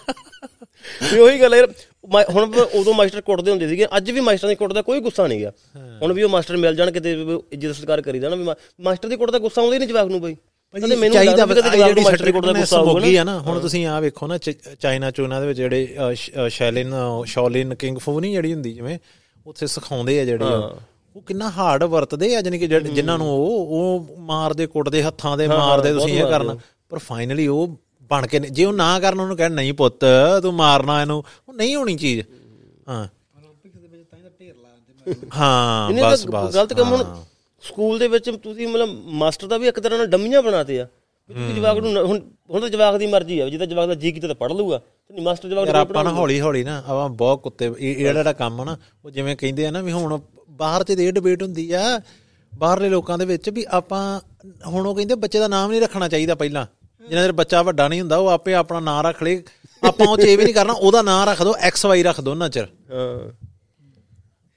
[1.12, 1.62] ਵੀ ਉਹੀ ਗੱਲ ਹੈ
[2.04, 5.38] ਹੁਣ ਉਦੋਂ ਮਾਸਟਰ ਕੁੱਟਦੇ ਹੁੰਦੇ ਸੀਗੇ ਅੱਜ ਵੀ ਮਾਸਟਰ ਦੀ ਕੁੱਟ ਦਾ ਕੋਈ ਗੁੱਸਾ ਨਹੀਂ
[5.38, 5.52] ਗਿਆ
[6.02, 7.12] ਹੁਣ ਵੀ ਉਹ ਮਾਸਟਰ ਮਿਲ ਜਾਣ ਕਿਤੇ
[7.52, 8.44] ਇੱਜ਼ਤ ਸਤਿਕਾਰ ਕਰੀਦਾ ਨਾ ਵੀ
[8.80, 10.34] ਮਾਸਟਰ ਦੀ ਕੁੱਟ ਦਾ ਗੁੱਸਾ ਆਉਂਦਾ ਹੀ ਨਹੀਂ ਜਵਾਕ ਨੂੰ ਬਈ।
[10.74, 11.54] ਕਹਿੰਦੇ ਮੈਨੂੰ ਚਾਹੀਦਾ ਵੀ
[11.94, 14.74] ਨੂੰ ਮਾਸਟਰ ਦੀ ਕੁੱਟ ਦਾ ਗੁੱਸਾ ਆਊਗਾ ਆ ਨਾ ਹੁਣ ਤੁਸੀਂ ਆ ਵੇਖੋ ਨਾ ਚ-
[14.80, 15.88] ਚਾਈਨਾ ਚੂਨਾ ਦੇ ਵਿੱਚ ਜਿਹੜੇ
[16.50, 16.94] ਸ਼ੈਲਿਨ
[17.26, 18.98] ਸ਼ੌਲਿਨ ਕਿੰਗ ਫੂ ਨਹੀਂ ਜਿਹੜੀ ਹੁੰਦੀ ਜਿਵੇਂ
[19.46, 23.66] ਉੱਥੇ ਸਿਖਾਉਂਦੇ ਆ ਜਿਹੜੇ ਉਹ। ਕਿੰਨਾ ਹਾਰਡ ਵਰਤਦੇ ਆ ਜਾਨੀ ਕਿ ਜਿਹੜੇ- ਜਿਨ੍ਹਾਂ ਨੂੰ ਉਹ
[23.70, 26.56] ਉਹ ਮਾਰਦੇ ਕੁੱਟਦੇ ਹੱਥਾਂ ਦੇ ਮਾਰਦੇ ਤੁਸੀਂ ਇਹ ਕਰਨਾ।
[26.88, 27.76] ਪਰ ਫਾਈਨਲੀ ਉਹ
[28.10, 30.04] ਬਣ ਕੇ ਜੇ ਉਹ ਨਾ ਕਰਨ ਉਹਨੂੰ ਕਹਿਣ ਨਹੀਂ ਪੁੱਤ
[30.42, 32.20] ਤੂੰ ਮਾਰਨਾ ਇਹਨੂੰ। ਉਹ ਨਹੀਂ ਹੋਣੀ ਚੀਜ਼।
[32.88, 33.02] ਹਾਂ।
[33.38, 34.68] ਓਲੰਪਿਕਸ ਦੇ ਵਿੱਚ ਤਾਂ ਇਹਦਾ ਢੇਰ ਲਾ
[35.04, 37.04] ਦਿੰਦੇ ਹਾਂ ਬਸ ਬਸ। ਗਲਤ ਕੰਮ ਹੁਣ
[37.62, 40.84] ਸਕੂਲ ਦੇ ਵਿੱਚ ਤੁਸੀਂ ਮਤਲਬ ਮਾਸਟਰ ਦਾ ਵੀ ਇੱਕ ਤਰ੍ਹਾਂ ਨਾਲ ਡੰਮੀਆਂ ਬਣਾਤੇ ਆ।
[41.30, 44.26] ਤੁਸੀਂ ਜਵਾਕ ਨੂੰ ਹੁਣ ਹੁਣ ਤਾਂ ਜਵਾਕ ਦੀ ਮਰਜ਼ੀ ਆ ਜਿਹਦਾ ਜਵਾਕ ਦਾ ਜੀ ਕੀਤਾ
[44.26, 47.40] ਤਾਂ ਪੜ ਲੂਗਾ ਤੇ ਨਹੀਂ ਮਾਸਟਰ ਜਵਾਕ ਨੂੰ ਆਪਾਂ ਨਾ ਹੌਲੀ ਹੌਲੀ ਨਾ ਆਪਾਂ ਬਹੁਤ
[47.42, 50.18] ਕੁੱਤੇ ਇਹ ਜਿਹੜਾ ਕੰਮ ਆ ਨਾ ਉਹ ਜਿਵੇਂ ਕਹਿੰਦੇ ਆ ਨਾ ਵੀ ਹੁਣ
[50.50, 52.00] ਬਾਹਰ ਤੇ ਇਹ ਡਿਬੇਟ ਹੁੰਦੀ ਆ
[52.52, 54.20] ਬਾਹਰਲੇ ਲੋਕਾਂ ਦੇ ਵਿੱਚ ਵੀ ਆਪਾਂ
[54.66, 56.66] ਹੁਣ ਉਹ ਕਹਿੰਦੇ ਬੱਚੇ ਦਾ ਨਾਮ ਨਹੀਂ ਰੱਖਣਾ ਚਾਹੀਦਾ ਪਹਿਲਾਂ।
[57.08, 59.42] ਜਿੰਨਾ ਚਿਰ ਬੱਚਾ ਵੱਡਾ ਨਹੀਂ ਹੁੰਦਾ ਉਹ ਆਪੇ ਆਪਣਾ ਨਾਂ ਰੱਖ ਲੇ।
[59.82, 62.30] ਆਪਾਂ ਉਹ ਚ ਇਹ ਵੀ ਨਹੀਂ ਕਰਨਾ ਉਹਦਾ ਨਾਂ ਰੱਖ ਦੋ ਐਕਸ ਵਾਈ ਰੱਖ ਦੋ
[62.30, 62.66] ਉਹਨਾਂ ਚਿਰ।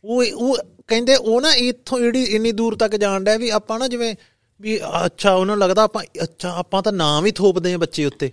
[0.04, 3.88] ਉਹ ਉਹ ਕਹਿੰਦੇ ਉਹ ਨਾ ਇੱਥੋਂ ਜਿਹੜੀ ਇੰਨੀ ਦੂਰ ਤੱਕ ਜਾਣ ਡਿਆ ਵੀ ਆਪਾਂ ਨਾ
[3.88, 4.16] ਜਿਵੇਂ
[4.60, 8.32] ਵੀ ਅੱਛਾ ਉਹਨਾਂ ਨੂੰ ਲੱਗਦਾ ਆਪਾਂ ਅੱਛਾ ਆਪਾਂ ਤਾਂ ਨਾਮ ਹੀ ਥੋਪਦੇ ਆ ਬੱਚੇ ਉੱਤੇ।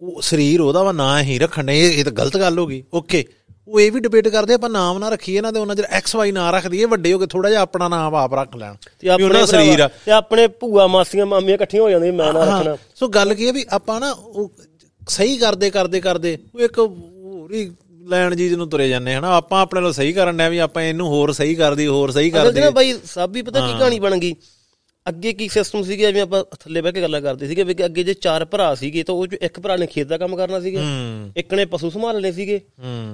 [0.00, 3.24] ਉਹ ਸਰੀਰ ਉਹਦਾ ਵਾ ਨਾਂ ਹੀ ਰੱਖਣ ਇਹ ਤਾਂ ਗਲਤ ਗੱਲ ਹੋ ਗਈ। ਓਕੇ
[3.70, 6.32] ਉਹ ਇਹ ਵੀ ਡਿਬੇਟ ਕਰਦੇ ਆਪਾਂ ਨਾਮ ਨਾ ਰੱਖੀਏ ਇਹਨਾਂ ਦੇ ਉਹਨਾਂ ਜਿਹੜਾ ਐਕਸ ਵਾਈ
[6.32, 9.38] ਨਾਂ ਰੱਖ ਦਈਏ ਵੱਡੇ ਹੋ ਕੇ ਥੋੜਾ ਜਿਹਾ ਆਪਣਾ ਨਾਮ ਆਪ ਰੱਖ ਲੈਣ। ਤੇ ਆਪਣੇ
[9.38, 13.08] ਦਾ ਸਰੀਰ ਆ। ਤੇ ਆਪਣੇ ਭੂਆ ਮਾਸੀਆਂ ਮਾਮੀਆਂ ਇਕੱਠੀਆਂ ਹੋ ਜਾਂਦੀਆਂ ਮੈਂ ਨਾ ਰੱਖਣਾ। ਸੋ
[13.08, 14.52] ਗੱਲ ਕੀ ਹੈ ਵੀ ਆਪਾਂ ਨਾ ਉਹ
[15.08, 17.50] ਸਹੀ ਕਰਦੇ ਕਰਦੇ ਕਰਦੇ ਉਹ ਇੱਕ ਹੋਰ
[18.08, 19.36] ਲੈਣ ਜੀ ਨੂੰ ਤੁਰੇ ਜਾਂਦੇ ਹਨਾ?
[19.36, 22.40] ਆਪਾਂ ਆਪਣੇ ਨੂੰ ਸਹੀ ਕਰਨ ਡਿਆ ਵੀ ਆਪਾਂ ਇਹਨੂੰ ਹੋਰ ਸਹੀ ਕਰਦੀ ਹੋਰ ਸਹੀ ਅਸਲ
[22.40, 24.34] 'ਚ ਕਰਦੀ। ਨਾ ਬਾਈ ਸਭ ਵੀ ਪਤਾ ਕੀ ਕਹਾਣੀ ਬਣ ਗਈ?
[25.06, 28.14] ਅੱਗੇ ਕੀ ਸਿਸਟਮ ਸੀਗਾ ਜਿਵੇਂ ਆਪਾਂ ਥੱਲੇ ਬਹਿ ਕੇ ਗੱਲਾਂ ਕਰਦੇ ਸੀਗੇ ਵੀ ਅੱਗੇ ਜੇ
[28.14, 30.80] ਚਾਰ ਭਰਾ ਸੀਗੇ ਤਾਂ ਉਹ 'ਚੋਂ ਇੱਕ ਭਰਾ ਨੇ ਖੇਤ ਦਾ ਕੰਮ ਕਰਨਾ ਸੀਗਾ
[31.36, 32.60] ਇੱਕ ਨੇ ਪਸ਼ੂ ਸੰਭਾਲਣੇ ਸੀਗੇ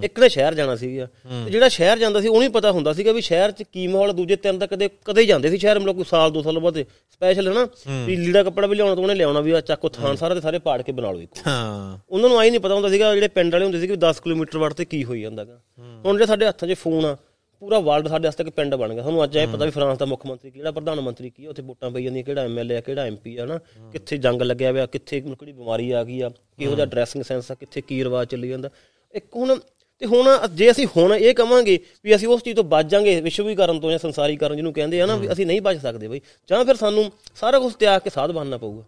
[0.03, 1.07] ਇੱਕ ਨੇ ਸ਼ਹਿਰ ਜਾਣਾ ਸੀਗਾ।
[1.45, 4.37] ਤੇ ਜਿਹੜਾ ਸ਼ਹਿਰ ਜਾਂਦਾ ਸੀ ਉਹਨੂੰ ਪਤਾ ਹੁੰਦਾ ਸੀਗਾ ਵੀ ਸ਼ਹਿਰ 'ਚ ਕੀ ਮਾਹੌਲ ਦੂਜੇ
[4.37, 6.78] ਤਿੰਨ ਤਾਂ ਕਦੇ ਕਦੇ ਜਾਂਦੇ ਸੀ ਸ਼ਹਿਰ ਮਤਲਬ ਕੋਈ ਸਾਲ ਦੋ ਸਾਲ ਬਾਅਦ
[7.11, 7.66] ਸਪੈਸ਼ਲ ਹਨਾ?
[8.07, 10.59] ਵੀ ਲੀੜਾ ਕੱਪੜਾ ਵੀ ਲਿਆਉਣਾ ਤਾਂ ਉਹਨੇ ਲਿਆਉਣਾ ਵੀ ਆ ਚੱਕੋ ਥਾਨ ਸਾਰਾ ਤੇ ਸਾਰੇ
[10.59, 13.53] ਪਾੜ ਕੇ ਬਣਾ ਲਓ ਇੱਕ। ਹਾਂ। ਉਹਨਾਂ ਨੂੰ ਆਈ ਨਹੀਂ ਪਤਾ ਹੁੰਦਾ ਸੀਗਾ ਜਿਹੜੇ ਪਿੰਡ
[13.53, 15.61] ਵਾਲੇ ਹੁੰਦੇ ਸੀ ਕਿ 10 ਕਿਲੋਮੀਟਰ ਵੜ ਤੇ ਕੀ ਹੋਈ ਜਾਂਦਾਗਾ।
[16.05, 17.16] ਹੁਣ ਜਿਹੜੇ ਸਾਡੇ ਹੱਥਾਂ 'ਚ ਫੋਨ ਆ
[17.62, 20.07] ਪੂਰਾ ਵਰਲਡ ਸਾਡੇ ਵਾਸਤੇ ਇੱਕ ਪਿੰਡ ਬਣ ਗਿਆ। ਸਾਨੂੰ ਅੱਜ ਇਹ ਪਤਾ ਵੀ ਫਰਾਂਸ ਦਾ
[20.07, 23.02] ਮੁੱਖ ਮੰਤਰੀ ਕਿਹੜਾ ਪ੍ਰਧਾਨ ਮੰਤਰੀ ਕੀ ਆ ਉੱਥੇ ਵੋਟਾਂ ਪਈ ਜਾਂਦੀਆਂ ਕਿਹੜਾ ਐਮਐਲਏ ਆ ਕਿਹੜਾ
[23.02, 23.59] ਐਮਪੀ ਆ ਹਨਾ?
[23.92, 26.28] ਕਿੱਥੇ ਜੰਗ ਲੱਗਿਆ ਹੋਇਆ ਕਿੱਥੇ ਕਿਹੜੀ ਬਿਮਾਰੀ ਆ ਗਈ ਆ
[26.59, 28.70] ਕਿਹੋ ਜਿਹਾ ਡਰੈਸਿੰਗ ਸੈਂਸ ਆ ਕਿੱਥੇ ਕੀ ਰਿਵਾਜ ਚੱਲੀ ਜਾਂਦਾ।
[29.14, 29.59] ਇੱਕ ਹੁਣ
[30.02, 33.80] ਤੇ ਹੁਣ ਜੇ ਅਸੀਂ ਹੁਣ ਇਹ ਕਵਾਂਗੇ ਵੀ ਅਸੀਂ ਉਸ ਚੀਜ਼ ਤੋਂ ਬਚ ਜਾਾਂਗੇ ਵਿਸ਼ਵੀਕਰਨ
[33.80, 36.76] ਤੋਂ ਜਾਂ ਸੰਸਾਰੀਕਰਨ ਜਿਹਨੂੰ ਕਹਿੰਦੇ ਆ ਨਾ ਵੀ ਅਸੀਂ ਨਹੀਂ ਬਚ ਸਕਦੇ ਬਈ ਜਾਂ ਫਿਰ
[36.76, 38.82] ਸਾਨੂੰ ਸਾਰਾ ਕੁਝ ਤਿਆਗ ਕੇ ਸਾਧ ਬਣਨਾ ਪਊਗਾ।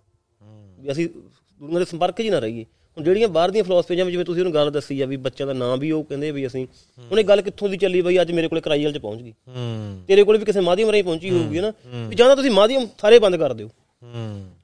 [0.80, 1.08] ਵੀ ਅਸੀਂ
[1.60, 2.64] ਦੁਨੀਆ ਦੇ ਸੰਪਰਕ 'ਚ ਹੀ ਨਾ ਰਹੀਏ।
[3.00, 5.90] ਜਿਹੜੀਆਂ ਬਾਹਰ ਦੀਆਂ ਫਿਲਾਸਫੀਆਂ ਜਿਵੇਂ ਤੁਸੀਂ ਉਹਨੂੰ ਗੱਲ ਦੱਸੀ ਆ ਵੀ ਬੱਚਿਆਂ ਦਾ ਨਾਂ ਵੀ
[5.90, 6.66] ਉਹ ਕਹਿੰਦੇ ਵੀ ਅਸੀਂ
[7.18, 9.32] ਇਹ ਗੱਲ ਕਿੱਥੋਂ ਦੀ ਚੱਲੀ ਬਈ ਅੱਜ ਮੇਰੇ ਕੋਲੇ ਕਰਾਈਲ 'ਚ ਪਹੁੰਚ ਗਈ।
[10.08, 11.72] ਤੇਰੇ ਕੋਲ ਵੀ ਕਿਸੇ ਮਾਧਿਅਮ ਰਾਹੀਂ ਪਹੁੰਚੀ ਹੋਊਗੀ ਨਾ?
[12.08, 13.68] ਵੀ ਜਾਂ ਤਾਂ ਤੁਸੀਂ ਮਾਧਿਅਮ ਸਾਰੇ ਬੰਦ ਕਰ ਦਿਓ।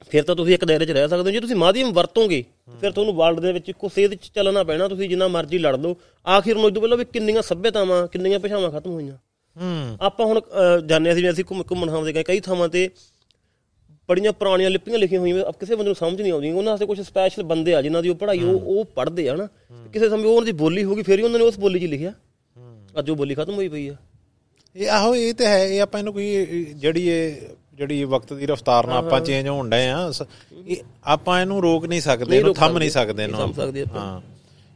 [0.09, 2.43] ਫਿਰ ਤਾਂ ਤੁਸੀਂ ਇੱਕ ਦਾਇਰੇ 'ਚ ਰਹਿ ਸਕਦੇ ਹੋ। ਜੇ ਤੁਸੀਂ ਮਾਧਿਅਮ ਵਰਤੋਗੇ
[2.81, 5.95] ਫਿਰ ਤੁਹਾਨੂੰ ਵਰਲਡ ਦੇ ਵਿੱਚ ਇੱਕੋ ਸੇਧ 'ਚ ਚੱਲਣਾ ਪੈਣਾ ਤੁਸੀਂ ਜਿੰਨਾ ਮਰਜ਼ੀ ਲੜ ਲਓ।
[6.25, 9.17] ਆਖਿਰ ਨੂੰ ਤੋਂ ਪਹਿਲਾਂ ਵੀ ਕਿੰਨੀਆਂ ਸੱਭਿਅਤਾਵਾਂ ਕਿੰਨੀਆਂ ਭਾਸ਼ਾਵਾਂ ਖਤਮ ਹੋਈਆਂ।
[10.01, 10.39] ਆਪਾਂ ਹੁਣ
[10.85, 12.89] ਜਾਣਿਆ ਸੀ ਵੀ ਅਸੀਂ ਘੁੰਮ ਘੁੰਮਣ ਖਾਂਦੇ ਗਏ ਕਈ ਥਾਵਾਂ ਤੇ
[14.09, 17.43] ਬੜੀਆਂ ਪੁਰਾਣੀਆਂ ਲਿਪੀਆਂ ਲਿਖੀਆਂ ਹੋਈਆਂ ਕਿਸੇ ਬੰਦੇ ਨੂੰ ਸਮਝ ਨਹੀਂ ਆਉਂਦੀਆਂ ਉਹਨਾਂ ਵਾਸਤੇ ਕੁਝ ਸਪੈਸ਼ਲ
[17.43, 19.47] ਬੰਦੇ ਆ ਜਿਨ੍ਹਾਂ ਦੀ ਉਹ ਪੜ੍ਹਾਈ ਉਹ ਉਹ ਪੜ੍ਹਦੇ ਆ ਨਾ।
[19.93, 22.11] ਕਿਸੇ ਸਮੇਂ ਉਹਨਾਂ ਦੀ ਬੋਲੀ ਹੋਗੀ ਫਿਰ ਹੀ ਉਹਨਾਂ ਨੇ ਉਸ ਬੋਲੀ 'ਚ ਲਿਖਿਆ।
[22.99, 23.95] ਅੱਜ ਉਹ ਬੋਲੀ ਖਤਮ ਹੋਈ ਪਈ ਆ।
[24.75, 27.35] ਇਹ ਆਹੋ ਇਹ ਤੇ ਹੈ ਇਹ ਆਪਾਂ ਇਹਨੂੰ ਕੋਈ ਜਿਹੜੀ ਇਹ
[27.73, 30.11] ਜਿਹੜੀ ਵਕਤ ਦੀ ਰਫ਼ਤਾਰ ਨਾਲ ਆਪਾਂ ਚੇਂਜ ਹੋਣ ਡਏ ਆ
[30.67, 30.75] ਇਹ
[31.05, 34.21] ਆਪਾਂ ਇਹਨੂੰ ਰੋਕ ਨਹੀਂ ਸਕਦੇ ਇਹਨੂੰ ਥੰਮ ਨਹੀਂ ਸਕਦੇ ਇਹਨੂੰ ਥੰਮ ਸਕਦੇ ਆਪਾਂ। ਹਾਂ।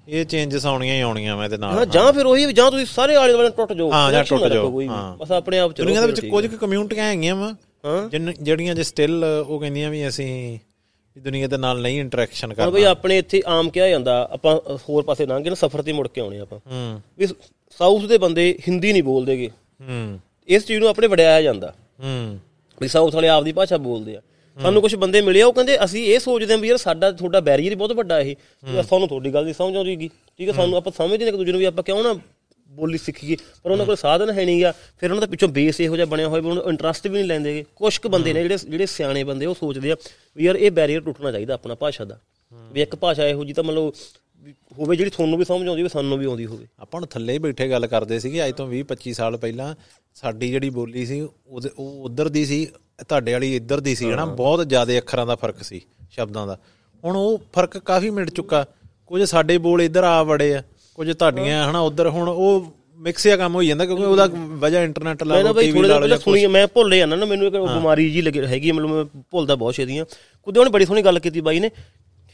[0.08, 3.16] ਇਹ ਚੇਂਜਸ ਆਉਣੀਆਂ ਹੀ ਆਉਣੀਆਂ ਮੈਂ ਤੇ ਹਾਂ ਨਾਲ ਜਾਂ ਫਿਰ ਉਹੀ ਜਾਂ ਤੁਸੀਂ ਸਾਰੇ
[3.16, 6.08] ਆਲੇ ਦੁਆਲੇ ਟੁੱਟ ਜਾਓ ਹਾਂ, ਜਾਂ ਟੁੱਟ ਜਾਓ। ਹਾਂ। ਬਸ ਆਪਣੇ ਆਪ ਚਲੋ ਦੁਨੀਆ ਦੇ
[6.08, 7.54] ਵਿੱਚ ਕੁਝ ਕੁ ਕਮਿਊਨਿਟੀਆਂ ਹੈਗੀਆਂ ਵਾ ਹਾਂ
[8.42, 10.60] ਜਿਹੜੀਆਂ ਜੇ ਸਟਿਲ ਉਹ ਕਹਿੰਦੀਆਂ ਵੀ ਅਸੀਂ
[11.18, 14.60] ਦੁਨੀਆ ਦੇ ਨਾਲ ਨਹੀਂ ਇੰਟਰੈਕਸ਼ਨ ਕਰਨਾ ਬਈ ਆਪਣੇ ਇੱਥੇ ਆਮ ਕਿਹਾ ਜਾਂਦਾ ਆਪਾਂ
[14.90, 17.28] ਹੋਰ ਪਾਸੇ ਲੰਘ ਗਏ ਨਾ ਸਫ਼ਰ ਤੇ ਮੁੜ ਕੇ ਆਉਣੇ ਆਪਾਂ। ਹੂੰ। ਵੀ
[17.78, 19.50] ਸਾਊਥ ਦੇ ਬੰਦੇ ਹਿੰਦੀ ਨਹੀਂ ਬੋਲਦੇਗੇ
[19.82, 21.74] ਹੂੰ। ਇਸ ਚੀਜ਼ ਨੂੰ ਆਪਣੇ ਵਡਿਆਇਆ ਜਾਂਦਾ।
[22.04, 22.40] ਹੂੰ।
[22.82, 24.22] ਵੀ ਸਾਊਥ ਵਾਲੇ ਆਪਦੀ ਭਾਸ਼ਾ ਬੋਲਦੇ ਆ।
[24.62, 27.40] ਸਾਨੂੰ ਕੁਝ ਬੰਦੇ ਮਿਲੇ ਆ ਉਹ ਕਹਿੰਦੇ ਅਸੀਂ ਇਹ ਸੋਚਦੇ ਹਾਂ ਵੀ ਯਾਰ ਸਾਡਾ ਤੁਹਾਡਾ
[27.40, 28.36] ਬੈਰੀਅਰ ਬਹੁਤ ਵੱਡਾ ਇਹ।
[28.90, 31.60] ਸਾਨੂੰ ਤੁਹਾਡੀ ਗੱਲ ਨਹੀਂ ਸਮਝ ਆਉਂਦੀਗੀ ਠੀਕ ਹੈ ਸਾਨੂੰ ਆਪਾਂ ਸਮਝਦੇ ਨੇ ਇੱਕ ਦੂਜੇ ਨੂੰ
[31.60, 32.20] ਵੀ ਆਪਾਂ ਕਿਉਂ ਨਾ
[32.70, 36.06] ਬੋਲੀ ਸਿੱਖੀਏ ਪਰ ਉਹਨਾਂ ਕੋਲ ਸਾਧਨ ਹੈ ਨਹੀਂਗਾ। ਫਿਰ ਉਹਨਾਂ ਦਾ ਪਿੱਛੋਂ ਬੇਸ ਇਹੋ ਜਿਹਾ
[36.06, 39.24] ਬਣਿਆ ਹੋਇਆ ਵੀ ਉਹਨਾਂ ਇੰਟਰਸਟ ਵੀ ਨਹੀਂ ਲੈਂਦੇਗੇ ਕੁਝ ਕੁ ਬੰਦੇ ਨੇ ਜਿਹੜੇ ਜਿਹੜੇ ਸਿਆਣੇ
[39.24, 39.96] ਬੰਦੇ ਉਹ ਸੋਚਦੇ ਆ
[40.38, 42.20] ਵੀ ਯਾਰ ਇਹ ਬੈਰੀਅਰ ਟੁੱਟਣਾ ਚਾਹੀਦਾ ਆਪਣਾ ਭਾਸ਼ਾ ਦਾ।
[42.74, 43.94] ਵੀ ਇੱਕ ਭਾਸ਼ਾ ਇਹੋ ਜੀ ਤਾਂ ਮਤਲਬ
[44.80, 47.38] ਹੋਵੇ ਜਿਹੜੀ ਤੁਹਾਨੂੰ ਵੀ ਸਮਝ ਆਉਂਦੀ ਹੋਵੇ ਸਾਨੂੰ ਵੀ ਆਉਂਦੀ ਹੋਵੇ। ਆਪਾਂ ਹੁਣ ਥੱਲੇ ਹੀ
[47.38, 49.74] ਬੈਠੇ ਗੱਲ ਕਰਦੇ ਸੀਗੇ ਅੱਜ ਤੋਂ 20 25 ਸਾਲ ਪਹਿਲਾਂ
[50.16, 52.66] ਸਾਡੀ ਜਿਹੜੀ ਬੋਲੀ ਸੀ ਉਹ ਉਧਰ ਦੀ ਸੀ
[53.08, 54.26] ਤੁਹਾਡੇ ਵਾਲੀ ਇੱਧਰ ਦੀ ਸੀ ਹਨਾ?
[54.26, 56.58] ਬਹੁਤ ਜ਼ਿਆਦਾ ਅੱਖਰਾਂ ਦਾ ਫ਼ਰਕ ਸੀ ਸ਼ਬਦਾਂ ਦਾ।
[57.04, 58.66] ਹੁਣ ਉਹ ਫ਼ਰਕ ਕਾਫੀ ਮਿਟ ਚੁੱਕਾ।
[59.08, 60.64] ਕੁਝ ਸਾਡੇ ਬੋਲ ਇੱਧਰ ਆ ਵੜੇ ਆ।
[61.00, 62.66] ਕੁਝ ਤੁਹਾਡੀਆਂ ਹਨਾ ਉਧਰ ਹੁਣ ਉਹ
[63.00, 64.26] ਮਿਕਸ ਜਿਹਾ ਕੰਮ ਹੋਈ ਜਾਂਦਾ ਕਿਉਂਕਿ ਉਹਦਾ
[64.60, 67.56] ਵਜ੍ਹਾ ਇੰਟਰਨੈਟ ਲਾ ਲਓ ਟੀਵੀ ਲਾ ਲਓ ਜਾਂ ਸੁਣੀ ਮੈਂ ਭੁੱਲ ਜਾਂਦਾ ਨਾ ਮੈਨੂੰ ਇੱਕ
[67.56, 70.06] ਬਿਮਾਰੀ ਜੀ ਲੱਗੀ ਹੈਗੀ ਹੈ, ਮਤਲਬ ਮੈਂ ਭੁੱਲਦਾ ਬਹੁਤ ਛੇਤੀ ਆ
[70.48, 71.70] ਕੁਦੇ ਉਹਨੇ ਬੜੀ ਸੋਹਣੀ ਗੱਲ ਕੀਤੀ ਬਾਈ ਨੇ।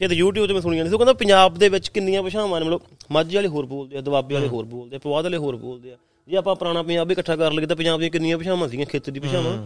[0.00, 2.66] ਫਿਰ YouTube ਤੇ ਮੈਂ ਸੁਣੀ ਜਾਂਦੀ ਸੀ ਉਹ ਕਹਿੰਦਾ ਪੰਜਾਬ ਦੇ ਵਿੱਚ ਕਿੰਨੀਆਂ ਭਾਸ਼ਾਵਾਂ ਨੇ
[2.66, 2.80] ਮਤਲਬ
[3.12, 5.96] ਮਾਝੇ ਵਾਲੇ ਹੋਰ ਬੋਲਦੇ ਆ ਦੁਆਬੇ ਵਾਲੇ ਹੋਰ ਬੋਲਦੇ ਆ ਪਵਾਦ ਵਾਲੇ ਹੋਰ ਬੋਲਦੇ ਆ।
[6.28, 9.20] ਜੇ ਆਪਾਂ ਪੁਰਾਣਾ ਪੰਜਾਬ ਵੀ ਇਕੱਠਾ ਕਰ ਲਈਏ ਤਾਂ ਪੰਜਾਬ ਦੀਆਂ ਕਿੰਨੀਆਂ ਭਾਸ਼ਾਵਾਂ ਸੀਗੀਆਂ ਖੇਤਰ
[9.20, 9.56] ਭਾਸ਼ਾਵਾਂ।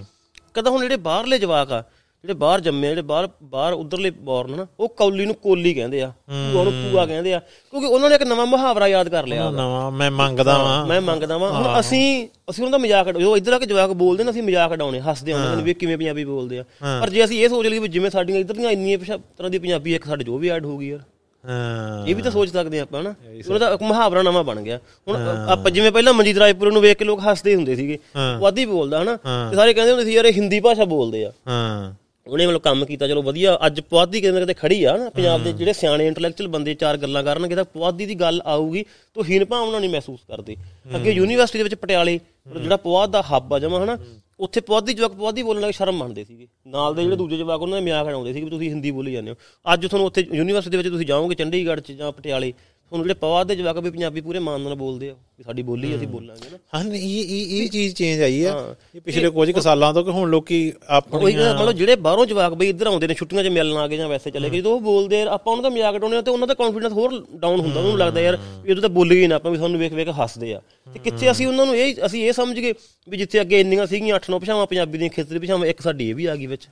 [0.54, 1.82] ਕਹਿੰਦਾ ਹੁਣ ਜਿਹੜੇ ਬਾਹਰਲੇ ਜਵਾਕ ਆ
[2.24, 6.00] ਜਿਹੜੇ ਬਾਹਰ ਜੰਮੇ ਆ, ਜਿਹੜੇ ਬਾਹਰ ਬਾਹਰ ਉਧਰਲੇ ਬੌਰਨ ਨਾ ਉਹ ਕੌਲੀ ਨੂੰ ਕੋਲੀ ਕਹਿੰਦੇ
[6.02, 6.10] ਆ
[6.52, 9.90] ਭੂਆ ਨੂੰ ਭੂਆ ਕਹਿੰਦੇ ਆ ਕਿਉਂਕਿ ਉਹਨਾਂ ਨੇ ਇੱਕ ਨਵਾਂ ਮੁਹਾਵਰਾ ਯਾਦ ਕਰ ਲਿਆ ਨਵਾਂ
[9.90, 12.02] ਮੈਂ ਮੰਗਦਾ ਵਾਂ। ਮੈਂ ਮੰਗਦਾ ਵਾਂ। ਹੁਣ ਅਸੀਂ
[12.50, 15.34] ਅਸੀਂ ਉਹਨਾਂ ਦਾ ਮਜ਼ਾਕ ਜੋ ਇੱਧਰ ਆ ਕੇ ਜਵਾਕ ਬੋਲਦੇ ਨੇ ਅਸੀਂ ਮਜ਼ਾਕ ਉਡਾਉਣੇ ਹੱਸਦੇ
[15.34, 16.64] ਨੇ ਵੀ ਕਿਵੇਂ ਪੰਜਾਬੀ ਬੋਲਦੇ ਆ।
[17.00, 19.94] ਪਰ ਜੇ ਅਸੀਂ ਇਹ ਸੋਚ ਲਈਏ ਵੀ ਜਿਵੇਂ ਸਾਡੀਆਂ ਇੱਧਰ ਦੀਆਂ ਇੰਨੀਆਂ ਤਰ੍ਹਾਂ ਦੀ ਪੰਜਾਬੀ
[19.94, 21.00] ਇੱਕ ਸਾਡੇ ਜੋ ਵੀ ਐਡ ਹੋ ਗਈ ਯਾਰ
[21.44, 23.14] ਹਾਂ। ਇਹ ਵੀ ਤਾਂ ਸੋਚ ਸਕਦੇ ਆਪਾਂ ਹਨਾ?
[23.46, 25.16] ਉਹਨਾਂ ਦਾ ਇੱਕ ਮੁਹਾਵਰਾ ਨਵਾਂ ਬਣ ਗਿਆ। ਹੁਣ
[25.50, 27.98] ਆਪਾਂ ਜਿਵੇਂ ਪਹਿਲਾਂ ਮਨਜੀਤ ਰਾਏਪੁਰ ਨੂੰ ਵੇਖ ਕੇ ਲੋਕ ਹੱਸਦੇ ਹੁੰਦੇ ਸੀਗੇ
[28.38, 29.16] ਉਹ ਆਦੀ ਬੋਲਦਾ ਹਨਾ?
[29.50, 31.94] ਤੇ ਸਾਰੇ ਕਹਿੰਦੇ ਹੁੰਦੇ ਸੀ ਯਾਰ ਇਹ ਹਿੰਦੀ ਭਾਸ਼ਾ ਬੋਲਦੇ ਆ। ਹਾਂ।
[32.30, 35.42] ਉਹਨੇ ਮਤਲਬ ਕੰਮ ਕੀਤਾ ਚਲੋ ਵਧੀਆ ਅੱਜ ਪੁਆਧੀ ਕਿਤੇ ਨਾ ਕਿਤੇ ਖੜੀ ਆ ਨਾ ਪੰਜਾਬ
[35.44, 38.84] ਦੇ ਜਿਹੜੇ ਸਿਆਣੇ ਇੰਟੈਲੈਕਚੁਅਲ ਬੰਦੇ ਚਾਰ ਗੱਲਾਂ ਕਰਨਗੇ ਤਾਂ ਪੁਆਧੀ ਦੀ ਗੱਲ ਆਊਗੀ
[39.16, 40.56] ਤਾਂ ਹੀਨ ਭਾਵਨਾ ਨਹੀਂ ਮਹਿਸੂਸ ਕਰਦੇ।
[40.96, 42.18] ਅੱਗੇ ਯੂਨੀਵਰਸਿਟੀ ਦੇ ਵਿੱਚ ਪਟਿਆਲੇ
[42.56, 43.98] ਜਿਹੜਾ ਪੁਆਧ ਦਾ ਹੱਬ ਆ ਜਮਾ ਹਨਾ
[44.40, 47.78] ਉੱਥੇ ਪੁਆਧੀ ਜਵਾਕ ਪੁਆਧੀ ਬੋਲਣ ਲੱਗੇ ਸ਼ਰਮ ਮੰਨਦੇ ਸੀਗੇ। ਨਾਲ ਦੇ ਜਿਹੜੇ ਦੂਜੇ ਜਵਾਕ ਉਹਨਾਂ
[47.78, 49.36] ਦੇ ਮਜ਼ਾਕ ਉਡਾਉਂਦੇ ਸੀ ਵੀ ਤੁਸੀਂ ਹਿੰਦੀ ਬੋਲੀ ਜਾਂਦੇ ਹੋ।
[49.72, 52.52] ਅੱਜ ਤੁਹਾਨੂੰ ਉੱਥੇ ਯੂਨੀਵਰਸਿਟੀ ਦੇ ਵਿੱਚ ਤੁਸੀਂ ਜਾਓਗੇ ਚੰਡੀਗੜ੍ਹ 'ਚ ਜਾਂ ਪਟਿਆਲੇ
[52.90, 55.94] ਤੁਹਾਨੂੰ ਜਿਹੜੇ ਪੁਆਧ ਦੇ ਜਵਾਕ ਵੀ ਪੰਜਾਬੀ ਪੂਰੇ ਮਾਨ ਨਾਲ ਬੋਲਦੇ ਆ ਵੀ ਸਾਡੀ ਬੋਲੀ
[55.96, 58.54] ਅਸੀਂ ਬੋਲਾਂਗੇ ਨਾ। ਹਾਂ ਇਹ ਇਹ ਇਹ ਚੀਜ਼ ਚੇਂਜ ਆਈ ਆ।
[58.94, 62.26] ਇਹ ਪਿਛਲੇ ਕੁਝ ਕੁ ਸਾਲਾਂ ਤੋਂ ਕਿ ਹੁਣ ਲੋਕੀ ਉਹੀ ਆਪਣੀ ਗੱਲ, ਮਤਲਬ ਜਿਹੜੇ ਬਾਹਰੋਂ
[62.26, 64.72] ਜਵਾਕ ਬਈ ਇੱਧਰ ਆਉਂਦੇ ਨੇ ਛੁੱਟੀਆਂ 'ਚ ਮਿਲਣ ਆ ਗਏ ਜਾਂ ਵੈਸੇ ਚਲੇ ਗਏ ਜਦੋਂ
[64.72, 67.60] ਉਹ ਬੋਲਦੇ ਆ ਆਪਾਂ ਉਹਨਾਂ ਦਾ ਮਜ਼ਾਕ ਉਡਾਉਂਦੇ ਆ ਤੇ ਉਹਨਾਂ ਦਾ ਕੌਨਫੀਡੈਂਸ ਹੋਰ ਡਾਊਨ
[67.60, 70.08] ਹੁੰਦਾ ਉਹਨੂੰ ਲੱਗਦਾ ਯਾਰ ਵੀ ਉਦੋਂ ਤਾਂ ਬੋਲੀ ਹੀ ਨਾ ਆਪਾਂ ਵੀ ਸਾਨੂੰ ਵੇਖ ਵੇਖ
[70.20, 72.72] ਹੱਸਦੇ ਆ। ਤੇ ਕਿੱਥੇ ਅਸੀਂ ਉਹਨਾਂ ਨੂੰ ਇਹ ਅਸੀਂ ਇਹ ਸਮਝ ਗਏ
[73.08, 76.26] ਵੀ ਜਿੱਥੇ ਅੱਗੇ ਇੰਨੀਆਂ ਸੀਗੀਆਂ 8-9 ਭਾਸ਼ਾਵਾਂ ਪੰਜਾਬੀ ਦੀਆਂ ਖੇਤਰੀ ਭਾਸ਼ਾਵਾਂ ਇੱਕ ਸਾਡੀ ਇਹ ਵੀ
[76.26, 76.68] ਆ ਗਈ ਵਿੱਚ।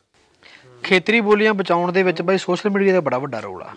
[0.82, 3.74] ਖੇਤਰੀ ਬੋਲੀਆਂ ਬਚਾਉਣ ਦੇ ਵਿੱਚ ਬਾਈ ਸੋਸ਼ਲ ਮੀਡੀਆ ਦਾ ਬੜਾ ਵੱਡਾ ਰੋਲ ਆ।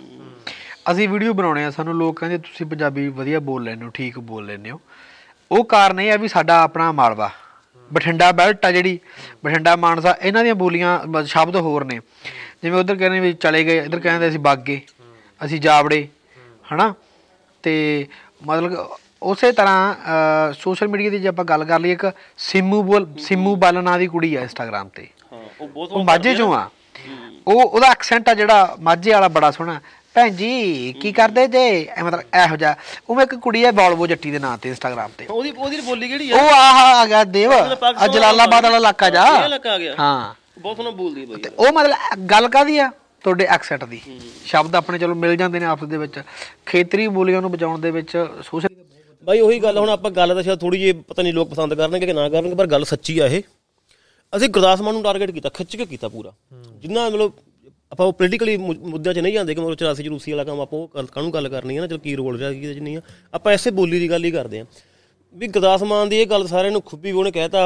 [0.92, 4.46] ਅਸੀਂ ਵੀਡੀਓ ਬਣਾਉਣੇ ਆ ਸਾਨੂੰ ਲੋਕ ਕਹਿੰਦੇ ਤੁਸੀਂ ਪੰਜਾਬੀ ਵਧੀਆ ਬੋਲ ਲੈਂਦੇ ਹੋ ਠੀਕ ਬੋਲ
[4.46, 4.80] ਲੈਂਦੇ ਹੋ।
[5.52, 7.30] ਉਹ ਕਾਰਨ ਇਹ ਆ ਵੀ ਸਾਡਾ ਆਪਣਾ ਮਾਲਵਾ
[7.92, 9.00] ਬਠਿੰਡਾ ਬੈਲਟ ਆ ਜਿਹੜੀ
[9.46, 12.00] ਬਠਿੰਡਾ ਮਾਨਸਾ ਇਹਨਾਂ ਦੀਆਂ ਬੋਲੀਆਂ ਸ਼ਬਦ ਹੋਰ ਨੇ।
[12.64, 14.82] ਜਿਵੇਂ ਉਧਰ ਕਹਿੰਦੇ ਵੀ ਚਲੇ ਗਏ ਇੱਧਰ ਕਹਿੰਦੇ ਅਸੀਂ ਬਾਗੇ
[15.42, 16.08] ਅਸੀਂ ਜਾਵੜੇ
[16.74, 16.94] ਹਨਾ?
[17.64, 18.08] ਤੇ
[18.48, 22.06] ਮਤਲਬ ਉਸੇ ਤਰ੍ਹਾਂ ਸੋਸ਼ਲ ਮੀਡੀਆ ਦੀ ਜੇ ਆਪਾਂ ਗੱਲ ਕਰ ਲਈਏ ਇੱਕ
[22.50, 26.36] ਸਿੰਮੂ ਬੋਲ ਸਿੰਮੂ ਬਾਲਾ ਨਾਂ ਦੀ ਕੁੜੀ ਆ ਇੰਸਟਾਗ੍ਰam ਤੇ। ਹਾਂ ਉਹ ਬਹੁਤ ਉਹ ਮਾਝੇ
[26.36, 26.70] ਚੋਂ ਆ।
[27.48, 29.80] ਉਹ ਉਹਦਾ ਐਕਸੈਂਟ ਆ ਜਿਹੜਾ ਮਾਝੇ ਵਾਲਾ ਬੜਾ ਸੋਹਣਾ।
[30.16, 31.68] ਭੈਣ ਜੀ ਕੀ ਕਰਦੇ ਜੇ?
[31.82, 32.76] ਇਹ ਮਤਲਬ ਇਹੋ ਜਿਹਾ।
[33.10, 36.32] ਉਹ ਇੱਕ ਕੁੜੀ ਹੈ ਬੋਲਵੋ ਜੱਟੀ ਦੇ ਨਾਂ ਤੇ ਇੰਸਟਾਗ੍ਰਾਮ ਤੇ। ਉਹਦੀ ਉਹਦੀ ਬੋਲੀ ਕਿਹੜੀ
[36.32, 36.36] ਆ?
[36.36, 39.96] ਉਹ ਆਹ ਆ ਗਿਆ ਦੇਵ। ਆ ਜਲਾਲਾਬਾਦ ਵਾਲਾ ਇਲਾਕਾ ਜਾ। ਇਹ ਇਲਾਕਾ ਆ ਗਿਆ?
[40.00, 42.90] ਹਾਂ। ਬਹੁਤ ਸੋਹਣਾ ਬੋਲਦੀ ਬਈ। ਤੇ ਉਹ ਮਤਲਬ ਗੱਲ ਕਾਦੀ ਆ?
[43.24, 44.02] ਤੁਹਾਡੇ ਐਕਸੈਂਟ ਦੀ।
[44.46, 46.20] ਸ਼ਬਦ ਆਪਣੇ ਚਲੋ ਮਿਲ ਜਾਂਦੇ ਨੇ ਆਪਸ ਦੇ ਵਿੱਚ।
[46.66, 48.12] ਖੇਤਰੀ ਬੋਲੀਆਂ ਨੂੰ ਬਚਾਉਣ ਦੇ ਵਿੱਚ
[48.44, 48.70] ਸੋਸ਼ਲ
[49.24, 52.06] ਬਾਈ ਉਹੀ ਗੱਲ ਹੁਣ ਆਪਾਂ ਗੱਲ ਤਾਂ ਸ਼ਾਇਦ ਥੋੜੀ ਜਿਹੀ ਪਤਾ ਨਹੀਂ ਲੋਕ ਪਸੰਦ ਕਰਨਗੇ
[52.06, 53.42] ਕਿ ਨਾ ਕਰਨਗੇ ਪਰ ਗੱਲ ਸੱਚੀ ਆ ਇਹ।
[54.34, 56.32] ਅਸੀਂ ਗੁਰਦਾਸ ਮਾਨ ਨੂੰ ਟਾਰਗੇਟ ਕੀਤਾ ਖਿੱਚ ਕੇ ਕੀਤਾ ਪੂਰਾ।
[56.82, 57.32] ਜਿੰਨਾ ਮਤਲਬ
[57.92, 60.88] ਆਪਾਂ ਉਹ ਪੋਲੀਟੀਕਲੀ ਮੁੱਦਿਆਂ 'ਚ ਨਹੀਂ ਜਾਂਦੇ ਕਿ ਮਤਲਬ 84 ਰੂਸੀ ਵਾਲਾ ਕੰਮ ਆਪਾਂ ਉਹ
[60.88, 63.02] ਕਾਹਨੂੰ ਗੱਲ ਕਰਨੀ ਹੈ ਨਾ ਚਲ ਕੀ ਰੋਲ ਰਿਹਾ ਕੀ ਨਹੀਂ ਆ।
[63.34, 64.66] ਆਪਾਂ ਐਸੇ ਬੋਲੀ ਦੀ ਗੱਲ ਹੀ ਕਰਦੇ ਆ
[65.36, 67.64] ਵੀ ਗੁਰਦਾਸ ਮਾਨ ਦੀ ਇਹ ਗੱਲ ਸਾਰਿਆਂ ਨੂੰ ਖੁੱਬੀ ਉਹਨੇ ਕਹਿਤਾ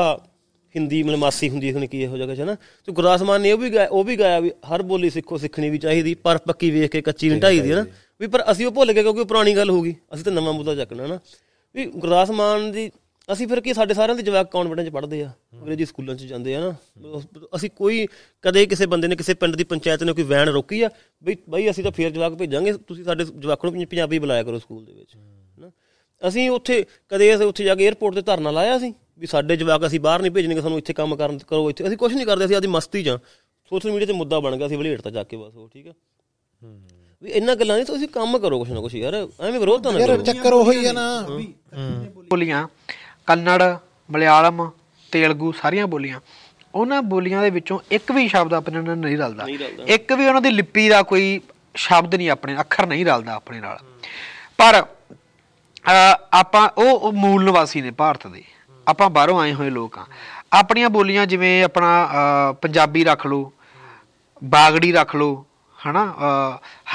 [0.76, 2.56] ਹਿੰਦੀ ਮਤਲਬ ਮਾਸੀ ਹੁੰਦੀ ਹੈ ਕੀ ਇਹੋ ਜਗ੍ਹਾ 'ਚ ਨਾ।
[2.88, 5.78] ਤੇ ਗੁਰਦਾਸ ਮਾਨ ਨੇ ਉਹ ਵੀ ਉਹ ਵੀ ਗਾਇਆ ਵੀ ਹਰ ਬੋਲੀ ਸਿੱਖੋ ਸਿੱਖਣੀ ਵੀ
[5.78, 7.86] ਚਾਹੀਦੀ ਪਰ ਪੱਕੀ ਵੇਖ ਕੇ ਕੱਚੀ ਨਹੀਂ ਢਾਈ ਦੀ ਨਾ।
[8.22, 10.54] ਵੀ ਪਰ ਅਸੀਂ ਉਹ ਭੁੱਲ ਗਏ ਕਿਉਂਕਿ ਉਹ ਪੁਰਾਣੀ ਗੱਲ ਹੋ ਗਈ ਅਸੀਂ ਤਾਂ ਨਵਾਂ
[10.54, 11.20] ਮੁੱਦਾ ਚੱਕਣਾ ਨਾ।
[11.76, 12.90] ਵੀ ਗੁਰਦਾਸ ਮਾਨ ਦੀ
[13.30, 16.56] ਅਸੀਂ ਫਿਰ ਕੀ ਸਾਡੇ ਸਾਰਿਆਂ ਦੇ ਜਵਾਕ ਕੌਨਫੀਡੈਂਸ ਚ ਪੜ੍ਹਦੇ ਆ ਅੰਗਰੇਜ਼ੀ ਸਕੂਲਾਂ ਚ ਜਾਂਦੇ
[16.56, 16.74] ਆ ਨਾ।
[17.56, 18.06] ਅਸੀਂ ਕੋਈ
[18.44, 20.90] ਕਦੇ ਕਿਸੇ ਬੰਦੇ ਨੇ ਕਿਸੇ ਪਿੰਡ ਦੀ ਪੰਚਾਇਤ ਨੇ ਕੋਈ ਵੈਨ ਰੋਕੀ ਆ
[21.24, 24.84] ਬਈ ਬਈ ਅਸੀਂ ਤਾਂ ਫੇਰ ਜਵਾਕ ਭੇਜਾਂਗੇ ਤੁਸੀਂ ਸਾਡੇ ਜਵਾਕਾਂ ਨੂੰ ਪੰਜਾਬੀ ਬੁਲਾਇਆ ਕਰੋ ਸਕੂਲ
[24.86, 25.16] ਦੇ ਵਿੱਚ
[25.58, 25.72] ਨਾ
[26.22, 29.86] ਅਸੀਂ ਉੱਥੇ ਕਦੇ ਅਸੀਂ ਉੱਥੇ ਜਾ ਕੇ 에어ਪੋਰਟ ਤੇ ਧਰਨਾ ਲਾਇਆ ਸੀ ਵੀ ਸਾਡੇ ਜਵਾਕ
[29.88, 32.56] ਅਸੀਂ ਬਾਹਰ ਨਹੀਂ ਭੇਜਣਗੇ ਸਾਨੂੰ ਇੱਥੇ ਕੰਮ ਕਰਨ ਕਰੋ ਇੱਥੇ। ਅਸੀਂ ਕੁਝ ਨਹੀਂ ਕਰਦੇ ਅਸੀਂ
[32.56, 33.18] ਆਦੀ ਮਸਤੀ ਜਾਂ
[33.72, 35.94] ਸੋਸ਼ਲ ਮੀਡੀਆ ਤੇ ਮੁੱਦਾ ਬਣ ਗਿਆ ਸੀ ਵਲੇਟ ਜਾ ਕੇ ਬਸ ਉਹ ਠੀਕ ਆ।
[37.22, 40.18] ਵੀ ਇੰਨਾ ਗੱਲਾਂ ਨਹੀਂ ਤੁਸੀਂ ਕੰਮ ਕਰੋ ਕੁਛ ਨਾ ਕੁਛ ਯਾਰ ਐਵੇਂ ਵਿਰੋਧਤਾ ਨਾ ਕਰੋ।
[40.24, 41.06] ਚੱਕਰ ਉਹੀ ਆ ਨਾ।
[42.30, 42.68] ਬੋਲੀਆਂ
[43.28, 43.62] ਕੰਨੜ
[44.10, 44.70] ਮਲਿਆਲਮ
[45.12, 46.20] ਤੇਲਗੂ ਸਾਰੀਆਂ ਬੋਲੀਆਂ।
[46.76, 49.46] ਉਹਨਾਂ ਬੋਲੀਆਂ ਦੇ ਵਿੱਚੋਂ ਇੱਕ ਵੀ ਸ਼ਬਦ ਆਪਣੇ ਨਾਲ ਨਹੀਂ ਰਲਦਾ।
[49.88, 51.40] ਇੱਕ ਵੀ ਉਹਨਾਂ ਦੀ ਲਿਪੀ ਦਾ ਕੋਈ
[51.76, 53.80] ਸ਼ਬਦ ਨਹੀਂ ਆਪਣੇ ਅੱਖਰ ਨਹੀਂ ਰਲਦਾ ਆਪਣੇ ਨਾਲ।
[54.58, 54.86] ਪਰ
[56.34, 58.44] ਆਪਾਂ ਉਹ ਮੂਲ ਨਿਵਾਸੀ ਨੇ ਭਾਰਤ ਦੇ।
[58.88, 60.06] ਆਪਾਂ ਬਾਹਰੋਂ ਆਏ ਹੋਏ ਲੋਕ ਆ
[60.54, 61.90] ਆਪਣੀਆਂ ਬੋਲੀਆਂ ਜਿਵੇਂ ਆਪਣਾ
[62.62, 63.52] ਪੰਜਾਬੀ ਰੱਖ ਲਓ
[64.42, 65.46] ਬਾਗੜੀ ਰੱਖ ਲਓ
[65.78, 66.06] ਹਨਾ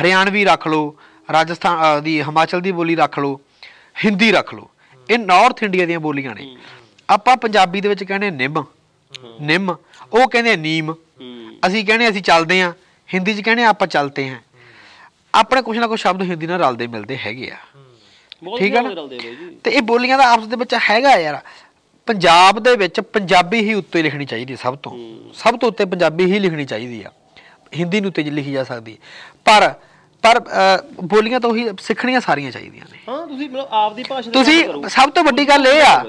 [0.00, 0.94] ਹਰਿਆਣਵੀ ਰੱਖ ਲਓ
[1.28, 3.40] ਰਾਜਸਥਾਨ ਦੀ ਹਿਮਾਚਲ ਦੀ ਬੋਲੀ ਰੱਖ ਲਓ
[4.04, 4.68] ਹਿੰਦੀ ਰੱਖ ਲਓ।
[5.11, 6.56] ਇਹ ਨਾਰਥ ਇੰਡੀਆ ਦੀਆਂ ਬੋਲੀਆਂ ਨੇ।
[7.08, 8.64] ਆਪਾਂ ਪੰਜਾਬੀ ਦੇ ਵਿੱਚ ਕਹਿੰਦੇ ਨਿੰਮ।
[9.40, 9.76] ਨਿੰਮ।
[10.12, 10.94] ਉਹ ਕਹਿੰਦੇ ਨੀਮ।
[11.66, 12.72] ਅਸੀਂ ਕਹਿੰਦੇ ਅਸੀਂ ਚੱਲਦੇ ਆਂ
[13.14, 14.40] ਹਿੰਦੀ 'ਚ ਕਹਿੰਦੇ ਆਪਾਂ ਚਲਤੇ ਹਾਂ।
[15.34, 17.56] ਆਪਣੇ ਕੁਛ ਨਾ ਕੁਛ ਸ਼ਬਦ ਹਿੰਦੀ ਨਾਲ ਰਲਦੇ ਮਿਲਦੇ ਹੈਗੇ ਆ।
[18.58, 18.88] ਠੀਕ ਆ ਨਾ?
[18.88, 19.08] ਆ
[19.64, 21.40] ਤੇ ਇਹ ਬੋਲੀਆਂ ਦਾ ਆਪਸ ਦੇ ਵਿੱਚ ਹੈਗਾ ਯਾਰ।
[22.06, 24.92] ਪੰਜਾਬ ਦੇ ਵਿੱਚ ਪੰਜਾਬੀ ਹੀ ਉੱਤੇ ਲਿਖਣੀ ਚਾਹੀਦੀ ਹੈ ਸਭ ਤੋਂ।
[25.34, 27.11] ਸਭ ਤੋਂ ਉੱਤੇ ਪੰਜਾਬੀ ਹੀ ਲਿਖਣੀ ਚਾਹੀਦੀ ਆ।
[27.78, 28.98] ਹਿੰਦੀ ਨੂੰ ਉੱਤੇ ਲਿਖੀ ਜਾ ਸਕਦੀ ਹੈ।
[29.44, 29.74] ਪਰ
[30.22, 30.40] ਪਰ
[31.02, 35.24] ਬੋਲੀਆਂ ਤਾਂ ਉਹੀ ਸਿੱਖਣੀਆਂ ਸਾਰੀਆਂ ਚਾਹੀਦੀਆਂ ਨੇ। ਹਾਂ ਤੁਸੀਂ ਮਤਲਬ ਆਪਦੀ ਭਾਸ਼ਾ ਤੁਸੀਂ ਸਭ ਤੋਂ
[35.24, 36.04] ਵੱਡੀ ਗੱਲ ਇਹ ਆ।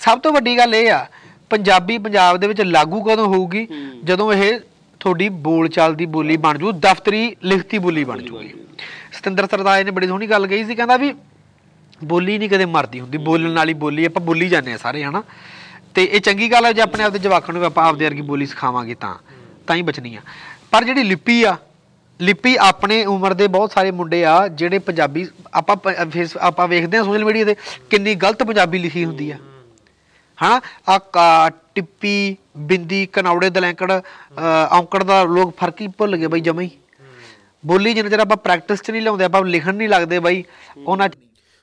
[0.00, 1.06] ਸਭ ਤੋਂ ਵੱਡੀ ਗੱਲ ਇਹ ਆ
[1.50, 3.66] ਪੰਜਾਬੀ ਪੰਜਾਬ ਦੇ ਵਿੱਚ ਲਾਗੂ ਕਦੋਂ ਹੋਊਗੀ?
[4.04, 4.58] ਜਦੋਂ ਇਹ
[5.00, 8.52] ਤੁਹਾਡੀ ਬੋਲਚਾਲ ਦੀ ਬੋਲੀ ਬਣ ਜੂ ਦਫ਼ਤਰੀ ਲਿਖਤੀ ਬੋਲੀ ਬਣ ਜੂਗੀ।
[9.12, 11.12] ਸਤਿੰਦਰ ਸਰਦਾਰ ਨੇ ਬੜੀ ਸੋਹਣੀ ਗੱਲ ਕਹੀ ਸੀ ਕਹਿੰਦਾ ਵੀ
[12.04, 15.22] ਬੋਲੀ ਨਹੀਂ ਕਦੇ ਮਰਦੀ ਹੁੰਦੀ ਬੋਲਣ ਵਾਲੀ ਬੋਲੀ ਆਪਾਂ ਬੋਲੀ ਜਾਂਦੇ ਆ ਸਾਰੇ ਹਨਾ?
[15.94, 18.46] ਤੇ ਇਹ ਚੰਗੀ ਗੱਲ ਹੈ ਜੇ ਆਪਣੇ ਆਪ ਦੇ ਜਵਾਕਾਂ ਨੂੰ ਆਪਾਂ ਆਪਦੇ ਵਰਗੀ ਬੋਲੀ
[18.46, 19.14] ਸਿਖਾਵਾਂਗੇ ਤਾਂ
[19.66, 20.20] ਤਾਂ ਹੀ ਬਚਣੀ ਆ।
[20.70, 21.56] ਪਰ ਜਿਹੜੀ ਲਿਪੀ ਆ
[22.20, 25.76] ਲਿਪੀ ਆਪਣੇ ਉਮਰ ਦੇ ਬਹੁਤ ਸਾਰੇ ਮੁੰਡੇ ਆ ਜਿਹੜੇ ਪੰਜਾਬੀ ਆਪਾਂ
[26.10, 27.54] ਫੇਸ ਆਪਾਂ ਵੇਖਦੇ ਆ ਸੋਸ਼ਲ ਮੀਡੀਆ ਤੇ
[27.90, 29.36] ਕਿੰਨੀ ਗਲਤ ਪੰਜਾਬੀ ਲਿਖੀ ਹੁੰਦੀ ਆ।
[30.38, 30.98] ਹਾਂ ਆ
[31.74, 32.36] ਟਿੱਪੀ
[32.66, 34.00] ਬਿੰਦੀ ਕਨੌੜੇ ਦਲੈਂਕੜ ਅ,
[34.72, 36.70] ਔਂਕੜ ਦਾ ਲੋਕ ਫ਼ਰਕ ਹੀ ਭੁੱਲ ਗਏ ਬਈ ਜਮਾ ਹੀ।
[37.64, 40.42] ਬੋਲੀ ਜਿੰਨਾ ਚਿਰ ਆਪਾਂ ਪ੍ਰੈਕਟਿਸ 'ਚ ਨਹੀਂ ਲਾਉਂਦੇ ਆਪਾਂ ਲਿਖਣ ਨਹੀਂ ਲੱਗਦੇ ਬਈ
[40.86, 41.08] ਉਹਨਾਂ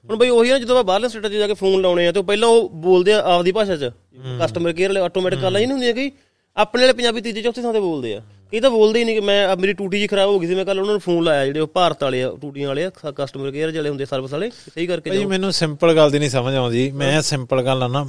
[0.09, 2.19] ਹੁਣ ਬਈ ਉਹੀ ਨਾ ਜਦੋਂ ਆਪਾਂ ਬਾਹਰਲੇ ਸਟੇਟਾਂ 'ਚ ਜਾ ਕੇ ਫੋਨ ਲਾਉਣੇ ਆ ਤੇ
[2.19, 3.91] ਉਹ ਪਹਿਲਾਂ ਉਹ ਬੋਲਦੇ ਆ ਆਪਦੀ ਭਾਸ਼ਾ 'ਚ।
[4.39, 6.11] ਕਸਟਮਰ ਕੇਅਰ ਵਾਲੇ ਆਟੋਮੈਟਿਕ ਕਾਲਾਂ ਹੀ ਨਹੀਂ ਹੁੰਦੀਆਂ ਕਿ
[6.57, 8.21] ਆਪਣੇ ਵਾਲੇ ਪੰਜਾਬੀ ਤੀਜੇ ਚੌਥੇ ਥਾਂ ਤੇ ਬੋਲਦੇ ਆ।
[8.51, 10.63] ਕਈ ਤਾਂ ਬੋਲਦੇ ਹੀ ਨਹੀਂ ਕਿ ਮੈਂ ਮੇਰੀ ਟੂਟੀ ਜੀ ਖਰਾਬ ਹੋ ਗਈ ਸੀ ਮੈਂ
[10.65, 13.71] ਕੱਲ ਉਹਨਾਂ ਨੂੰ ਫੋਨ ਲਾਇਆ ਜਿਹੜੇ ਉਹ ਭਾਰਤ ਵਾਲੇ ਆ ਟੂਟੀਆਂ ਵਾਲੇ ਆ ਕਸਟਮਰ ਕੇਅਰ
[13.71, 17.21] ਜਿਹੜੇ ਹੁੰਦੇ ਸਰਵਿਸ ਵਾਲੇ ਸਹੀ ਕਰਕੇ ਜਾਓ। ਮੈਨੂੰ ਸਿੰਪਲ ਗੱਲ ਦੀ ਨਹੀਂ ਸਮਝ ਆਉਂਦੀ। ਮੈਂ
[17.21, 18.03] ਸਿੰਪਲ ਗੱਲ ਆ ਨਾ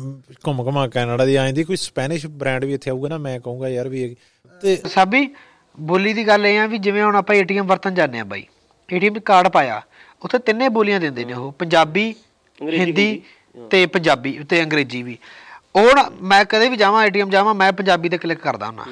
[0.47, 3.89] ਘੁੰਮ ਘੁਮਾ ਕੈਨੇਡਾ ਦੀ ਆਂਦੀ ਕੋਈ ਸਪੈਨਿਸ਼ ਬ੍ਰਾਂਡ ਵੀ ਇੱਥੇ ਆਊਗਾ ਨਾ ਮੈਂ ਕਹੂੰਗਾ ਯਾਰ
[3.89, 4.15] ਵੀ ਇਹ-
[4.63, 5.29] ਤੇ ਸਾਬੀ
[5.79, 8.45] ਬੋਲੀ ਦੀ ਗੱਲ ਇਹ ਆ ਵੀ ਜਿਵੇਂ ਹੁਣ ਆਪਾਂ ਏਟੀਐਮ ਵਰਤਨ ਜਾਂਦੇ ਆ ਬਾਈ
[8.89, 9.81] ਏਟੀਐਮ ਕਾਰਡ ਪਾਇਆ
[10.23, 12.15] ਉੱਥੇ ਤਿੰਨੇ ਬੋਲੀਆਂ ਦਿੰਦੇ ਨੇ ਉਹ ਪੰਜਾਬੀ
[12.61, 13.21] ਹਿੰਦੀ
[13.71, 15.17] ਤੇ ਪੰਜਾਬੀ ਤੇ ਅੰਗਰੇਜ਼ੀ ਵੀ।
[15.77, 15.89] ਉਹ
[16.23, 18.85] ਮੈਂ ਕਦੇ ਵੀ ਜਾਵਾਂ ਏਟੀਐਮ ਜਾਵਾਂ ਮੈਂ ਪੰਜਾਬੀ ਤੇ ਕਲਿੱਕ ਕਰਦਾ ਹੁੰਦਾ।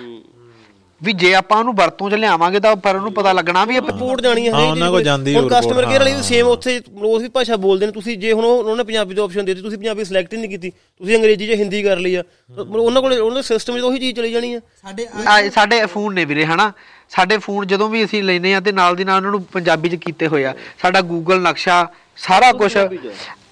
[1.03, 4.21] ਵੀ ਜੇ ਆਪਾਂ ਉਹਨੂੰ ਵਰਤੋਂ 'ਚ ਲਿਆਵਾਂਗੇ ਤਾਂ ਪਰ ਉਹਨੂੰ ਪਤਾ ਲੱਗਣਾ ਵੀ ਇਹ ਰਿਪੋਰਟ
[4.21, 7.29] ਜਾਣੀ ਹੈ ਹਾਂ, ਉਹਨਾਂ ਕੋਲ ਜਾਂਦੀ ਉਹ ਕਸਟਮਰ ਕੇਅਰ ਵਾਲੀ ਵੀ ਸੇਮ ਉੱਥੇ ਉਸ ਵੀ
[7.29, 9.79] ਭਾਸ਼ਾ ਬੋਲਦੇ ਨੇ ਤੁਸੀਂ ਜੇ ਹੁਣ ਉਹ- ਉਹਨਾਂ ਨੇ ਪੰਜਾਬੀ ਦੀ ਆਪਸ਼ਨ ਦੇ ਦਿੱਤੀ ਤੁਸੀਂ
[9.79, 12.23] ਪੰਜਾਬੀ ਸਿਲੈਕਟ ਹੀ ਨਹੀਂ ਕੀਤੀ ਤੁਸੀਂ ਅੰਗਰੇਜ਼ੀ 'ਚ ਹਿੰਦੀ ਕਰ ਲਈ ਆ।
[12.59, 15.07] ਉਹਨਾਂ ਕੋਲ ਉਹਨਾਂ ਦੇ ਸਿਸਟਮ 'ਚ ਉਹੀ ਚੀਜ਼ ਚਲੀ ਜਾਣੀ ਆ। ਸਾਡੇ
[15.51, 16.73] ਸਾਡੇ ਫੋਨ ਨੇ ਵੀਰੇ ਹਨਾ?
[17.11, 19.95] ਸਾਡੇ ਫੋਨ ਜਦੋਂ ਵੀ ਅਸੀਂ ਲੈਨੇ ਆ ਤੇ ਨਾਲ ਦੀ ਨਾਲ ਉਹਨਾਂ ਨੂੰ ਪੰਜਾਬੀ 'ਚ
[19.95, 21.87] ਕੀਤੇ ਹੋਏ ਆ। ਸਾਡਾ ਗੂਗਲ ਨਕਸ਼ਾ
[22.17, 22.73] ਸਾਰਾ ਕੁਝ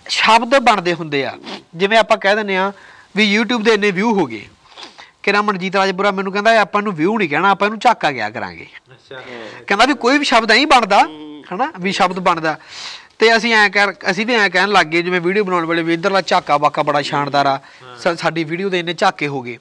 [0.08, 1.36] ਸ਼ਬਦ ਬਣਦੇ ਹੁੰਦੇ ਆ।
[1.76, 2.72] ਜਿਵੇਂ ਆਪਾਂ ਕਹਿ ਦਿੰਦੇ ਆ
[3.16, 4.42] ਵੀ YouTube ਦੇ ਇੰਨੇ ਵਿਊ ਹੋ ਗਏ।
[5.28, 8.66] ਕਿਰਾ ਮਨਜੀਤ ਰਾਜਪੁਰਾ ਮੈਨੂੰ ਕਹਿੰਦਾ ਆਪਾਂ ਇਹਨੂੰ ਵਿਊ ਨਹੀਂ ਕਹਿਣਾ ਆਪਾਂ ਇਹਨੂੰ ਝਾਕਾ ਗਿਆ ਕਰਾਂਗੇ।
[9.66, 11.00] ਕਹਿੰਦਾ ਵੀ ਕੋਈ ਵੀ ਸ਼ਬਦ ਨਹੀਂ ਬਣਦਾ
[11.50, 12.56] ਹਨਾ ਵੀ ਸ਼ਬਦ ਬਣਦਾ।
[13.20, 15.94] ਤੇ ਅਸੀਂ ਐ ਕਰ ਅਸੀਂ ਵੀ ਐ ਕਹਿਣ ਲੱਗ ਗਏ ਜਿਵੇਂ ਵੀਡੀਓ ਬਣਾਉਣ ਵੇਲੇ ਵੀ
[15.94, 17.60] ਇਧਰਲਾ ਝਾਕਾ ਵਾਕਾ ਬੜਾ ਸ਼ਾਨਦਾਰ ਆ।
[17.98, 19.58] ਸਾ- ਸਾਡੀ ਵੀਡੀਓ ਦੇ ਇੰਨੇ ਝਾਕੇ ਹੋ ਗਏ।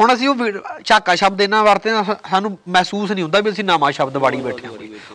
[0.00, 3.50] ਹੁਣ ਅਸੀਂ ਉਹ ਵੀਡ- ਝਾਕਾ ਸ਼ਬਦ ਇਹਨਾਂ ਵਰਤੇ ਨਾ ਸਾ- ਸਾਨੂੰ ਮਹਿਸੂਸ ਨਹੀਂ ਹੁੰਦਾ ਵੀ
[3.50, 4.72] ਅਸੀਂ ਨਵਾਂ ਸ਼ਬਦ ਬਾੜੀ ਬੈਠੇ ਹਾਂ।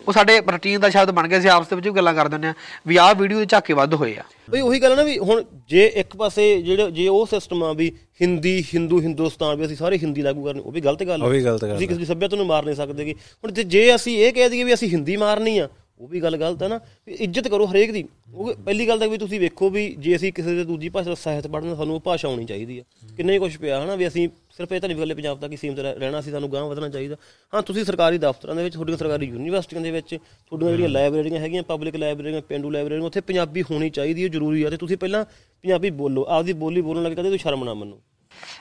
[0.08, 2.48] ਉਹ ਸਾਡੇ ਰੁਟੀਨ ਦਾ ਸ਼ਬਦ ਬਣ ਗਿਆ ਸੀ ਆਪਸ ਦੇ ਵਿੱਚ ਵੀ ਗੱਲਾਂ ਕਰ ਦਿੰਦੇ
[2.48, 2.54] ਆ
[2.86, 5.42] ਵੀ ਆਹ ਵੀਡੀਓ ਦੇ ਝਾਕੇ ਵੱਧ ਹੋਏ ਆ। ਬਈ ਉਹੀ ਗੱਲ ਆ ਨਾ ਵੀ ਹੁਣ
[5.68, 9.98] ਜੇ ਇੱਕ ਪਾਸੇ ਜਿਹੜੇ ਜੇ ਉਹ ਸਿਸਟਮ ਆ ਵੀ ਹਿੰਦੀ ਹਿੰਦੂ ਹਿੰਦੁਸਤਾਨ ਵੀ ਅਸੀਂ ਸਾਰੇ
[9.98, 12.06] ਹਿੰਦੀ ਲਾਗੂ ਕਰਨੀ ਉਹ ਵੀ ਗਲਤ ਗੱਲ ਆ। ਉਹ ਵੀ ਗਲਤ ਗੱਲ ਤੁਸੀਂ ਕਿਸੇ ਦੀ
[12.06, 14.88] ਸੱਭਿਅਤਾ ਨੂੰ ਮਾਰ ਨਹੀਂ ਸਕਦੇ ਕਿ ਹੁਣ ਜੇ- ਜੇ ਅਸੀਂ ਇਹ ਕਹਿ ਦਈਏ ਵੀ ਅਸੀਂ
[14.88, 15.68] ਹਿੰਦੀ ਮਾਰਨੀ ਆ
[16.00, 19.18] ਉਹ ਵੀ ਗੱਲ ਗਲਤ ਹੈ ਨਾ ਇੱਜ਼ਤ ਕਰੋ ਹਰੇਕ ਦੀ। ਉਹ ਪਹਿਲੀ ਗੱਲ ਤਾਂ ਵੀ
[19.18, 22.28] ਤੁਸੀਂ ਵੇਖੋ ਵੀ ਜੇ ਅਸੀਂ ਕਿਸੇ ਦੇ ਦੂਜੀ ਭਾਸ਼ਾ ਦਾ ਸਾਹਿਤ ਪੜ੍ਹਨਾ ਸਾਨੂੰ ਉਹ ਭਾਸ਼ਾ
[22.28, 22.82] ਆਉਣੀ ਚਾਹੀਦੀ ਆ।
[23.16, 25.56] ਕਿੰਨਾ ਹੀ ਕੁਝ ਪਿਆ ਹਨਾ ਵੀ ਅਸੀਂ ਸਿਰਫ ਇਹ ਤਾਂ ਨਹੀਂ ਇਕੱਲੇ ਪੰਜਾਬ ਤੱਕ ਹੀ
[25.56, 27.16] ਸੀਮਤ ਰਹਿ- ਰਹਿਣਾ ਸੀ ਸਾਨੂੰ ਗਾਂਹ ਵਧਣਾ ਚਾਹੀਦਾ।
[27.54, 31.62] ਹਾਂ ਤੁਸੀਂ ਸਰਕਾਰੀ ਦਫ਼ਤਰਾਂ ਦੇ ਵਿੱਚ ਤੁਹਾਡੀਆਂ ਸਰਕਾਰੀ ਯੂਨੀਵਰਸਿਟੀਆਂ ਦੇ ਵਿੱਚ ਤੁਹਾਡੀਆਂ ਜਿਹੜੀਆਂ ਲਾਇਬ੍ਰੇਰੀਆਂ ਹੈਗੀਆਂ
[31.62, 35.90] ਪਬਲਿਕ ਲਾਇਬ੍ਰੇਰੀਆਂ ਪਿੰਡੂ ਲਾਇਬ੍ਰੇਰੀਆਂ ਉੱਥੇ ਪੰਜਾਬੀ ਹੋਣੀ ਚਾਹੀਦੀ ਹੈ ਜ਼ਰੂਰੀ ਆ। ਤੇ ਤੁਸੀਂ ਪਹਿਲਾਂ ਪੰਜਾਬੀ
[35.90, 38.00] ਬੋਲੋ ਆਪਦੀ ਬੋਲੀ ਬੋਲਣ ਲੱਗੇ ਕਦੇ ਤੁਸੀਂ ਸ਼ਰਮ ਨਾ ਮੰਨੋ।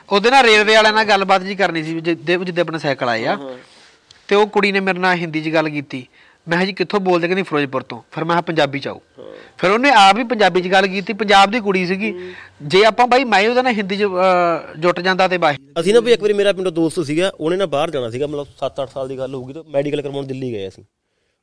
[0.10, 3.38] ਉਹਦੇ ਨਾਲ ਰੇਲਵੇ ਵਾਲਿਆਂ ਨਾਲ ਗੱਲਬਾਤ ਜੀ ਕਰਨੀ ਸੀ ਜਿੱਦੇ ਜਿੱਦੇ ਆਪਣੇ ਸਾਈਕਲ ਆਏ ਆ
[4.28, 6.08] ਤੇ ਉਹ ਕੁੜੀ ਨੇ ਮੇਰੇ ਨਾਲ ਹਿੰਦੀ 'ਚ ਗੱਲ ਕੀਤੀ।
[6.48, 9.02] ਮੈਂ ਜੀ ਕਿੱਥੋਂ ਬੋਲਦੇ ਕਹਿੰਦੀ ਫਿਰੋਜ਼ਪੁਰ ਤੋਂ। ਫਿਰ ਮੈਂ ਕਿਹਾ ਪੰਜਾਬੀ 'ਚ ਆਓ।
[9.60, 12.14] ਫਿਰ ਉਹਨੇ ਆਪ ਹੀ ਪੰਜਾਬੀ 'ਚ ਗੱਲ ਕੀਤੀ ਪੰਜਾਬ ਦੀ ਕੁੜੀ ਸੀਗੀ।
[12.64, 14.08] ਜੇ ਆਪਾਂ ਬਾਈ ਮੈਂ ਉਹਦੇ ਨਾਲ ਹਿੰਦੀ 'ਚ
[14.80, 17.66] ਜੁਟ ਜਾਂਦਾ ਤੇ ਬਾਈ ਅਸੀਂ ਨਾ ਵੀ ਇੱਕ ਵਾਰੀ ਮੇਰਾ ਪਿੰਡੋਂ ਦੋਸਤ ਸੀਗਾ ਉਹਨੇ ਨਾ
[17.66, 20.84] ਬਾਹਰ ਜਾਣਾ ਸੀਗਾ ਮਤਲਬ 7-8 ਸਾਲ ਦੀ ਗੱਲ ਹੋਊਗੀ ਤਾਂ ਮੈਡੀਕਲ ਕਰਵਾਉਣ ਦਿੱਲੀ ਗਏ ਅਸੀਂ।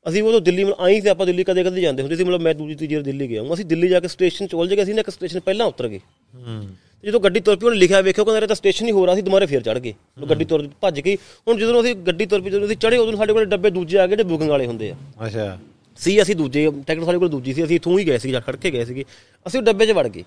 [0.06, 2.54] ਅਸੀਂ ਉਦੋਂ ਦਿੱਲੀ ਮਤਲਬ ਆਈ ਤੇ ਆਪਾਂ ਦਿੱਲੀ ਕਦੇ ਕਦੇ ਜਾਂਦੇ ਹੁੰਦੇ ਸੀ ਮਤਲਬ ਮੈਂ
[2.54, 5.00] ਦੂਜੀ ਤੀਜੀ ਵਾਰ ਦਿੱਲੀ ਗਿਆ ਹਾਂ। ਅਸੀਂ ਦਿੱਲੀ ਜਾ ਕੇ ਸਟੇਸ਼ਨ ਚੋਲ ਜਗੇ ਅਸੀਂ ਨਾ
[5.00, 6.00] ਇੱਕ ਸਟੇਸ਼ਨ ਪਹਿਲਾਂ ਉਤਰ ਗਏ।
[6.38, 9.14] ਤੇ ਜਦੋਂ ਗੱਡੀ ਤੁਰ ਪਈ ਉਹਨੇ ਲਿਖਿਆ ਵੇਖਿਓ ਕਹਿੰਦਾ ਇਹ ਤਾਂ ਸਟੇਸ਼ਨ ਹੀ ਹੋ ਰਿਹਾ
[9.16, 11.16] ਸੀ ਦੁਬਾਰੇ ਫੇਰ ਚੜ ਗਏ। ਉਹ ਗੱਡੀ ਤੁਰ ਭੱਜ ਗਈ।
[11.48, 14.06] ਹੁਣ ਜਦੋਂ ਅਸੀਂ ਗੱਡੀ ਤੁਰ ਪਈ ਜਦੋਂ ਅਸੀਂ ਚੜੇ ਉਦੋਂ ਸਾਡੇ ਕੋਲ ਡੱਬੇ ਦੂਜੇ ਆ
[14.06, 14.96] ਗਏ ਜਿਹੜੇ ਬੁਕਿੰਗ ਵਾਲੇ ਹੁੰਦੇ ਆ।
[15.26, 15.58] ਅੱਛਾ।
[15.96, 18.56] ਸੀ ਅਸੀਂ ਦੂਜੇ ਟਿਕਟ ਸਾਡੇ ਕੋਲ ਦੂਜੀ ਸੀ ਅਸੀਂ ਇਥੋਂ ਹੀ ਗਏ ਸੀ ਜਾਂ ਖੜ
[18.56, 19.04] ਕੇ ਗਏ ਸੀਗੇ।
[19.46, 20.24] ਅਸੀਂ ਡੱਬੇ 'ਚ ਵੜ ਗਏ।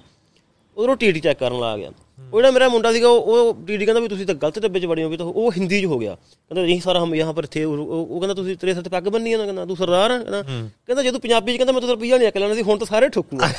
[0.78, 1.92] ਉਧਰੋਂ ਟੀਟੀ ਚੈੱਕ ਕਰਨ ਲੱਗ ਗਿਆ।
[2.34, 5.04] ਉਹ ਜਿਹੜਾ ਮੇਰਾ ਮੁੰਡਾ ਸੀਗਾ ਉਹ ਟੀਟੀ ਕਹਿੰਦਾ ਵੀ ਤੁਸੀਂ ਤਾਂ ਗਲਤ ਡੱਬੇ 'ਚ ਵੜੇ
[5.04, 8.20] ਹੋਗੇ ਤਾਂ ਉਹ ਹਿੰਦੀ 'ਚ ਹੋ ਗਿਆ। ਕਹਿੰਦਾ ਨਹੀਂ ਸਾਰਾ ਹਮ ਯਹਾਂ ਪਰ ਥੇ। ਉਹ
[8.20, 11.12] ਕਹਿੰਦਾ ਤੁਸੀਂ ਤੇਰੇ ਸਿਰ ਤੇ ਪੱਗ ਬੰਨੀ ਆ ਕਹਿੰਦਾ ਤੂੰ ਸਰਦਾਰ ਆ ਕਹਿੰਦਾ ਕਹਿੰਦਾ ਜੇ
[11.12, 13.50] ਤੂੰ ਪੰਜਾਬੀ 'ਚ ਕਹਿੰਦਾ ਮੈਂ ਤਾਂ ਰੁਪਈਆ ਨਹੀਂ ਅਕਲ ਲੈਣਾ ਸੀ ਹੁਣ ਤਾਂ ਸਾਰੇ ਠੋਕੂਗਾ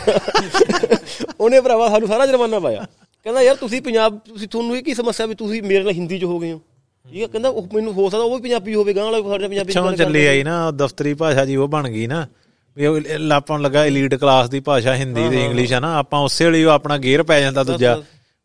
[1.40, 2.86] ਉਹਨੇ ਭਰਾਵਾ ਸਾਨੂੰ ਸਾਰਾ ਜੁਰਮਾਨਾ ਪਾਇਆ।
[3.26, 6.24] ਕਹਿੰਦਾ ਯਾਰ ਤੁਸੀਂ ਪੰਜਾਬ ਤੁਸੀਂ ਤੁਹਾਨੂੰ ਇਹ ਕੀ ਸਮੱਸਿਆ ਵੀ ਤੁਸੀਂ ਮੇਰੇ ਨਾਲ ਹਿੰਦੀ 'ਚ
[6.24, 6.60] ਹੋ ਗਏ ਹੋ?
[7.06, 9.72] ਠੀਕ ਆ ਕਹਿੰਦਾ ਉਹ ਮੈਨੂੰ ਹੋ ਸਕਦਾ ਉਹ ਵੀ ਪੰਜਾਬੀ ਹੋਵੇ ਗਾਂ ਵਾਲਾ ਸਾਡੇ ਪੰਜਾਬੀ
[9.72, 12.26] 'ਚ ਚੱਲੀ ਆਈ ਨਾ ਦਫ਼ਤਰੀ ਭਾਸ਼ਾ ਜੀ ਉਹ ਬਣ ਗਈ ਨਾ।
[12.76, 12.86] ਵੀ
[13.18, 16.96] ਲਾਪਣ ਲੱਗਾ ਐਲੀਟ ਕਲਾਸ ਦੀ ਭਾਸ਼ਾ ਹਿੰਦੀ ਤੇ ਇੰਗਲਿਸ਼ ਆ ਨਾ ਆਪਾਂ ਉਸੇ ਵੇਲੇ ਆਪਣਾ
[16.98, 17.94] ਗੇਅਰ ਪੈ ਜਾਂਦਾ ਦੂਜਾ।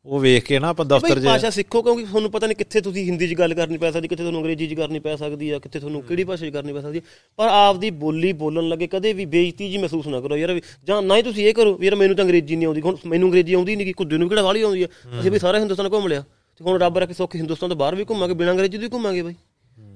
[0.05, 3.05] ਉਹ ਵੇਖ ਕੇ ਨਾ ਆਪਾਂ ਦਫ਼ਤਰ 'ਚ ਭਾਸ਼ਾ ਸਿੱਖੋ ਕਿਉਂਕਿ ਤੁਹਾਨੂੰ ਪਤਾ ਨਹੀਂ ਕਿੱਥੇ ਤੁਸੀਂ
[3.05, 5.79] ਹਿੰਦੀ 'ਚ ਗੱਲ ਕਰਨੀ ਪੈ ਸਕਦੀ ਕਿੱਥੇ ਤੁਹਾਨੂੰ ਅੰਗਰੇਜ਼ੀ 'ਚ ਕਰਨੀ ਪੈ ਸਕਦੀ ਆ ਕਿੱਥੇ
[5.79, 7.01] ਤੁਹਾਨੂੰ ਕਿਹੜੀ ਭਾਸ਼ਾ 'ਚ ਕਰਨੀ ਪੈ ਸਕਦੀ
[7.37, 11.17] ਪਰ ਆਪਦੀ ਬੋਲੀ ਬੋਲਣ ਲੱਗੇ ਕਦੇ ਵੀ ਬੇਇੱਜ਼ਤੀ ਜੀ ਮਹਿਸੂਸ ਨਾ ਕਰੋ ਯਾਰ ਜਾਂ ਨਾ
[11.17, 13.87] ਹੀ ਤੁਸੀਂ ਇਹ ਕਰੋ ਯਾਰ ਮੈਨੂੰ ਤਾਂ ਅੰਗਰੇਜ਼ੀ ਨਹੀਂ ਆਉਂਦੀ ਹੁਣ ਮੈਨੂੰ ਅੰਗਰੇਜ਼ੀ ਆਉਂਦੀ ਨਹੀਂ
[13.87, 14.87] ਕਿ ਕੁੱਦੇ ਨੂੰ ਕਿਹੜਾ ਵਾਲੀ ਆਉਂਦੀ ਆ।
[15.19, 16.21] ਅਸੀਂ ਵੀ ਸਾਰਾ ਹਿੰਦੁਸਤਾਨ ਘੁੰਮ ਲਿਆ।
[16.57, 19.21] ਤੇ ਹੁਣ ਰੱਬ ਰੱਖੇ ਸੁੱਖ ਹਿੰਦੁਸਤਾਨ ਤੋਂ ਬਾਹਰ ਵੀ ਘੁੰਮਾਂਗੇ ਬਿਨਾਂ ਅੰਗਰੇਜ਼ੀ ਦੇ ਵੀ ਘੁੰਮਾਂਗੇ
[19.21, 19.33] ਬਾਈ।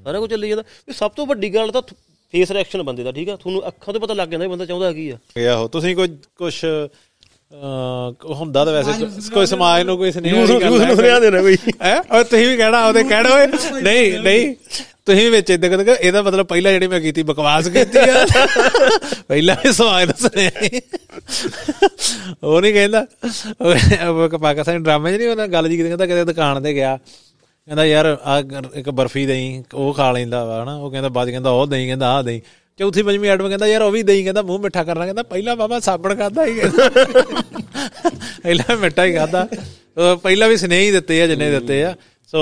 [0.03, 1.81] ਸਾਰਾ ਕੁਝ ਚੱਲੀ ਜਾਂਦਾ। ਸਭ ਤੋਂ ਵੱਡੀ ਗੱਲ ਤਾਂ
[2.31, 3.35] ਫੇਸ ਰਿਐਕਸ਼ਨ ਬੰਦੇ ਦਾ ਠੀਕ ਆ?
[3.35, 5.17] ਤੁਹਾਨੂੰ ਅੱਖਾਂ ਤੋਂ ਪਤਾ ਲੱਗ ਜਾਂਦਾ ਬੰਦਾ ਚਾਹੁੰਦਾ ਕੀ ਆ।
[5.53, 6.53] ਆਹੋ ਤੁਸੀਂ ਕੋਈ ਕੁਝ
[8.25, 11.99] ਹੁੰਦਾ ਤਾਂ ਵੈਸੇ ਕੋਈ- ਸਮਾਜ ਨੂੰ ਕੋਈ ਸੁਨੇਹਾ ਦੀ ਗੱਲ ਹੈ ਸੁਨੇਹਾ ਦੇਣਾ ਕੋਈ। ਹੈ?
[11.99, 13.47] ਉਹ ਤੁਸੀਂ ਵੀ ਕਹਿਣਾ ਉਹਦੇ ਕਹਿਣਾ ਓਏ।
[13.81, 14.55] ਨਹੀਂ ਨਹੀਂ।
[15.05, 18.25] ਤੁਸੀਂ ਵੀ ਵਿੱਚ ਇਦਾਂ ਕਹਿੰਦੇ ਇਹਦਾ ਮਤਲਬ ਪਹਿਲਾਂ ਜਿਹੜੀ ਮੈਂ ਕੀਤੀ ਬਕਵਾਸ ਕੀਤੀ ਆ।
[19.27, 20.51] ਪਹਿਲਾਂ ਵੀ ਸਮਾਜ ਦਾ ਸੁਣਿਆ।
[22.43, 23.05] ਉਹ ਨਹੀਂ ਕਹਿੰਦਾ।
[24.07, 26.97] ਉਹ ਪਾਕਿਸਤਾਨੀ ਡਰਾਮੇ 'ਚ ਨਹੀਂ ਉਹਨਾਂ ਗੱਲ ਜੀ ਕਹਿੰਦਾ ਕਿਤੇ ਦੁਕਾਨ ਤੇ ਗਿਆ।
[27.65, 28.43] ਕਹਿੰਦਾ ਯਾਰ ਆ
[28.73, 32.09] ਇੱਕ ਬਰਫੀ ਦੇਈ ਉਹ ਖਾ ਲੈਂਦਾ ਵਾ ਹਨਾ। ਉਹ ਕਹਿੰਦਾ ਬਾਅਦ ਕਹਿੰਦਾ ਉਹ ਦੇਈ ਕਹਿੰਦਾ
[32.09, 32.41] ਆਹ ਦੇਈ।
[32.79, 35.79] ਚੌਥੀ ਪੰਜਵੀਂ ਐਡਮ ਕਹਿੰਦਾ ਯਾਰ ਉਹ ਵੀ ਦੇਈ ਕਹਿੰਦਾ ਮੂੰਹ ਮਿੱਠਾ ਕਰਨਾ। ਕਹਿੰਦਾ ਪਹਿਲਾਂ ਬਾਬਾ
[35.79, 36.89] ਸਾਬਣ ਖਾਦਾ ਹੀ ਕਹਿੰਦਾ।
[38.43, 39.47] ਪਹਿਲਾਂ ਮਿੱਠਾ ਹੀ ਖਾਦਾ
[40.23, 41.95] ਪਹਿਲਾਂ ਵੀ ਸਨੇਹ ਹੀ ਦਿੱਤੇ ਆ ਜਿੰਨੇ ਦਿੱਤੇ ਆ।
[42.31, 42.39] ਸੋ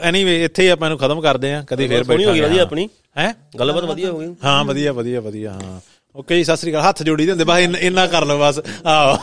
[0.00, 2.88] ਐਨੀਵੇ ਇੱਥੇ ਹੀ ਆਪਾਂ ਇਹਨੂੰ ਖਤਮ ਕਰਦੇ ਆ। ਕਦੀ ਫੇਰ ਹੋ ਗਈ ਵਧੀਆ ਆਪਣੀ।
[3.18, 3.34] ਹੈ?
[3.60, 5.80] ਗੱਲਬਾਤ ਵਧੀਆ ਹੋ ਗਈ। ਹਾਂ ਵਧੀਆ ਵਧੀਆ ਵਧੀਆ ਹਾਂ।
[6.16, 9.18] ਓਕੇ ਜੀ ਸਤਿ ਸ੍ਰੀ ਅਕਾਲ। ਹੱਥ ਜੋੜੀ ਦੇ ਹੁੰਦੇ ਬਸ ਇੰਨਾ- ਕਰ ਲਓ ਬਸ। ਆਹੋ।